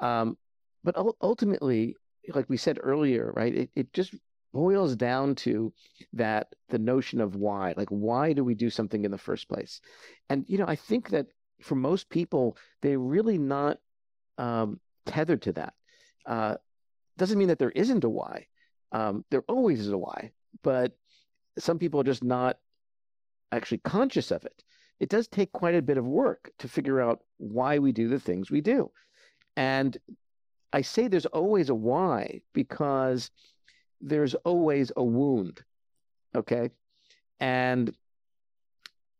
Um, 0.00 0.36
but 0.84 0.96
ultimately, 1.20 1.96
like 2.34 2.48
we 2.48 2.56
said 2.56 2.78
earlier, 2.82 3.32
right? 3.36 3.54
It 3.54 3.70
it 3.74 3.92
just 3.92 4.14
boils 4.52 4.96
down 4.96 5.34
to 5.34 5.72
that 6.12 6.54
the 6.68 6.78
notion 6.78 7.20
of 7.20 7.36
why, 7.36 7.74
like 7.76 7.88
why 7.88 8.32
do 8.32 8.44
we 8.44 8.54
do 8.54 8.70
something 8.70 9.04
in 9.04 9.10
the 9.10 9.18
first 9.18 9.48
place? 9.48 9.80
And 10.28 10.44
you 10.48 10.58
know, 10.58 10.66
I 10.66 10.76
think 10.76 11.10
that 11.10 11.26
for 11.62 11.74
most 11.74 12.10
people, 12.10 12.56
they're 12.82 12.98
really 12.98 13.38
not 13.38 13.78
um, 14.38 14.80
tethered 15.06 15.42
to 15.42 15.52
that. 15.52 15.74
Uh, 16.26 16.56
doesn't 17.18 17.38
mean 17.38 17.48
that 17.48 17.58
there 17.58 17.70
isn't 17.70 18.04
a 18.04 18.08
why. 18.08 18.46
Um, 18.92 19.24
there 19.30 19.42
always 19.48 19.80
is 19.80 19.90
a 19.90 19.98
why, 19.98 20.32
but 20.62 20.92
some 21.58 21.78
people 21.78 22.00
are 22.00 22.04
just 22.04 22.24
not 22.24 22.58
actually 23.50 23.78
conscious 23.78 24.30
of 24.30 24.44
it. 24.44 24.62
It 25.00 25.08
does 25.08 25.28
take 25.28 25.52
quite 25.52 25.74
a 25.74 25.82
bit 25.82 25.98
of 25.98 26.06
work 26.06 26.52
to 26.58 26.68
figure 26.68 27.00
out 27.00 27.20
why 27.38 27.78
we 27.78 27.92
do 27.92 28.08
the 28.08 28.20
things 28.20 28.50
we 28.50 28.60
do. 28.60 28.90
And 29.56 29.96
I 30.72 30.82
say 30.82 31.08
there's 31.08 31.26
always 31.26 31.68
a 31.68 31.74
why 31.74 32.42
because 32.52 33.30
there's 34.00 34.34
always 34.34 34.92
a 34.96 35.04
wound. 35.04 35.62
Okay. 36.34 36.70
And 37.40 37.94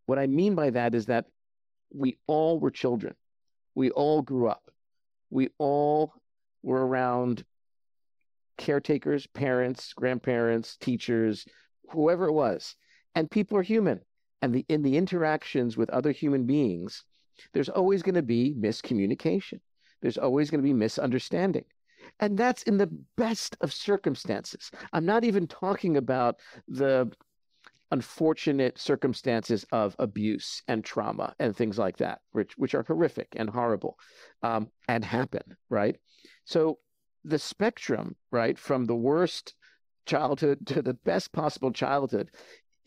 what 0.06 0.18
I 0.18 0.26
mean 0.26 0.54
by 0.54 0.70
that 0.70 0.94
is 0.94 1.06
that 1.06 1.26
we 1.92 2.16
all 2.26 2.58
were 2.58 2.70
children. 2.70 3.14
We 3.74 3.90
all 3.90 4.22
grew 4.22 4.48
up 4.48 4.71
we 5.32 5.48
all 5.58 6.12
were 6.62 6.86
around 6.86 7.44
caretakers, 8.58 9.26
parents, 9.26 9.92
grandparents, 9.94 10.76
teachers, 10.76 11.46
whoever 11.90 12.26
it 12.26 12.32
was. 12.32 12.76
And 13.14 13.30
people 13.30 13.56
are 13.58 13.62
human. 13.62 14.00
And 14.42 14.54
the, 14.54 14.66
in 14.68 14.82
the 14.82 14.96
interactions 14.96 15.76
with 15.76 15.90
other 15.90 16.12
human 16.12 16.44
beings, 16.46 17.04
there's 17.54 17.68
always 17.70 18.02
going 18.02 18.14
to 18.14 18.22
be 18.22 18.54
miscommunication. 18.54 19.60
There's 20.02 20.18
always 20.18 20.50
going 20.50 20.60
to 20.60 20.68
be 20.68 20.74
misunderstanding. 20.74 21.64
And 22.20 22.36
that's 22.36 22.64
in 22.64 22.76
the 22.76 22.90
best 23.16 23.56
of 23.60 23.72
circumstances. 23.72 24.70
I'm 24.92 25.06
not 25.06 25.24
even 25.24 25.46
talking 25.46 25.96
about 25.96 26.40
the 26.68 27.10
unfortunate 27.92 28.78
circumstances 28.78 29.66
of 29.70 29.94
abuse 29.98 30.62
and 30.66 30.82
trauma 30.82 31.34
and 31.38 31.54
things 31.54 31.78
like 31.78 31.98
that, 31.98 32.20
which 32.32 32.56
which 32.56 32.74
are 32.74 32.82
horrific 32.82 33.28
and 33.36 33.50
horrible, 33.50 33.98
um, 34.42 34.68
and 34.88 35.04
happen, 35.04 35.42
right? 35.68 35.96
So 36.44 36.78
the 37.24 37.38
spectrum, 37.38 38.16
right, 38.30 38.58
from 38.58 38.86
the 38.86 38.96
worst 38.96 39.54
childhood 40.06 40.66
to 40.66 40.82
the 40.82 40.94
best 40.94 41.32
possible 41.32 41.70
childhood, 41.70 42.30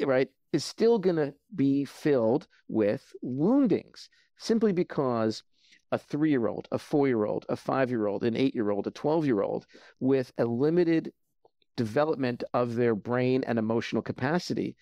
right, 0.02 0.28
is 0.52 0.66
still 0.66 0.98
going 0.98 1.18
to 1.18 1.34
be 1.56 1.86
filled 1.86 2.48
with 2.68 3.14
woundings 3.22 4.10
simply 4.38 4.74
because 4.74 5.44
a 5.92 6.00
three 6.00 6.32
year 6.32 6.48
old, 6.48 6.68
a 6.72 6.80
four 6.80 7.08
year 7.08 7.26
old, 7.26 7.46
a 7.48 7.56
five 7.56 7.92
year 7.92 8.08
old, 8.08 8.24
an 8.24 8.36
eight 8.36 8.56
year 8.56 8.72
old, 8.72 8.88
a 8.88 8.92
12 8.92 9.26
year 9.28 9.44
old 9.44 9.68
with 10.00 10.34
a 10.40 10.46
limited 10.46 11.14
development 11.78 12.44
of 12.54 12.76
their 12.76 12.96
brain 12.96 13.44
and 13.46 13.60
emotional 13.60 14.02
capacity 14.02 14.76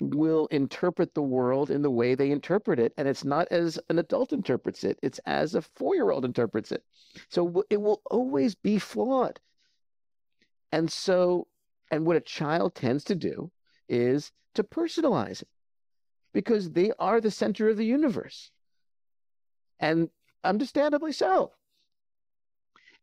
will 0.00 0.46
interpret 0.46 1.14
the 1.14 1.22
world 1.22 1.70
in 1.70 1.82
the 1.82 1.90
way 1.90 2.14
they 2.14 2.30
interpret 2.30 2.78
it. 2.78 2.92
And 2.96 3.08
it's 3.08 3.24
not 3.24 3.48
as 3.50 3.78
an 3.88 3.98
adult 3.98 4.32
interprets 4.32 4.84
it, 4.84 4.98
it's 5.02 5.20
as 5.26 5.54
a 5.54 5.62
four 5.62 5.94
year 5.94 6.10
old 6.10 6.24
interprets 6.24 6.72
it. 6.72 6.84
So 7.28 7.64
it 7.70 7.80
will 7.80 8.02
always 8.10 8.54
be 8.54 8.78
flawed. 8.78 9.40
And 10.72 10.90
so, 10.90 11.46
and 11.90 12.04
what 12.04 12.16
a 12.16 12.20
child 12.20 12.74
tends 12.74 13.04
to 13.04 13.14
do 13.14 13.50
is 13.88 14.32
to 14.54 14.64
personalize 14.64 15.42
it 15.42 15.48
because 16.32 16.70
they 16.72 16.92
are 16.98 17.20
the 17.20 17.30
center 17.30 17.68
of 17.68 17.76
the 17.76 17.86
universe. 17.86 18.50
And 19.78 20.10
understandably 20.44 21.12
so. 21.12 21.52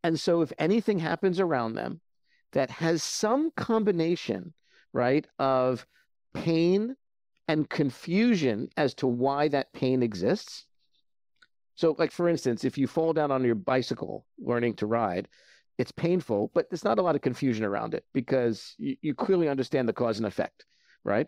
And 0.03 0.19
so, 0.19 0.41
if 0.41 0.51
anything 0.59 0.99
happens 0.99 1.39
around 1.39 1.75
them 1.75 2.01
that 2.51 2.69
has 2.69 3.01
some 3.03 3.51
combination, 3.55 4.53
right, 4.91 5.25
of 5.39 5.87
pain 6.33 6.95
and 7.47 7.69
confusion 7.69 8.69
as 8.77 8.93
to 8.95 9.07
why 9.07 9.47
that 9.49 9.73
pain 9.73 10.03
exists. 10.03 10.65
So, 11.75 11.95
like 11.97 12.11
for 12.11 12.29
instance, 12.29 12.63
if 12.63 12.77
you 12.77 12.87
fall 12.87 13.13
down 13.13 13.31
on 13.31 13.43
your 13.43 13.55
bicycle 13.55 14.25
learning 14.37 14.75
to 14.75 14.85
ride, 14.85 15.27
it's 15.77 15.91
painful, 15.91 16.51
but 16.53 16.69
there's 16.69 16.83
not 16.83 16.99
a 16.99 17.01
lot 17.01 17.15
of 17.15 17.21
confusion 17.21 17.65
around 17.65 17.93
it 17.93 18.05
because 18.13 18.75
you, 18.77 18.95
you 19.01 19.13
clearly 19.15 19.49
understand 19.49 19.89
the 19.89 19.93
cause 19.93 20.17
and 20.17 20.27
effect, 20.27 20.65
right? 21.03 21.27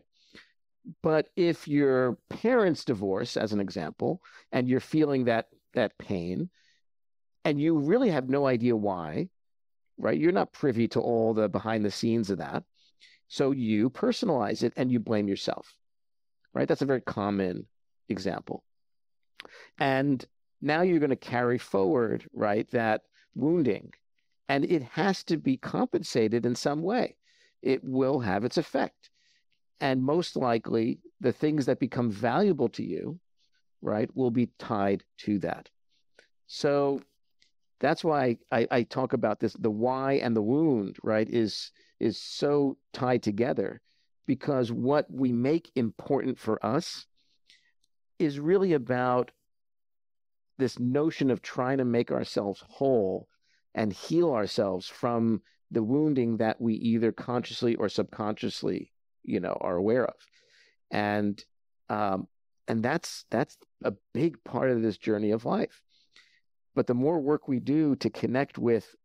But 1.01 1.29
if 1.35 1.67
your 1.67 2.17
parents 2.29 2.85
divorce, 2.85 3.37
as 3.37 3.53
an 3.53 3.59
example, 3.59 4.21
and 4.51 4.67
you're 4.67 4.79
feeling 4.79 5.25
that 5.25 5.47
that 5.73 5.97
pain, 5.97 6.49
and 7.43 7.59
you 7.59 7.77
really 7.77 8.09
have 8.09 8.29
no 8.29 8.45
idea 8.45 8.75
why, 8.75 9.29
right? 9.97 10.19
You're 10.19 10.31
not 10.31 10.53
privy 10.53 10.87
to 10.89 10.99
all 10.99 11.33
the 11.33 11.49
behind 11.49 11.83
the 11.83 11.91
scenes 11.91 12.29
of 12.29 12.37
that. 12.37 12.63
So 13.27 13.51
you 13.51 13.89
personalize 13.89 14.63
it 14.63 14.73
and 14.75 14.91
you 14.91 14.99
blame 14.99 15.27
yourself, 15.27 15.75
right? 16.53 16.67
That's 16.67 16.81
a 16.81 16.85
very 16.85 17.01
common 17.01 17.65
example. 18.09 18.63
And 19.79 20.23
now 20.61 20.81
you're 20.81 20.99
going 20.99 21.09
to 21.09 21.15
carry 21.15 21.57
forward, 21.57 22.27
right, 22.33 22.69
that 22.71 23.01
wounding. 23.35 23.93
And 24.47 24.63
it 24.65 24.83
has 24.83 25.23
to 25.25 25.37
be 25.37 25.57
compensated 25.57 26.45
in 26.45 26.55
some 26.55 26.81
way. 26.81 27.17
It 27.61 27.83
will 27.83 28.19
have 28.19 28.45
its 28.45 28.57
effect. 28.57 29.09
And 29.79 30.03
most 30.03 30.35
likely, 30.35 30.99
the 31.19 31.31
things 31.31 31.65
that 31.65 31.79
become 31.79 32.11
valuable 32.11 32.69
to 32.69 32.83
you, 32.83 33.19
right, 33.81 34.09
will 34.15 34.31
be 34.31 34.49
tied 34.59 35.03
to 35.19 35.39
that. 35.39 35.69
So 36.47 37.01
that's 37.79 38.03
why 38.03 38.37
I, 38.51 38.67
I 38.71 38.83
talk 38.83 39.13
about 39.13 39.39
this 39.39 39.53
the 39.53 39.69
why 39.69 40.13
and 40.13 40.35
the 40.35 40.41
wound, 40.41 40.97
right, 41.03 41.29
is 41.29 41.71
is 41.99 42.17
so 42.17 42.77
tied 42.93 43.23
together 43.23 43.81
because 44.25 44.71
what 44.71 45.05
we 45.11 45.31
make 45.31 45.71
important 45.75 46.37
for 46.37 46.63
us 46.65 47.05
is 48.19 48.39
really 48.39 48.73
about 48.73 49.31
this 50.57 50.79
notion 50.79 51.29
of 51.29 51.41
trying 51.41 51.77
to 51.77 51.85
make 51.85 52.11
ourselves 52.11 52.63
whole 52.67 53.27
and 53.73 53.91
heal 53.91 54.33
ourselves 54.33 54.87
from 54.87 55.41
the 55.71 55.83
wounding 55.83 56.37
that 56.37 56.59
we 56.61 56.75
either 56.75 57.11
consciously 57.11 57.75
or 57.75 57.89
subconsciously 57.89 58.91
you 59.23 59.39
know 59.39 59.57
are 59.59 59.75
aware 59.75 60.05
of. 60.05 60.15
And 60.91 61.43
um 61.89 62.27
and 62.67 62.81
that's 62.81 63.25
that's 63.29 63.57
a 63.83 63.93
big 64.13 64.43
part 64.43 64.71
of 64.71 64.81
this 64.81 64.97
journey 64.97 65.31
of 65.31 65.45
life. 65.45 65.81
But 66.73 66.87
the 66.87 66.93
more 66.93 67.19
work 67.19 67.47
we 67.47 67.59
do 67.59 67.95
to 67.97 68.09
connect 68.09 68.57
with 68.57 68.95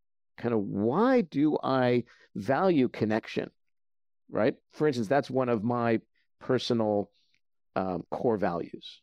kind 0.41 0.53
of 0.53 0.61
why 0.61 1.21
do 1.21 1.57
I 1.63 2.03
value 2.35 2.89
connection, 2.89 3.49
right? 4.29 4.55
For 4.71 4.87
instance, 4.87 5.07
that's 5.07 5.29
one 5.29 5.49
of 5.49 5.63
my 5.63 6.01
personal 6.39 7.11
um, 7.75 8.03
core 8.11 8.37
values. 8.37 9.01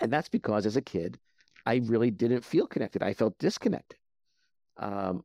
And 0.00 0.12
that's 0.12 0.28
because 0.28 0.66
as 0.66 0.76
a 0.76 0.82
kid, 0.82 1.18
I 1.64 1.76
really 1.84 2.10
didn't 2.10 2.44
feel 2.44 2.66
connected. 2.66 3.02
I 3.02 3.14
felt 3.14 3.38
disconnected. 3.38 3.98
Um, 4.76 5.24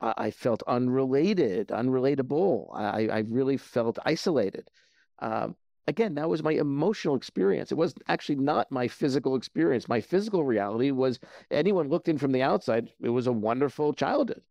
I, 0.00 0.14
I, 0.16 0.30
felt 0.30 0.62
unrelated, 0.66 1.68
unrelatable. 1.68 2.68
I, 2.72 3.08
I 3.08 3.18
really 3.28 3.56
felt 3.56 3.98
isolated. 4.06 4.70
Um, 5.18 5.56
again, 5.88 6.14
that 6.14 6.28
was 6.28 6.42
my 6.42 6.52
emotional 6.52 7.16
experience. 7.16 7.72
It 7.72 7.78
was 7.78 7.94
actually 8.08 8.36
not 8.36 8.70
my 8.70 8.86
physical 8.86 9.34
experience. 9.34 9.88
My 9.88 10.00
physical 10.00 10.44
reality 10.44 10.92
was 10.92 11.18
anyone 11.50 11.88
looked 11.88 12.08
in 12.08 12.16
from 12.16 12.30
the 12.30 12.42
outside, 12.42 12.90
it 13.00 13.08
was 13.08 13.26
a 13.26 13.32
wonderful 13.32 13.92
childhood 13.92 14.42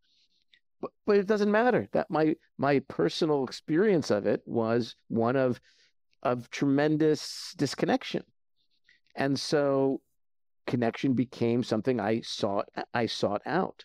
but, 0.81 0.91
but 1.05 1.17
it 1.17 1.27
doesn't 1.27 1.51
matter. 1.51 1.87
That 1.93 2.09
my 2.09 2.35
my 2.57 2.79
personal 2.79 3.43
experience 3.43 4.11
of 4.11 4.25
it 4.25 4.41
was 4.45 4.95
one 5.07 5.35
of 5.35 5.59
of 6.23 6.49
tremendous 6.49 7.53
disconnection. 7.57 8.23
And 9.15 9.39
so 9.39 10.01
connection 10.67 11.13
became 11.13 11.63
something 11.63 11.99
i 11.99 12.21
sought 12.21 12.69
i 12.93 13.07
sought 13.07 13.41
out 13.47 13.83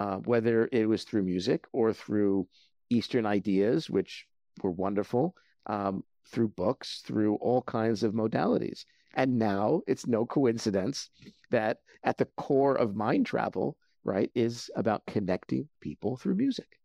uh, 0.00 0.16
whether 0.16 0.68
it 0.72 0.86
was 0.86 1.04
through 1.04 1.22
music 1.22 1.64
or 1.72 1.92
through 1.92 2.46
eastern 2.90 3.24
ideas 3.24 3.88
which 3.88 4.26
were 4.62 4.72
wonderful 4.72 5.34
um, 5.66 6.02
through 6.26 6.48
books 6.48 7.02
through 7.04 7.36
all 7.36 7.62
kinds 7.62 8.02
of 8.02 8.14
modalities. 8.14 8.84
And 9.14 9.38
now 9.38 9.82
it's 9.86 10.06
no 10.06 10.24
coincidence 10.26 11.10
that 11.50 11.78
at 12.04 12.18
the 12.18 12.28
core 12.36 12.76
of 12.76 12.90
MindTravel 12.90 13.74
right, 14.04 14.30
is 14.34 14.70
about 14.76 15.06
connecting 15.06 15.68
people 15.80 16.16
through 16.16 16.34
music. 16.34 16.78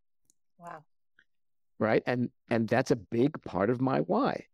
Wow. 0.58 0.84
Right. 1.80 2.04
And 2.06 2.30
and 2.50 2.68
that's 2.68 2.92
a 2.92 2.96
big 2.96 3.42
part 3.44 3.70
of 3.70 3.82
my 3.82 4.00
why. 4.00 4.46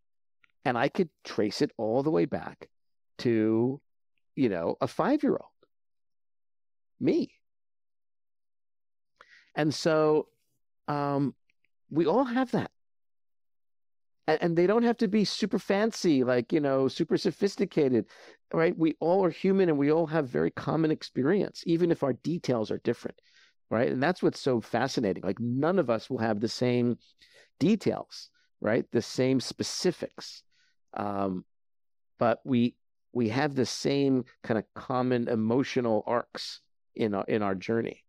And 0.66 0.78
I 0.78 0.90
could 0.90 1.10
trace 1.24 1.62
it 1.62 1.72
all 1.78 2.04
the 2.04 2.12
way 2.12 2.26
back 2.26 2.70
to, 3.20 3.80
you 4.36 4.50
know, 4.50 4.76
a 4.82 4.88
five 4.88 5.24
year 5.24 5.34
old. 5.34 5.50
Me. 7.00 7.32
And 9.56 9.74
so 9.74 10.28
um, 10.88 11.36
we 11.90 12.06
all 12.06 12.24
have 12.24 12.52
that 12.52 12.71
and 14.42 14.58
they 14.58 14.68
don't 14.68 14.84
have 14.84 14.98
to 14.98 15.08
be 15.08 15.26
super 15.26 15.60
fancy, 15.60 16.24
like, 16.24 16.54
you 16.54 16.60
know, 16.60 16.88
super 16.88 17.18
sophisticated, 17.18 18.06
right? 18.54 18.78
We 18.78 18.96
all 19.00 19.24
are 19.26 19.30
human 19.30 19.70
and 19.70 19.78
we 19.78 19.92
all 19.92 20.08
have 20.08 20.28
very 20.30 20.52
common 20.52 20.92
experience, 20.92 21.64
even 21.66 21.92
if 21.92 22.04
our 22.04 22.14
details 22.14 22.72
are 22.72 22.80
different, 22.80 23.20
right? 23.70 23.92
And 23.92 24.02
that's 24.02 24.22
what's 24.22 24.40
so 24.40 24.62
fascinating. 24.62 25.24
Like, 25.24 25.40
none 25.40 25.80
of 25.80 25.90
us 25.90 26.10
will 26.10 26.20
have 26.20 26.40
the 26.40 26.48
same 26.48 26.98
details, 27.60 28.30
right? 28.60 28.86
The 28.92 29.02
same 29.02 29.40
specifics. 29.40 30.44
Um, 30.94 31.46
but 32.20 32.40
we 32.46 32.76
we 33.14 33.30
have 33.30 33.56
the 33.56 33.66
same 33.66 34.24
kind 34.44 34.58
of 34.58 34.66
common 34.74 35.28
emotional 35.28 36.04
arcs 36.06 36.62
in 36.96 37.14
our 37.14 37.26
in 37.28 37.42
our 37.42 37.56
journey. 37.56 38.04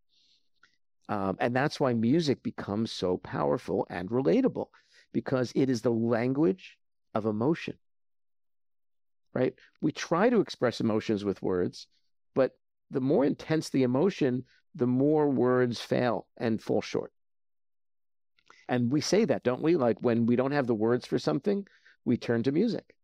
Um, 1.09 1.37
and 1.41 1.55
that's 1.55 1.81
why 1.81 1.93
music 1.93 2.43
becomes 2.43 2.93
so 2.93 3.17
powerful 3.17 3.87
and 3.91 4.09
relatable 4.09 4.69
because 5.13 5.53
it 5.55 5.71
is 5.71 5.83
the 5.83 5.91
language 5.91 6.79
of 7.15 7.27
emotion. 7.27 7.75
Right? 9.35 9.55
We 9.81 9.93
try 9.93 10.29
to 10.29 10.41
express 10.41 10.81
emotions 10.81 11.25
with 11.25 11.43
words, 11.43 11.87
but 12.35 12.53
the 12.91 13.01
more 13.01 13.25
intense 13.25 13.71
the 13.71 13.83
emotion, 13.83 14.45
the 14.75 14.87
more 14.87 15.29
words 15.29 15.81
fail 15.81 16.27
and 16.37 16.63
fall 16.63 16.83
short. 16.83 17.13
And 18.69 18.93
we 18.93 19.01
say 19.01 19.25
that, 19.25 19.43
don't 19.43 19.63
we? 19.63 19.77
Like 19.77 19.99
when 20.01 20.27
we 20.27 20.37
don't 20.37 20.53
have 20.53 20.67
the 20.67 20.75
words 20.75 21.07
for 21.07 21.19
something, 21.19 21.67
we 22.05 22.17
turn 22.17 22.43
to 22.45 22.53
music. 22.53 22.95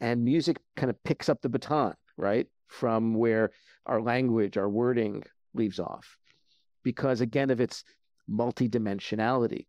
And 0.00 0.24
music 0.24 0.58
kind 0.76 0.90
of 0.90 1.02
picks 1.04 1.28
up 1.28 1.40
the 1.42 1.48
baton, 1.48 1.94
right? 2.16 2.46
From 2.68 3.14
where 3.14 3.50
our 3.86 4.00
language, 4.00 4.56
our 4.56 4.68
wording 4.68 5.24
leaves 5.54 5.80
off. 5.80 6.16
Because 6.82 7.20
again, 7.20 7.50
of 7.50 7.60
its 7.60 7.84
multidimensionality. 8.30 9.66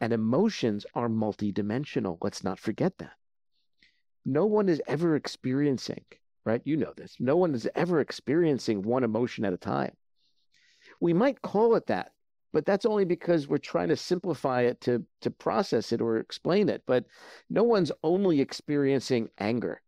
And 0.00 0.12
emotions 0.12 0.86
are 0.94 1.08
multidimensional. 1.08 2.18
Let's 2.22 2.44
not 2.44 2.58
forget 2.58 2.98
that. 2.98 3.12
No 4.24 4.46
one 4.46 4.68
is 4.68 4.82
ever 4.86 5.16
experiencing, 5.16 6.04
right? 6.44 6.62
You 6.64 6.76
know 6.76 6.92
this. 6.96 7.16
No 7.18 7.36
one 7.36 7.54
is 7.54 7.68
ever 7.74 8.00
experiencing 8.00 8.82
one 8.82 9.04
emotion 9.04 9.44
at 9.44 9.52
a 9.52 9.58
time. 9.58 9.96
We 11.00 11.12
might 11.12 11.42
call 11.42 11.74
it 11.74 11.86
that, 11.86 12.12
but 12.52 12.64
that's 12.64 12.86
only 12.86 13.04
because 13.04 13.48
we're 13.48 13.58
trying 13.58 13.88
to 13.88 13.96
simplify 13.96 14.62
it 14.62 14.80
to, 14.82 15.04
to 15.22 15.30
process 15.30 15.92
it 15.92 16.00
or 16.00 16.18
explain 16.18 16.68
it. 16.68 16.82
But 16.86 17.06
no 17.50 17.64
one's 17.64 17.92
only 18.02 18.40
experiencing 18.40 19.30
anger. 19.38 19.80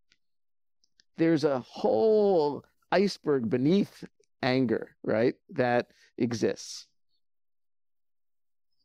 There's 1.19 1.45
a 1.45 1.61
whole 1.61 2.65
iceberg 2.91 3.49
beneath 3.49 4.05
anger, 4.43 4.97
right? 5.05 5.35
That 5.51 5.89
exists 6.19 6.87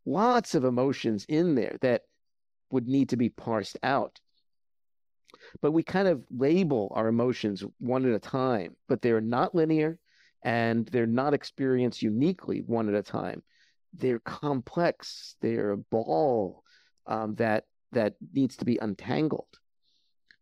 lots 0.06 0.56
of 0.56 0.64
emotions 0.64 1.26
in 1.28 1.56
there 1.56 1.78
that 1.82 2.04
would 2.72 2.88
need 2.88 3.10
to 3.10 3.18
be 3.18 3.30
parsed 3.30 3.78
out. 3.84 4.20
But 5.62 5.72
we 5.72 5.84
kind 5.84 6.08
of 6.08 6.24
label 6.30 6.92
our 6.96 7.08
emotions 7.08 7.64
one 7.80 8.06
at 8.06 8.16
a 8.16 8.20
time, 8.20 8.76
but 8.88 9.02
they're 9.02 9.22
not 9.22 9.56
linear 9.56 10.00
and 10.44 10.86
they're 10.88 11.08
not 11.08 11.34
experienced 11.34 12.02
uniquely 12.02 12.60
one 12.60 12.88
at 12.88 12.96
a 12.96 13.04
time. 13.04 13.44
They're 13.94 14.20
complex. 14.20 15.36
They're 15.42 15.72
a 15.72 15.78
ball 15.78 16.64
um, 17.08 17.36
that 17.36 17.66
that 17.92 18.16
needs 18.34 18.58
to 18.58 18.66
be 18.66 18.78
untangled 18.78 19.48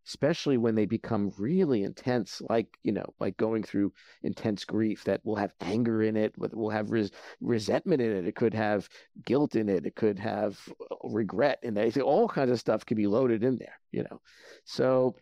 especially 0.08 0.58
when 0.58 0.76
they 0.76 0.86
become 0.86 1.32
really 1.38 1.84
intense 1.84 2.41
like 2.49 2.78
you 2.84 2.91
know 2.91 3.06
like 3.20 3.38
going 3.38 3.64
through 3.64 3.91
intense 4.24 4.66
grief 4.66 5.04
that 5.04 5.22
will 5.24 5.36
have 5.36 5.54
anger 5.62 6.04
in 6.04 6.18
it 6.18 6.34
will 6.38 6.70
have 6.70 6.91
res- 6.91 7.12
resentment 7.41 8.01
in 8.01 8.12
it 8.12 8.28
it 8.28 8.36
could 8.36 8.54
have 8.54 8.89
guilt 9.26 9.56
in 9.56 9.70
it 9.70 9.86
it 9.86 9.95
could 9.95 10.20
have 10.20 10.60
uh, 10.91 10.95
regret 11.04 11.60
in 11.64 11.74
there 11.74 11.89
all 12.01 12.28
kinds 12.28 12.51
of 12.51 12.60
stuff 12.60 12.86
can 12.86 12.97
be 12.97 13.08
loaded 13.08 13.43
in 13.43 13.58
there 13.58 13.80
you 13.91 14.04
know? 14.04 14.20
So 14.66 15.16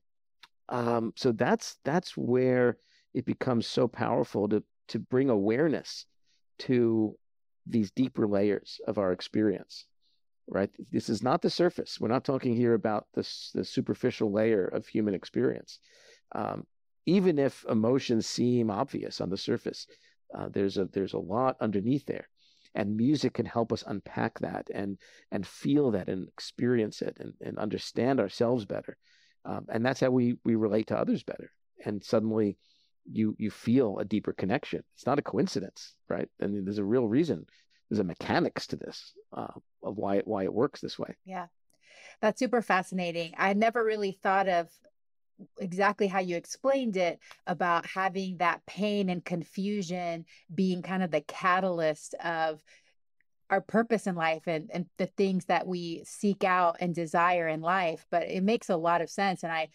um 0.69 1.13
so 1.15 1.31
that's 1.31 1.77
that's 1.83 2.17
where 2.17 2.77
it 3.13 3.25
becomes 3.25 3.67
so 3.67 3.87
powerful 3.87 4.47
to 4.49 4.63
to 4.87 4.99
bring 4.99 5.29
awareness 5.29 6.05
to 6.59 7.15
these 7.67 7.91
deeper 7.91 8.27
layers 8.27 8.79
of 8.87 8.97
our 8.97 9.11
experience 9.11 9.85
right? 10.51 10.69
This 10.91 11.09
is 11.09 11.23
not 11.23 11.41
the 11.41 11.49
surface. 11.49 11.97
We're 11.99 12.09
not 12.09 12.25
talking 12.25 12.55
here 12.55 12.73
about 12.73 13.07
the, 13.13 13.27
the 13.53 13.63
superficial 13.63 14.31
layer 14.31 14.65
of 14.67 14.85
human 14.85 15.13
experience. 15.13 15.79
Um, 16.35 16.67
even 17.05 17.39
if 17.39 17.65
emotions 17.69 18.27
seem 18.27 18.69
obvious 18.69 19.21
on 19.21 19.29
the 19.29 19.37
surface, 19.37 19.87
uh, 20.37 20.49
there's 20.49 20.77
a 20.77 20.85
there's 20.85 21.13
a 21.13 21.19
lot 21.19 21.55
underneath 21.61 22.05
there, 22.05 22.27
and 22.75 22.95
music 22.95 23.33
can 23.33 23.45
help 23.45 23.71
us 23.73 23.83
unpack 23.87 24.39
that 24.39 24.69
and 24.73 24.97
and 25.31 25.47
feel 25.47 25.91
that 25.91 26.09
and 26.09 26.27
experience 26.27 27.01
it 27.01 27.17
and, 27.19 27.33
and 27.41 27.57
understand 27.57 28.19
ourselves 28.19 28.65
better, 28.65 28.97
um, 29.45 29.65
and 29.69 29.85
that's 29.85 29.99
how 30.01 30.11
we 30.11 30.35
we 30.45 30.55
relate 30.55 30.87
to 30.87 30.97
others 30.97 31.23
better. 31.23 31.51
And 31.85 32.03
suddenly, 32.03 32.57
you 33.11 33.35
you 33.39 33.49
feel 33.49 33.97
a 33.97 34.05
deeper 34.05 34.31
connection. 34.31 34.83
It's 34.95 35.05
not 35.07 35.19
a 35.19 35.23
coincidence, 35.23 35.95
right? 36.07 36.29
And 36.39 36.65
there's 36.65 36.77
a 36.77 36.83
real 36.83 37.07
reason 37.07 37.45
there's 37.89 37.99
a 37.99 38.05
mechanics 38.05 38.67
to 38.67 38.77
this 38.77 39.11
uh, 39.35 39.47
of 39.83 39.97
why 39.97 40.17
it 40.17 40.27
why 40.27 40.43
it 40.43 40.53
works 40.53 40.81
this 40.81 40.97
way. 40.97 41.15
Yeah, 41.25 41.47
that's 42.21 42.39
super 42.39 42.61
fascinating. 42.61 43.33
I 43.37 43.53
never 43.53 43.83
really 43.83 44.17
thought 44.23 44.47
of 44.47 44.69
exactly 45.59 46.07
how 46.07 46.19
you 46.19 46.35
explained 46.35 46.97
it 46.97 47.19
about 47.47 47.85
having 47.85 48.37
that 48.37 48.65
pain 48.65 49.09
and 49.09 49.25
confusion 49.25 50.25
being 50.53 50.81
kind 50.81 51.03
of 51.03 51.11
the 51.11 51.21
catalyst 51.21 52.13
of 52.23 52.61
our 53.49 53.61
purpose 53.61 54.07
in 54.07 54.15
life 54.15 54.43
and, 54.47 54.69
and 54.73 54.85
the 54.97 55.07
things 55.07 55.45
that 55.45 55.67
we 55.67 56.03
seek 56.05 56.43
out 56.43 56.77
and 56.79 56.95
desire 56.95 57.47
in 57.47 57.61
life 57.61 58.05
but 58.09 58.23
it 58.23 58.43
makes 58.43 58.69
a 58.69 58.77
lot 58.77 59.01
of 59.01 59.09
sense 59.09 59.43
and 59.43 59.51
i 59.51 59.67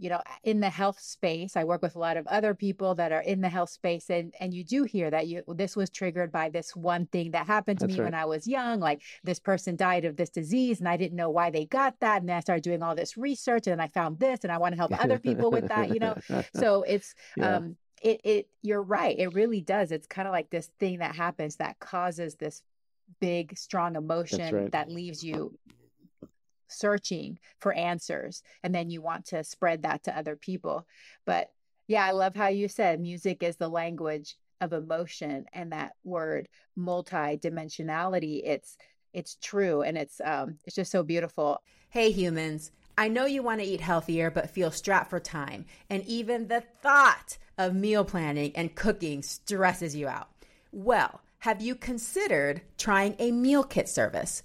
you 0.00 0.08
know 0.08 0.20
in 0.42 0.60
the 0.60 0.70
health 0.70 0.98
space 0.98 1.56
i 1.56 1.62
work 1.62 1.82
with 1.82 1.94
a 1.94 1.98
lot 1.98 2.16
of 2.16 2.26
other 2.26 2.54
people 2.54 2.94
that 2.94 3.12
are 3.12 3.20
in 3.20 3.40
the 3.40 3.48
health 3.48 3.68
space 3.68 4.08
and 4.08 4.34
and 4.40 4.54
you 4.54 4.64
do 4.64 4.84
hear 4.84 5.10
that 5.10 5.26
you 5.26 5.42
this 5.48 5.76
was 5.76 5.90
triggered 5.90 6.32
by 6.32 6.48
this 6.48 6.74
one 6.74 7.06
thing 7.06 7.30
that 7.30 7.46
happened 7.46 7.78
to 7.78 7.86
That's 7.86 7.96
me 7.96 8.00
right. 8.00 8.06
when 8.06 8.14
i 8.14 8.24
was 8.24 8.46
young 8.46 8.80
like 8.80 9.02
this 9.22 9.38
person 9.38 9.76
died 9.76 10.04
of 10.04 10.16
this 10.16 10.30
disease 10.30 10.80
and 10.80 10.88
i 10.88 10.96
didn't 10.96 11.16
know 11.16 11.30
why 11.30 11.50
they 11.50 11.66
got 11.66 12.00
that 12.00 12.20
and 12.20 12.28
then 12.28 12.36
i 12.36 12.40
started 12.40 12.64
doing 12.64 12.82
all 12.82 12.94
this 12.94 13.16
research 13.16 13.66
and 13.66 13.80
i 13.80 13.86
found 13.88 14.18
this 14.18 14.40
and 14.42 14.50
i 14.50 14.58
want 14.58 14.72
to 14.72 14.78
help 14.78 14.92
other 15.02 15.18
people 15.18 15.50
with 15.50 15.68
that 15.68 15.90
you 15.90 16.00
know 16.00 16.16
so 16.56 16.82
it's 16.82 17.14
yeah. 17.36 17.56
um 17.56 17.76
it 18.02 18.20
it 18.24 18.48
you're 18.62 18.82
right 18.82 19.18
it 19.18 19.34
really 19.34 19.60
does 19.60 19.92
it's 19.92 20.06
kind 20.06 20.26
of 20.26 20.32
like 20.32 20.48
this 20.50 20.70
thing 20.80 20.98
that 20.98 21.14
happens 21.14 21.56
that 21.56 21.78
causes 21.78 22.36
this 22.36 22.62
big 23.20 23.56
strong 23.58 23.96
emotion 23.96 24.54
right. 24.54 24.72
that 24.72 24.90
leaves 24.90 25.22
you 25.22 25.52
searching 26.70 27.38
for 27.58 27.72
answers 27.72 28.42
and 28.62 28.74
then 28.74 28.90
you 28.90 29.02
want 29.02 29.26
to 29.26 29.44
spread 29.44 29.82
that 29.82 30.02
to 30.04 30.16
other 30.16 30.36
people 30.36 30.86
but 31.26 31.50
yeah 31.86 32.04
i 32.04 32.10
love 32.10 32.34
how 32.34 32.48
you 32.48 32.68
said 32.68 33.00
music 33.00 33.42
is 33.42 33.56
the 33.56 33.68
language 33.68 34.36
of 34.60 34.72
emotion 34.72 35.44
and 35.52 35.72
that 35.72 35.92
word 36.04 36.48
multi-dimensionality 36.76 38.42
it's 38.44 38.76
it's 39.12 39.36
true 39.36 39.82
and 39.82 39.98
it's 39.98 40.20
um 40.24 40.58
it's 40.64 40.76
just 40.76 40.92
so 40.92 41.02
beautiful 41.02 41.60
hey 41.90 42.10
humans 42.10 42.70
I 42.98 43.08
know 43.08 43.24
you 43.24 43.42
want 43.42 43.62
to 43.62 43.66
eat 43.66 43.80
healthier, 43.80 44.30
but 44.30 44.50
feel 44.50 44.70
strapped 44.70 45.08
for 45.08 45.20
time. 45.20 45.64
And 45.88 46.04
even 46.04 46.48
the 46.48 46.62
thought 46.82 47.38
of 47.56 47.74
meal 47.74 48.04
planning 48.04 48.52
and 48.54 48.74
cooking 48.74 49.22
stresses 49.22 49.96
you 49.96 50.06
out. 50.06 50.28
Well, 50.70 51.22
have 51.38 51.62
you 51.62 51.74
considered 51.74 52.60
trying 52.76 53.16
a 53.18 53.32
meal 53.32 53.64
kit 53.64 53.88
service? 53.88 54.42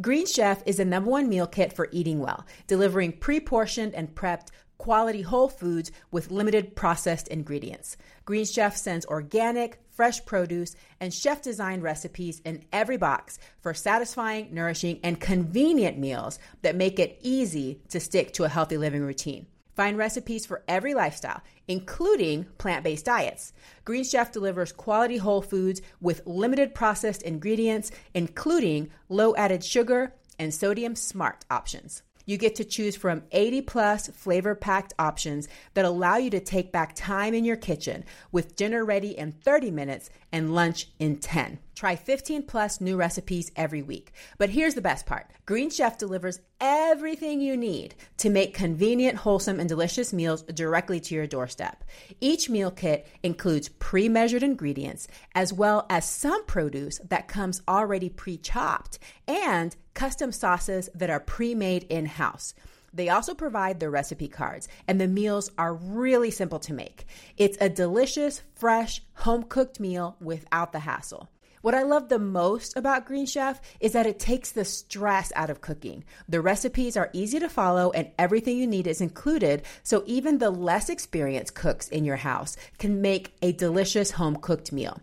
Green 0.00 0.26
Chef 0.26 0.62
is 0.64 0.76
the 0.76 0.84
number 0.84 1.10
one 1.10 1.28
meal 1.28 1.48
kit 1.48 1.72
for 1.72 1.88
eating 1.90 2.20
well, 2.20 2.46
delivering 2.68 3.10
pre 3.10 3.40
portioned 3.40 3.94
and 3.96 4.14
prepped 4.14 4.50
quality 4.76 5.22
whole 5.22 5.48
foods 5.48 5.90
with 6.12 6.30
limited 6.30 6.76
processed 6.76 7.26
ingredients. 7.26 7.96
Green 8.24 8.44
Chef 8.44 8.76
sends 8.76 9.04
organic, 9.06 9.82
fresh 9.90 10.24
produce, 10.24 10.76
and 11.00 11.12
chef 11.12 11.42
designed 11.42 11.82
recipes 11.82 12.40
in 12.44 12.62
every 12.72 12.96
box 12.96 13.40
for 13.60 13.74
satisfying, 13.74 14.54
nourishing, 14.54 15.00
and 15.02 15.18
convenient 15.18 15.98
meals 15.98 16.38
that 16.62 16.76
make 16.76 17.00
it 17.00 17.18
easy 17.20 17.80
to 17.88 17.98
stick 17.98 18.32
to 18.32 18.44
a 18.44 18.48
healthy 18.48 18.76
living 18.76 19.02
routine. 19.02 19.48
Find 19.78 19.96
recipes 19.96 20.44
for 20.44 20.64
every 20.66 20.92
lifestyle, 20.92 21.40
including 21.68 22.46
plant 22.58 22.82
based 22.82 23.04
diets. 23.04 23.52
Green 23.84 24.02
Chef 24.02 24.32
delivers 24.32 24.72
quality 24.72 25.18
whole 25.18 25.40
foods 25.40 25.80
with 26.00 26.26
limited 26.26 26.74
processed 26.74 27.22
ingredients, 27.22 27.92
including 28.12 28.90
low 29.08 29.36
added 29.36 29.62
sugar 29.62 30.14
and 30.36 30.52
sodium 30.52 30.96
smart 30.96 31.44
options. 31.48 32.02
You 32.28 32.36
get 32.36 32.56
to 32.56 32.64
choose 32.64 32.94
from 32.94 33.22
80 33.32 33.62
plus 33.62 34.08
flavor 34.08 34.54
packed 34.54 34.92
options 34.98 35.48
that 35.72 35.86
allow 35.86 36.18
you 36.18 36.28
to 36.28 36.40
take 36.40 36.70
back 36.72 36.94
time 36.94 37.32
in 37.32 37.42
your 37.42 37.56
kitchen 37.56 38.04
with 38.30 38.54
dinner 38.54 38.84
ready 38.84 39.16
in 39.16 39.32
30 39.32 39.70
minutes 39.70 40.10
and 40.30 40.54
lunch 40.54 40.88
in 40.98 41.16
10. 41.16 41.58
Try 41.74 41.96
15 41.96 42.42
plus 42.42 42.82
new 42.82 42.96
recipes 42.96 43.50
every 43.56 43.80
week. 43.80 44.12
But 44.36 44.50
here's 44.50 44.74
the 44.74 44.82
best 44.82 45.06
part 45.06 45.30
Green 45.46 45.70
Chef 45.70 45.96
delivers 45.96 46.40
everything 46.60 47.40
you 47.40 47.56
need 47.56 47.94
to 48.18 48.28
make 48.28 48.52
convenient, 48.52 49.16
wholesome, 49.16 49.60
and 49.60 49.68
delicious 49.68 50.12
meals 50.12 50.42
directly 50.42 51.00
to 51.00 51.14
your 51.14 51.26
doorstep. 51.26 51.84
Each 52.20 52.50
meal 52.50 52.70
kit 52.70 53.06
includes 53.22 53.68
pre 53.68 54.08
measured 54.08 54.42
ingredients, 54.42 55.08
as 55.34 55.52
well 55.52 55.86
as 55.88 56.04
some 56.04 56.44
produce 56.46 56.98
that 57.08 57.28
comes 57.28 57.62
already 57.68 58.08
pre 58.08 58.36
chopped 58.36 58.98
and 59.26 59.74
custom 59.98 60.30
sauces 60.30 60.88
that 60.94 61.10
are 61.10 61.18
pre 61.18 61.56
made 61.56 61.82
in 61.90 62.06
house. 62.06 62.54
They 62.94 63.08
also 63.08 63.34
provide 63.34 63.80
the 63.80 63.90
recipe 63.90 64.28
cards, 64.28 64.68
and 64.86 65.00
the 65.00 65.08
meals 65.08 65.50
are 65.58 65.74
really 65.74 66.30
simple 66.30 66.60
to 66.60 66.72
make. 66.72 67.04
It's 67.36 67.58
a 67.60 67.68
delicious, 67.68 68.42
fresh, 68.54 69.02
home 69.14 69.42
cooked 69.42 69.80
meal 69.80 70.16
without 70.20 70.70
the 70.70 70.78
hassle. 70.78 71.28
What 71.62 71.74
I 71.74 71.82
love 71.82 72.08
the 72.08 72.20
most 72.20 72.76
about 72.76 73.06
Green 73.06 73.26
Chef 73.26 73.60
is 73.80 73.92
that 73.92 74.06
it 74.06 74.20
takes 74.20 74.52
the 74.52 74.64
stress 74.64 75.32
out 75.34 75.50
of 75.50 75.60
cooking. 75.60 76.04
The 76.28 76.40
recipes 76.40 76.96
are 76.96 77.10
easy 77.12 77.40
to 77.40 77.48
follow 77.48 77.90
and 77.90 78.12
everything 78.16 78.56
you 78.56 78.68
need 78.68 78.86
is 78.86 79.00
included, 79.00 79.62
so 79.82 80.04
even 80.06 80.38
the 80.38 80.50
less 80.50 80.88
experienced 80.88 81.56
cooks 81.56 81.88
in 81.88 82.04
your 82.04 82.16
house 82.16 82.56
can 82.78 83.02
make 83.02 83.34
a 83.42 83.50
delicious 83.50 84.12
home 84.12 84.36
cooked 84.36 84.70
meal. 84.70 85.00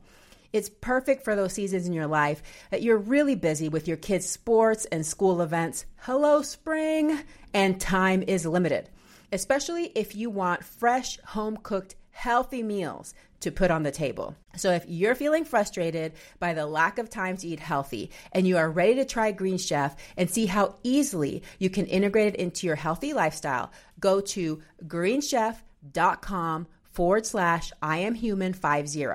It's 0.55 0.69
perfect 0.69 1.25
for 1.25 1.35
those 1.35 1.51
seasons 1.51 1.85
in 1.85 1.91
your 1.91 2.07
life 2.07 2.41
that 2.71 2.81
you're 2.81 2.97
really 2.97 3.35
busy 3.35 3.67
with 3.67 3.89
your 3.89 3.97
kids' 3.97 4.29
sports 4.29 4.85
and 4.85 5.05
school 5.05 5.41
events. 5.41 5.85
Hello, 5.97 6.41
spring! 6.43 7.19
And 7.53 7.77
time 7.77 8.23
is 8.25 8.45
limited, 8.45 8.89
especially 9.33 9.91
if 9.95 10.15
you 10.15 10.29
want 10.29 10.63
fresh, 10.63 11.19
home 11.25 11.57
cooked, 11.61 11.95
healthy 12.11 12.63
meals 12.63 13.13
to 13.41 13.51
put 13.51 13.69
on 13.69 13.83
the 13.83 13.91
table. 13.91 14.33
So 14.55 14.71
if 14.71 14.85
you're 14.87 15.13
feeling 15.13 15.43
frustrated 15.43 16.13
by 16.39 16.53
the 16.53 16.65
lack 16.65 16.99
of 16.99 17.09
time 17.09 17.35
to 17.35 17.47
eat 17.49 17.59
healthy 17.59 18.09
and 18.31 18.47
you 18.47 18.55
are 18.55 18.71
ready 18.71 18.95
to 18.95 19.03
try 19.03 19.33
Green 19.33 19.57
Chef 19.57 19.97
and 20.15 20.29
see 20.29 20.45
how 20.45 20.77
easily 20.83 21.43
you 21.59 21.69
can 21.69 21.85
integrate 21.85 22.33
it 22.33 22.39
into 22.39 22.65
your 22.65 22.77
healthy 22.77 23.11
lifestyle, 23.11 23.73
go 23.99 24.21
to 24.21 24.61
greenchef.com 24.87 26.67
forward 26.93 27.25
slash 27.25 27.73
I 27.81 27.97
am 27.97 28.13
human 28.13 28.53
50 28.53 29.05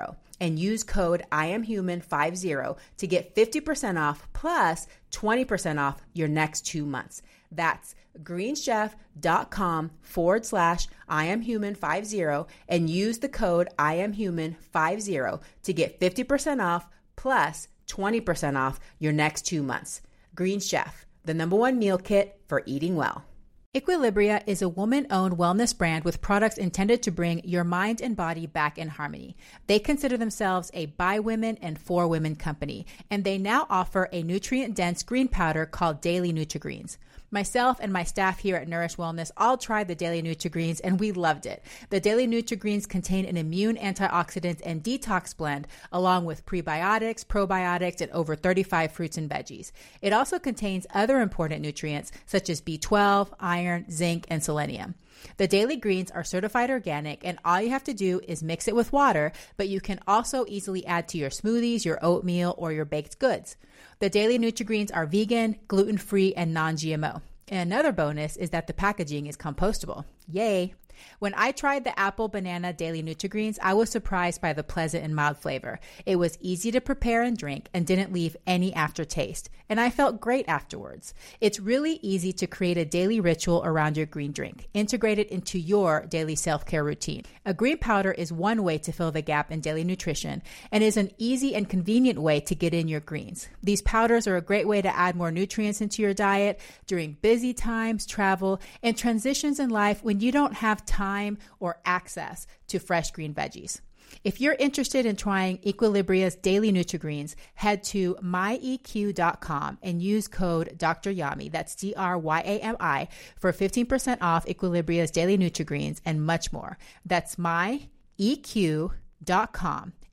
and 0.41 0.57
use 0.57 0.83
code 0.83 1.23
I 1.31 1.45
am 1.45 1.63
human 1.63 2.01
50 2.01 2.55
to 2.97 3.07
get 3.07 3.35
50% 3.35 4.01
off 4.01 4.27
plus 4.33 4.87
20% 5.11 5.79
off 5.79 6.01
your 6.13 6.27
next 6.27 6.65
two 6.65 6.85
months. 6.85 7.21
That's 7.51 7.95
greenchef.com 8.23 9.91
forward 10.01 10.45
slash 10.45 10.87
I 11.07 11.25
am 11.25 11.41
human 11.41 11.75
50 11.75 12.49
and 12.67 12.89
use 12.89 13.19
the 13.19 13.29
code 13.29 13.69
I 13.77 13.93
am 13.93 14.13
human 14.13 14.55
50 14.55 15.19
to 15.63 15.73
get 15.73 15.99
50% 15.99 16.61
off 16.61 16.89
plus 17.15 17.67
20% 17.87 18.57
off 18.57 18.79
your 18.99 19.13
next 19.13 19.43
two 19.43 19.61
months. 19.61 20.01
Green 20.33 20.59
Chef, 20.59 21.05
the 21.23 21.33
number 21.35 21.55
one 21.55 21.77
meal 21.77 21.99
kit 21.99 22.41
for 22.47 22.63
eating 22.65 22.95
well. 22.95 23.25
Equilibria 23.73 24.43
is 24.45 24.61
a 24.61 24.67
woman 24.67 25.07
owned 25.09 25.37
wellness 25.37 25.77
brand 25.77 26.03
with 26.03 26.19
products 26.19 26.57
intended 26.57 27.01
to 27.01 27.09
bring 27.09 27.39
your 27.45 27.63
mind 27.63 28.01
and 28.01 28.17
body 28.17 28.45
back 28.45 28.77
in 28.77 28.89
harmony. 28.89 29.33
They 29.67 29.79
consider 29.79 30.17
themselves 30.17 30.69
a 30.73 30.87
by 30.87 31.19
women 31.19 31.57
and 31.61 31.79
for 31.79 32.05
women 32.05 32.35
company, 32.35 32.85
and 33.09 33.23
they 33.23 33.37
now 33.37 33.67
offer 33.69 34.09
a 34.11 34.23
nutrient 34.23 34.75
dense 34.75 35.03
green 35.03 35.29
powder 35.29 35.65
called 35.65 36.01
Daily 36.01 36.33
Nutri-Greens. 36.33 36.97
Myself 37.33 37.77
and 37.79 37.93
my 37.93 38.03
staff 38.03 38.39
here 38.39 38.57
at 38.57 38.67
Nourish 38.67 38.97
Wellness 38.97 39.31
all 39.37 39.57
tried 39.57 39.87
the 39.87 39.95
Daily 39.95 40.21
Nutri-Greens 40.21 40.81
and 40.81 40.99
we 40.99 41.13
loved 41.13 41.45
it. 41.45 41.63
The 41.89 42.01
Daily 42.01 42.27
Nutri-Greens 42.27 42.85
contain 42.85 43.23
an 43.23 43.37
immune 43.37 43.77
antioxidant 43.77 44.59
and 44.65 44.83
detox 44.83 45.35
blend 45.35 45.65
along 45.93 46.25
with 46.25 46.45
prebiotics, 46.45 47.25
probiotics, 47.25 48.01
and 48.01 48.11
over 48.11 48.35
35 48.35 48.91
fruits 48.91 49.17
and 49.17 49.29
veggies. 49.29 49.71
It 50.01 50.11
also 50.11 50.39
contains 50.39 50.85
other 50.93 51.21
important 51.21 51.61
nutrients 51.61 52.11
such 52.25 52.49
as 52.49 52.61
B12, 52.61 53.29
iron, 53.39 53.89
zinc, 53.89 54.25
and 54.27 54.43
selenium. 54.43 54.95
The 55.37 55.47
daily 55.47 55.77
greens 55.77 56.11
are 56.11 56.25
certified 56.25 56.69
organic, 56.69 57.25
and 57.25 57.39
all 57.45 57.61
you 57.61 57.69
have 57.69 57.83
to 57.85 57.93
do 57.93 58.19
is 58.27 58.43
mix 58.43 58.67
it 58.67 58.75
with 58.75 58.91
water, 58.91 59.31
but 59.55 59.69
you 59.69 59.79
can 59.79 59.99
also 60.05 60.45
easily 60.49 60.85
add 60.85 61.07
to 61.09 61.17
your 61.17 61.29
smoothies, 61.29 61.85
your 61.85 61.99
oatmeal, 62.03 62.55
or 62.57 62.73
your 62.73 62.85
baked 62.85 63.19
goods. 63.19 63.55
The 64.01 64.09
daily 64.09 64.39
Nutri-Greens 64.39 64.89
are 64.89 65.05
vegan, 65.05 65.57
gluten-free, 65.67 66.33
and 66.33 66.51
non-GMO. 66.55 67.21
And 67.49 67.71
another 67.71 67.91
bonus 67.91 68.35
is 68.35 68.49
that 68.49 68.65
the 68.65 68.73
packaging 68.73 69.27
is 69.27 69.37
compostable. 69.37 70.05
Yay! 70.27 70.73
When 71.19 71.33
I 71.35 71.51
tried 71.51 71.83
the 71.83 71.97
apple 71.99 72.27
banana 72.27 72.73
daily 72.73 73.03
Nutri-Greens, 73.03 73.59
I 73.61 73.73
was 73.73 73.89
surprised 73.89 74.41
by 74.41 74.53
the 74.53 74.63
pleasant 74.63 75.03
and 75.03 75.15
mild 75.15 75.37
flavor. 75.37 75.79
It 76.05 76.15
was 76.17 76.37
easy 76.41 76.71
to 76.71 76.81
prepare 76.81 77.21
and 77.21 77.37
drink 77.37 77.69
and 77.73 77.85
didn't 77.85 78.13
leave 78.13 78.37
any 78.47 78.73
aftertaste, 78.73 79.49
and 79.69 79.79
I 79.79 79.89
felt 79.89 80.19
great 80.19 80.47
afterwards. 80.47 81.13
It's 81.39 81.59
really 81.59 81.99
easy 82.01 82.33
to 82.33 82.47
create 82.47 82.77
a 82.77 82.85
daily 82.85 83.19
ritual 83.19 83.61
around 83.63 83.97
your 83.97 84.05
green 84.05 84.31
drink. 84.31 84.67
Integrate 84.73 85.19
it 85.19 85.29
into 85.29 85.59
your 85.59 86.05
daily 86.07 86.35
self-care 86.35 86.83
routine. 86.83 87.23
A 87.45 87.53
green 87.53 87.77
powder 87.77 88.11
is 88.11 88.33
one 88.33 88.63
way 88.63 88.77
to 88.79 88.91
fill 88.91 89.11
the 89.11 89.21
gap 89.21 89.51
in 89.51 89.61
daily 89.61 89.83
nutrition 89.83 90.41
and 90.71 90.83
is 90.83 90.97
an 90.97 91.11
easy 91.17 91.55
and 91.55 91.69
convenient 91.69 92.19
way 92.19 92.39
to 92.41 92.55
get 92.55 92.73
in 92.73 92.87
your 92.87 92.99
greens. 92.99 93.47
These 93.63 93.81
powders 93.81 94.27
are 94.27 94.37
a 94.37 94.41
great 94.41 94.67
way 94.67 94.81
to 94.81 94.95
add 94.95 95.15
more 95.15 95.31
nutrients 95.31 95.81
into 95.81 96.01
your 96.01 96.13
diet 96.13 96.59
during 96.87 97.17
busy 97.21 97.53
times, 97.53 98.05
travel, 98.05 98.59
and 98.83 98.97
transitions 98.97 99.59
in 99.59 99.69
life 99.69 100.03
when 100.03 100.19
you 100.19 100.31
don't 100.31 100.53
have 100.53 100.85
time 100.91 101.37
or 101.59 101.79
access 101.85 102.45
to 102.67 102.79
fresh 102.79 103.11
green 103.11 103.33
veggies. 103.33 103.79
If 104.23 104.41
you're 104.41 104.55
interested 104.59 105.05
in 105.05 105.15
trying 105.15 105.59
Equilibria's 105.65 106.35
daily 106.35 106.71
Nutri-Greens, 106.71 107.35
head 107.55 107.83
to 107.85 108.15
myeq.com 108.21 109.77
and 109.81 110.01
use 110.01 110.27
code 110.27 110.77
Dr. 110.77 111.13
Yami, 111.13 111.49
that's 111.51 111.75
D 111.75 111.93
R 111.95 112.17
Y 112.17 112.39
A 112.41 112.59
M 112.59 112.75
I, 112.79 113.07
for 113.39 113.53
15% 113.53 114.17
off 114.21 114.47
Equilibria's 114.47 115.11
daily 115.11 115.37
Nutri-Greens 115.37 116.01
and 116.05 116.25
much 116.25 116.51
more. 116.51 116.77
That's 117.05 117.37
myeq.com 117.37 117.83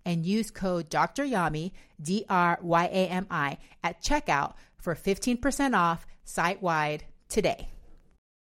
and 0.05 0.25
use 0.25 0.51
code 0.51 0.89
Dr. 0.89 1.25
Yami, 1.25 1.73
D 2.01 2.25
R 2.29 2.59
Y 2.63 2.85
A 2.85 3.09
M 3.09 3.27
I, 3.31 3.59
at 3.83 4.03
checkout 4.03 4.55
for 4.79 4.95
15% 4.95 5.77
off 5.77 6.07
site 6.25 6.63
wide 6.63 7.05
today. 7.29 7.69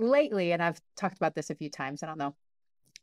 Lately, 0.00 0.52
and 0.52 0.62
I've 0.62 0.80
talked 0.96 1.16
about 1.16 1.34
this 1.34 1.50
a 1.50 1.54
few 1.54 1.70
times, 1.70 2.02
I 2.02 2.06
don't 2.06 2.18
know, 2.18 2.34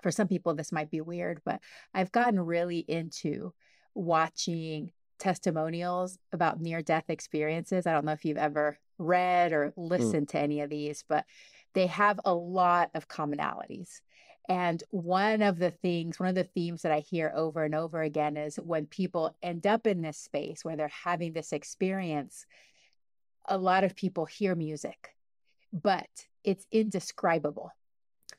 for 0.01 0.11
some 0.11 0.27
people 0.27 0.53
this 0.53 0.71
might 0.71 0.91
be 0.91 1.01
weird, 1.01 1.41
but 1.45 1.59
I've 1.93 2.11
gotten 2.11 2.39
really 2.39 2.79
into 2.79 3.53
watching 3.93 4.91
testimonials 5.19 6.19
about 6.31 6.61
near 6.61 6.81
death 6.81 7.09
experiences. 7.09 7.87
I 7.87 7.93
don't 7.93 8.05
know 8.05 8.11
if 8.11 8.25
you've 8.25 8.37
ever 8.37 8.77
read 8.97 9.53
or 9.53 9.73
mm. 9.77 9.89
listened 9.89 10.27
mm. 10.27 10.31
to 10.31 10.39
any 10.39 10.61
of 10.61 10.69
these, 10.69 11.03
but 11.07 11.25
they 11.73 11.87
have 11.87 12.19
a 12.25 12.33
lot 12.33 12.89
of 12.93 13.07
commonalities. 13.07 14.01
And 14.49 14.81
one 14.91 15.41
of 15.41 15.59
the 15.59 15.71
things, 15.71 16.19
one 16.19 16.29
of 16.29 16.35
the 16.35 16.43
themes 16.43 16.83
that 16.83 16.91
I 16.91 16.99
hear 16.99 17.33
over 17.35 17.63
and 17.63 17.75
over 17.75 18.01
again 18.01 18.37
is 18.37 18.55
when 18.55 18.85
people 18.85 19.35
end 19.43 19.67
up 19.67 19.85
in 19.85 20.01
this 20.01 20.17
space 20.17 20.63
where 20.63 20.77
they're 20.77 20.87
having 20.87 21.33
this 21.33 21.51
experience, 21.51 22.45
a 23.45 23.57
lot 23.57 23.83
of 23.83 23.95
people 23.95 24.25
hear 24.25 24.55
music, 24.55 25.16
but 25.71 26.07
it's 26.43 26.65
indescribable. 26.71 27.71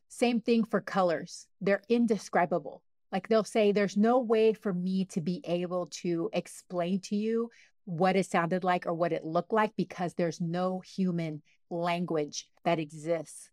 Same 0.08 0.40
thing 0.40 0.64
for 0.64 0.80
colors, 0.80 1.46
they're 1.60 1.82
indescribable. 1.88 2.82
Like 3.12 3.28
they'll 3.28 3.44
say, 3.44 3.72
there's 3.72 3.96
no 3.96 4.18
way 4.18 4.52
for 4.52 4.72
me 4.72 5.06
to 5.06 5.20
be 5.20 5.40
able 5.44 5.86
to 6.02 6.28
explain 6.32 7.00
to 7.02 7.16
you 7.16 7.50
what 7.84 8.16
it 8.16 8.26
sounded 8.26 8.64
like 8.64 8.86
or 8.86 8.92
what 8.92 9.12
it 9.12 9.24
looked 9.24 9.52
like 9.52 9.72
because 9.76 10.12
there's 10.14 10.40
no 10.40 10.80
human 10.80 11.42
language 11.70 12.46
that 12.64 12.78
exists 12.78 13.48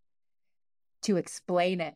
to 1.04 1.18
explain 1.18 1.80
it. 1.80 1.96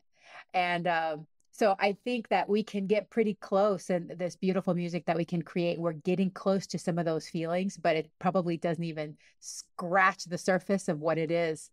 And 0.54 0.88
um, 0.88 1.28
so 1.60 1.76
I 1.78 1.98
think 2.06 2.30
that 2.30 2.48
we 2.48 2.64
can 2.64 2.88
get 2.88 3.10
pretty 3.10 3.34
close 3.34 3.90
and 3.90 4.12
this 4.12 4.38
beautiful 4.38 4.74
music 4.74 5.06
that 5.08 5.18
we 5.18 5.26
can 5.26 5.42
create, 5.42 5.78
we're 5.78 5.92
getting 5.92 6.32
close 6.32 6.66
to 6.68 6.80
some 6.80 6.98
of 6.98 7.04
those 7.04 7.28
feelings, 7.28 7.76
but 7.76 7.98
it 7.98 8.10
probably 8.18 8.56
doesn't 8.56 8.86
even 8.86 9.18
scratch 9.42 10.24
the 10.24 10.38
surface 10.38 10.88
of 10.88 11.02
what 11.02 11.18
it 11.18 11.32
is 11.32 11.70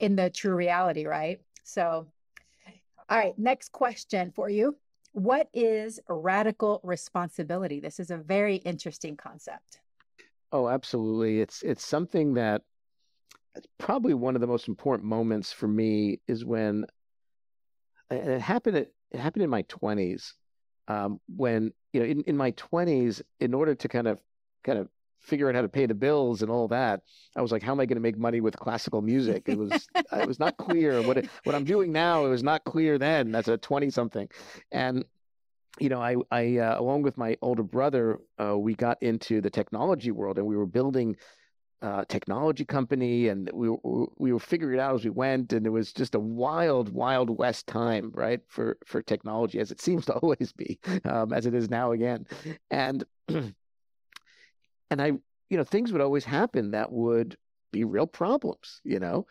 in 0.00 0.16
the 0.16 0.28
true 0.28 0.54
reality, 0.54 1.06
right? 1.06 1.40
So, 1.64 2.08
all 3.08 3.18
right, 3.18 3.32
next 3.38 3.72
question 3.72 4.32
for 4.36 4.50
you. 4.50 4.76
What 5.12 5.48
is 5.54 5.98
radical 6.10 6.82
responsibility? 6.84 7.80
This 7.80 8.00
is 8.00 8.10
a 8.10 8.18
very 8.18 8.56
interesting 8.56 9.16
concept. 9.16 9.80
Oh, 10.52 10.68
absolutely. 10.68 11.40
It's 11.40 11.62
it's 11.62 11.86
something 11.86 12.34
that 12.34 12.60
it's 13.54 13.66
probably 13.78 14.12
one 14.12 14.34
of 14.34 14.42
the 14.42 14.46
most 14.46 14.68
important 14.68 15.08
moments 15.08 15.54
for 15.54 15.68
me 15.68 16.20
is 16.28 16.44
when 16.44 16.84
and 18.10 18.30
it 18.30 18.42
happened 18.42 18.88
it 19.12 19.20
happened 19.20 19.44
in 19.44 19.50
my 19.50 19.62
20s 19.64 20.32
um, 20.88 21.20
when 21.36 21.72
you 21.92 22.00
know 22.00 22.06
in, 22.06 22.22
in 22.22 22.36
my 22.36 22.52
20s 22.52 23.22
in 23.40 23.54
order 23.54 23.74
to 23.74 23.88
kind 23.88 24.08
of 24.08 24.18
kind 24.64 24.78
of 24.78 24.88
figure 25.22 25.48
out 25.48 25.54
how 25.54 25.62
to 25.62 25.68
pay 25.68 25.86
the 25.86 25.94
bills 25.94 26.42
and 26.42 26.50
all 26.50 26.68
that. 26.68 27.00
I 27.36 27.42
was 27.42 27.52
like, 27.52 27.62
how 27.62 27.72
am 27.72 27.80
I 27.80 27.86
going 27.86 27.96
to 27.96 28.02
make 28.02 28.18
money 28.18 28.40
with 28.40 28.56
classical 28.56 29.02
music? 29.02 29.44
It 29.46 29.56
was 29.56 29.88
it 29.94 30.26
was 30.26 30.38
not 30.38 30.56
clear 30.56 31.00
what 31.02 31.18
it, 31.18 31.28
what 31.44 31.54
I'm 31.54 31.64
doing 31.64 31.92
now. 31.92 32.26
It 32.26 32.28
was 32.28 32.42
not 32.42 32.64
clear 32.64 32.98
then 32.98 33.34
as 33.34 33.48
a 33.48 33.56
20 33.56 33.90
something, 33.90 34.28
and 34.70 35.04
you 35.78 35.88
know, 35.88 36.02
I 36.02 36.16
I 36.30 36.58
uh, 36.58 36.80
along 36.80 37.02
with 37.02 37.16
my 37.16 37.36
older 37.40 37.62
brother, 37.62 38.18
uh, 38.38 38.58
we 38.58 38.74
got 38.74 39.02
into 39.02 39.40
the 39.40 39.50
technology 39.50 40.10
world 40.10 40.38
and 40.38 40.46
we 40.46 40.56
were 40.56 40.66
building. 40.66 41.16
Uh, 41.82 42.04
technology 42.04 42.64
company, 42.64 43.26
and 43.26 43.50
we 43.52 43.68
we 44.16 44.32
were 44.32 44.38
figuring 44.38 44.78
it 44.78 44.80
out 44.80 44.94
as 44.94 45.02
we 45.02 45.10
went, 45.10 45.52
and 45.52 45.66
it 45.66 45.70
was 45.70 45.92
just 45.92 46.14
a 46.14 46.20
wild, 46.20 46.92
wild 46.92 47.28
west 47.28 47.66
time, 47.66 48.12
right, 48.14 48.40
for 48.46 48.78
for 48.86 49.02
technology, 49.02 49.58
as 49.58 49.72
it 49.72 49.80
seems 49.80 50.06
to 50.06 50.12
always 50.12 50.52
be, 50.52 50.78
um, 51.04 51.32
as 51.32 51.44
it 51.44 51.54
is 51.54 51.68
now 51.68 51.90
again, 51.90 52.24
and 52.70 53.02
and 53.28 53.54
I, 54.92 55.06
you 55.50 55.56
know, 55.56 55.64
things 55.64 55.90
would 55.90 56.00
always 56.00 56.24
happen 56.24 56.70
that 56.70 56.92
would 56.92 57.36
be 57.72 57.82
real 57.82 58.06
problems, 58.06 58.80
you 58.84 59.00
know, 59.00 59.26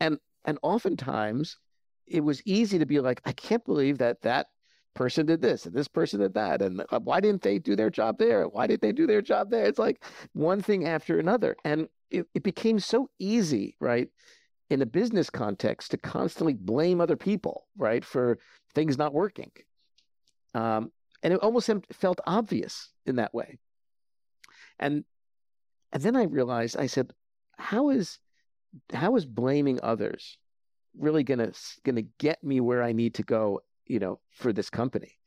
and 0.00 0.18
and 0.46 0.58
oftentimes 0.62 1.58
it 2.06 2.24
was 2.24 2.42
easy 2.46 2.78
to 2.78 2.86
be 2.86 3.00
like, 3.00 3.20
I 3.26 3.32
can't 3.32 3.64
believe 3.64 3.98
that 3.98 4.22
that 4.22 4.46
person 4.94 5.26
did 5.26 5.40
this 5.40 5.66
and 5.66 5.74
this 5.74 5.88
person 5.88 6.20
did 6.20 6.34
that, 6.34 6.62
and 6.62 6.82
uh, 6.90 7.00
why 7.00 7.20
didn't 7.20 7.42
they 7.42 7.58
do 7.58 7.76
their 7.76 7.90
job 7.90 8.18
there? 8.18 8.44
Why 8.48 8.66
did 8.66 8.80
they 8.80 8.92
do 8.92 9.06
their 9.06 9.22
job 9.22 9.50
there? 9.50 9.64
It's 9.64 9.78
like 9.78 10.04
one 10.32 10.60
thing 10.60 10.86
after 10.86 11.18
another, 11.18 11.56
and 11.64 11.88
it, 12.10 12.26
it 12.34 12.42
became 12.42 12.78
so 12.78 13.08
easy, 13.18 13.76
right? 13.80 14.08
in 14.70 14.82
a 14.82 14.86
business 14.86 15.28
context 15.28 15.90
to 15.90 15.96
constantly 15.98 16.54
blame 16.54 17.00
other 17.00 17.16
people, 17.16 17.66
right, 17.76 18.04
for 18.04 18.38
things 18.72 18.96
not 18.96 19.12
working. 19.12 19.50
Um, 20.54 20.92
and 21.22 21.34
it 21.34 21.40
almost 21.40 21.68
felt 21.92 22.20
obvious 22.24 22.88
in 23.04 23.16
that 23.16 23.34
way. 23.34 23.58
And 24.78 25.04
and 25.92 26.02
then 26.02 26.14
I 26.16 26.22
realized 26.22 26.76
I 26.76 26.86
said, 26.86 27.12
how 27.58 27.90
is 27.90 28.18
how 28.94 29.16
is 29.16 29.26
blaming 29.26 29.80
others 29.82 30.38
really 30.96 31.24
gonna 31.24 31.52
gonna 31.84 32.02
get 32.18 32.42
me 32.42 32.60
where 32.60 32.82
I 32.82 32.92
need 32.92 33.14
to 33.14 33.22
go, 33.24 33.60
you 33.90 33.98
know, 33.98 34.20
for 34.30 34.52
this 34.52 34.70
company, 34.70 35.18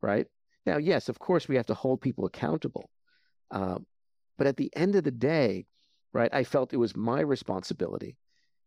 right? 0.00 0.26
Now, 0.66 0.76
yes, 0.76 1.08
of 1.08 1.18
course, 1.18 1.48
we 1.48 1.56
have 1.56 1.66
to 1.66 1.74
hold 1.74 2.00
people 2.00 2.26
accountable, 2.26 2.90
um, 3.50 3.86
but 4.38 4.46
at 4.46 4.56
the 4.56 4.70
end 4.76 4.94
of 4.94 5.04
the 5.04 5.10
day, 5.10 5.66
right, 6.12 6.32
I 6.32 6.44
felt 6.44 6.72
it 6.72 6.76
was 6.76 6.96
my 6.96 7.20
responsibility 7.20 8.16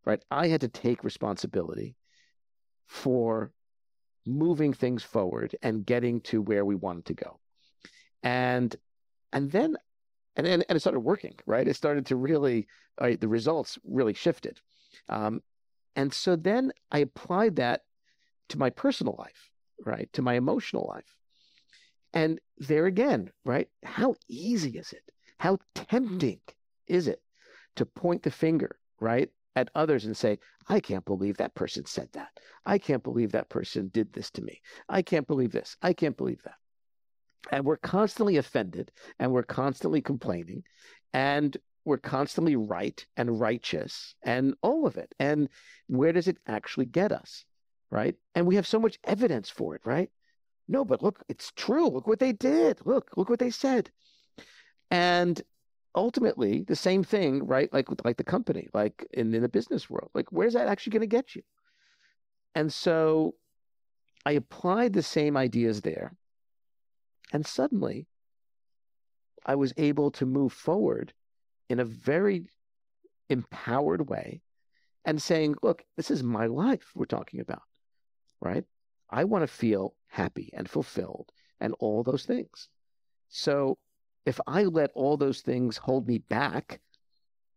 right? 0.06 0.24
I 0.32 0.48
had 0.48 0.62
to 0.62 0.68
take 0.68 1.04
responsibility 1.04 1.96
for 2.88 3.52
moving 4.26 4.74
things 4.74 5.04
forward 5.04 5.56
and 5.62 5.86
getting 5.86 6.22
to 6.22 6.42
where 6.42 6.64
we 6.64 6.76
wanted 6.76 7.06
to 7.06 7.14
go. 7.16 7.40
And 8.24 8.76
and 9.34 9.52
then 9.52 9.76
and 10.36 10.48
and, 10.48 10.66
and 10.70 10.76
it 10.76 10.80
started 10.80 11.00
working, 11.00 11.36
right? 11.46 11.68
It 11.68 11.76
started 11.76 12.06
to 12.08 12.16
really 12.16 12.68
right, 13.00 13.20
the 13.20 13.28
results 13.28 13.78
really 13.84 14.14
shifted. 14.14 14.60
Um, 15.10 15.42
and 15.96 16.14
so 16.14 16.36
then 16.36 16.72
I 16.92 17.00
applied 17.00 17.58
that 17.58 17.82
to 18.50 18.60
my 18.60 18.70
personal 18.70 19.16
life, 19.18 19.50
right? 19.86 20.12
To 20.14 20.22
my 20.22 20.36
emotional 20.36 20.88
life. 20.88 21.18
And 22.14 22.40
there 22.58 22.86
again, 22.86 23.32
right? 23.44 23.68
How 23.84 24.16
easy 24.30 24.78
is 24.78 24.94
it? 24.94 25.04
How 25.38 25.60
tempting 25.74 26.40
is 26.88 27.08
it 27.08 27.22
to 27.76 27.86
point 27.86 28.24
the 28.24 28.32
finger, 28.32 28.78
right? 29.00 29.30
At 29.56 29.70
others 29.76 30.06
and 30.06 30.16
say, 30.16 30.40
I 30.68 30.80
can't 30.80 31.06
believe 31.06 31.38
that 31.38 31.56
person 31.56 31.86
said 31.86 32.10
that. 32.14 32.30
I 32.66 32.78
can't 32.78 33.04
believe 33.04 33.32
that 33.34 33.50
person 33.50 33.90
did 33.94 34.12
this 34.14 34.32
to 34.32 34.42
me. 34.42 34.62
I 34.90 35.02
can't 35.02 35.28
believe 35.28 35.52
this. 35.52 35.78
I 35.82 35.94
can't 35.94 36.18
believe 36.18 36.42
that. 36.44 36.56
And 37.52 37.64
we're 37.66 37.78
constantly 37.78 38.38
offended 38.38 38.92
and 39.20 39.32
we're 39.32 39.44
constantly 39.44 40.02
complaining 40.02 40.64
and 41.14 41.56
we're 41.86 41.98
constantly 41.98 42.56
right 42.56 43.06
and 43.16 43.40
righteous 43.40 44.16
and 44.24 44.56
all 44.62 44.88
of 44.88 44.98
it. 44.98 45.14
And 45.20 45.50
where 45.88 46.12
does 46.12 46.28
it 46.28 46.38
actually 46.48 46.88
get 46.88 47.12
us? 47.12 47.46
Right. 47.92 48.16
And 48.34 48.46
we 48.46 48.56
have 48.56 48.68
so 48.68 48.80
much 48.80 49.00
evidence 49.04 49.50
for 49.50 49.76
it, 49.76 49.82
right? 49.86 50.10
No, 50.68 50.84
but 50.84 51.04
look, 51.04 51.24
it's 51.30 51.52
true. 51.56 51.88
Look 51.88 52.08
what 52.08 52.20
they 52.20 52.34
did. 52.34 52.80
Look, 52.86 53.12
look 53.16 53.30
what 53.30 53.40
they 53.40 53.52
said. 53.52 53.92
And 54.92 55.42
ultimately, 55.94 56.64
the 56.68 56.76
same 56.76 57.04
thing, 57.04 57.46
right? 57.46 57.72
Like 57.72 57.88
like 58.04 58.18
the 58.18 58.24
company, 58.24 58.68
like 58.74 59.06
in, 59.14 59.34
in 59.34 59.42
the 59.42 59.50
business 59.50 59.90
world. 59.90 60.10
Like, 60.14 60.32
where's 60.32 60.54
that 60.54 60.68
actually 60.68 60.92
going 60.92 61.02
to 61.02 61.08
get 61.08 61.36
you? 61.36 61.44
And 62.56 62.74
so 62.74 63.36
I 64.26 64.32
applied 64.32 64.94
the 64.94 65.04
same 65.04 65.38
ideas 65.38 65.82
there. 65.82 66.16
And 67.32 67.46
suddenly 67.46 68.08
I 69.46 69.56
was 69.56 69.74
able 69.78 70.12
to 70.12 70.26
move 70.26 70.54
forward 70.54 71.14
in 71.70 71.80
a 71.80 71.86
very 71.86 72.48
empowered 73.30 74.10
way 74.10 74.42
and 75.04 75.22
saying, 75.22 75.56
look, 75.62 75.84
this 75.98 76.10
is 76.10 76.24
my 76.24 76.48
life 76.48 76.92
we're 76.96 77.06
talking 77.06 77.40
about, 77.40 77.62
right? 78.46 78.64
I 79.10 79.24
want 79.24 79.42
to 79.42 79.48
feel 79.48 79.96
happy 80.08 80.52
and 80.54 80.70
fulfilled 80.70 81.32
and 81.60 81.74
all 81.80 82.04
those 82.04 82.26
things. 82.26 82.70
So 83.30 83.78
if 84.26 84.40
I 84.48 84.64
let 84.64 84.92
all 84.94 85.18
those 85.18 85.42
things 85.42 85.78
hold 85.78 86.08
me 86.08 86.20
back, 86.20 86.80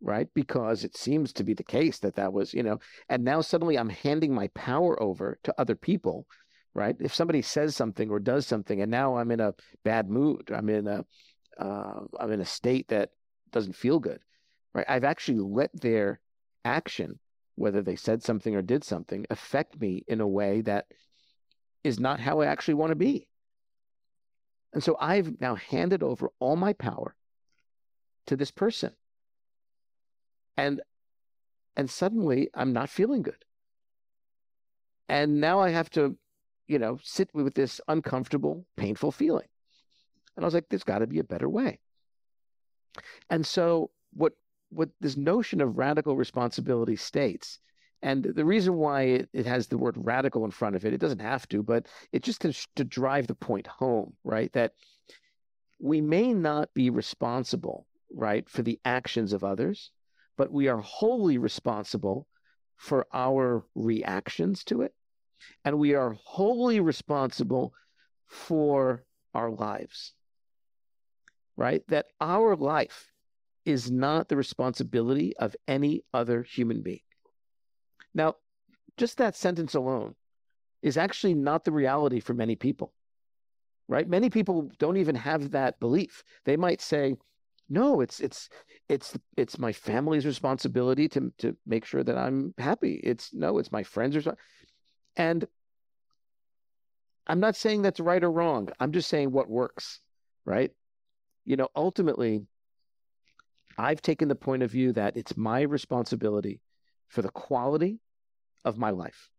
right? 0.00 0.28
Because 0.34 0.84
it 0.84 0.96
seems 0.96 1.32
to 1.34 1.44
be 1.44 1.54
the 1.54 1.62
case 1.62 1.98
that 1.98 2.16
that 2.16 2.32
was, 2.32 2.54
you 2.54 2.62
know, 2.62 2.78
and 3.08 3.22
now 3.22 3.40
suddenly 3.42 3.78
I'm 3.78 3.88
handing 3.90 4.34
my 4.34 4.48
power 4.48 5.00
over 5.02 5.38
to 5.44 5.54
other 5.58 5.74
people, 5.74 6.26
right? 6.74 6.96
If 7.00 7.14
somebody 7.14 7.42
says 7.42 7.76
something 7.76 8.10
or 8.10 8.18
does 8.18 8.46
something, 8.46 8.80
and 8.80 8.90
now 8.90 9.16
I'm 9.16 9.30
in 9.30 9.40
a 9.40 9.54
bad 9.84 10.08
mood, 10.08 10.50
I'm 10.54 10.68
in 10.68 10.86
a, 10.86 11.04
uh, 11.58 12.00
I'm 12.18 12.32
in 12.32 12.40
a 12.40 12.46
state 12.46 12.88
that 12.88 13.10
doesn't 13.50 13.76
feel 13.76 13.98
good, 13.98 14.20
right? 14.74 14.86
I've 14.88 15.04
actually 15.04 15.40
let 15.40 15.70
their 15.78 16.20
action, 16.64 17.18
whether 17.58 17.82
they 17.82 17.96
said 17.96 18.22
something 18.22 18.54
or 18.54 18.62
did 18.62 18.84
something, 18.84 19.26
affect 19.30 19.80
me 19.80 20.04
in 20.06 20.20
a 20.20 20.28
way 20.28 20.60
that 20.62 20.86
is 21.84 21.98
not 21.98 22.20
how 22.20 22.40
I 22.40 22.46
actually 22.46 22.74
want 22.74 22.90
to 22.90 22.96
be. 22.96 23.26
And 24.72 24.82
so 24.82 24.96
I've 25.00 25.40
now 25.40 25.54
handed 25.54 26.02
over 26.02 26.30
all 26.38 26.56
my 26.56 26.72
power 26.72 27.14
to 28.26 28.36
this 28.36 28.50
person. 28.50 28.92
And 30.56 30.80
and 31.76 31.88
suddenly 31.88 32.50
I'm 32.54 32.72
not 32.72 32.90
feeling 32.90 33.22
good. 33.22 33.44
And 35.08 35.40
now 35.40 35.60
I 35.60 35.70
have 35.70 35.88
to, 35.90 36.16
you 36.66 36.78
know, 36.78 36.98
sit 37.02 37.30
with 37.32 37.54
this 37.54 37.80
uncomfortable, 37.88 38.66
painful 38.76 39.12
feeling. 39.12 39.46
And 40.36 40.44
I 40.44 40.46
was 40.46 40.54
like, 40.54 40.68
there's 40.68 40.84
got 40.84 40.98
to 40.98 41.06
be 41.06 41.20
a 41.20 41.24
better 41.24 41.48
way. 41.48 41.78
And 43.30 43.46
so 43.46 43.90
what 44.12 44.34
what 44.70 44.90
this 45.00 45.16
notion 45.16 45.60
of 45.60 45.78
radical 45.78 46.16
responsibility 46.16 46.96
states 46.96 47.58
and 48.02 48.22
the 48.22 48.44
reason 48.44 48.74
why 48.74 49.02
it, 49.02 49.28
it 49.32 49.46
has 49.46 49.66
the 49.66 49.78
word 49.78 49.96
radical 49.98 50.44
in 50.44 50.50
front 50.50 50.76
of 50.76 50.84
it, 50.84 50.92
it 50.92 51.00
doesn't 51.00 51.20
have 51.20 51.48
to, 51.48 51.62
but 51.62 51.86
it 52.12 52.22
just 52.22 52.40
to, 52.42 52.52
to 52.76 52.84
drive 52.84 53.26
the 53.26 53.34
point 53.34 53.66
home, 53.66 54.14
right? 54.22 54.52
That 54.52 54.72
we 55.80 56.00
may 56.00 56.32
not 56.32 56.72
be 56.74 56.90
responsible, 56.90 57.86
right, 58.12 58.48
for 58.48 58.62
the 58.62 58.78
actions 58.84 59.32
of 59.32 59.42
others, 59.42 59.90
but 60.36 60.52
we 60.52 60.68
are 60.68 60.78
wholly 60.78 61.38
responsible 61.38 62.28
for 62.76 63.06
our 63.12 63.64
reactions 63.74 64.62
to 64.64 64.82
it. 64.82 64.94
And 65.64 65.78
we 65.78 65.94
are 65.94 66.16
wholly 66.24 66.78
responsible 66.80 67.72
for 68.26 69.04
our 69.34 69.50
lives, 69.50 70.12
right? 71.56 71.82
That 71.88 72.06
our 72.20 72.54
life 72.54 73.10
is 73.68 73.90
not 73.90 74.28
the 74.28 74.36
responsibility 74.36 75.36
of 75.36 75.54
any 75.68 76.02
other 76.14 76.42
human 76.42 76.80
being. 76.80 77.02
Now, 78.14 78.36
just 78.96 79.18
that 79.18 79.36
sentence 79.36 79.74
alone 79.74 80.14
is 80.82 80.96
actually 80.96 81.34
not 81.34 81.64
the 81.64 81.72
reality 81.72 82.18
for 82.18 82.32
many 82.32 82.56
people, 82.56 82.94
right? 83.86 84.08
Many 84.08 84.30
people 84.30 84.70
don't 84.78 84.96
even 84.96 85.14
have 85.16 85.50
that 85.50 85.78
belief. 85.80 86.24
They 86.46 86.56
might 86.56 86.80
say, 86.80 87.16
no, 87.68 88.00
it's 88.00 88.20
it's 88.20 88.48
it's 88.88 89.18
it's 89.36 89.58
my 89.58 89.72
family's 89.72 90.24
responsibility 90.24 91.06
to 91.10 91.30
to 91.38 91.54
make 91.66 91.84
sure 91.84 92.02
that 92.02 92.16
I'm 92.16 92.54
happy. 92.56 92.94
It's 93.04 93.34
no, 93.34 93.58
it's 93.58 93.70
my 93.70 93.82
friends' 93.82 94.16
responsibility. 94.16 94.42
And 95.16 95.46
I'm 97.26 97.40
not 97.40 97.56
saying 97.56 97.82
that's 97.82 98.00
right 98.00 98.24
or 98.24 98.32
wrong. 98.32 98.70
I'm 98.80 98.92
just 98.92 99.10
saying 99.10 99.30
what 99.30 99.50
works, 99.50 100.00
right? 100.46 100.70
You 101.44 101.56
know, 101.56 101.68
ultimately, 101.76 102.46
I've 103.78 104.02
taken 104.02 104.26
the 104.26 104.34
point 104.34 104.64
of 104.64 104.72
view 104.72 104.92
that 104.94 105.16
it's 105.16 105.36
my 105.36 105.62
responsibility 105.62 106.60
for 107.06 107.22
the 107.22 107.30
quality 107.30 108.00
of 108.64 108.76
my 108.76 108.90
life. 108.90 109.30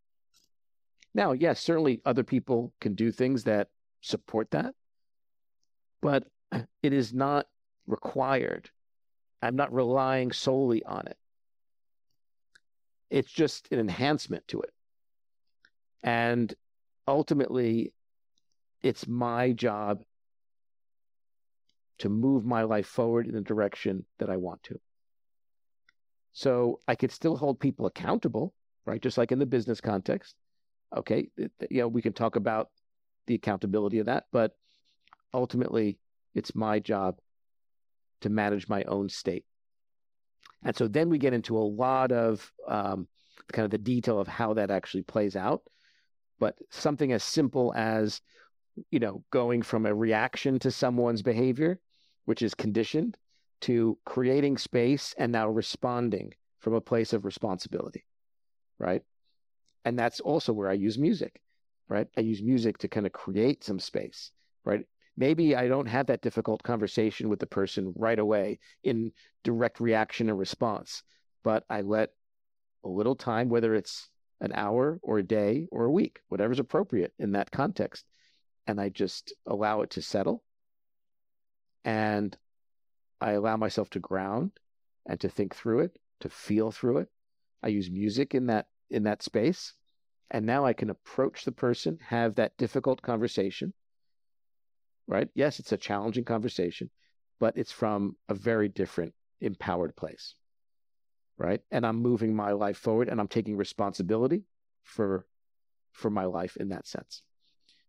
Now, 1.13 1.33
yes, 1.33 1.59
certainly 1.59 2.01
other 2.05 2.23
people 2.23 2.73
can 2.79 2.95
do 2.95 3.11
things 3.11 3.43
that 3.43 3.67
support 3.99 4.51
that, 4.51 4.73
but 6.01 6.25
it 6.81 6.93
is 6.93 7.13
not 7.13 7.47
required. 7.85 8.69
I'm 9.41 9.57
not 9.57 9.73
relying 9.73 10.31
solely 10.31 10.83
on 10.85 11.05
it. 11.07 11.17
It's 13.09 13.31
just 13.31 13.69
an 13.71 13.79
enhancement 13.79 14.47
to 14.49 14.61
it. 14.61 14.71
And 16.01 16.53
ultimately, 17.07 17.91
it's 18.81 19.07
my 19.07 19.51
job 19.51 20.03
to 21.99 22.09
move 22.09 22.45
my 22.45 22.63
life 22.63 22.87
forward 22.87 23.27
in 23.27 23.33
the 23.33 23.41
direction 23.41 24.05
that 24.17 24.29
I 24.29 24.37
want 24.37 24.63
to. 24.63 24.79
So 26.33 26.79
I 26.87 26.95
could 26.95 27.11
still 27.11 27.35
hold 27.35 27.59
people 27.59 27.85
accountable, 27.85 28.53
right? 28.85 29.01
Just 29.01 29.17
like 29.17 29.31
in 29.31 29.39
the 29.39 29.45
business 29.45 29.81
context. 29.81 30.35
Okay, 30.95 31.29
you 31.37 31.49
know, 31.81 31.87
we 31.87 32.01
can 32.01 32.13
talk 32.13 32.35
about 32.35 32.69
the 33.27 33.35
accountability 33.35 33.99
of 33.99 34.07
that, 34.07 34.25
but 34.31 34.53
ultimately, 35.33 35.99
it's 36.33 36.55
my 36.55 36.79
job 36.79 37.19
to 38.21 38.29
manage 38.29 38.67
my 38.67 38.83
own 38.83 39.09
state. 39.09 39.45
And 40.63 40.75
so 40.75 40.87
then 40.87 41.09
we 41.09 41.17
get 41.17 41.33
into 41.33 41.57
a 41.57 41.59
lot 41.59 42.11
of 42.11 42.51
um, 42.67 43.07
kind 43.51 43.65
of 43.65 43.71
the 43.71 43.77
detail 43.77 44.19
of 44.19 44.27
how 44.27 44.55
that 44.55 44.71
actually 44.71 45.03
plays 45.03 45.35
out. 45.35 45.61
But 46.39 46.55
something 46.69 47.11
as 47.11 47.23
simple 47.23 47.73
as, 47.75 48.21
you 48.91 48.99
know, 48.99 49.23
going 49.31 49.61
from 49.61 49.85
a 49.85 49.93
reaction 49.93 50.57
to 50.59 50.71
someone's 50.71 51.21
behavior, 51.21 51.79
which 52.25 52.41
is 52.41 52.53
conditioned, 52.53 53.17
to 53.61 53.97
creating 54.05 54.57
space 54.57 55.13
and 55.17 55.31
now 55.31 55.49
responding 55.49 56.33
from 56.59 56.73
a 56.73 56.81
place 56.81 57.13
of 57.13 57.25
responsibility, 57.25 58.05
right? 58.77 59.01
And 59.85 59.97
that's 59.97 60.19
also 60.19 60.53
where 60.53 60.69
I 60.69 60.73
use 60.73 60.97
music, 60.97 61.41
right? 61.87 62.07
I 62.17 62.21
use 62.21 62.41
music 62.41 62.77
to 62.79 62.87
kind 62.87 63.05
of 63.05 63.11
create 63.11 63.63
some 63.63 63.79
space, 63.79 64.31
right? 64.63 64.85
Maybe 65.17 65.55
I 65.55 65.67
don't 65.67 65.87
have 65.87 66.07
that 66.07 66.21
difficult 66.21 66.63
conversation 66.63 67.27
with 67.27 67.39
the 67.39 67.47
person 67.47 67.93
right 67.95 68.19
away 68.19 68.59
in 68.83 69.11
direct 69.43 69.79
reaction 69.79 70.29
and 70.29 70.39
response, 70.39 71.03
but 71.43 71.65
I 71.69 71.81
let 71.81 72.11
a 72.85 72.89
little 72.89 73.15
time, 73.15 73.49
whether 73.49 73.75
it's 73.75 74.09
an 74.39 74.53
hour 74.53 74.99
or 75.03 75.19
a 75.19 75.23
day 75.23 75.67
or 75.71 75.85
a 75.85 75.91
week, 75.91 76.21
whatever's 76.29 76.59
appropriate 76.59 77.13
in 77.19 77.33
that 77.33 77.51
context. 77.51 78.05
And 78.67 78.79
I 78.79 78.89
just 78.89 79.33
allow 79.45 79.81
it 79.81 79.89
to 79.91 80.01
settle. 80.01 80.43
And 81.83 82.37
I 83.21 83.31
allow 83.31 83.57
myself 83.57 83.89
to 83.91 83.99
ground 83.99 84.51
and 85.05 85.19
to 85.21 85.29
think 85.29 85.55
through 85.55 85.79
it, 85.81 85.99
to 86.21 86.29
feel 86.29 86.71
through 86.71 86.99
it. 86.99 87.09
I 87.63 87.67
use 87.69 87.89
music 87.91 88.35
in 88.35 88.47
that 88.47 88.67
in 88.89 89.03
that 89.03 89.23
space. 89.23 89.73
And 90.31 90.45
now 90.45 90.65
I 90.65 90.73
can 90.73 90.89
approach 90.89 91.45
the 91.45 91.51
person, 91.51 91.99
have 92.07 92.35
that 92.35 92.57
difficult 92.57 93.01
conversation. 93.01 93.73
Right? 95.07 95.29
Yes, 95.35 95.59
it's 95.59 95.71
a 95.73 95.77
challenging 95.77 96.23
conversation, 96.23 96.89
but 97.39 97.57
it's 97.57 97.71
from 97.71 98.15
a 98.29 98.33
very 98.35 98.69
different 98.69 99.13
empowered 99.41 99.95
place. 99.95 100.35
right? 101.37 101.61
And 101.71 101.85
I'm 101.85 101.97
moving 101.97 102.35
my 102.35 102.51
life 102.51 102.77
forward 102.77 103.09
and 103.09 103.19
I'm 103.19 103.27
taking 103.27 103.57
responsibility 103.57 104.43
for 104.83 105.25
for 105.93 106.09
my 106.11 106.25
life 106.25 106.57
in 106.57 106.69
that 106.69 106.87
sense. 106.87 107.23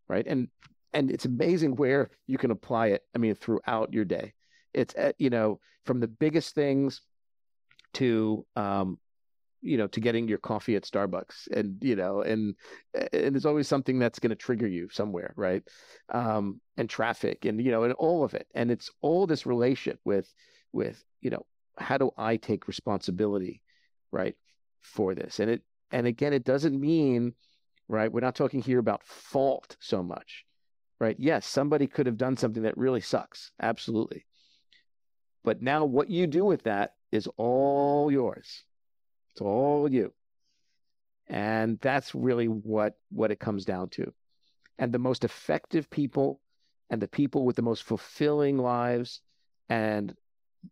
Right? 0.08 0.26
And 0.26 0.48
and 0.92 1.10
it's 1.10 1.24
amazing 1.24 1.76
where 1.76 2.10
you 2.26 2.38
can 2.38 2.50
apply 2.50 2.88
it. 2.88 3.02
I 3.14 3.18
mean, 3.18 3.34
throughout 3.34 3.92
your 3.92 4.04
day, 4.04 4.34
it's 4.74 4.94
uh, 4.94 5.12
you 5.18 5.30
know 5.30 5.60
from 5.84 6.00
the 6.00 6.08
biggest 6.08 6.54
things 6.54 7.00
to 7.94 8.44
um, 8.56 8.98
you 9.62 9.76
know 9.76 9.86
to 9.88 10.00
getting 10.00 10.28
your 10.28 10.38
coffee 10.38 10.76
at 10.76 10.84
Starbucks, 10.84 11.48
and 11.52 11.76
you 11.82 11.96
know, 11.96 12.22
and 12.22 12.54
and 12.94 13.34
there's 13.34 13.46
always 13.46 13.68
something 13.68 13.98
that's 13.98 14.18
going 14.18 14.30
to 14.30 14.36
trigger 14.36 14.66
you 14.66 14.88
somewhere, 14.90 15.32
right? 15.36 15.62
Um, 16.08 16.60
and 16.76 16.88
traffic, 16.88 17.44
and 17.44 17.62
you 17.64 17.70
know, 17.70 17.84
and 17.84 17.92
all 17.94 18.24
of 18.24 18.34
it, 18.34 18.46
and 18.54 18.70
it's 18.70 18.90
all 19.00 19.26
this 19.26 19.46
relation 19.46 19.98
with 20.04 20.32
with 20.72 21.02
you 21.20 21.30
know 21.30 21.46
how 21.78 21.98
do 21.98 22.10
I 22.16 22.36
take 22.36 22.68
responsibility, 22.68 23.62
right, 24.12 24.36
for 24.80 25.14
this, 25.14 25.38
and 25.40 25.50
it 25.50 25.62
and 25.90 26.06
again, 26.06 26.32
it 26.32 26.44
doesn't 26.44 26.78
mean 26.78 27.34
right. 27.88 28.12
We're 28.12 28.20
not 28.20 28.36
talking 28.36 28.60
here 28.60 28.78
about 28.78 29.04
fault 29.04 29.76
so 29.80 30.02
much 30.02 30.44
right? 31.00 31.16
Yes, 31.18 31.46
somebody 31.46 31.86
could 31.86 32.06
have 32.06 32.18
done 32.18 32.36
something 32.36 32.62
that 32.62 32.76
really 32.76 33.00
sucks. 33.00 33.50
Absolutely. 33.60 34.26
But 35.42 35.62
now 35.62 35.86
what 35.86 36.10
you 36.10 36.26
do 36.26 36.44
with 36.44 36.64
that 36.64 36.94
is 37.10 37.26
all 37.38 38.12
yours. 38.12 38.64
It's 39.32 39.40
all 39.40 39.90
you. 39.90 40.12
And 41.28 41.78
that's 41.80 42.14
really 42.14 42.46
what 42.46 42.94
what 43.10 43.30
it 43.30 43.40
comes 43.40 43.64
down 43.64 43.88
to. 43.90 44.12
And 44.78 44.92
the 44.92 44.98
most 44.98 45.24
effective 45.24 45.88
people 45.88 46.40
and 46.90 47.00
the 47.00 47.08
people 47.08 47.44
with 47.44 47.56
the 47.56 47.62
most 47.62 47.84
fulfilling 47.84 48.58
lives 48.58 49.20
and 49.68 50.14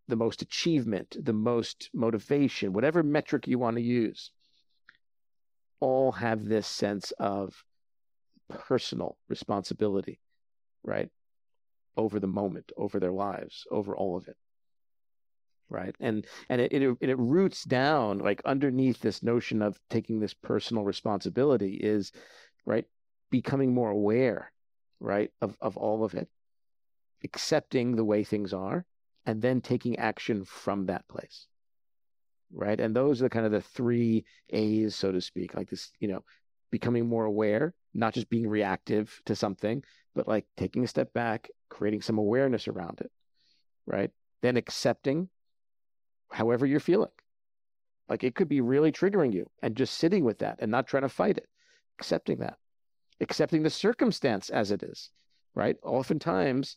the 0.09 0.16
most 0.16 0.43
achievement, 0.43 1.16
the 1.18 1.33
most 1.33 1.89
motivation, 1.95 2.72
whatever 2.72 3.03
metric 3.03 3.47
you 3.47 3.59
want 3.59 3.76
to 3.76 3.83
use, 3.83 4.31
all 5.81 6.12
have 6.12 6.45
this 6.45 6.66
sense 6.66 7.12
of 7.12 7.64
personal 8.49 9.16
responsibility, 9.28 10.20
right? 10.82 11.09
Over 11.96 12.20
the 12.20 12.26
moment, 12.26 12.72
over 12.76 13.01
their 13.01 13.12
lives, 13.12 13.66
over 13.70 13.96
all 13.96 14.16
of 14.16 14.28
it. 14.28 14.36
Right. 15.70 15.94
And 16.01 16.26
and 16.49 16.62
it, 16.62 16.72
it 16.72 16.96
it 17.01 17.18
roots 17.18 17.64
down 17.64 18.18
like 18.18 18.40
underneath 18.46 19.01
this 19.01 19.22
notion 19.22 19.61
of 19.61 19.78
taking 19.90 20.18
this 20.18 20.32
personal 20.32 20.84
responsibility 20.84 21.74
is 21.74 22.11
right, 22.64 22.86
becoming 23.30 23.74
more 23.74 23.90
aware, 23.90 24.51
right, 24.99 25.30
of, 25.42 25.57
of 25.61 25.76
all 25.76 26.05
of 26.05 26.14
it, 26.14 26.28
accepting 27.22 27.96
the 27.96 28.05
way 28.05 28.24
things 28.24 28.55
are, 28.55 28.86
and 29.26 29.42
then 29.42 29.61
taking 29.61 29.99
action 29.99 30.44
from 30.46 30.86
that 30.86 31.07
place 31.07 31.46
right 32.53 32.80
and 32.80 32.94
those 32.94 33.22
are 33.22 33.28
kind 33.28 33.46
of 33.46 33.53
the 33.53 33.61
three 33.61 34.24
a's 34.51 34.94
so 34.94 35.12
to 35.12 35.20
speak 35.20 35.55
like 35.55 35.68
this 35.68 35.92
you 36.01 36.09
know 36.09 36.24
becoming 36.71 37.09
more 37.09 37.25
aware 37.25 37.75
not 37.95 38.14
just 38.14 38.29
being 38.29 38.49
reactive 38.49 39.21
to 39.27 39.35
something, 39.35 39.83
but 40.14 40.29
like 40.29 40.47
taking 40.57 40.85
a 40.85 40.89
step 40.89 41.12
back, 41.12 41.49
creating 41.69 42.03
some 42.03 42.19
awareness 42.19 42.69
around 42.69 43.01
it, 43.01 43.11
right? 43.87 44.11
Then 44.43 44.57
accepting 44.57 45.29
however 46.31 46.66
you're 46.66 46.81
feeling. 46.81 47.11
Like 48.09 48.25
it 48.25 48.35
could 48.35 48.49
be 48.49 48.61
really 48.61 48.93
triggering 48.93 49.35
you 49.35 49.51
and 49.62 49.77
just 49.77 49.95
sitting 49.95 50.25
with 50.25 50.39
that 50.39 50.57
and 50.61 50.71
not 50.71 50.87
trying 50.87 51.03
to 51.03 51.09
fight 51.09 51.37
it, 51.37 51.49
accepting 51.99 52.39
that, 52.39 52.57
accepting 53.21 53.62
the 53.62 53.71
circumstance 53.71 54.49
as 54.49 54.71
it 54.71 54.83
is, 54.83 55.11
right? 55.55 55.77
Oftentimes, 55.83 56.77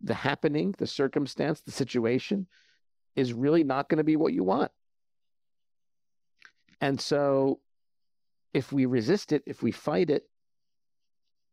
the 0.00 0.14
happening, 0.14 0.74
the 0.78 0.86
circumstance, 0.86 1.60
the 1.60 1.70
situation 1.70 2.48
is 3.14 3.32
really 3.32 3.62
not 3.62 3.88
going 3.88 3.98
to 3.98 4.04
be 4.04 4.16
what 4.16 4.32
you 4.32 4.42
want. 4.42 4.72
And 6.80 7.00
so, 7.00 7.60
if 8.52 8.72
we 8.72 8.86
resist 8.86 9.32
it, 9.32 9.42
if 9.46 9.62
we 9.62 9.72
fight 9.72 10.10
it, 10.10 10.24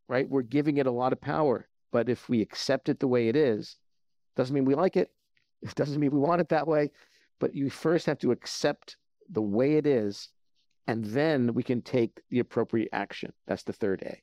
right? 0.08 0.30
We're 0.30 0.42
giving 0.42 0.78
it 0.78 0.88
a 0.88 0.92
lot 0.92 1.14
of 1.14 1.22
power. 1.22 1.68
But 1.92 2.10
if 2.10 2.30
we 2.30 2.42
accept 2.42 2.90
it 2.90 3.00
the 3.00 3.08
way 3.08 3.30
it 3.30 3.36
is, 3.36 3.78
doesn't 4.36 4.54
mean 4.54 4.66
we 4.66 4.76
like 4.76 4.98
it. 4.98 5.10
It 5.62 5.76
doesn't 5.76 6.00
mean 6.00 6.12
we 6.12 6.20
want 6.20 6.42
it 6.42 6.50
that 6.50 6.68
way. 6.68 6.92
But 7.40 7.56
you 7.56 7.70
first 7.70 8.06
have 8.06 8.20
to 8.20 8.32
accept 8.32 8.98
the 9.30 9.42
way 9.42 9.76
it 9.76 9.88
is, 9.88 10.30
and 10.88 11.06
then 11.06 11.54
we 11.54 11.64
can 11.64 11.82
take 11.82 12.20
the 12.30 12.40
appropriate 12.40 12.90
action. 12.92 13.32
That's 13.48 13.64
the 13.64 13.74
third 13.74 14.02
A. 14.04 14.22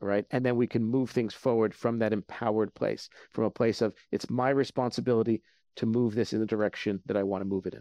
Right. 0.00 0.26
And 0.30 0.44
then 0.44 0.56
we 0.56 0.66
can 0.66 0.84
move 0.84 1.10
things 1.10 1.32
forward 1.32 1.74
from 1.74 1.98
that 2.00 2.12
empowered 2.12 2.74
place, 2.74 3.08
from 3.30 3.44
a 3.44 3.50
place 3.50 3.80
of 3.80 3.94
it's 4.12 4.28
my 4.28 4.50
responsibility 4.50 5.42
to 5.76 5.86
move 5.86 6.14
this 6.14 6.32
in 6.32 6.40
the 6.40 6.46
direction 6.46 7.00
that 7.06 7.16
I 7.16 7.22
want 7.22 7.40
to 7.40 7.48
move 7.48 7.66
it 7.66 7.74
in 7.74 7.80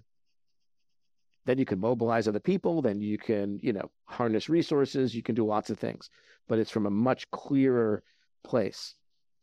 then 1.45 1.57
you 1.57 1.65
can 1.65 1.79
mobilize 1.79 2.27
other 2.27 2.39
people 2.39 2.81
then 2.81 3.01
you 3.01 3.17
can 3.17 3.59
you 3.61 3.73
know 3.73 3.89
harness 4.05 4.49
resources 4.49 5.15
you 5.15 5.23
can 5.23 5.35
do 5.35 5.45
lots 5.45 5.69
of 5.69 5.77
things 5.77 6.09
but 6.47 6.59
it's 6.59 6.71
from 6.71 6.85
a 6.85 6.91
much 6.91 7.29
clearer 7.31 8.03
place. 8.43 8.95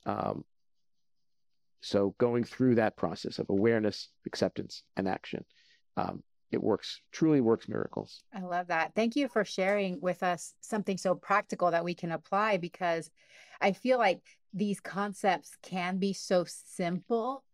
Um, 0.07 0.44
so 1.80 2.14
going 2.18 2.44
through 2.44 2.74
that 2.74 2.96
process 2.96 3.38
of 3.38 3.48
awareness 3.48 4.09
acceptance 4.26 4.82
and 4.96 5.09
action 5.09 5.44
um, 5.96 6.22
it 6.51 6.62
works 6.62 7.01
truly 7.12 7.40
works 7.40 7.68
miracles. 7.68 8.22
I 8.34 8.40
love 8.40 8.66
that. 8.66 8.94
Thank 8.94 9.16
you 9.16 9.28
for 9.28 9.44
sharing 9.44 10.01
with 10.01 10.22
us 10.22 10.55
something 10.61 10.98
so 10.98 11.14
practical 11.14 11.70
that 11.70 11.84
we 11.84 11.94
can 11.94 12.12
apply 12.12 12.57
because 12.57 13.11
i 13.61 13.72
feel 13.72 13.98
like 13.98 14.20
these 14.53 14.80
concepts 14.80 15.57
can 15.62 15.98
be 15.98 16.12
so 16.12 16.44
simple 16.46 17.44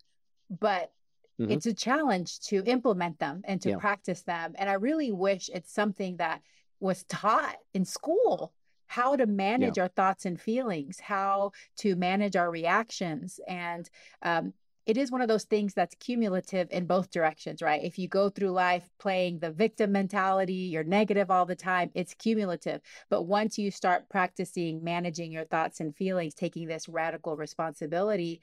but 0.49 0.93
mm-hmm. 1.41 1.51
it's 1.51 1.67
a 1.67 1.75
challenge 1.75 2.41
to 2.41 2.63
implement 2.65 3.19
them 3.19 3.43
and 3.45 3.61
to 3.63 3.71
yeah. 3.71 3.77
practice 3.77 4.23
them. 4.23 4.55
And 4.57 4.69
I 4.69 4.75
really 4.75 5.13
wish 5.13 5.51
it's 5.53 5.73
something 5.73 6.17
that 6.19 6.41
was 6.81 7.05
taught 7.05 7.57
in 7.75 7.85
school 7.85 8.53
how 8.87 9.17
to 9.17 9.27
manage 9.27 9.77
yeah. 9.77 9.85
our 9.85 9.89
thoughts 9.89 10.27
and 10.27 10.41
feelings, 10.41 11.01
how 11.01 11.51
to 11.79 11.97
manage 11.97 12.37
our 12.37 12.51
reactions. 12.51 13.41
And 13.49 13.89
um, 14.23 14.53
it 14.87 14.97
is 14.97 15.11
one 15.11 15.21
of 15.21 15.27
those 15.27 15.45
things 15.45 15.75
that's 15.75 15.97
cumulative 15.97 16.69
in 16.71 16.87
both 16.87 17.11
directions, 17.11 17.61
right? 17.61 17.83
If 17.83 17.99
you 17.99 18.07
go 18.07 18.31
through 18.31 18.51
life 18.53 18.89
playing 19.01 19.41
the 19.41 19.51
victim 19.51 19.91
mentality, 19.91 20.55
you're 20.55 20.85
negative 20.85 21.29
all 21.29 21.45
the 21.45 21.57
time, 21.57 21.91
it's 21.95 22.15
cumulative. 22.15 22.81
But 23.11 23.25
once 23.25 23.59
you 23.59 23.73
start 23.73 24.09
practicing 24.09 24.85
managing 24.85 25.33
your 25.33 25.45
thoughts 25.45 25.81
and 25.81 25.95
feelings, 25.95 26.35
taking 26.35 26.69
this 26.69 26.89
radical 26.89 27.37
responsibility, 27.37 28.41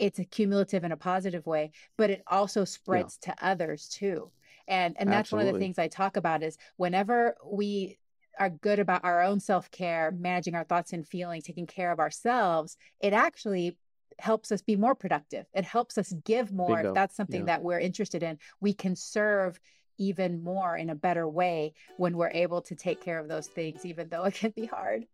it's 0.00 0.18
a 0.18 0.24
cumulative 0.24 0.82
in 0.82 0.92
a 0.92 0.96
positive 0.96 1.46
way, 1.46 1.72
but 1.96 2.10
it 2.10 2.22
also 2.26 2.64
spreads 2.64 3.18
yeah. 3.26 3.34
to 3.34 3.44
others 3.44 3.88
too. 3.88 4.30
And 4.66 4.96
and 4.98 5.08
that's 5.08 5.26
Absolutely. 5.26 5.46
one 5.46 5.54
of 5.54 5.60
the 5.60 5.64
things 5.64 5.78
I 5.78 5.88
talk 5.88 6.16
about 6.16 6.42
is 6.42 6.56
whenever 6.76 7.36
we 7.44 7.98
are 8.38 8.50
good 8.50 8.78
about 8.78 9.04
our 9.04 9.22
own 9.22 9.38
self-care, 9.38 10.12
managing 10.12 10.54
our 10.54 10.64
thoughts 10.64 10.92
and 10.92 11.06
feelings, 11.06 11.44
taking 11.44 11.66
care 11.66 11.92
of 11.92 11.98
ourselves, 11.98 12.76
it 13.00 13.12
actually 13.12 13.76
helps 14.18 14.52
us 14.52 14.62
be 14.62 14.76
more 14.76 14.94
productive. 14.94 15.46
It 15.54 15.64
helps 15.64 15.98
us 15.98 16.12
give 16.24 16.52
more 16.52 16.76
Bingo. 16.76 16.90
if 16.90 16.94
that's 16.94 17.16
something 17.16 17.40
yeah. 17.40 17.46
that 17.46 17.62
we're 17.62 17.80
interested 17.80 18.22
in. 18.22 18.38
We 18.60 18.72
can 18.72 18.96
serve 18.96 19.60
even 19.98 20.42
more 20.42 20.76
in 20.76 20.88
a 20.88 20.94
better 20.94 21.28
way 21.28 21.74
when 21.98 22.16
we're 22.16 22.30
able 22.30 22.62
to 22.62 22.74
take 22.74 23.02
care 23.02 23.18
of 23.18 23.28
those 23.28 23.48
things, 23.48 23.84
even 23.84 24.08
though 24.08 24.24
it 24.24 24.34
can 24.34 24.52
be 24.56 24.66
hard. 24.66 25.06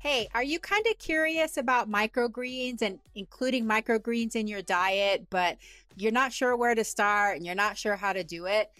Hey, 0.00 0.28
are 0.34 0.42
you 0.42 0.58
kind 0.58 0.86
of 0.86 0.96
curious 0.96 1.58
about 1.58 1.90
microgreens 1.90 2.80
and 2.80 3.00
including 3.14 3.66
microgreens 3.66 4.34
in 4.34 4.46
your 4.46 4.62
diet, 4.62 5.26
but 5.28 5.58
you're 5.94 6.10
not 6.10 6.32
sure 6.32 6.56
where 6.56 6.74
to 6.74 6.84
start 6.84 7.36
and 7.36 7.44
you're 7.44 7.54
not 7.54 7.76
sure 7.76 7.96
how 7.96 8.14
to 8.14 8.24
do 8.24 8.46
it? 8.46 8.72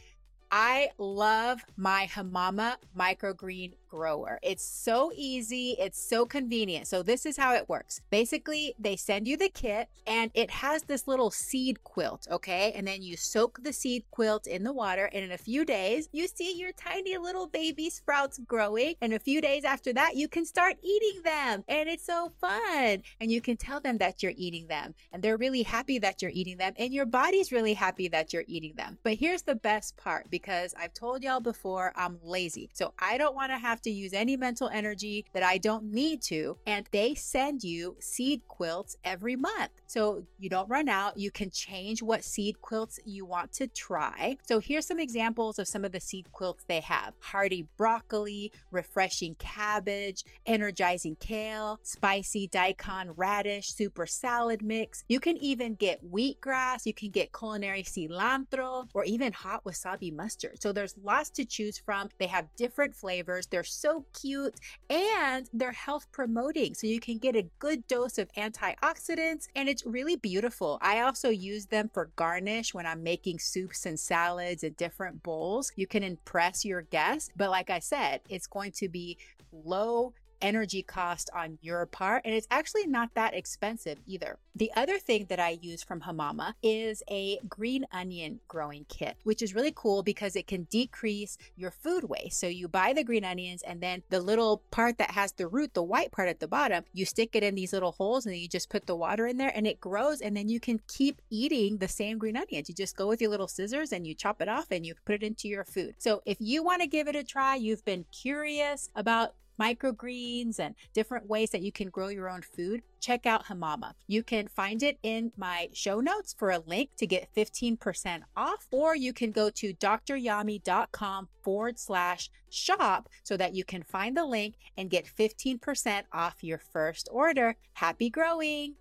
I 0.50 0.88
love 0.96 1.60
my 1.76 2.08
Hamama 2.10 2.76
microgreen 2.98 3.74
grower. 3.91 4.38
It's 4.43 4.64
so 4.64 5.12
easy, 5.14 5.76
it's 5.78 6.03
so 6.03 6.24
convenient. 6.24 6.86
So, 6.86 7.03
this 7.03 7.26
is 7.26 7.36
how 7.36 7.55
it 7.55 7.68
works. 7.68 8.01
Basically, 8.11 8.74
they 8.78 8.97
send 8.97 9.26
you 9.28 9.36
the 9.36 9.49
kit 9.49 9.88
and 10.07 10.30
it 10.34 10.51
has 10.51 10.84
this 10.84 11.07
little 11.07 11.30
seed 11.30 11.82
quilt, 11.84 12.26
okay? 12.30 12.72
And 12.74 12.86
then 12.86 13.03
you 13.03 13.16
soak 13.16 13.62
the 13.62 13.72
seed 13.72 14.05
quilt 14.11 14.47
in 14.47 14.64
the 14.64 14.72
water, 14.72 15.11
and 15.12 15.24
in 15.24 15.32
a 15.32 15.38
few 15.38 15.64
days, 15.64 16.09
you 16.12 16.26
see 16.28 16.59
your 16.59 16.72
tiny 16.72 17.16
little 17.18 17.47
baby 17.47 17.91
sprouts 17.91 18.41
growing. 18.47 18.95
And 19.01 19.12
a 19.12 19.18
few 19.18 19.41
days 19.41 19.64
after 19.64 19.93
that, 19.95 20.16
you 20.16 20.28
can 20.28 20.45
start 20.45 20.76
eating 20.82 21.22
them. 21.22 21.64
And 21.68 21.88
it's 21.88 22.07
so 22.07 22.32
fun. 22.41 23.03
And 23.20 23.30
you 23.30 23.41
can 23.41 23.57
tell 23.57 23.80
them 23.80 23.99
that 23.99 24.22
you're 24.22 24.32
eating 24.36 24.66
them, 24.68 24.95
and 25.12 25.22
they're 25.22 25.36
really 25.36 25.62
happy 25.62 25.99
that 25.99 26.22
you're 26.22 26.30
eating 26.34 26.59
them, 26.59 26.74
and 26.76 26.93
your 26.93 27.07
body's 27.07 27.53
really 27.53 27.74
happy 27.74 28.09
that 28.09 28.32
you're 28.32 28.45
eating 28.47 28.74
them. 28.76 28.99
But 29.03 29.14
here's 29.14 29.43
the 29.43 29.55
best 29.55 29.97
part 29.97 30.30
because 30.30 30.74
I've 30.78 30.95
told 30.95 31.22
y'all 31.22 31.41
before, 31.41 31.93
I'm 31.97 32.18
lazy. 32.22 32.70
So, 32.72 32.93
I 32.99 33.18
don't 33.18 33.34
want 33.34 33.51
to 33.51 33.59
have 33.59 33.80
have 33.81 33.85
to 33.85 33.91
use 33.91 34.12
any 34.12 34.37
mental 34.37 34.68
energy 34.68 35.24
that 35.33 35.43
I 35.43 35.57
don't 35.57 35.85
need 35.85 36.20
to. 36.22 36.59
And 36.66 36.87
they 36.93 37.14
send 37.14 37.64
you 37.64 37.97
seed 37.99 38.43
quilts 38.47 38.97
every 39.05 39.37
month. 39.37 39.70
So 39.87 40.22
you 40.39 40.51
don't 40.51 40.68
run 40.68 40.89
out. 40.89 41.16
You 41.16 41.31
can 41.31 41.51
change 41.51 42.03
what 42.03 42.22
seed 42.22 42.61
quilts 42.61 43.01
you 43.07 43.24
want 43.24 43.53
to 43.53 43.66
try. 43.68 44.37
So 44.47 44.61
here's 44.61 44.87
some 44.87 45.01
examples 45.01 45.59
of 45.59 45.66
some 45.66 45.85
of 45.85 45.93
the 45.93 46.01
seed 46.01 46.31
quilts 46.33 46.64
they 46.68 46.81
have 46.81 47.14
hearty 47.20 47.66
broccoli, 47.78 48.53
refreshing 48.70 49.35
cabbage, 49.39 50.24
energizing 50.45 51.16
kale, 51.18 51.81
spicy 51.83 52.49
daikon 52.49 53.12
radish, 53.16 53.72
super 53.72 54.07
salad 54.07 54.62
mix. 54.62 55.05
You 55.09 55.20
can 55.20 55.39
even 55.39 55.74
get 55.74 56.05
wheatgrass, 56.05 56.85
you 56.85 56.93
can 56.93 57.11
get 57.11 57.33
culinary 57.33 57.83
cilantro, 57.83 58.89
or 58.93 59.05
even 59.05 59.33
hot 59.33 59.64
wasabi 59.64 60.14
mustard. 60.14 60.61
So 60.61 60.72
there's 60.72 60.95
lots 61.03 61.31
to 61.31 61.45
choose 61.47 61.78
from. 61.78 62.11
They 62.18 62.26
have 62.26 62.47
different 62.57 62.95
flavors. 62.95 63.47
They're 63.47 63.64
so 63.70 64.04
cute 64.18 64.54
and 64.88 65.48
they're 65.52 65.72
health 65.72 66.06
promoting. 66.12 66.74
So 66.74 66.86
you 66.86 67.00
can 67.00 67.18
get 67.18 67.36
a 67.36 67.48
good 67.58 67.86
dose 67.86 68.18
of 68.18 68.32
antioxidants 68.32 69.48
and 69.56 69.68
it's 69.68 69.86
really 69.86 70.16
beautiful. 70.16 70.78
I 70.82 71.00
also 71.00 71.30
use 71.30 71.66
them 71.66 71.90
for 71.92 72.10
garnish 72.16 72.74
when 72.74 72.86
I'm 72.86 73.02
making 73.02 73.38
soups 73.38 73.86
and 73.86 73.98
salads 73.98 74.64
and 74.64 74.76
different 74.76 75.22
bowls. 75.22 75.72
You 75.76 75.86
can 75.86 76.02
impress 76.02 76.64
your 76.64 76.82
guests, 76.82 77.30
but 77.36 77.50
like 77.50 77.70
I 77.70 77.78
said, 77.78 78.20
it's 78.28 78.46
going 78.46 78.72
to 78.72 78.88
be 78.88 79.18
low 79.52 80.14
energy 80.41 80.82
cost 80.82 81.30
on 81.34 81.59
your 81.61 81.84
part, 81.86 82.22
and 82.24 82.34
it's 82.34 82.47
actually 82.51 82.86
not 82.86 83.14
that 83.14 83.34
expensive 83.34 83.99
either. 84.07 84.38
The 84.55 84.72
other 84.76 84.99
thing 84.99 85.26
that 85.28 85.38
I 85.38 85.59
use 85.61 85.82
from 85.82 86.01
Hamama 86.01 86.55
is 86.62 87.03
a 87.11 87.38
green 87.49 87.86
onion 87.93 88.41
growing 88.49 88.84
kit, 88.88 89.16
which 89.24 89.43
is 89.43 89.55
really 89.55 89.72
cool 89.74 90.03
because 90.03 90.36
it 90.36 90.47
can 90.47 90.64
decrease 90.64 91.38
your 91.57 91.70
food 91.70 92.05
waste. 92.05 92.41
So 92.41 92.47
you 92.47 92.68
buy 92.68 92.93
the 92.93 93.05
green 93.05 93.24
onions, 93.24 93.62
and 93.62 93.80
then 93.80 94.03
the 94.11 94.20
little 94.20 94.62
part 94.70 94.99
that 94.99 95.12
has 95.12 95.32
the 95.32 95.47
root, 95.47 95.74
the 95.74 95.82
white 95.82 96.12
part 96.12 96.28
at 96.28 96.41
the 96.41 96.49
bottom, 96.49 96.84
you 96.93 97.05
stick 97.05 97.30
it 97.34 97.43
in 97.43 97.55
these 97.55 97.72
little 97.72 97.93
holes, 97.93 98.26
and 98.26 98.34
then 98.34 98.41
you 98.41 98.49
just 98.49 98.70
put 98.70 98.86
the 98.86 98.97
water 98.97 99.26
in 99.26 99.36
there, 99.36 99.53
and 99.55 99.66
it 99.66 99.80
grows, 99.80 100.20
and 100.20 100.36
then 100.36 100.49
you 100.49 100.61
can 100.61 100.80
keep 100.88 101.22
eating 101.30 101.78
the 101.78 101.88
same 101.88 102.18
green 102.18 102.36
onions. 102.36 102.68
You 102.68 102.74
just 102.74 102.97
go 102.97 103.07
with 103.07 103.20
your 103.20 103.30
little 103.30 103.49
scissors 103.49 103.93
and 103.93 104.07
you 104.07 104.14
chop 104.14 104.41
it 104.41 104.49
off 104.49 104.70
and 104.70 104.84
you 104.84 104.95
put 105.05 105.16
it 105.16 105.22
into 105.22 105.49
your 105.49 105.64
food. 105.64 105.95
So 105.99 106.22
if 106.24 106.36
you 106.41 106.62
want 106.62 106.82
to 106.82 106.86
give 106.86 107.09
it 107.09 107.16
a 107.16 107.24
try, 107.24 107.57
you've 107.57 107.84
been 107.84 108.05
curious 108.12 108.91
about 108.95 109.34
microgreens 109.61 110.58
and 110.58 110.74
different 110.94 111.28
ways 111.28 111.50
that 111.50 111.62
you 111.62 111.72
can 111.72 111.90
grow 111.90 112.08
your 112.08 112.28
own 112.28 112.42
food, 112.42 112.82
check 113.00 113.26
out 113.26 113.44
Hamama. 113.46 113.92
You 114.06 114.22
can 114.22 114.48
find 114.48 114.82
it 114.82 114.98
in 115.02 115.32
my 115.36 115.68
show 115.72 116.00
notes 116.00 116.34
for 116.36 116.50
a 116.50 116.61
link 116.61 116.90
to 116.96 117.06
get 117.06 117.28
15% 117.36 118.22
off, 118.36 118.66
or 118.70 118.96
you 118.96 119.12
can 119.12 119.30
go 119.30 119.50
to 119.50 119.74
doctoryami.com 119.74 121.28
forward 121.42 121.78
slash 121.78 122.30
shop 122.50 123.08
so 123.22 123.36
that 123.36 123.54
you 123.54 123.64
can 123.64 123.82
find 123.82 124.16
the 124.16 124.24
link 124.24 124.56
and 124.76 124.90
get 124.90 125.06
15% 125.06 126.02
off 126.12 126.42
your 126.42 126.61
first 126.72 127.08
order. 127.12 127.56
Happy 127.74 128.11
growing! 128.11 128.74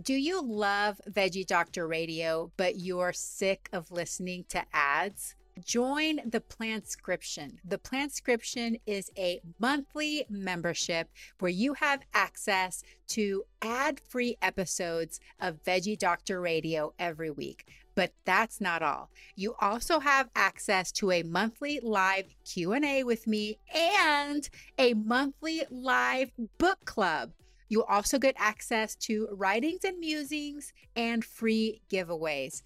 Do 0.00 0.14
you 0.14 0.40
love 0.40 1.00
Veggie 1.10 1.44
Doctor 1.46 1.88
Radio, 1.88 2.52
but 2.56 2.78
you're 2.78 3.12
sick 3.12 3.68
of 3.72 3.90
listening 3.90 4.44
to 4.50 4.62
ads? 4.72 5.34
Join 5.64 6.20
the 6.24 6.40
Plantscription. 6.40 7.58
The 7.64 7.78
Plantscription 7.78 8.80
is 8.86 9.10
a 9.16 9.40
monthly 9.58 10.26
membership 10.28 11.08
where 11.38 11.50
you 11.50 11.74
have 11.74 12.02
access 12.14 12.82
to 13.08 13.44
ad 13.62 14.00
free 14.00 14.36
episodes 14.42 15.20
of 15.40 15.62
Veggie 15.64 15.98
Doctor 15.98 16.40
Radio 16.40 16.92
every 16.98 17.30
week. 17.30 17.66
But 17.94 18.12
that's 18.24 18.60
not 18.60 18.82
all. 18.82 19.10
You 19.34 19.54
also 19.60 19.98
have 19.98 20.28
access 20.36 20.92
to 20.92 21.10
a 21.10 21.22
monthly 21.22 21.80
live 21.82 22.26
Q&A 22.44 23.02
with 23.02 23.26
me 23.26 23.58
and 23.74 24.48
a 24.78 24.94
monthly 24.94 25.64
live 25.70 26.30
book 26.58 26.84
club. 26.84 27.32
You 27.68 27.84
also 27.84 28.18
get 28.18 28.34
access 28.38 28.94
to 28.96 29.28
writings 29.32 29.84
and 29.84 29.98
musings 29.98 30.72
and 30.96 31.24
free 31.24 31.82
giveaways. 31.90 32.62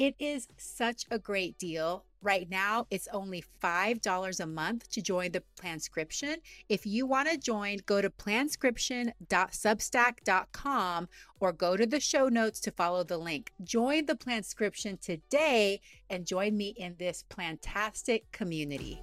It 0.00 0.16
is 0.18 0.48
such 0.56 1.04
a 1.10 1.18
great 1.18 1.58
deal. 1.58 2.06
Right 2.22 2.48
now, 2.48 2.86
it's 2.90 3.06
only 3.12 3.44
$5 3.62 4.40
a 4.40 4.46
month 4.46 4.90
to 4.92 5.02
join 5.02 5.32
the 5.32 5.42
Plantscription. 5.60 6.36
If 6.70 6.86
you 6.86 7.04
want 7.04 7.28
to 7.28 7.36
join, 7.36 7.80
go 7.84 8.00
to 8.00 8.08
plantscription.substack.com 8.08 11.08
or 11.38 11.52
go 11.52 11.76
to 11.76 11.84
the 11.84 12.00
show 12.00 12.30
notes 12.30 12.60
to 12.60 12.70
follow 12.70 13.04
the 13.04 13.18
link. 13.18 13.52
Join 13.62 14.06
the 14.06 14.14
Plantscription 14.14 14.98
today 14.98 15.82
and 16.08 16.26
join 16.26 16.56
me 16.56 16.68
in 16.78 16.96
this 16.98 17.22
plantastic 17.28 18.22
community 18.32 19.02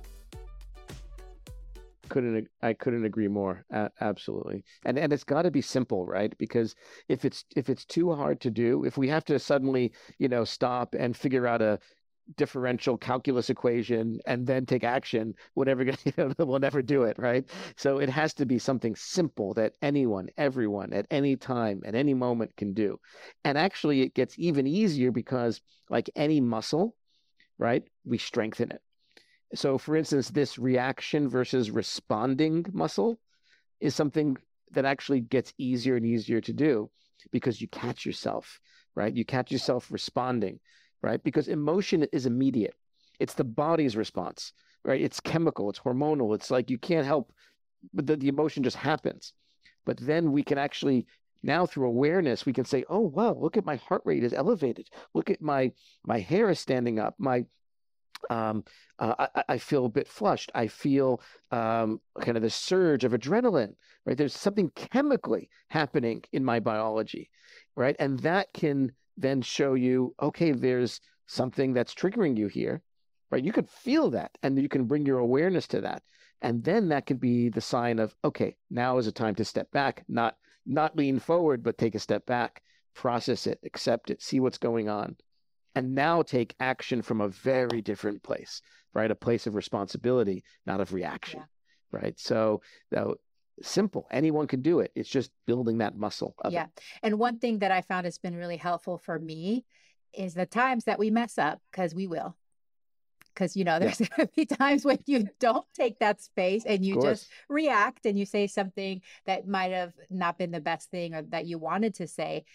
couldn't 2.10 2.48
I 2.62 2.74
couldn't 2.74 3.06
agree 3.06 3.28
more. 3.28 3.66
Uh, 3.74 3.90
absolutely, 4.02 4.64
and 4.86 4.98
and 4.98 5.14
it's 5.14 5.24
got 5.24 5.44
to 5.44 5.52
be 5.52 5.62
simple, 5.62 6.06
right? 6.06 6.38
Because 6.38 6.76
if 7.10 7.26
it's 7.26 7.46
if 7.56 7.70
it's 7.70 7.86
too 7.86 8.14
hard 8.14 8.42
to 8.42 8.52
do, 8.52 8.84
if 8.86 8.98
we 8.98 9.08
have 9.10 9.26
to 9.26 9.40
suddenly 9.40 9.92
you 10.20 10.28
know 10.28 10.44
stop 10.44 10.96
and 10.98 11.16
figure 11.16 11.48
out 11.48 11.62
a 11.62 11.80
differential 12.36 12.98
calculus 12.98 13.50
equation 13.50 14.20
and 14.26 14.46
then 14.46 14.66
take 14.66 14.84
action, 14.84 15.34
whatever 15.54 15.84
you 16.06 16.14
know, 16.18 16.34
we'll 16.40 16.60
never 16.60 16.82
do 16.82 17.04
it, 17.04 17.18
right? 17.18 17.46
So 17.78 18.00
it 18.00 18.10
has 18.10 18.34
to 18.36 18.46
be 18.46 18.60
something 18.60 18.96
simple 18.96 19.54
that 19.54 19.74
anyone, 19.82 20.28
everyone, 20.38 20.94
at 20.94 21.08
any 21.10 21.36
time, 21.36 21.82
at 21.86 21.96
any 21.96 22.14
moment 22.14 22.56
can 22.58 22.74
do. 22.74 23.00
And 23.44 23.58
actually, 23.58 24.02
it 24.02 24.14
gets 24.14 24.38
even 24.38 24.68
easier 24.68 25.12
because, 25.12 25.62
like 25.90 26.10
any 26.16 26.42
muscle, 26.42 26.96
right, 27.58 27.84
we 28.06 28.18
strengthen 28.18 28.72
it. 28.72 28.82
So, 29.56 29.78
for 29.78 29.96
instance, 29.96 30.30
this 30.30 30.60
reaction 30.60 31.30
versus 31.30 31.72
responding 31.72 32.66
muscle 32.74 33.20
is 33.80 33.96
something 33.96 34.38
that 34.72 34.86
actually 34.86 35.22
gets 35.22 35.54
easier 35.58 35.96
and 35.96 36.06
easier 36.06 36.42
to 36.42 36.54
do 36.54 36.90
because 37.32 37.62
you 37.62 37.68
catch 37.70 38.06
yourself, 38.06 38.60
right? 38.96 39.14
You 39.14 39.24
catch 39.24 39.52
yourself 39.52 39.92
responding 39.92 40.60
right? 41.02 41.24
Because 41.24 41.48
emotion 41.48 42.06
is 42.12 42.26
immediate. 42.26 42.76
It's 43.20 43.34
the 43.34 43.44
body's 43.44 43.98
response, 43.98 44.54
right? 44.84 45.02
It's 45.02 45.20
chemical, 45.20 45.70
it's 45.70 45.80
hormonal. 45.80 46.36
It's 46.36 46.52
like 46.52 46.70
you 46.70 46.78
can't 46.78 47.06
help, 47.06 47.32
but 47.94 48.08
the, 48.08 48.16
the 48.16 48.28
emotion 48.28 48.64
just 48.64 48.78
happens. 48.78 49.34
But 49.86 49.98
then 49.98 50.32
we 50.32 50.44
can 50.44 50.58
actually 50.58 51.08
now 51.44 51.66
through 51.66 51.88
awareness 51.88 52.46
we 52.46 52.54
can 52.54 52.66
say, 52.66 52.84
oh 52.90 53.00
wow, 53.00 53.34
look 53.34 53.58
at 53.58 53.66
my 53.66 53.76
heart 53.78 54.02
rate 54.06 54.24
is 54.24 54.34
elevated. 54.34 54.90
Look 55.14 55.30
at 55.30 55.42
my 55.42 55.72
my 56.06 56.20
hair 56.20 56.50
is 56.50 56.60
standing 56.60 57.00
up. 57.00 57.16
My 57.18 57.46
um, 58.30 58.64
uh, 59.00 59.28
I, 59.36 59.44
I, 59.50 59.58
feel 59.58 59.86
a 59.86 59.90
bit 59.90 60.08
flushed. 60.08 60.52
I 60.56 60.68
feel 60.68 61.22
um, 61.52 62.02
kind 62.20 62.38
of 62.38 62.44
the 62.44 62.50
surge 62.50 63.04
of 63.04 63.12
adrenaline, 63.12 63.76
right? 64.06 64.18
There's 64.18 64.36
something 64.36 64.72
chemically 64.76 65.50
happening 65.70 66.24
in 66.32 66.44
my 66.44 66.60
biology, 66.60 67.30
right? 67.76 67.96
And 68.00 68.20
that 68.20 68.52
can 68.54 68.92
then 69.18 69.42
show 69.42 69.74
you, 69.74 70.16
okay, 70.22 70.52
there's 70.52 71.02
something 71.28 71.74
that's 71.74 71.94
triggering 71.94 72.38
you 72.38 72.48
here, 72.48 72.82
right? 73.32 73.44
You 73.44 73.52
could 73.52 73.70
feel 73.70 74.10
that 74.12 74.32
and 74.44 74.60
you 74.60 74.70
can 74.70 74.86
bring 74.86 75.06
your 75.06 75.20
awareness 75.20 75.68
to 75.68 75.82
that. 75.82 76.04
And 76.42 76.64
then 76.64 76.90
that 76.90 77.06
could 77.06 77.20
be 77.20 77.50
the 77.50 77.62
sign 77.62 78.00
of, 78.00 78.16
okay, 78.24 78.56
now 78.70 78.98
is 78.98 79.08
a 79.08 79.12
time 79.12 79.36
to 79.36 79.46
step 79.46 79.72
back, 79.72 80.04
not 80.08 80.36
not 80.70 80.98
lean 80.98 81.18
forward, 81.18 81.64
but 81.64 81.78
take 81.78 81.96
a 81.96 82.00
step 82.00 82.26
back, 82.26 82.62
process 82.94 83.48
it, 83.48 83.58
accept 83.64 84.10
it, 84.10 84.22
see 84.22 84.42
what's 84.42 84.58
going 84.58 84.90
on. 84.90 85.16
And 85.78 85.96
now 85.96 86.22
take 86.22 86.56
action 86.60 87.02
from 87.02 87.22
a 87.22 87.28
very 87.28 87.82
different 87.82 88.24
place, 88.24 88.62
right? 88.94 89.10
A 89.10 89.16
place 89.16 89.48
of 89.48 89.56
responsibility, 89.56 90.44
not 90.66 90.82
of 90.82 90.94
reaction. 90.94 91.40
Yeah. 91.40 92.00
Right. 92.00 92.20
So 92.20 92.62
though 92.92 93.16
simple. 93.62 94.08
Anyone 94.12 94.48
can 94.48 94.62
do 94.62 94.80
it. 94.80 94.92
It's 94.96 95.10
just 95.10 95.32
building 95.46 95.80
that 95.80 95.96
muscle. 95.96 96.36
yeah. 96.50 96.66
It. 96.66 96.70
And 97.04 97.20
one 97.20 97.40
thing 97.40 97.60
that 97.60 97.72
I 97.72 97.82
found 97.82 98.06
has 98.06 98.18
been 98.18 98.36
really 98.36 98.58
helpful 98.58 98.98
for 98.98 99.20
me 99.20 99.66
is 100.14 100.34
the 100.34 100.46
times 100.46 100.86
that 100.86 101.00
we 101.00 101.10
mess 101.10 101.38
up, 101.38 101.60
because 101.72 101.94
we 101.94 102.08
will. 102.08 102.36
Because, 103.34 103.56
you 103.56 103.64
know, 103.64 103.80
there's 103.80 104.00
yeah. 104.02 104.08
going 104.16 104.28
to 104.28 104.34
be 104.36 104.46
times 104.46 104.84
when 104.84 105.00
you 105.06 105.28
don't 105.40 105.66
take 105.76 106.00
that 106.00 106.22
space 106.22 106.66
and 106.66 106.84
you 106.84 107.02
just 107.02 107.28
react 107.50 108.06
and 108.06 108.18
you 108.18 108.26
say 108.26 108.48
something 108.48 109.02
that 109.26 109.48
might 109.48 109.72
have 109.72 109.94
not 110.10 110.38
been 110.38 110.52
the 110.52 110.62
best 110.62 110.90
thing 110.90 111.14
or 111.14 111.22
that 111.24 111.46
you 111.46 111.58
wanted 111.58 111.96
to 111.96 112.08
say, 112.08 112.46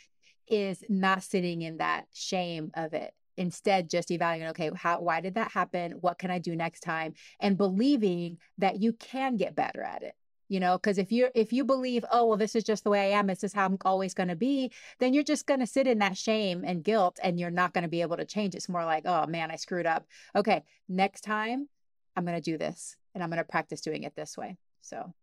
is 0.52 0.84
not 0.88 1.22
sitting 1.22 1.62
in 1.62 1.78
that 1.78 2.06
shame 2.12 2.70
of 2.74 2.92
it. 2.92 3.12
Instead 3.38 3.88
just 3.88 4.10
evaluating 4.10 4.50
okay 4.50 4.70
how 4.76 5.00
why 5.00 5.20
did 5.20 5.34
that 5.34 5.52
happen? 5.52 5.92
What 6.02 6.18
can 6.18 6.30
i 6.30 6.38
do 6.38 6.54
next 6.54 6.80
time? 6.80 7.14
And 7.40 7.56
believing 7.56 8.38
that 8.58 8.82
you 8.82 8.92
can 8.92 9.36
get 9.36 9.56
better 9.56 9.82
at 9.82 10.02
it 10.02 10.14
you 10.52 10.60
know? 10.60 10.76
Because 10.76 10.98
if 10.98 11.10
you're 11.10 11.30
if 11.34 11.50
you 11.50 11.64
believe 11.64 12.04
oh 12.12 12.26
well 12.26 12.36
this 12.36 12.54
is 12.54 12.62
just 12.62 12.84
the 12.84 12.90
way 12.90 13.00
i 13.00 13.18
am 13.18 13.26
this 13.26 13.42
is 13.42 13.54
how 13.54 13.64
i'm 13.64 13.78
always 13.86 14.12
going 14.12 14.28
to 14.28 14.36
be 14.36 14.70
then 14.98 15.14
you're 15.14 15.24
just 15.24 15.46
going 15.46 15.60
to 15.60 15.66
sit 15.66 15.86
in 15.86 15.98
that 16.00 16.16
shame 16.16 16.62
and 16.66 16.84
guilt 16.84 17.18
and 17.22 17.40
you're 17.40 17.50
not 17.50 17.72
going 17.72 17.82
to 17.82 17.88
be 17.88 18.02
able 18.02 18.18
to 18.18 18.26
change. 18.26 18.54
It's 18.54 18.68
more 18.68 18.84
like 18.84 19.04
oh 19.06 19.26
man 19.26 19.50
i 19.50 19.56
screwed 19.56 19.86
up. 19.86 20.06
Okay 20.36 20.62
next 20.88 21.22
time 21.22 21.68
i'm 22.16 22.26
going 22.26 22.36
to 22.36 22.50
do 22.50 22.58
this 22.58 22.96
and 23.14 23.24
i'm 23.24 23.30
going 23.30 23.38
to 23.38 23.44
practice 23.44 23.80
doing 23.80 24.02
it 24.02 24.14
this 24.14 24.36
way 24.36 24.58
so. 24.82 25.14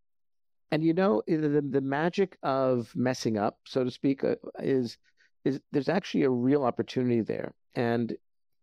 And 0.72 0.84
you 0.84 0.94
know 0.94 1.22
the, 1.28 1.64
the 1.68 1.82
magic 1.82 2.38
of 2.42 2.92
messing 2.96 3.38
up 3.38 3.60
so 3.66 3.84
to 3.84 3.92
speak 3.92 4.24
uh, 4.24 4.36
is 4.60 4.98
is 5.46 5.60
there's 5.72 5.90
actually 5.90 6.24
a 6.24 6.30
real 6.30 6.64
opportunity 6.64 7.22
there 7.22 7.54
and 7.76 8.16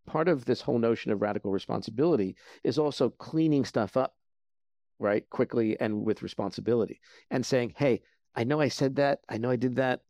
part 0.05 0.27
of 0.27 0.45
this 0.45 0.61
whole 0.61 0.79
notion 0.79 1.11
of 1.11 1.21
radical 1.21 1.51
responsibility 1.51 2.35
is 2.63 2.79
also 2.79 3.09
cleaning 3.09 3.65
stuff 3.65 3.97
up 3.97 4.15
right? 4.99 5.29
Quickly 5.29 5.79
and 5.79 6.03
with 6.03 6.23
responsibility 6.23 6.99
and 7.29 7.45
saying, 7.45 7.73
Hey, 7.75 8.01
I 8.35 8.43
know 8.43 8.59
I 8.59 8.67
said 8.67 8.95
that. 8.97 9.19
I 9.29 9.37
know 9.37 9.49
I 9.49 9.55
did 9.55 9.75
that. 9.75 10.01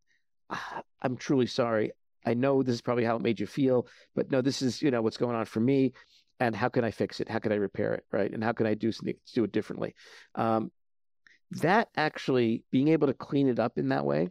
Ah, 0.50 0.84
I'm 1.02 1.18
truly 1.18 1.48
sorry. 1.48 1.92
I 2.26 2.34
know 2.34 2.62
this 2.62 2.76
is 2.76 2.82
probably 2.82 3.06
how 3.06 3.16
it 3.16 3.22
made 3.22 3.40
you 3.40 3.48
feel, 3.48 3.88
but 4.16 4.32
no, 4.32 4.42
this 4.42 4.62
is, 4.62 4.82
you 4.82 4.92
know, 4.92 5.02
what's 5.02 5.18
going 5.18 5.36
on 5.36 5.46
for 5.46 5.60
me. 5.60 5.94
And 6.40 6.56
how 6.56 6.70
can 6.70 6.84
I 6.84 6.92
fix 6.92 7.20
it? 7.20 7.30
How 7.30 7.40
can 7.40 7.52
I 7.52 7.56
repair 7.56 7.94
it? 7.94 8.06
Right. 8.12 8.32
And 8.32 8.44
how 8.44 8.52
can 8.52 8.68
I 8.68 8.76
do 8.76 8.92
something, 8.92 9.16
do 9.34 9.44
it 9.44 9.52
differently? 9.52 9.96
Um, 10.36 10.72
that 11.52 11.90
actually 11.96 12.64
being 12.72 12.90
able 12.90 13.08
to 13.08 13.14
clean 13.14 13.48
it 13.48 13.60
up 13.60 13.78
in 13.78 13.90
that 13.90 14.06
way. 14.06 14.30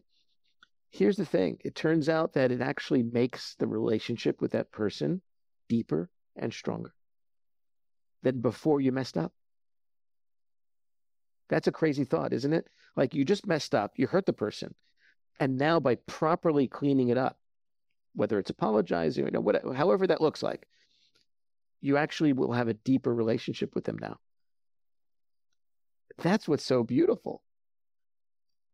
Here's 0.90 1.16
the 1.16 1.26
thing 1.26 1.58
it 1.64 1.74
turns 1.74 2.08
out 2.08 2.34
that 2.34 2.50
it 2.50 2.60
actually 2.60 3.02
makes 3.02 3.54
the 3.56 3.66
relationship 3.66 4.40
with 4.40 4.52
that 4.52 4.72
person 4.72 5.20
deeper 5.68 6.10
and 6.36 6.52
stronger 6.52 6.94
than 8.22 8.40
before 8.40 8.80
you 8.80 8.92
messed 8.92 9.16
up. 9.16 9.32
That's 11.48 11.68
a 11.68 11.72
crazy 11.72 12.04
thought, 12.04 12.32
isn't 12.32 12.52
it? 12.52 12.68
Like 12.96 13.14
you 13.14 13.24
just 13.24 13.46
messed 13.46 13.74
up, 13.74 13.92
you 13.96 14.06
hurt 14.06 14.26
the 14.26 14.32
person. 14.32 14.74
And 15.38 15.58
now 15.58 15.80
by 15.80 15.96
properly 16.06 16.66
cleaning 16.66 17.08
it 17.08 17.18
up, 17.18 17.38
whether 18.14 18.38
it's 18.38 18.50
apologizing, 18.50 19.26
you 19.26 19.30
know, 19.30 19.40
whatever, 19.40 19.74
however 19.74 20.06
that 20.06 20.22
looks 20.22 20.42
like, 20.42 20.66
you 21.80 21.98
actually 21.98 22.32
will 22.32 22.52
have 22.52 22.68
a 22.68 22.74
deeper 22.74 23.14
relationship 23.14 23.74
with 23.74 23.84
them 23.84 23.98
now. 24.00 24.18
That's 26.18 26.48
what's 26.48 26.64
so 26.64 26.82
beautiful. 26.82 27.42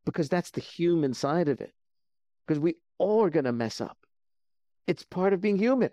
Because 0.05 0.29
that's 0.29 0.51
the 0.51 0.61
human 0.61 1.15
side 1.15 1.49
of 1.49 1.61
it. 1.61 1.73
Because 2.47 2.59
we 2.59 2.77
all 2.99 3.25
are 3.25 3.31
going 3.31 3.45
to 3.45 3.53
mess 3.53 3.81
up. 3.81 3.97
It's 4.87 5.05
part 5.05 5.33
of 5.33 5.41
being 5.41 5.57
human. 5.57 5.91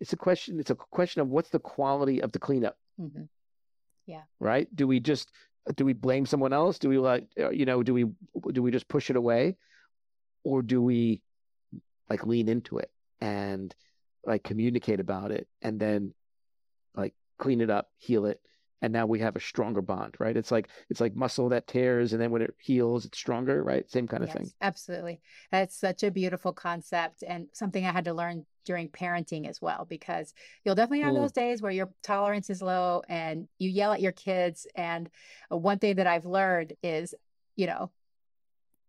It's 0.00 0.12
a 0.12 0.16
question. 0.16 0.60
It's 0.60 0.70
a 0.70 0.74
question 0.74 1.22
of 1.22 1.28
what's 1.28 1.50
the 1.50 1.58
quality 1.58 2.22
of 2.22 2.32
the 2.32 2.38
cleanup. 2.38 2.76
Mm-hmm. 3.00 3.24
Yeah. 4.06 4.22
Right? 4.38 4.68
Do 4.74 4.86
we 4.86 5.00
just 5.00 5.30
do 5.74 5.84
we 5.84 5.92
blame 5.92 6.26
someone 6.26 6.52
else? 6.52 6.78
Do 6.78 6.88
we 6.88 6.98
like 6.98 7.28
uh, 7.38 7.50
you 7.50 7.66
know? 7.66 7.82
Do 7.82 7.94
we 7.94 8.06
do 8.52 8.62
we 8.62 8.70
just 8.70 8.88
push 8.88 9.10
it 9.10 9.16
away, 9.16 9.56
or 10.42 10.62
do 10.62 10.82
we 10.82 11.22
like 12.08 12.26
lean 12.26 12.48
into 12.48 12.78
it 12.78 12.90
and 13.20 13.74
like 14.24 14.42
communicate 14.42 15.00
about 15.00 15.30
it 15.30 15.46
and 15.62 15.78
then 15.78 16.12
like 16.94 17.14
clean 17.38 17.60
it 17.60 17.70
up, 17.70 17.88
heal 17.98 18.26
it, 18.26 18.40
and 18.82 18.92
now 18.92 19.06
we 19.06 19.18
have 19.20 19.36
a 19.36 19.40
stronger 19.40 19.82
bond, 19.82 20.14
right? 20.18 20.36
It's 20.36 20.50
like 20.50 20.68
it's 20.88 21.00
like 21.00 21.14
muscle 21.14 21.48
that 21.50 21.66
tears, 21.66 22.12
and 22.12 22.20
then 22.20 22.30
when 22.30 22.42
it 22.42 22.54
heals, 22.58 23.04
it's 23.04 23.18
stronger, 23.18 23.62
right? 23.62 23.90
Same 23.90 24.06
kind 24.06 24.22
of 24.22 24.28
yes, 24.28 24.36
thing. 24.36 24.50
Absolutely, 24.60 25.20
that's 25.50 25.76
such 25.76 26.02
a 26.02 26.10
beautiful 26.10 26.52
concept, 26.52 27.22
and 27.26 27.48
something 27.52 27.84
I 27.84 27.92
had 27.92 28.04
to 28.06 28.14
learn 28.14 28.46
during 28.64 28.88
parenting 28.88 29.48
as 29.48 29.60
well, 29.60 29.86
because 29.88 30.34
you'll 30.64 30.74
definitely 30.74 31.00
have 31.00 31.14
mm. 31.14 31.20
those 31.22 31.32
days 31.32 31.62
where 31.62 31.72
your 31.72 31.90
tolerance 32.02 32.50
is 32.50 32.60
low 32.60 33.02
and 33.08 33.48
you 33.58 33.70
yell 33.70 33.92
at 33.92 34.02
your 34.02 34.12
kids. 34.12 34.66
And 34.74 35.08
one 35.48 35.78
thing 35.78 35.96
that 35.96 36.06
I've 36.06 36.26
learned 36.26 36.74
is, 36.82 37.14
you 37.56 37.66
know, 37.66 37.90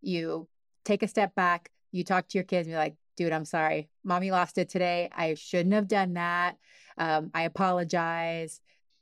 you 0.01 0.47
take 0.83 1.03
a 1.03 1.07
step 1.07 1.35
back, 1.35 1.71
you 1.91 2.03
talk 2.03 2.27
to 2.27 2.37
your 2.37 2.43
kids, 2.43 2.67
and 2.67 2.73
be 2.73 2.77
like, 2.77 2.95
dude, 3.15 3.31
I'm 3.31 3.45
sorry. 3.45 3.89
Mommy 4.03 4.29
lost 4.29 4.57
it 4.57 4.69
today. 4.69 5.09
I 5.15 5.35
shouldn't 5.35 5.73
have 5.73 5.87
done 5.87 6.13
that. 6.13 6.57
Um, 6.97 7.31
I 7.33 7.43
apologize. 7.43 8.59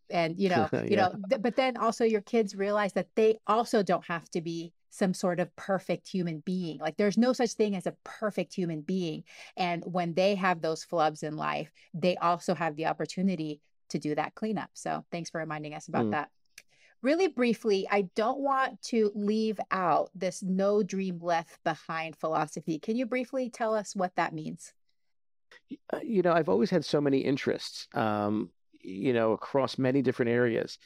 And, 0.09 0.39
you 0.39 0.49
know, 0.49 0.67
yeah. 0.73 0.83
you 0.83 0.95
know, 0.95 1.13
th- 1.29 1.41
but 1.41 1.55
then 1.55 1.77
also 1.77 2.03
your 2.03 2.21
kids 2.21 2.55
realize 2.55 2.93
that 2.93 3.07
they 3.15 3.39
also 3.47 3.83
don't 3.83 4.05
have 4.05 4.29
to 4.31 4.41
be 4.41 4.73
some 4.89 5.13
sort 5.13 5.39
of 5.39 5.55
perfect 5.55 6.07
human 6.07 6.39
being. 6.39 6.79
Like 6.79 6.97
there's 6.97 7.17
no 7.17 7.33
such 7.33 7.53
thing 7.53 7.75
as 7.75 7.85
a 7.85 7.95
perfect 8.03 8.53
human 8.53 8.81
being. 8.81 9.23
And 9.55 9.83
when 9.85 10.13
they 10.13 10.35
have 10.35 10.61
those 10.61 10.85
flubs 10.85 11.23
in 11.23 11.37
life, 11.37 11.71
they 11.93 12.17
also 12.17 12.55
have 12.55 12.75
the 12.75 12.87
opportunity 12.87 13.61
to 13.89 13.99
do 13.99 14.15
that 14.15 14.35
cleanup. 14.35 14.69
So 14.73 15.05
thanks 15.11 15.29
for 15.29 15.39
reminding 15.39 15.73
us 15.73 15.87
about 15.87 16.05
mm. 16.05 16.11
that. 16.11 16.29
Really 17.01 17.27
briefly, 17.27 17.87
I 17.89 18.09
don't 18.15 18.39
want 18.39 18.81
to 18.83 19.11
leave 19.15 19.57
out 19.71 20.09
this 20.13 20.43
no 20.43 20.83
dream 20.83 21.19
left 21.21 21.63
behind 21.63 22.17
philosophy. 22.17 22.77
Can 22.77 22.97
you 22.97 23.05
briefly 23.05 23.49
tell 23.49 23.73
us 23.73 23.95
what 23.95 24.15
that 24.17 24.33
means? 24.33 24.73
Uh, 25.93 25.99
you 26.03 26.21
know, 26.21 26.33
I've 26.33 26.49
always 26.49 26.69
had 26.69 26.83
so 26.83 26.99
many 26.99 27.19
interests, 27.19 27.87
um, 27.93 28.49
you 28.81 29.13
know, 29.13 29.33
across 29.33 29.77
many 29.77 30.01
different 30.01 30.31
areas. 30.31 30.77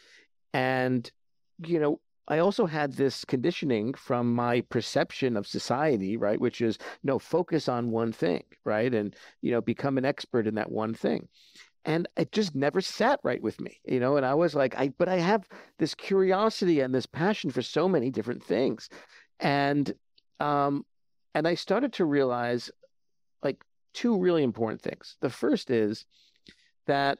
And, 0.53 1.09
you 1.65 1.79
know, 1.79 1.99
I 2.27 2.39
also 2.39 2.65
had 2.65 2.93
this 2.93 3.25
conditioning 3.25 3.93
from 3.95 4.33
my 4.33 4.61
perception 4.61 5.35
of 5.35 5.45
society, 5.45 6.15
right? 6.15 6.39
Which 6.39 6.61
is 6.61 6.77
no 7.03 7.19
focus 7.19 7.67
on 7.67 7.91
one 7.91 8.13
thing, 8.13 8.43
right? 8.63 8.93
And, 8.93 9.15
you 9.41 9.51
know, 9.51 9.61
become 9.61 9.97
an 9.97 10.05
expert 10.05 10.47
in 10.47 10.55
that 10.55 10.71
one 10.71 10.93
thing 10.93 11.27
and 11.85 12.07
it 12.17 12.31
just 12.31 12.55
never 12.55 12.81
sat 12.81 13.19
right 13.23 13.41
with 13.41 13.59
me 13.59 13.79
you 13.85 13.99
know 13.99 14.17
and 14.17 14.25
i 14.25 14.33
was 14.33 14.55
like 14.55 14.75
i 14.77 14.89
but 14.97 15.09
i 15.09 15.17
have 15.17 15.47
this 15.79 15.93
curiosity 15.93 16.79
and 16.79 16.93
this 16.93 17.05
passion 17.05 17.49
for 17.49 17.61
so 17.61 17.87
many 17.87 18.09
different 18.09 18.43
things 18.43 18.89
and 19.39 19.93
um 20.39 20.85
and 21.33 21.47
i 21.47 21.55
started 21.55 21.93
to 21.93 22.05
realize 22.05 22.71
like 23.43 23.63
two 23.93 24.17
really 24.17 24.43
important 24.43 24.81
things 24.81 25.17
the 25.21 25.29
first 25.29 25.69
is 25.69 26.05
that 26.87 27.19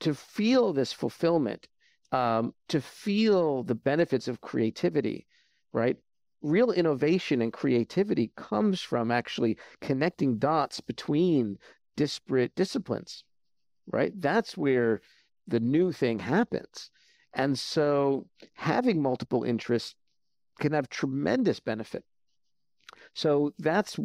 to 0.00 0.14
feel 0.14 0.72
this 0.72 0.92
fulfillment 0.92 1.68
um 2.12 2.54
to 2.68 2.80
feel 2.80 3.62
the 3.62 3.74
benefits 3.74 4.28
of 4.28 4.40
creativity 4.40 5.26
right 5.72 5.96
real 6.42 6.70
innovation 6.70 7.40
and 7.40 7.52
creativity 7.52 8.30
comes 8.36 8.80
from 8.80 9.10
actually 9.10 9.56
connecting 9.80 10.38
dots 10.38 10.80
between 10.80 11.58
disparate 11.96 12.54
disciplines 12.54 13.24
right? 13.92 14.12
That's 14.20 14.56
where 14.56 15.00
the 15.46 15.60
new 15.60 15.92
thing 15.92 16.18
happens. 16.18 16.90
And 17.34 17.58
so 17.58 18.26
having 18.54 19.02
multiple 19.02 19.44
interests 19.44 19.94
can 20.60 20.72
have 20.72 20.88
tremendous 20.88 21.60
benefit. 21.60 22.04
So 23.14 23.52
that's 23.58 23.98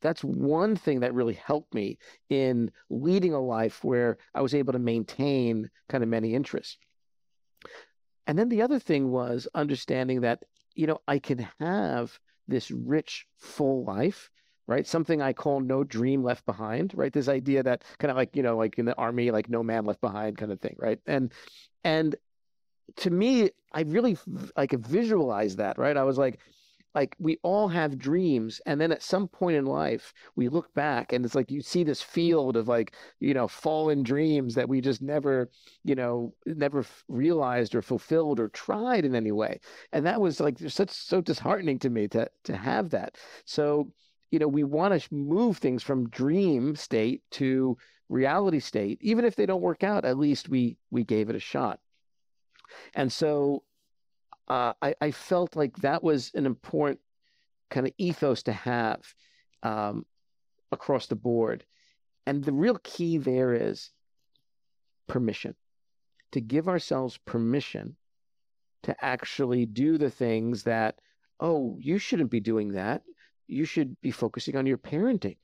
that's 0.00 0.22
one 0.22 0.76
thing 0.76 1.00
that 1.00 1.14
really 1.14 1.34
helped 1.34 1.74
me 1.74 1.98
in 2.28 2.70
leading 2.90 3.32
a 3.32 3.40
life 3.40 3.82
where 3.82 4.18
I 4.34 4.42
was 4.42 4.54
able 4.54 4.72
to 4.72 4.78
maintain 4.78 5.70
kind 5.88 6.02
of 6.02 6.10
many 6.10 6.34
interests. 6.34 6.78
And 8.26 8.38
then 8.38 8.48
the 8.48 8.62
other 8.62 8.78
thing 8.78 9.10
was 9.10 9.48
understanding 9.54 10.22
that 10.22 10.42
you 10.74 10.86
know 10.86 10.98
I 11.08 11.18
can 11.18 11.48
have 11.60 12.18
this 12.48 12.70
rich 12.70 13.26
full 13.38 13.84
life 13.84 14.30
right? 14.68 14.86
Something 14.86 15.22
I 15.22 15.32
call 15.32 15.60
no 15.60 15.84
dream 15.84 16.22
left 16.22 16.44
behind, 16.44 16.92
right? 16.94 17.12
This 17.12 17.28
idea 17.28 17.62
that 17.62 17.84
kind 17.98 18.10
of 18.10 18.16
like, 18.16 18.34
you 18.34 18.42
know, 18.42 18.56
like 18.56 18.78
in 18.78 18.84
the 18.84 18.96
army, 18.96 19.30
like 19.30 19.48
no 19.48 19.62
man 19.62 19.84
left 19.84 20.00
behind 20.00 20.38
kind 20.38 20.50
of 20.50 20.60
thing, 20.60 20.74
right? 20.78 20.98
And, 21.06 21.32
and 21.84 22.16
to 22.96 23.10
me, 23.10 23.50
I 23.72 23.82
really 23.82 24.18
like 24.56 24.72
visualize 24.72 25.56
that, 25.56 25.78
right? 25.78 25.96
I 25.96 26.02
was 26.02 26.18
like, 26.18 26.40
like 26.96 27.14
we 27.20 27.38
all 27.44 27.68
have 27.68 27.98
dreams 27.98 28.60
and 28.66 28.80
then 28.80 28.90
at 28.90 29.02
some 29.02 29.28
point 29.28 29.56
in 29.56 29.66
life 29.66 30.12
we 30.34 30.48
look 30.48 30.74
back 30.74 31.12
and 31.12 31.24
it's 31.24 31.36
like 31.36 31.50
you 31.50 31.60
see 31.60 31.84
this 31.84 32.02
field 32.02 32.56
of 32.56 32.66
like 32.66 32.96
you 33.20 33.34
know 33.34 33.46
fallen 33.46 34.02
dreams 34.02 34.56
that 34.56 34.68
we 34.68 34.80
just 34.80 35.00
never 35.00 35.48
you 35.84 35.94
know 35.94 36.34
never 36.46 36.84
realized 37.06 37.76
or 37.76 37.82
fulfilled 37.82 38.40
or 38.40 38.48
tried 38.48 39.04
in 39.04 39.14
any 39.14 39.32
way 39.32 39.60
and 39.92 40.04
that 40.04 40.20
was 40.20 40.40
like 40.40 40.58
such 40.66 40.90
so 40.90 41.20
disheartening 41.20 41.78
to 41.78 41.90
me 41.90 42.08
to 42.08 42.28
to 42.42 42.56
have 42.56 42.90
that 42.90 43.16
so 43.44 43.92
you 44.30 44.38
know, 44.38 44.48
we 44.48 44.64
want 44.64 45.00
to 45.00 45.14
move 45.14 45.58
things 45.58 45.82
from 45.82 46.10
dream 46.10 46.76
state 46.76 47.22
to 47.32 47.76
reality 48.08 48.60
state. 48.60 48.98
Even 49.00 49.24
if 49.24 49.36
they 49.36 49.46
don't 49.46 49.62
work 49.62 49.84
out, 49.84 50.04
at 50.04 50.18
least 50.18 50.48
we 50.48 50.76
we 50.90 51.04
gave 51.04 51.30
it 51.30 51.36
a 51.36 51.40
shot. 51.40 51.80
And 52.94 53.12
so 53.12 53.62
uh, 54.48 54.72
I, 54.80 54.94
I 55.00 55.10
felt 55.10 55.56
like 55.56 55.76
that 55.78 56.02
was 56.02 56.30
an 56.34 56.46
important 56.46 57.00
kind 57.70 57.86
of 57.86 57.92
ethos 57.98 58.44
to 58.44 58.52
have 58.52 59.00
um, 59.62 60.06
across 60.72 61.06
the 61.06 61.16
board. 61.16 61.64
And 62.26 62.44
the 62.44 62.52
real 62.52 62.78
key 62.82 63.18
there 63.18 63.54
is 63.54 63.90
permission 65.06 65.54
to 66.32 66.40
give 66.40 66.68
ourselves 66.68 67.18
permission 67.18 67.96
to 68.82 68.96
actually 69.04 69.66
do 69.66 69.98
the 69.98 70.10
things 70.10 70.64
that, 70.64 70.96
oh, 71.40 71.78
you 71.80 71.98
shouldn't 71.98 72.30
be 72.30 72.40
doing 72.40 72.72
that 72.72 73.02
you 73.46 73.64
should 73.64 74.00
be 74.00 74.10
focusing 74.10 74.56
on 74.56 74.66
your 74.66 74.78
parenting. 74.78 75.36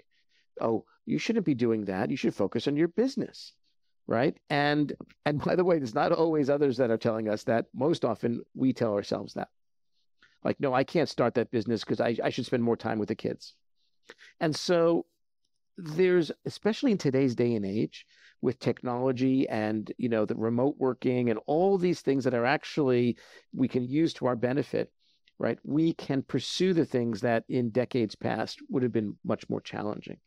Oh, 0.60 0.84
you 1.06 1.18
shouldn't 1.18 1.46
be 1.46 1.54
doing 1.54 1.86
that. 1.86 2.10
You 2.10 2.16
should 2.16 2.34
focus 2.34 2.66
on 2.68 2.76
your 2.76 2.88
business. 2.88 3.52
Right. 4.06 4.36
And 4.50 4.92
and 5.24 5.42
by 5.42 5.56
the 5.56 5.64
way, 5.64 5.78
there's 5.78 5.94
not 5.94 6.12
always 6.12 6.50
others 6.50 6.76
that 6.78 6.90
are 6.90 6.98
telling 6.98 7.28
us 7.28 7.44
that. 7.44 7.66
Most 7.74 8.04
often 8.04 8.42
we 8.54 8.72
tell 8.72 8.94
ourselves 8.94 9.34
that. 9.34 9.48
Like, 10.44 10.58
no, 10.58 10.74
I 10.74 10.82
can't 10.84 11.08
start 11.08 11.34
that 11.34 11.52
business 11.52 11.84
because 11.84 12.00
I, 12.00 12.16
I 12.22 12.30
should 12.30 12.46
spend 12.46 12.64
more 12.64 12.76
time 12.76 12.98
with 12.98 13.08
the 13.08 13.14
kids. 13.14 13.54
And 14.40 14.54
so 14.54 15.06
there's 15.78 16.32
especially 16.44 16.92
in 16.92 16.98
today's 16.98 17.34
day 17.34 17.54
and 17.54 17.64
age 17.64 18.04
with 18.42 18.58
technology 18.58 19.48
and 19.48 19.90
you 19.96 20.08
know 20.08 20.26
the 20.26 20.34
remote 20.34 20.74
working 20.78 21.30
and 21.30 21.38
all 21.46 21.78
these 21.78 22.00
things 22.02 22.24
that 22.24 22.34
are 22.34 22.44
actually 22.44 23.16
we 23.54 23.68
can 23.68 23.84
use 23.84 24.12
to 24.14 24.26
our 24.26 24.36
benefit 24.36 24.92
right? 25.42 25.58
We 25.64 25.92
can 25.92 26.22
pursue 26.22 26.72
the 26.72 26.84
things 26.84 27.20
that 27.22 27.42
in 27.48 27.70
decades 27.70 28.14
past 28.14 28.60
would 28.70 28.84
have 28.84 28.92
been 28.92 29.16
much 29.24 29.50
more 29.50 29.60
challenging. 29.60 30.18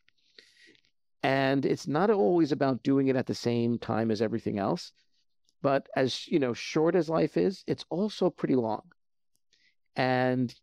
And 1.26 1.66
it's 1.66 1.88
not 1.88 2.10
always 2.10 2.54
about 2.54 2.84
doing 2.84 3.08
it 3.10 3.18
at 3.18 3.26
the 3.26 3.36
same 3.36 3.80
time 3.80 4.12
as 4.12 4.22
everything 4.22 4.60
else, 4.60 4.94
But 5.62 5.90
as 5.96 6.28
you 6.28 6.40
know, 6.40 6.54
short 6.54 6.96
as 6.96 7.10
life 7.10 7.38
is, 7.38 7.64
it's 7.68 7.86
also 7.90 8.30
pretty 8.30 8.56
long. 8.56 8.84
And 9.96 10.54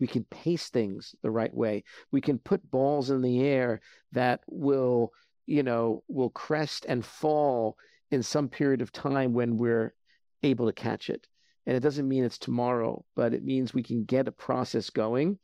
we 0.00 0.06
can 0.06 0.24
pace 0.24 0.68
things 0.70 1.14
the 1.22 1.30
right 1.30 1.54
way. 1.54 1.84
We 2.12 2.20
can 2.20 2.38
put 2.38 2.70
balls 2.70 3.10
in 3.10 3.22
the 3.22 3.42
air 3.42 3.80
that 4.12 4.40
will, 4.48 5.12
you 5.46 5.62
know, 5.62 6.04
will 6.08 6.30
crest 6.30 6.86
and 6.88 7.04
fall 7.04 7.76
in 8.10 8.22
some 8.22 8.48
period 8.48 8.82
of 8.82 8.92
time 8.92 9.32
when 9.32 9.56
we're 9.56 9.94
able 10.42 10.66
to 10.66 10.72
catch 10.72 11.10
it. 11.10 11.26
And 11.66 11.76
it 11.76 11.80
doesn't 11.80 12.08
mean 12.08 12.24
it's 12.24 12.38
tomorrow, 12.38 13.04
but 13.16 13.34
it 13.34 13.44
means 13.44 13.74
we 13.74 13.82
can 13.82 14.04
get 14.04 14.28
a 14.28 14.32
process 14.32 14.90
going, 14.90 15.38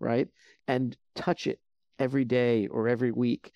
right? 0.00 0.28
And 0.68 0.96
touch 1.14 1.46
it 1.46 1.60
every 1.98 2.24
day 2.24 2.66
or 2.68 2.88
every 2.88 3.12
week. 3.12 3.52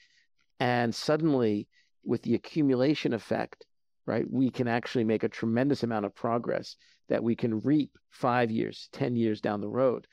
And 0.61 0.95
suddenly, 0.95 1.69
with 2.05 2.23
the 2.23 2.35
accumulation 2.35 3.13
effect, 3.13 3.65
right, 4.07 4.25
we 4.31 4.51
can 4.51 4.69
actually 4.69 5.05
make 5.05 5.23
a 5.23 5.29
tremendous 5.29 5.83
amount 5.83 6.07
of 6.07 6.15
progress 6.15 6.77
that 7.09 7.23
we 7.23 7.37
can 7.37 7.61
reap 7.61 7.97
five 8.11 8.51
years, 8.51 8.89
10 8.93 9.17
years 9.17 9.41
down 9.41 9.61
the 9.61 9.69
road. 9.69 10.07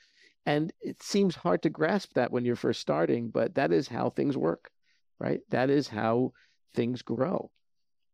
And 0.44 0.72
it 0.80 1.02
seems 1.02 1.34
hard 1.34 1.62
to 1.62 1.70
grasp 1.70 2.12
that 2.14 2.30
when 2.30 2.44
you're 2.44 2.56
first 2.56 2.80
starting, 2.80 3.30
but 3.30 3.54
that 3.56 3.72
is 3.72 3.88
how 3.88 4.10
things 4.10 4.36
work, 4.36 4.70
right? 5.18 5.40
That 5.50 5.70
is 5.70 5.88
how 5.88 6.32
things 6.74 7.02
grow. 7.02 7.50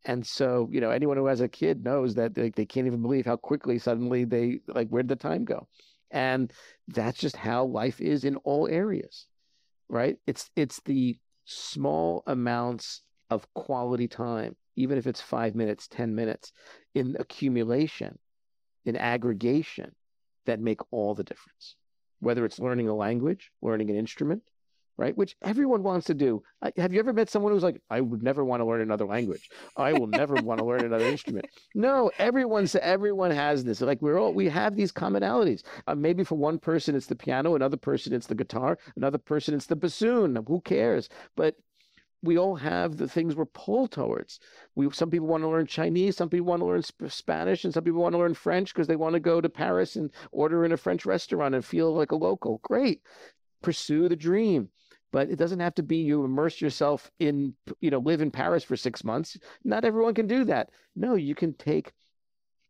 And 0.05 0.25
so, 0.25 0.67
you 0.71 0.81
know, 0.81 0.89
anyone 0.89 1.17
who 1.17 1.27
has 1.27 1.41
a 1.41 1.47
kid 1.47 1.83
knows 1.83 2.15
that 2.15 2.33
they, 2.33 2.49
they 2.49 2.65
can't 2.65 2.87
even 2.87 3.01
believe 3.01 3.25
how 3.25 3.37
quickly 3.37 3.77
suddenly 3.77 4.25
they 4.25 4.59
like, 4.67 4.89
where 4.89 5.03
did 5.03 5.09
the 5.09 5.15
time 5.15 5.45
go? 5.45 5.67
And 6.11 6.51
that's 6.87 7.19
just 7.19 7.35
how 7.35 7.65
life 7.65 8.01
is 8.01 8.23
in 8.23 8.35
all 8.37 8.67
areas, 8.67 9.27
right? 9.89 10.17
It's 10.27 10.49
it's 10.55 10.81
the 10.85 11.17
small 11.45 12.23
amounts 12.27 13.01
of 13.29 13.51
quality 13.53 14.07
time, 14.07 14.55
even 14.75 14.97
if 14.97 15.07
it's 15.07 15.21
five 15.21 15.55
minutes, 15.55 15.87
10 15.87 16.15
minutes, 16.15 16.51
in 16.93 17.15
accumulation, 17.19 18.17
in 18.85 18.95
aggregation, 18.95 19.93
that 20.45 20.59
make 20.59 20.81
all 20.91 21.15
the 21.15 21.23
difference. 21.23 21.75
Whether 22.19 22.45
it's 22.45 22.59
learning 22.59 22.87
a 22.89 22.95
language, 22.95 23.51
learning 23.61 23.89
an 23.89 23.95
instrument, 23.95 24.43
right? 24.97 25.17
Which 25.17 25.35
everyone 25.41 25.83
wants 25.83 26.07
to 26.07 26.13
do. 26.13 26.43
Have 26.77 26.93
you 26.93 26.99
ever 26.99 27.13
met 27.13 27.29
someone 27.29 27.51
who's 27.51 27.63
like, 27.63 27.81
I 27.89 28.01
would 28.01 28.21
never 28.21 28.45
want 28.45 28.61
to 28.61 28.65
learn 28.65 28.81
another 28.81 29.05
language. 29.05 29.49
I 29.75 29.93
will 29.93 30.07
never 30.07 30.35
want 30.35 30.59
to 30.59 30.65
learn 30.65 30.85
another 30.85 31.05
instrument. 31.05 31.45
No, 31.75 32.11
everyone's 32.19 32.75
everyone 32.75 33.31
has 33.31 33.63
this. 33.63 33.81
Like 33.81 34.01
we're 34.01 34.19
all 34.19 34.33
we 34.33 34.47
have 34.47 34.75
these 34.75 34.91
commonalities. 34.91 35.63
Uh, 35.87 35.95
maybe 35.95 36.23
for 36.23 36.35
one 36.35 36.59
person 36.59 36.95
it's 36.95 37.07
the 37.07 37.15
piano, 37.15 37.55
another 37.55 37.77
person 37.77 38.13
it's 38.13 38.27
the 38.27 38.35
guitar, 38.35 38.77
another 38.95 39.17
person 39.17 39.55
it's 39.55 39.65
the 39.65 39.75
bassoon. 39.75 40.37
Who 40.47 40.61
cares? 40.61 41.09
But 41.35 41.55
we 42.21 42.37
all 42.37 42.55
have 42.55 42.97
the 42.97 43.07
things 43.07 43.35
we're 43.35 43.45
pulled 43.45 43.91
towards. 43.91 44.39
We 44.75 44.89
some 44.91 45.09
people 45.09 45.27
want 45.27 45.43
to 45.43 45.49
learn 45.49 45.65
Chinese, 45.65 46.15
some 46.15 46.29
people 46.29 46.47
want 46.47 46.61
to 46.61 46.65
learn 46.65 46.83
Sp- 46.85 47.09
Spanish, 47.09 47.65
and 47.65 47.73
some 47.73 47.83
people 47.83 48.01
want 48.01 48.13
to 48.13 48.19
learn 48.19 48.33
French 48.33 48.73
because 48.73 48.87
they 48.87 48.95
want 48.95 49.13
to 49.13 49.19
go 49.19 49.41
to 49.41 49.49
Paris 49.49 49.95
and 49.95 50.11
order 50.31 50.63
in 50.63 50.71
a 50.71 50.77
French 50.77 51.05
restaurant 51.05 51.55
and 51.55 51.65
feel 51.65 51.93
like 51.93 52.11
a 52.11 52.15
local. 52.15 52.59
Great, 52.63 53.01
pursue 53.61 54.07
the 54.07 54.15
dream 54.15 54.69
but 55.13 55.29
it 55.29 55.37
doesn't 55.37 55.61
have 55.61 55.75
to 55.75 55.83
be 55.83 55.97
you 55.97 56.25
immerse 56.25 56.59
yourself 56.59 57.09
in 57.19 57.53
you 57.79 57.89
know 57.89 57.99
live 57.99 58.19
in 58.19 58.31
paris 58.31 58.65
for 58.65 58.75
six 58.75 59.05
months. 59.05 59.37
Not 59.63 59.85
everyone 59.85 60.15
can 60.15 60.27
do 60.27 60.43
that. 60.45 60.71
No 60.97 61.15
you 61.15 61.35
can 61.35 61.53
take 61.53 61.93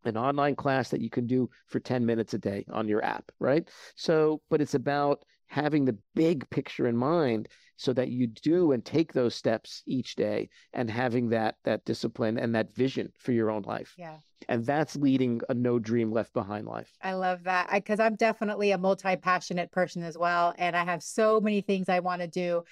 an 0.06 0.18
online 0.18 0.56
class 0.56 0.90
that 0.90 1.02
you 1.02 1.10
can 1.10 1.26
do 1.26 1.49
for 1.65 1.80
10 1.80 2.06
minutes 2.06 2.34
a 2.34 2.38
day 2.38 2.65
on 2.72 2.88
your 2.88 3.03
app 3.03 3.32
right? 3.40 3.68
So 3.95 4.41
but 4.52 4.61
it's 4.61 4.76
about 4.76 5.24
having 5.48 5.86
the 5.86 5.98
big 6.15 6.49
picture 6.49 6.88
in 6.88 6.98
mind 6.98 7.48
so 7.76 7.94
that 7.94 8.10
you 8.10 8.28
do 8.28 8.72
and 8.72 8.86
take 8.86 9.14
those 9.14 9.36
steps 9.36 9.84
each 9.86 10.15
day 10.15 10.49
and 10.74 10.90
having 10.90 11.30
that 11.30 11.56
that 11.64 11.84
discipline 11.86 12.38
and 12.38 12.56
that 12.56 12.74
vision 12.76 13.11
for 13.18 13.32
your 13.32 13.49
own 13.49 13.64
life. 13.64 13.94
Yeah. 13.98 14.18
And 14.49 14.65
that's 14.65 14.95
leading 14.98 15.41
a 15.49 15.53
no 15.53 15.80
dream 15.80 16.11
left 16.11 16.34
behind 16.34 16.68
life. 16.68 16.91
I 17.02 17.14
love 17.14 17.44
that. 17.44 17.70
Because 17.72 17.99
i'm 17.99 18.15
definitely 18.15 18.72
a 18.72 18.78
multi-passionate 18.78 19.72
person 19.72 20.03
as 20.03 20.18
well 20.18 20.53
and 20.57 20.76
i 20.76 20.84
have 20.84 21.03
so 21.03 21.40
many 21.40 21.61
things 21.61 21.90
i 21.90 21.99
want 21.99 22.22
to 22.22 22.28
do 22.28 22.64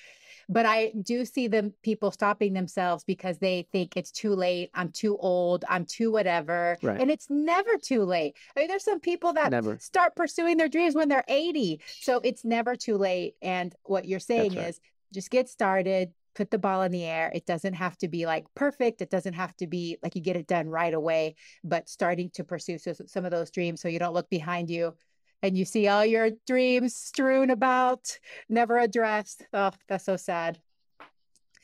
but 0.49 0.65
I 0.65 0.91
do 1.01 1.25
see 1.25 1.47
them 1.47 1.73
people 1.83 2.11
stopping 2.11 2.53
themselves 2.53 3.03
because 3.03 3.37
they 3.37 3.67
think 3.71 3.95
it's 3.95 4.11
too 4.11 4.35
late. 4.35 4.69
I'm 4.73 4.89
too 4.89 5.17
old. 5.17 5.65
I'm 5.69 5.85
too 5.85 6.11
whatever. 6.11 6.77
Right. 6.81 6.99
And 6.99 7.11
it's 7.11 7.29
never 7.29 7.77
too 7.77 8.03
late. 8.03 8.35
I 8.55 8.61
mean, 8.61 8.67
there's 8.67 8.83
some 8.83 8.99
people 8.99 9.33
that 9.33 9.51
Never. 9.51 9.77
start 9.79 10.15
pursuing 10.15 10.57
their 10.57 10.69
dreams 10.69 10.95
when 10.95 11.09
they're 11.09 11.23
80. 11.27 11.81
So 11.99 12.19
it's 12.23 12.43
never 12.45 12.75
too 12.75 12.97
late. 12.97 13.35
And 13.41 13.73
what 13.83 14.05
you're 14.05 14.19
saying 14.19 14.55
right. 14.55 14.69
is 14.69 14.79
just 15.13 15.29
get 15.29 15.49
started, 15.49 16.11
put 16.35 16.51
the 16.51 16.57
ball 16.57 16.81
in 16.83 16.91
the 16.91 17.03
air. 17.03 17.31
It 17.33 17.45
doesn't 17.45 17.73
have 17.73 17.97
to 17.99 18.07
be 18.07 18.25
like 18.25 18.45
perfect. 18.55 19.01
It 19.01 19.09
doesn't 19.09 19.33
have 19.33 19.55
to 19.57 19.67
be 19.67 19.97
like 20.01 20.15
you 20.15 20.21
get 20.21 20.35
it 20.35 20.47
done 20.47 20.69
right 20.69 20.93
away, 20.93 21.35
but 21.63 21.89
starting 21.89 22.29
to 22.31 22.43
pursue 22.43 22.77
so, 22.77 22.93
some 23.05 23.25
of 23.25 23.31
those 23.31 23.51
dreams 23.51 23.81
so 23.81 23.87
you 23.87 23.99
don't 23.99 24.13
look 24.13 24.29
behind 24.29 24.69
you 24.69 24.93
and 25.41 25.57
you 25.57 25.65
see 25.65 25.87
all 25.87 26.05
your 26.05 26.29
dreams 26.47 26.95
strewn 26.95 27.49
about, 27.49 28.19
never 28.49 28.77
addressed. 28.77 29.45
Oh, 29.53 29.71
that's 29.87 30.05
so 30.05 30.15
sad. 30.15 30.59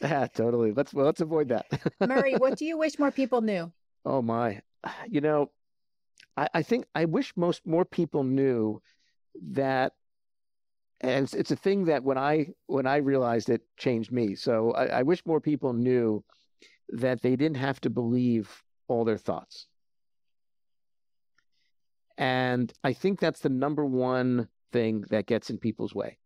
Yeah, 0.01 0.27
totally. 0.27 0.73
Let's 0.73 0.93
well, 0.93 1.05
let's 1.05 1.21
avoid 1.21 1.49
that. 1.49 1.65
Murray, 2.01 2.35
what 2.35 2.57
do 2.57 2.65
you 2.65 2.77
wish 2.77 2.99
more 2.99 3.11
people 3.11 3.41
knew? 3.41 3.71
Oh 4.05 4.21
my, 4.21 4.61
you 5.07 5.21
know, 5.21 5.51
I, 6.35 6.47
I 6.53 6.61
think 6.63 6.85
I 6.93 7.05
wish 7.05 7.33
most 7.35 7.65
more 7.65 7.85
people 7.85 8.23
knew 8.23 8.81
that, 9.53 9.93
and 11.01 11.23
it's, 11.23 11.33
it's 11.33 11.51
a 11.51 11.55
thing 11.55 11.85
that 11.85 12.03
when 12.03 12.17
I 12.17 12.49
when 12.67 12.85
I 12.85 12.97
realized 12.97 13.49
it 13.49 13.61
changed 13.77 14.11
me. 14.11 14.35
So 14.35 14.71
I, 14.71 14.99
I 14.99 15.03
wish 15.03 15.25
more 15.25 15.41
people 15.41 15.73
knew 15.73 16.23
that 16.89 17.21
they 17.21 17.35
didn't 17.35 17.57
have 17.57 17.81
to 17.81 17.89
believe 17.89 18.63
all 18.87 19.03
their 19.03 19.17
thoughts. 19.17 19.67
And 22.17 22.73
I 22.83 22.93
think 22.93 23.19
that's 23.19 23.41
the 23.41 23.49
number 23.49 23.85
one 23.85 24.47
thing 24.71 25.05
that 25.09 25.27
gets 25.27 25.49
in 25.49 25.57
people's 25.57 25.93
way 25.93 26.17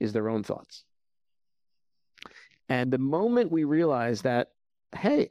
is 0.00 0.12
their 0.12 0.28
own 0.28 0.42
thoughts. 0.42 0.84
And 2.68 2.92
the 2.92 2.98
moment 2.98 3.52
we 3.52 3.64
realize 3.64 4.22
that, 4.22 4.48
hey, 4.96 5.30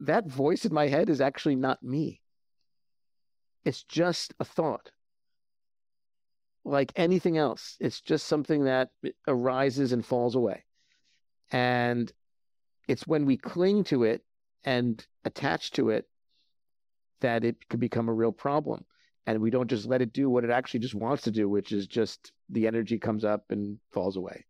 that 0.00 0.26
voice 0.26 0.64
in 0.64 0.74
my 0.74 0.88
head 0.88 1.08
is 1.08 1.20
actually 1.20 1.56
not 1.56 1.82
me. 1.82 2.20
It's 3.64 3.82
just 3.82 4.34
a 4.38 4.44
thought. 4.44 4.90
Like 6.64 6.92
anything 6.94 7.38
else, 7.38 7.76
it's 7.80 8.00
just 8.00 8.26
something 8.26 8.64
that 8.64 8.90
arises 9.26 9.92
and 9.92 10.04
falls 10.04 10.36
away. 10.36 10.64
And 11.50 12.12
it's 12.86 13.06
when 13.06 13.26
we 13.26 13.36
cling 13.36 13.84
to 13.84 14.04
it 14.04 14.22
and 14.64 15.04
attach 15.24 15.72
to 15.72 15.90
it 15.90 16.06
that 17.22 17.44
it 17.44 17.56
could 17.68 17.80
become 17.80 18.08
a 18.08 18.14
real 18.14 18.32
problem. 18.32 18.84
And 19.26 19.40
we 19.40 19.50
don't 19.50 19.70
just 19.70 19.86
let 19.86 20.02
it 20.02 20.12
do 20.12 20.28
what 20.28 20.44
it 20.44 20.50
actually 20.50 20.80
just 20.80 20.94
wants 20.94 21.22
to 21.24 21.30
do, 21.30 21.48
which 21.48 21.72
is 21.72 21.86
just 21.86 22.32
the 22.50 22.66
energy 22.66 22.98
comes 22.98 23.24
up 23.24 23.44
and 23.50 23.78
falls 23.92 24.16
away. 24.16 24.44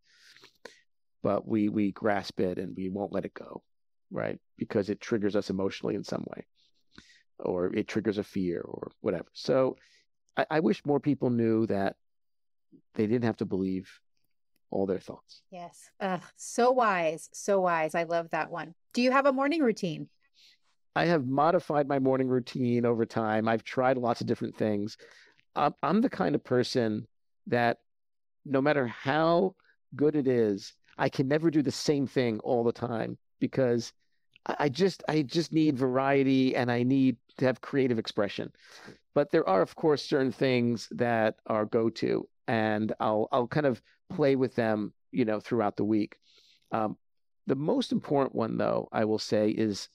But 1.23 1.47
we 1.47 1.69
we 1.69 1.93
grasp 1.93 2.41
it 2.41 2.59
and 2.59 2.75
we 2.77 2.89
won't 2.89 3.13
let 3.13 3.25
it 3.25 3.35
go, 3.35 3.63
right? 4.11 4.39
Because 4.57 4.91
it 4.91 5.01
triggers 5.01 5.37
us 5.37 5.51
emotionally 5.51 5.95
in 5.95 6.03
some 6.03 6.25
way, 6.35 6.47
or 7.39 7.73
it 7.75 7.87
triggers 7.87 8.19
a 8.19 8.25
fear 8.25 8.61
or 8.61 8.91
whatever. 9.03 9.29
So 9.35 9.77
I, 10.37 10.47
I 10.51 10.61
wish 10.61 10.85
more 10.85 11.01
people 11.01 11.31
knew 11.31 11.67
that 11.67 11.97
they 12.95 13.07
didn't 13.07 13.25
have 13.25 13.37
to 13.37 13.47
believe 13.47 13.91
all 14.71 14.87
their 14.87 15.01
thoughts. 15.01 15.43
Yes. 15.51 15.91
Uh, 16.01 16.19
so 16.37 16.71
wise. 16.71 17.29
So 17.33 17.61
wise. 17.61 17.95
I 17.95 18.05
love 18.05 18.31
that 18.31 18.51
one. 18.51 18.75
Do 18.95 19.03
you 19.03 19.13
have 19.13 19.27
a 19.27 19.33
morning 19.33 19.63
routine? 19.63 20.09
I 20.95 21.07
have 21.07 21.27
modified 21.27 21.89
my 21.89 21.99
morning 21.99 22.29
routine 22.29 22.85
over 22.85 23.07
time. 23.07 23.49
I've 23.49 23.65
tried 23.65 23.97
lots 23.97 24.21
of 24.21 24.27
different 24.27 24.57
things. 24.57 24.99
I'm, 25.57 25.75
I'm 25.83 26.01
the 26.01 26.11
kind 26.11 26.35
of 26.35 26.45
person 26.45 27.07
that 27.47 27.79
no 28.45 28.61
matter 28.61 28.87
how 28.87 29.55
good 29.97 30.17
it 30.17 30.27
is, 30.27 30.75
I 30.99 31.09
can 31.09 31.29
never 31.29 31.51
do 31.51 31.63
the 31.63 31.73
same 31.73 32.07
thing 32.07 32.41
all 32.41 32.65
the 32.65 32.73
time 32.73 33.19
because 33.41 33.93
I 34.45 34.69
just 34.69 35.03
I 35.09 35.23
just 35.23 35.53
need 35.53 35.79
variety 35.79 36.57
and 36.57 36.71
I 36.71 36.83
need 36.83 37.17
to 37.39 37.47
have 37.47 37.61
creative 37.61 37.99
expression. 37.99 38.53
But 39.15 39.31
there 39.31 39.49
are 39.49 39.63
of 39.63 39.75
course 39.77 40.05
certain 40.05 40.33
things 40.33 40.89
that 40.91 41.37
are 41.47 41.65
go 41.65 41.91
to 41.91 42.29
and 42.49 42.93
I'll 42.99 43.29
I'll 43.33 43.47
kind 43.47 43.67
of 43.67 43.81
play 44.11 44.37
with 44.37 44.55
them, 44.55 44.93
you 45.13 45.25
know, 45.25 45.41
throughout 45.41 45.77
the 45.77 45.85
week. 45.85 46.17
Um, 46.73 46.97
the 47.47 47.55
most 47.55 47.93
important 47.93 48.35
one 48.35 48.59
though, 48.59 48.89
I 48.93 49.05
will 49.05 49.19
say 49.19 49.51
is 49.51 49.89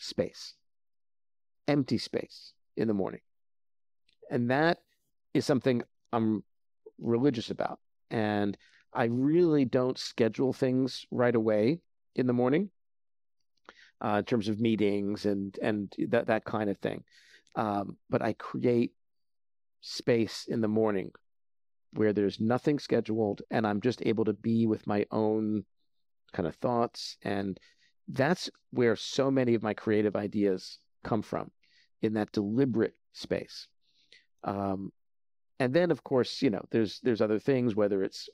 space, 0.00 0.54
empty 1.68 1.98
space 1.98 2.52
in 2.76 2.88
the 2.88 2.94
morning. 2.94 3.20
And 4.30 4.50
that 4.50 4.78
is 5.34 5.44
something 5.44 5.82
I'm 6.12 6.42
religious 6.98 7.50
about. 7.50 7.78
And 8.10 8.56
I 8.92 9.04
really 9.04 9.64
don't 9.64 9.98
schedule 9.98 10.52
things 10.52 11.06
right 11.10 11.34
away 11.34 11.80
in 12.16 12.26
the 12.26 12.32
morning 12.32 12.70
uh, 14.04 14.16
in 14.18 14.24
terms 14.24 14.48
of 14.48 14.60
meetings 14.60 15.26
and, 15.26 15.56
and 15.62 15.94
that, 16.08 16.26
that 16.26 16.44
kind 16.44 16.70
of 16.70 16.78
thing. 16.78 17.04
Um, 17.54 17.96
but 18.08 18.22
I 18.22 18.32
create 18.32 18.92
space 19.80 20.46
in 20.48 20.60
the 20.60 20.68
morning 20.68 21.12
where 21.92 22.12
there's 22.12 22.40
nothing 22.40 22.78
scheduled 22.78 23.42
and 23.50 23.66
I'm 23.66 23.80
just 23.80 24.02
able 24.06 24.24
to 24.24 24.32
be 24.32 24.66
with 24.66 24.86
my 24.86 25.06
own 25.10 25.64
kind 26.32 26.46
of 26.46 26.54
thoughts 26.56 27.16
and 27.22 27.58
that's 28.12 28.50
where 28.70 28.96
so 28.96 29.30
many 29.30 29.54
of 29.54 29.62
my 29.62 29.74
creative 29.74 30.16
ideas 30.16 30.78
come 31.04 31.22
from 31.22 31.50
in 32.02 32.14
that 32.14 32.32
deliberate 32.32 32.94
space. 33.12 33.68
Um, 34.44 34.92
and 35.58 35.74
then, 35.74 35.90
of 35.90 36.02
course, 36.02 36.42
you 36.42 36.50
know, 36.50 36.64
there's 36.70 37.00
there's 37.02 37.20
other 37.20 37.38
things, 37.38 37.74
whether 37.74 38.02
it's, 38.02 38.28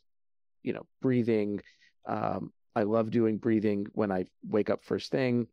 you 0.63 0.73
know, 0.73 0.87
breathing. 1.03 1.61
Um, 2.07 2.53
I 2.75 2.83
love 2.83 3.11
doing 3.11 3.39
breathing 3.39 3.87
when 3.93 4.13
I 4.13 4.27
wake 4.49 4.71
up 4.71 4.85
first 4.85 5.11
thing, 5.11 5.49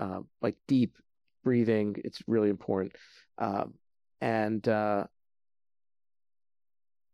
uh, 0.00 0.20
like 0.40 0.56
deep 0.66 0.96
breathing. 1.44 1.96
It's 2.04 2.22
really 2.26 2.48
important. 2.48 2.92
Um, 3.36 3.74
and 4.20 4.66
uh, 4.66 5.04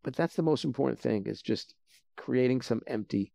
but 0.04 0.14
that's 0.14 0.36
the 0.36 0.42
most 0.42 0.64
important 0.64 1.00
thing 1.00 1.26
is 1.26 1.42
just 1.42 1.74
creating 2.16 2.62
some 2.62 2.82
empty 2.86 3.32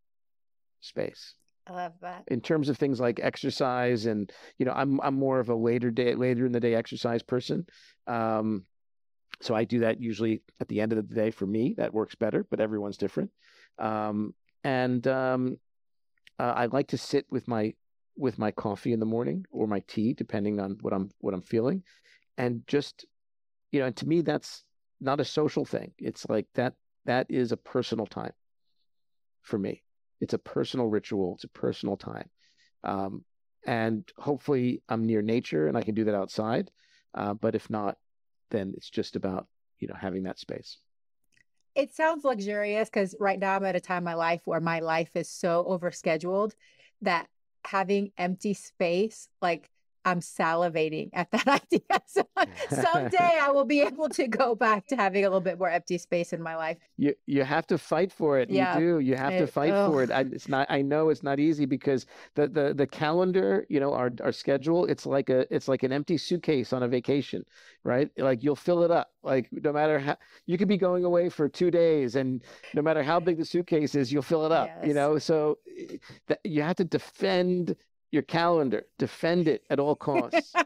space. 0.79 1.33
I 1.69 1.73
love 1.73 1.93
that. 2.01 2.23
In 2.27 2.41
terms 2.41 2.69
of 2.69 2.77
things 2.77 2.99
like 2.99 3.19
exercise, 3.21 4.05
and 4.05 4.31
you 4.57 4.65
know, 4.65 4.73
I'm 4.73 4.99
I'm 5.01 5.15
more 5.15 5.39
of 5.39 5.49
a 5.49 5.55
later 5.55 5.91
day, 5.91 6.15
later 6.15 6.45
in 6.45 6.51
the 6.51 6.59
day 6.59 6.73
exercise 6.73 7.21
person. 7.21 7.65
Um, 8.07 8.65
so 9.41 9.55
I 9.55 9.63
do 9.63 9.79
that 9.79 10.01
usually 10.01 10.41
at 10.59 10.67
the 10.67 10.81
end 10.81 10.91
of 10.91 11.07
the 11.07 11.15
day. 11.15 11.31
For 11.31 11.45
me, 11.45 11.75
that 11.77 11.93
works 11.93 12.15
better, 12.15 12.45
but 12.49 12.59
everyone's 12.59 12.97
different. 12.97 13.31
Um, 13.77 14.33
and 14.63 15.07
um, 15.07 15.57
uh, 16.39 16.53
I 16.55 16.65
like 16.65 16.87
to 16.87 16.97
sit 16.97 17.25
with 17.29 17.47
my 17.47 17.73
with 18.17 18.39
my 18.39 18.51
coffee 18.51 18.91
in 18.91 18.99
the 18.99 19.05
morning 19.05 19.45
or 19.51 19.67
my 19.67 19.81
tea, 19.87 20.13
depending 20.13 20.59
on 20.59 20.77
what 20.81 20.93
I'm 20.93 21.09
what 21.19 21.33
I'm 21.33 21.41
feeling, 21.41 21.83
and 22.37 22.63
just 22.67 23.05
you 23.71 23.79
know, 23.79 23.85
and 23.85 23.95
to 23.97 24.07
me, 24.07 24.21
that's 24.21 24.63
not 24.99 25.19
a 25.19 25.25
social 25.25 25.65
thing. 25.65 25.91
It's 25.99 26.27
like 26.27 26.47
that 26.55 26.73
that 27.05 27.27
is 27.29 27.51
a 27.51 27.57
personal 27.57 28.07
time 28.07 28.33
for 29.43 29.57
me. 29.59 29.83
It's 30.21 30.33
a 30.33 30.39
personal 30.39 30.87
ritual. 30.87 31.35
It's 31.35 31.43
a 31.43 31.49
personal 31.49 31.97
time. 31.97 32.29
Um, 32.83 33.23
and 33.65 34.09
hopefully 34.17 34.81
I'm 34.89 35.05
near 35.05 35.21
nature 35.21 35.67
and 35.67 35.77
I 35.77 35.81
can 35.81 35.95
do 35.95 36.05
that 36.05 36.15
outside. 36.15 36.71
Uh, 37.13 37.33
but 37.33 37.55
if 37.55 37.69
not, 37.69 37.97
then 38.51 38.73
it's 38.75 38.89
just 38.89 39.15
about, 39.15 39.47
you 39.79 39.87
know, 39.87 39.95
having 39.99 40.23
that 40.23 40.39
space. 40.39 40.77
It 41.75 41.93
sounds 41.93 42.23
luxurious 42.23 42.89
because 42.89 43.15
right 43.19 43.39
now 43.39 43.55
I'm 43.55 43.65
at 43.65 43.75
a 43.75 43.79
time 43.79 43.99
in 43.99 44.03
my 44.05 44.13
life 44.15 44.41
where 44.45 44.59
my 44.59 44.79
life 44.79 45.11
is 45.15 45.29
so 45.29 45.65
overscheduled 45.69 46.53
that 47.01 47.27
having 47.65 48.11
empty 48.17 48.53
space, 48.53 49.29
like 49.41 49.69
I'm 50.05 50.19
salivating 50.21 51.09
at 51.13 51.31
that 51.31 51.47
idea. 51.73 52.01
So 52.07 52.23
someday 52.69 53.37
I 53.41 53.51
will 53.51 53.65
be 53.65 53.81
able 53.81 54.09
to 54.09 54.27
go 54.27 54.55
back 54.55 54.87
to 54.87 54.95
having 54.95 55.25
a 55.25 55.27
little 55.27 55.41
bit 55.41 55.59
more 55.59 55.69
empty 55.69 55.97
space 55.97 56.33
in 56.33 56.41
my 56.41 56.55
life. 56.55 56.77
You 56.97 57.13
you 57.25 57.43
have 57.43 57.67
to 57.67 57.77
fight 57.77 58.11
for 58.11 58.39
it. 58.39 58.49
Yeah, 58.49 58.77
you 58.77 58.79
do. 58.79 58.99
You 58.99 59.15
have 59.15 59.33
it, 59.33 59.39
to 59.39 59.47
fight 59.47 59.73
oh. 59.73 59.91
for 59.91 60.03
it. 60.03 60.11
I, 60.11 60.21
it's 60.21 60.47
not. 60.47 60.67
I 60.69 60.81
know 60.81 61.09
it's 61.09 61.23
not 61.23 61.39
easy 61.39 61.65
because 61.65 62.05
the 62.35 62.47
the 62.47 62.73
the 62.73 62.87
calendar, 62.87 63.65
you 63.69 63.79
know, 63.79 63.93
our 63.93 64.11
our 64.21 64.31
schedule. 64.31 64.85
It's 64.85 65.05
like 65.05 65.29
a 65.29 65.53
it's 65.53 65.67
like 65.67 65.83
an 65.83 65.91
empty 65.91 66.17
suitcase 66.17 66.73
on 66.73 66.83
a 66.83 66.87
vacation, 66.87 67.45
right? 67.83 68.09
Like 68.17 68.43
you'll 68.43 68.55
fill 68.55 68.83
it 68.83 68.91
up. 68.91 69.11
Like 69.23 69.49
no 69.51 69.73
matter 69.73 69.99
how 69.99 70.17
you 70.45 70.57
could 70.57 70.67
be 70.67 70.77
going 70.77 71.03
away 71.03 71.29
for 71.29 71.49
two 71.49 71.71
days, 71.71 72.15
and 72.15 72.43
no 72.73 72.81
matter 72.81 73.03
how 73.03 73.19
big 73.19 73.37
the 73.37 73.45
suitcase 73.45 73.95
is, 73.95 74.11
you'll 74.11 74.21
fill 74.21 74.45
it 74.45 74.51
up. 74.51 74.67
Yes. 74.67 74.87
You 74.87 74.93
know, 74.93 75.19
so 75.19 75.57
eh, 75.77 75.97
that 76.27 76.39
you 76.43 76.61
have 76.61 76.77
to 76.77 76.85
defend 76.85 77.75
your 78.11 78.23
calendar. 78.23 78.85
Defend 78.97 79.47
it 79.47 79.63
at 79.69 79.79
all 79.79 79.95
costs. 79.95 80.53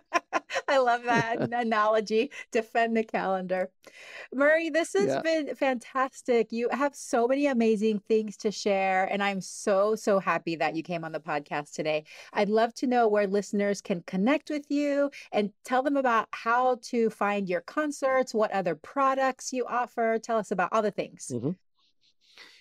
I 0.68 0.78
love 0.78 1.04
that 1.04 1.54
analogy. 1.54 2.32
Defend 2.52 2.98
the 2.98 3.04
calendar. 3.04 3.70
Murray, 4.34 4.70
this 4.70 4.94
has 4.94 5.08
yeah. 5.08 5.22
been 5.22 5.56
fantastic. 5.56 6.52
You 6.52 6.68
have 6.72 6.96
so 6.96 7.28
many 7.28 7.48
amazing 7.48 8.00
things 8.08 8.38
to 8.38 8.52
share. 8.52 9.06
And 9.06 9.22
I'm 9.22 9.42
so, 9.42 9.96
so 9.96 10.20
happy 10.20 10.56
that 10.56 10.76
you 10.76 10.82
came 10.84 11.04
on 11.04 11.12
the 11.12 11.20
podcast 11.20 11.74
today. 11.74 12.06
I'd 12.34 12.50
love 12.50 12.74
to 12.76 12.88
know 12.88 13.08
where 13.08 13.28
listeners 13.28 13.82
can 13.82 14.02
connect 14.08 14.50
with 14.50 14.66
you 14.70 15.12
and 15.32 15.52
tell 15.64 15.84
them 15.84 15.98
about 15.98 16.28
how 16.32 16.80
to 16.84 17.10
find 17.10 17.48
your 17.48 17.62
concerts, 17.62 18.34
what 18.34 18.52
other 18.52 18.76
products 18.76 19.54
you 19.54 19.66
offer. 19.68 20.18
Tell 20.22 20.38
us 20.38 20.52
about 20.52 20.70
all 20.72 20.82
the 20.82 20.92
things. 20.92 21.32
Mm-hmm. 21.34 21.52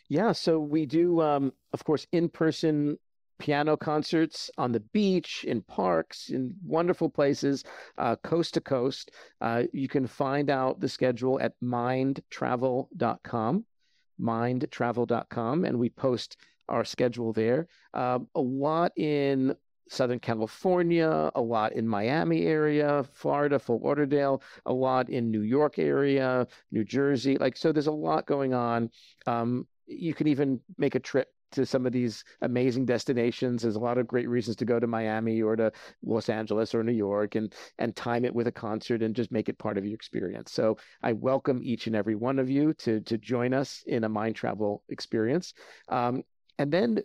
Yeah, 0.08 0.32
so 0.32 0.58
we 0.58 0.84
do, 0.84 1.22
um, 1.22 1.52
of 1.72 1.84
course, 1.84 2.06
in 2.12 2.28
person 2.28 2.98
piano 3.42 3.76
concerts 3.76 4.52
on 4.56 4.70
the 4.70 4.78
beach, 4.78 5.44
in 5.48 5.60
parks, 5.62 6.28
in 6.28 6.54
wonderful 6.64 7.10
places, 7.10 7.64
uh, 7.98 8.14
coast 8.22 8.54
to 8.54 8.60
coast. 8.60 9.10
Uh, 9.40 9.64
you 9.72 9.88
can 9.88 10.06
find 10.06 10.48
out 10.48 10.78
the 10.78 10.88
schedule 10.88 11.40
at 11.40 11.52
mindtravel.com, 11.60 13.64
mindtravel.com, 14.20 15.64
and 15.64 15.76
we 15.76 15.90
post 15.90 16.36
our 16.68 16.84
schedule 16.84 17.32
there. 17.32 17.66
Uh, 17.92 18.20
a 18.36 18.40
lot 18.40 18.92
in 18.96 19.56
Southern 19.88 20.20
California, 20.20 21.32
a 21.34 21.40
lot 21.40 21.72
in 21.72 21.88
Miami 21.88 22.46
area, 22.46 23.04
Florida, 23.12 23.58
Fort 23.58 23.82
Lauderdale, 23.82 24.40
a 24.66 24.72
lot 24.72 25.10
in 25.10 25.32
New 25.32 25.42
York 25.42 25.80
area, 25.80 26.46
New 26.70 26.84
Jersey. 26.84 27.38
Like, 27.38 27.56
so 27.56 27.72
there's 27.72 27.88
a 27.88 27.92
lot 27.92 28.24
going 28.24 28.54
on. 28.54 28.88
Um, 29.26 29.66
you 29.88 30.14
can 30.14 30.28
even 30.28 30.60
make 30.78 30.94
a 30.94 31.00
trip 31.00 31.26
to 31.52 31.66
some 31.66 31.86
of 31.86 31.92
these 31.92 32.24
amazing 32.42 32.86
destinations. 32.86 33.62
There's 33.62 33.76
a 33.76 33.80
lot 33.80 33.98
of 33.98 34.06
great 34.06 34.28
reasons 34.28 34.56
to 34.56 34.64
go 34.64 34.80
to 34.80 34.86
Miami 34.86 35.42
or 35.42 35.56
to 35.56 35.72
Los 36.02 36.28
Angeles 36.28 36.74
or 36.74 36.82
New 36.82 36.92
York 36.92 37.34
and 37.34 37.54
and 37.78 37.94
time 37.94 38.24
it 38.24 38.34
with 38.34 38.46
a 38.46 38.52
concert 38.52 39.02
and 39.02 39.14
just 39.14 39.32
make 39.32 39.48
it 39.48 39.58
part 39.58 39.78
of 39.78 39.84
your 39.84 39.94
experience. 39.94 40.52
So 40.52 40.76
I 41.02 41.12
welcome 41.12 41.60
each 41.62 41.86
and 41.86 41.96
every 41.96 42.14
one 42.14 42.38
of 42.38 42.50
you 42.50 42.74
to 42.74 43.00
to 43.00 43.18
join 43.18 43.54
us 43.54 43.82
in 43.86 44.04
a 44.04 44.10
MindTravel 44.10 44.80
experience. 44.88 45.54
Um, 45.88 46.22
and 46.58 46.72
then 46.72 47.02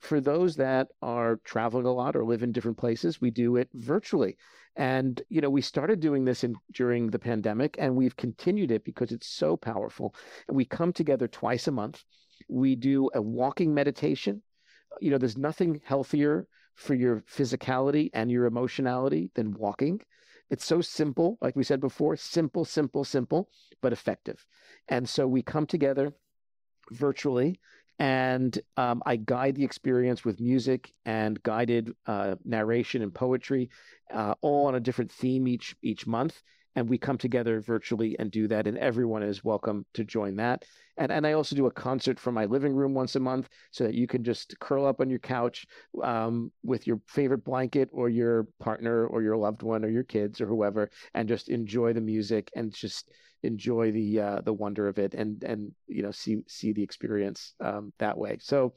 for 0.00 0.20
those 0.20 0.56
that 0.56 0.88
are 1.02 1.40
traveling 1.44 1.86
a 1.86 1.92
lot 1.92 2.16
or 2.16 2.24
live 2.24 2.42
in 2.42 2.52
different 2.52 2.78
places, 2.78 3.20
we 3.20 3.30
do 3.30 3.56
it 3.56 3.68
virtually. 3.74 4.36
And 4.76 5.20
you 5.30 5.40
know, 5.40 5.50
we 5.50 5.62
started 5.62 6.00
doing 6.00 6.24
this 6.24 6.44
in 6.44 6.54
during 6.72 7.10
the 7.10 7.18
pandemic, 7.18 7.76
and 7.78 7.96
we've 7.96 8.16
continued 8.16 8.70
it 8.70 8.84
because 8.84 9.10
it's 9.10 9.26
so 9.26 9.56
powerful. 9.56 10.14
And 10.48 10.56
we 10.56 10.64
come 10.64 10.92
together 10.92 11.26
twice 11.26 11.66
a 11.66 11.72
month 11.72 12.04
we 12.48 12.74
do 12.76 13.10
a 13.14 13.20
walking 13.22 13.74
meditation. 13.74 14.42
You 15.00 15.10
know, 15.10 15.18
there's 15.18 15.36
nothing 15.36 15.80
healthier 15.84 16.46
for 16.74 16.94
your 16.94 17.22
physicality 17.22 18.10
and 18.12 18.30
your 18.30 18.46
emotionality 18.46 19.30
than 19.34 19.54
walking. 19.54 20.00
It's 20.50 20.64
so 20.64 20.80
simple, 20.80 21.38
like 21.40 21.56
we 21.56 21.64
said 21.64 21.80
before, 21.80 22.16
simple, 22.16 22.64
simple, 22.64 23.04
simple, 23.04 23.48
but 23.82 23.92
effective. 23.92 24.44
And 24.88 25.08
so 25.08 25.26
we 25.26 25.42
come 25.42 25.66
together 25.66 26.12
virtually 26.92 27.58
and 27.98 28.58
um, 28.76 29.02
I 29.06 29.16
guide 29.16 29.56
the 29.56 29.64
experience 29.64 30.24
with 30.24 30.40
music 30.40 30.92
and 31.04 31.42
guided 31.42 31.92
uh, 32.06 32.36
narration 32.44 33.02
and 33.02 33.12
poetry, 33.12 33.70
uh, 34.12 34.34
all 34.42 34.66
on 34.66 34.74
a 34.74 34.80
different 34.80 35.10
theme 35.10 35.48
each 35.48 35.74
each 35.82 36.06
month 36.06 36.42
and 36.76 36.88
we 36.88 36.98
come 36.98 37.18
together 37.18 37.60
virtually 37.60 38.14
and 38.18 38.30
do 38.30 38.46
that 38.46 38.66
and 38.66 38.76
everyone 38.78 39.22
is 39.22 39.42
welcome 39.42 39.84
to 39.94 40.04
join 40.04 40.36
that. 40.36 40.64
And 40.98 41.10
and 41.10 41.26
i 41.26 41.32
also 41.32 41.56
do 41.56 41.66
a 41.66 41.70
concert 41.70 42.20
from 42.20 42.34
my 42.34 42.44
living 42.44 42.74
room 42.74 42.94
once 42.94 43.16
a 43.16 43.20
month 43.20 43.48
so 43.70 43.84
that 43.84 43.94
you 43.94 44.06
can 44.06 44.22
just 44.22 44.58
curl 44.60 44.86
up 44.86 45.00
on 45.00 45.10
your 45.10 45.18
couch 45.18 45.66
um, 46.02 46.52
with 46.62 46.86
your 46.86 47.00
favorite 47.06 47.44
blanket 47.44 47.88
or 47.92 48.08
your 48.08 48.46
partner 48.60 49.06
or 49.06 49.22
your 49.22 49.36
loved 49.36 49.62
one 49.62 49.84
or 49.84 49.88
your 49.88 50.04
kids 50.04 50.40
or 50.40 50.46
whoever 50.46 50.90
and 51.14 51.28
just 51.28 51.48
enjoy 51.48 51.92
the 51.92 52.00
music 52.00 52.50
and 52.54 52.72
just 52.72 53.10
enjoy 53.42 53.92
the 53.92 54.20
uh, 54.20 54.40
the 54.42 54.52
wonder 54.52 54.88
of 54.88 54.98
it 54.98 55.14
and 55.14 55.44
and 55.44 55.72
you 55.86 56.02
know 56.02 56.10
see 56.10 56.38
see 56.46 56.72
the 56.72 56.82
experience 56.82 57.54
um, 57.60 57.92
that 57.98 58.16
way. 58.16 58.38
So 58.40 58.74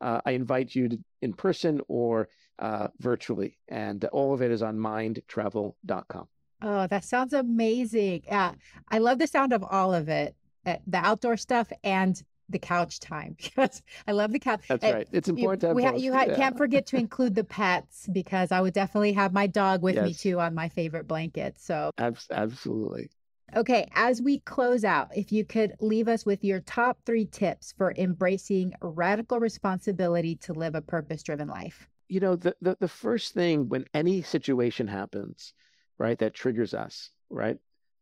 uh, 0.00 0.20
i 0.24 0.32
invite 0.32 0.74
you 0.74 0.88
to 0.88 0.98
in 1.22 1.32
person 1.32 1.80
or 1.88 2.28
uh, 2.58 2.88
virtually 2.98 3.58
and 3.68 4.04
all 4.06 4.32
of 4.34 4.42
it 4.42 4.50
is 4.50 4.62
on 4.62 4.76
mindtravel.com 4.76 6.28
Oh, 6.62 6.86
that 6.86 7.04
sounds 7.04 7.32
amazing. 7.32 8.22
Yeah. 8.26 8.52
I 8.88 8.98
love 8.98 9.18
the 9.18 9.26
sound 9.26 9.52
of 9.52 9.64
all 9.64 9.92
of 9.92 10.08
it. 10.08 10.36
Eh, 10.64 10.76
the 10.86 10.98
outdoor 10.98 11.36
stuff 11.36 11.72
and 11.82 12.22
the 12.48 12.58
couch 12.58 13.00
time 13.00 13.36
because 13.42 13.82
I 14.06 14.12
love 14.12 14.32
the 14.32 14.38
couch. 14.38 14.60
That's 14.68 14.84
right. 14.84 15.08
It's 15.12 15.28
important 15.28 15.62
you, 15.62 15.80
to 15.80 15.84
have 15.84 15.94
ha- 15.94 15.98
you 15.98 16.12
ha- 16.12 16.24
yeah. 16.28 16.36
can't 16.36 16.56
forget 16.56 16.86
to 16.86 16.96
include 16.96 17.34
the 17.34 17.44
pets 17.44 18.08
because 18.12 18.52
I 18.52 18.60
would 18.60 18.74
definitely 18.74 19.12
have 19.14 19.32
my 19.32 19.46
dog 19.46 19.82
with 19.82 19.96
yes. 19.96 20.06
me 20.06 20.14
too 20.14 20.40
on 20.40 20.54
my 20.54 20.68
favorite 20.68 21.08
blanket. 21.08 21.58
So 21.58 21.90
absolutely. 21.98 23.10
Okay, 23.54 23.86
as 23.94 24.22
we 24.22 24.38
close 24.38 24.82
out, 24.82 25.14
if 25.14 25.30
you 25.30 25.44
could 25.44 25.74
leave 25.78 26.08
us 26.08 26.24
with 26.24 26.42
your 26.42 26.60
top 26.60 26.98
three 27.04 27.26
tips 27.26 27.74
for 27.76 27.92
embracing 27.98 28.72
radical 28.80 29.40
responsibility 29.40 30.36
to 30.36 30.54
live 30.54 30.74
a 30.74 30.80
purpose-driven 30.80 31.48
life. 31.48 31.86
You 32.08 32.20
know, 32.20 32.34
the, 32.34 32.56
the, 32.62 32.78
the 32.80 32.88
first 32.88 33.34
thing 33.34 33.68
when 33.68 33.84
any 33.92 34.22
situation 34.22 34.86
happens 34.88 35.52
right? 35.98 36.18
That 36.18 36.34
triggers 36.34 36.74
us, 36.74 37.10
right? 37.30 37.58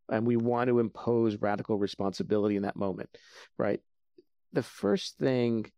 And 0.09 0.27
we 0.27 0.37
want 0.37 0.69
to 0.69 0.81
impose 0.81 1.37
radical 1.37 1.79
responsibility 1.79 2.57
in 2.57 2.63
that 2.63 2.77
moment, 2.77 3.11
right? 3.57 3.81
The 4.53 4.63
first 4.63 5.19
thing 5.19 5.71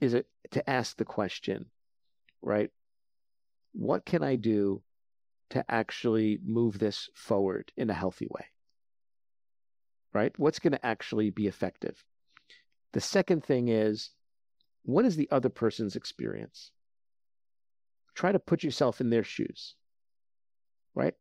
is 0.00 0.14
it 0.14 0.26
to 0.50 0.68
ask 0.68 0.96
the 0.96 1.04
question, 1.04 1.66
right? 2.42 2.70
What 3.72 4.04
can 4.04 4.22
I 4.22 4.36
do 4.36 4.82
to 5.50 5.64
actually 5.70 6.38
move 6.44 6.78
this 6.78 7.08
forward 7.14 7.72
in 7.76 7.88
a 7.88 7.94
healthy 7.94 8.26
way? 8.28 8.46
Right? 10.12 10.38
What's 10.38 10.58
going 10.58 10.72
to 10.72 10.84
actually 10.84 11.30
be 11.30 11.46
effective? 11.46 12.04
The 12.92 13.00
second 13.00 13.44
thing 13.44 13.68
is, 13.68 14.10
what 14.82 15.06
is 15.06 15.16
the 15.16 15.28
other 15.30 15.48
person's 15.48 15.96
experience? 15.96 16.70
try 18.14 18.32
to 18.32 18.38
put 18.38 18.62
yourself 18.62 19.00
in 19.00 19.10
their 19.10 19.24
shoes, 19.24 19.74
right? 20.94 21.14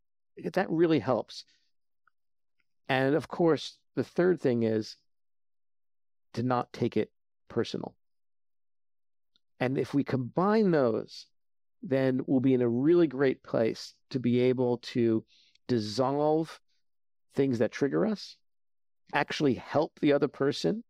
That 0.53 0.69
really 0.69 0.99
helps. 0.99 1.45
And 2.89 3.15
of 3.15 3.27
course, 3.27 3.77
the 3.95 4.03
third 4.03 4.39
thing 4.41 4.63
is 4.63 4.97
to 6.33 6.43
not 6.43 6.71
take 6.73 6.97
it 6.97 7.11
personal. 7.47 7.95
And 9.59 9.77
if 9.77 9.93
we 9.93 10.03
combine 10.03 10.71
those, 10.71 11.27
then 11.83 12.21
we'll 12.25 12.39
be 12.39 12.53
in 12.53 12.61
a 12.61 12.69
really 12.69 13.07
great 13.07 13.43
place 13.43 13.93
to 14.09 14.19
be 14.19 14.39
able 14.39 14.77
to 14.77 15.23
dissolve 15.67 16.59
things 17.33 17.59
that 17.59 17.71
trigger 17.71 18.05
us, 18.05 18.35
actually 19.13 19.53
help 19.55 19.99
the 19.99 20.13
other 20.13 20.27
person, 20.27 20.83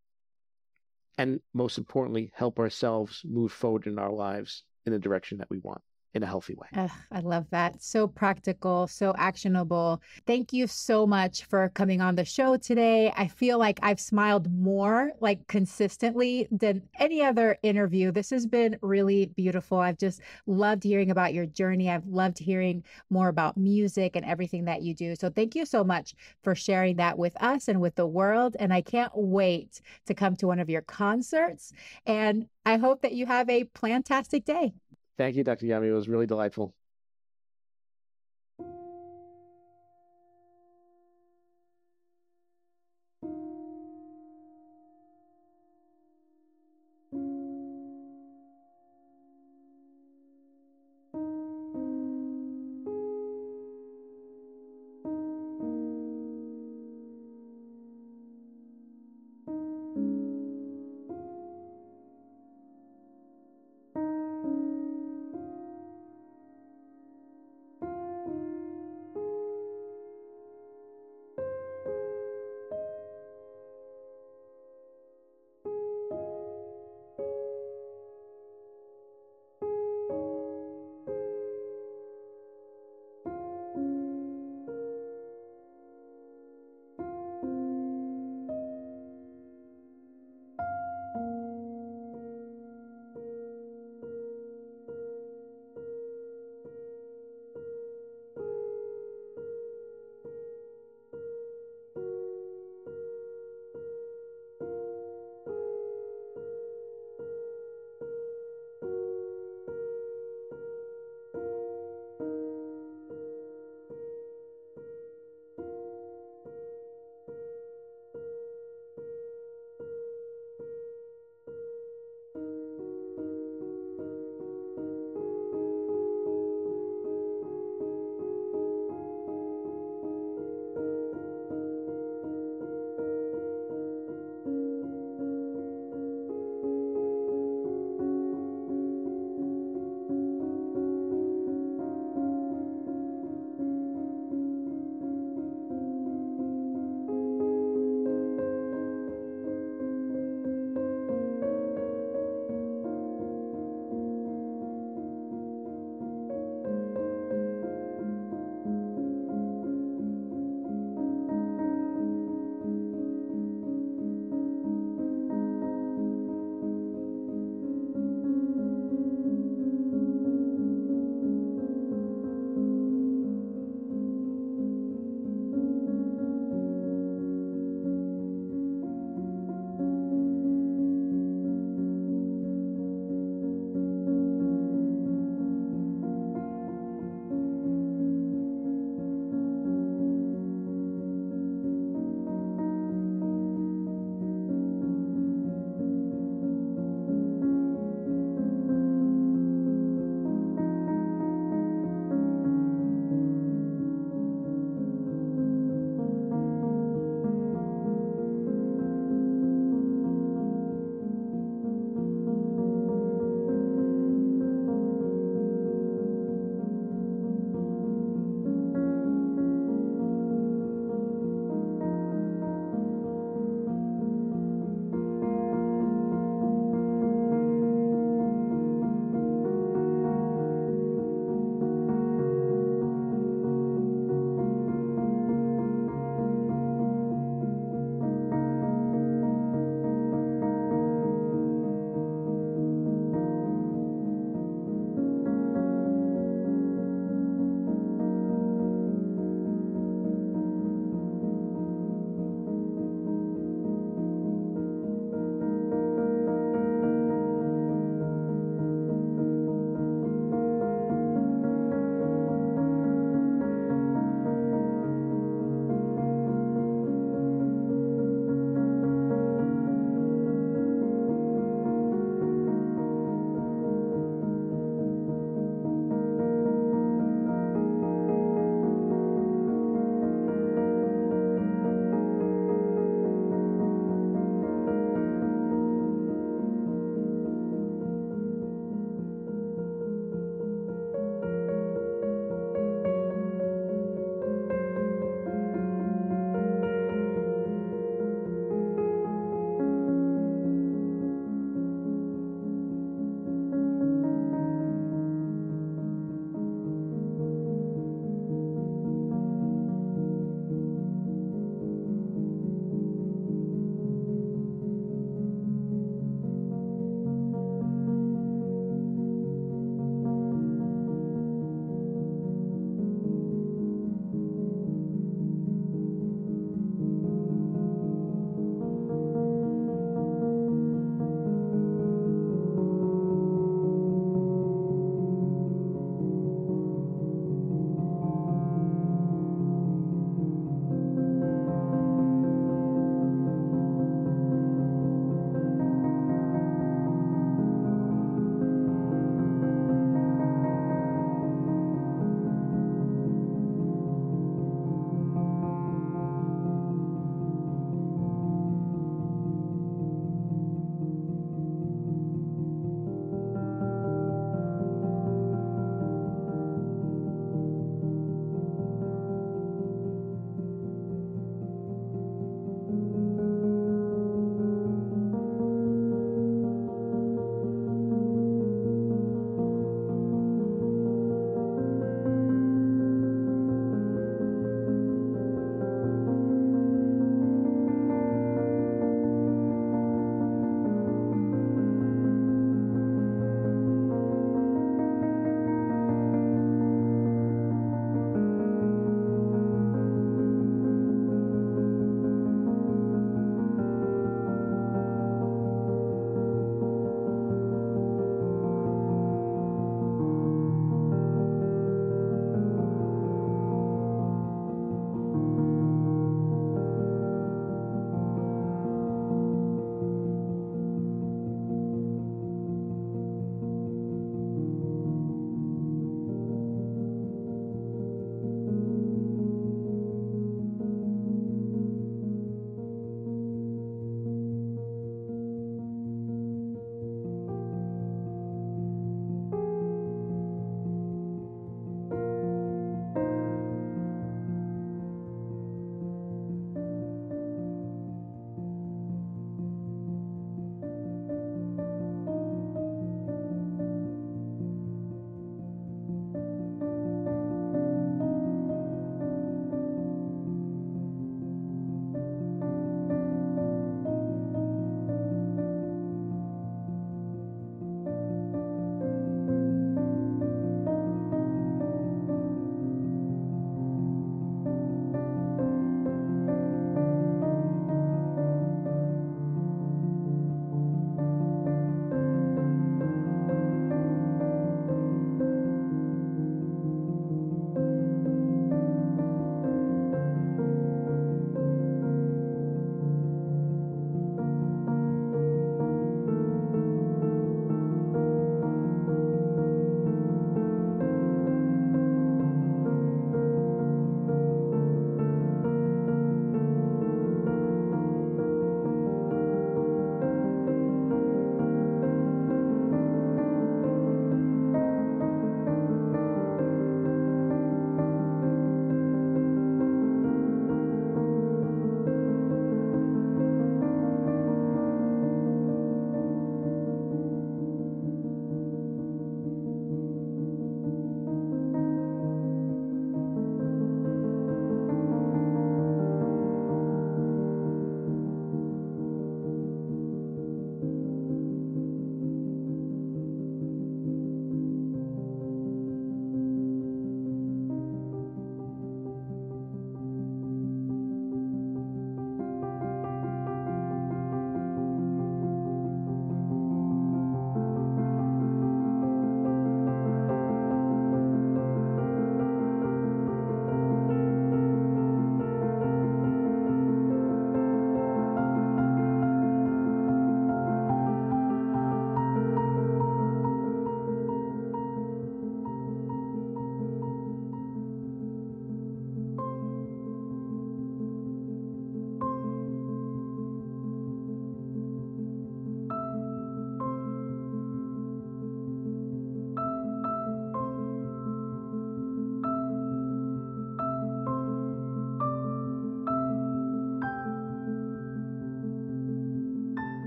and 1.18 1.40
most 1.54 1.78
importantly, 1.78 2.32
help 2.34 2.60
ourselves 2.60 3.22
move 3.26 3.52
forward 3.52 3.86
in 3.86 4.00
our 4.00 4.12
lives 4.12 4.64
in 4.86 4.94
the 4.94 5.00
direction 5.00 5.38
that 5.38 5.50
we 5.50 5.60
want 5.60 5.82
in 6.14 6.24
a 6.24 6.26
healthy 6.26 6.56
way. 6.56 6.68
Uh, 6.76 6.90
I 7.12 7.22
love 7.22 7.46
that. 7.52 7.82
So 7.82 8.06
practical, 8.08 8.88
so 8.88 9.14
actionable. 9.18 10.02
Thank 10.28 10.52
you 10.52 10.68
so 10.68 11.08
much 11.08 11.46
for 11.46 11.70
coming 11.70 12.02
on 12.02 12.16
the 12.16 12.26
show 12.26 12.58
today. 12.58 13.14
I 13.16 13.28
feel 13.28 13.58
like 13.58 13.80
I've 13.82 14.00
smiled 14.00 14.52
more, 14.52 15.12
like 15.22 15.48
consistently, 15.48 16.48
than 16.52 16.82
any 17.00 17.22
other 17.22 17.58
interview. 17.64 18.12
This 18.12 18.30
has 18.32 18.46
been 18.46 18.78
really 18.82 19.28
beautiful. 19.28 19.80
I've 19.80 19.98
just 19.98 20.22
loved 20.48 20.84
hearing 20.84 21.12
about 21.12 21.34
your 21.34 21.46
journey. 21.46 21.90
I've 21.90 22.08
loved 22.08 22.40
hearing 22.40 22.84
more 23.10 23.30
about 23.30 23.56
music 23.56 24.16
and 24.16 24.26
everything 24.26 24.66
that 24.66 24.82
you 24.82 24.94
do. 24.94 25.16
So 25.16 25.30
thank 25.30 25.56
you 25.56 25.66
so 25.66 25.84
much 25.84 26.14
for 26.44 26.56
sharing 26.56 26.98
that 26.98 27.18
with 27.18 27.42
us 27.42 27.70
and 27.70 27.80
with 27.80 27.96
the 27.96 28.08
world. 28.08 28.58
And 28.60 28.74
I 28.74 28.82
can't 28.82 29.12
wait 29.16 29.82
to 30.08 30.14
come 30.14 30.36
to 30.38 30.48
one 30.48 30.60
of 30.60 30.70
your 30.70 30.82
concerts. 30.82 31.72
And 32.06 32.48
I 32.66 32.78
hope 32.78 33.02
that 33.02 33.14
you 33.14 33.26
have 33.26 33.50
a 33.50 33.64
plantastic 33.64 34.44
day. 34.44 34.74
Thank 35.22 35.36
you, 35.36 35.44
Dr. 35.44 35.68
Yami. 35.68 35.86
It 35.86 35.94
was 35.94 36.10
really 36.10 36.26
delightful. 36.26 36.74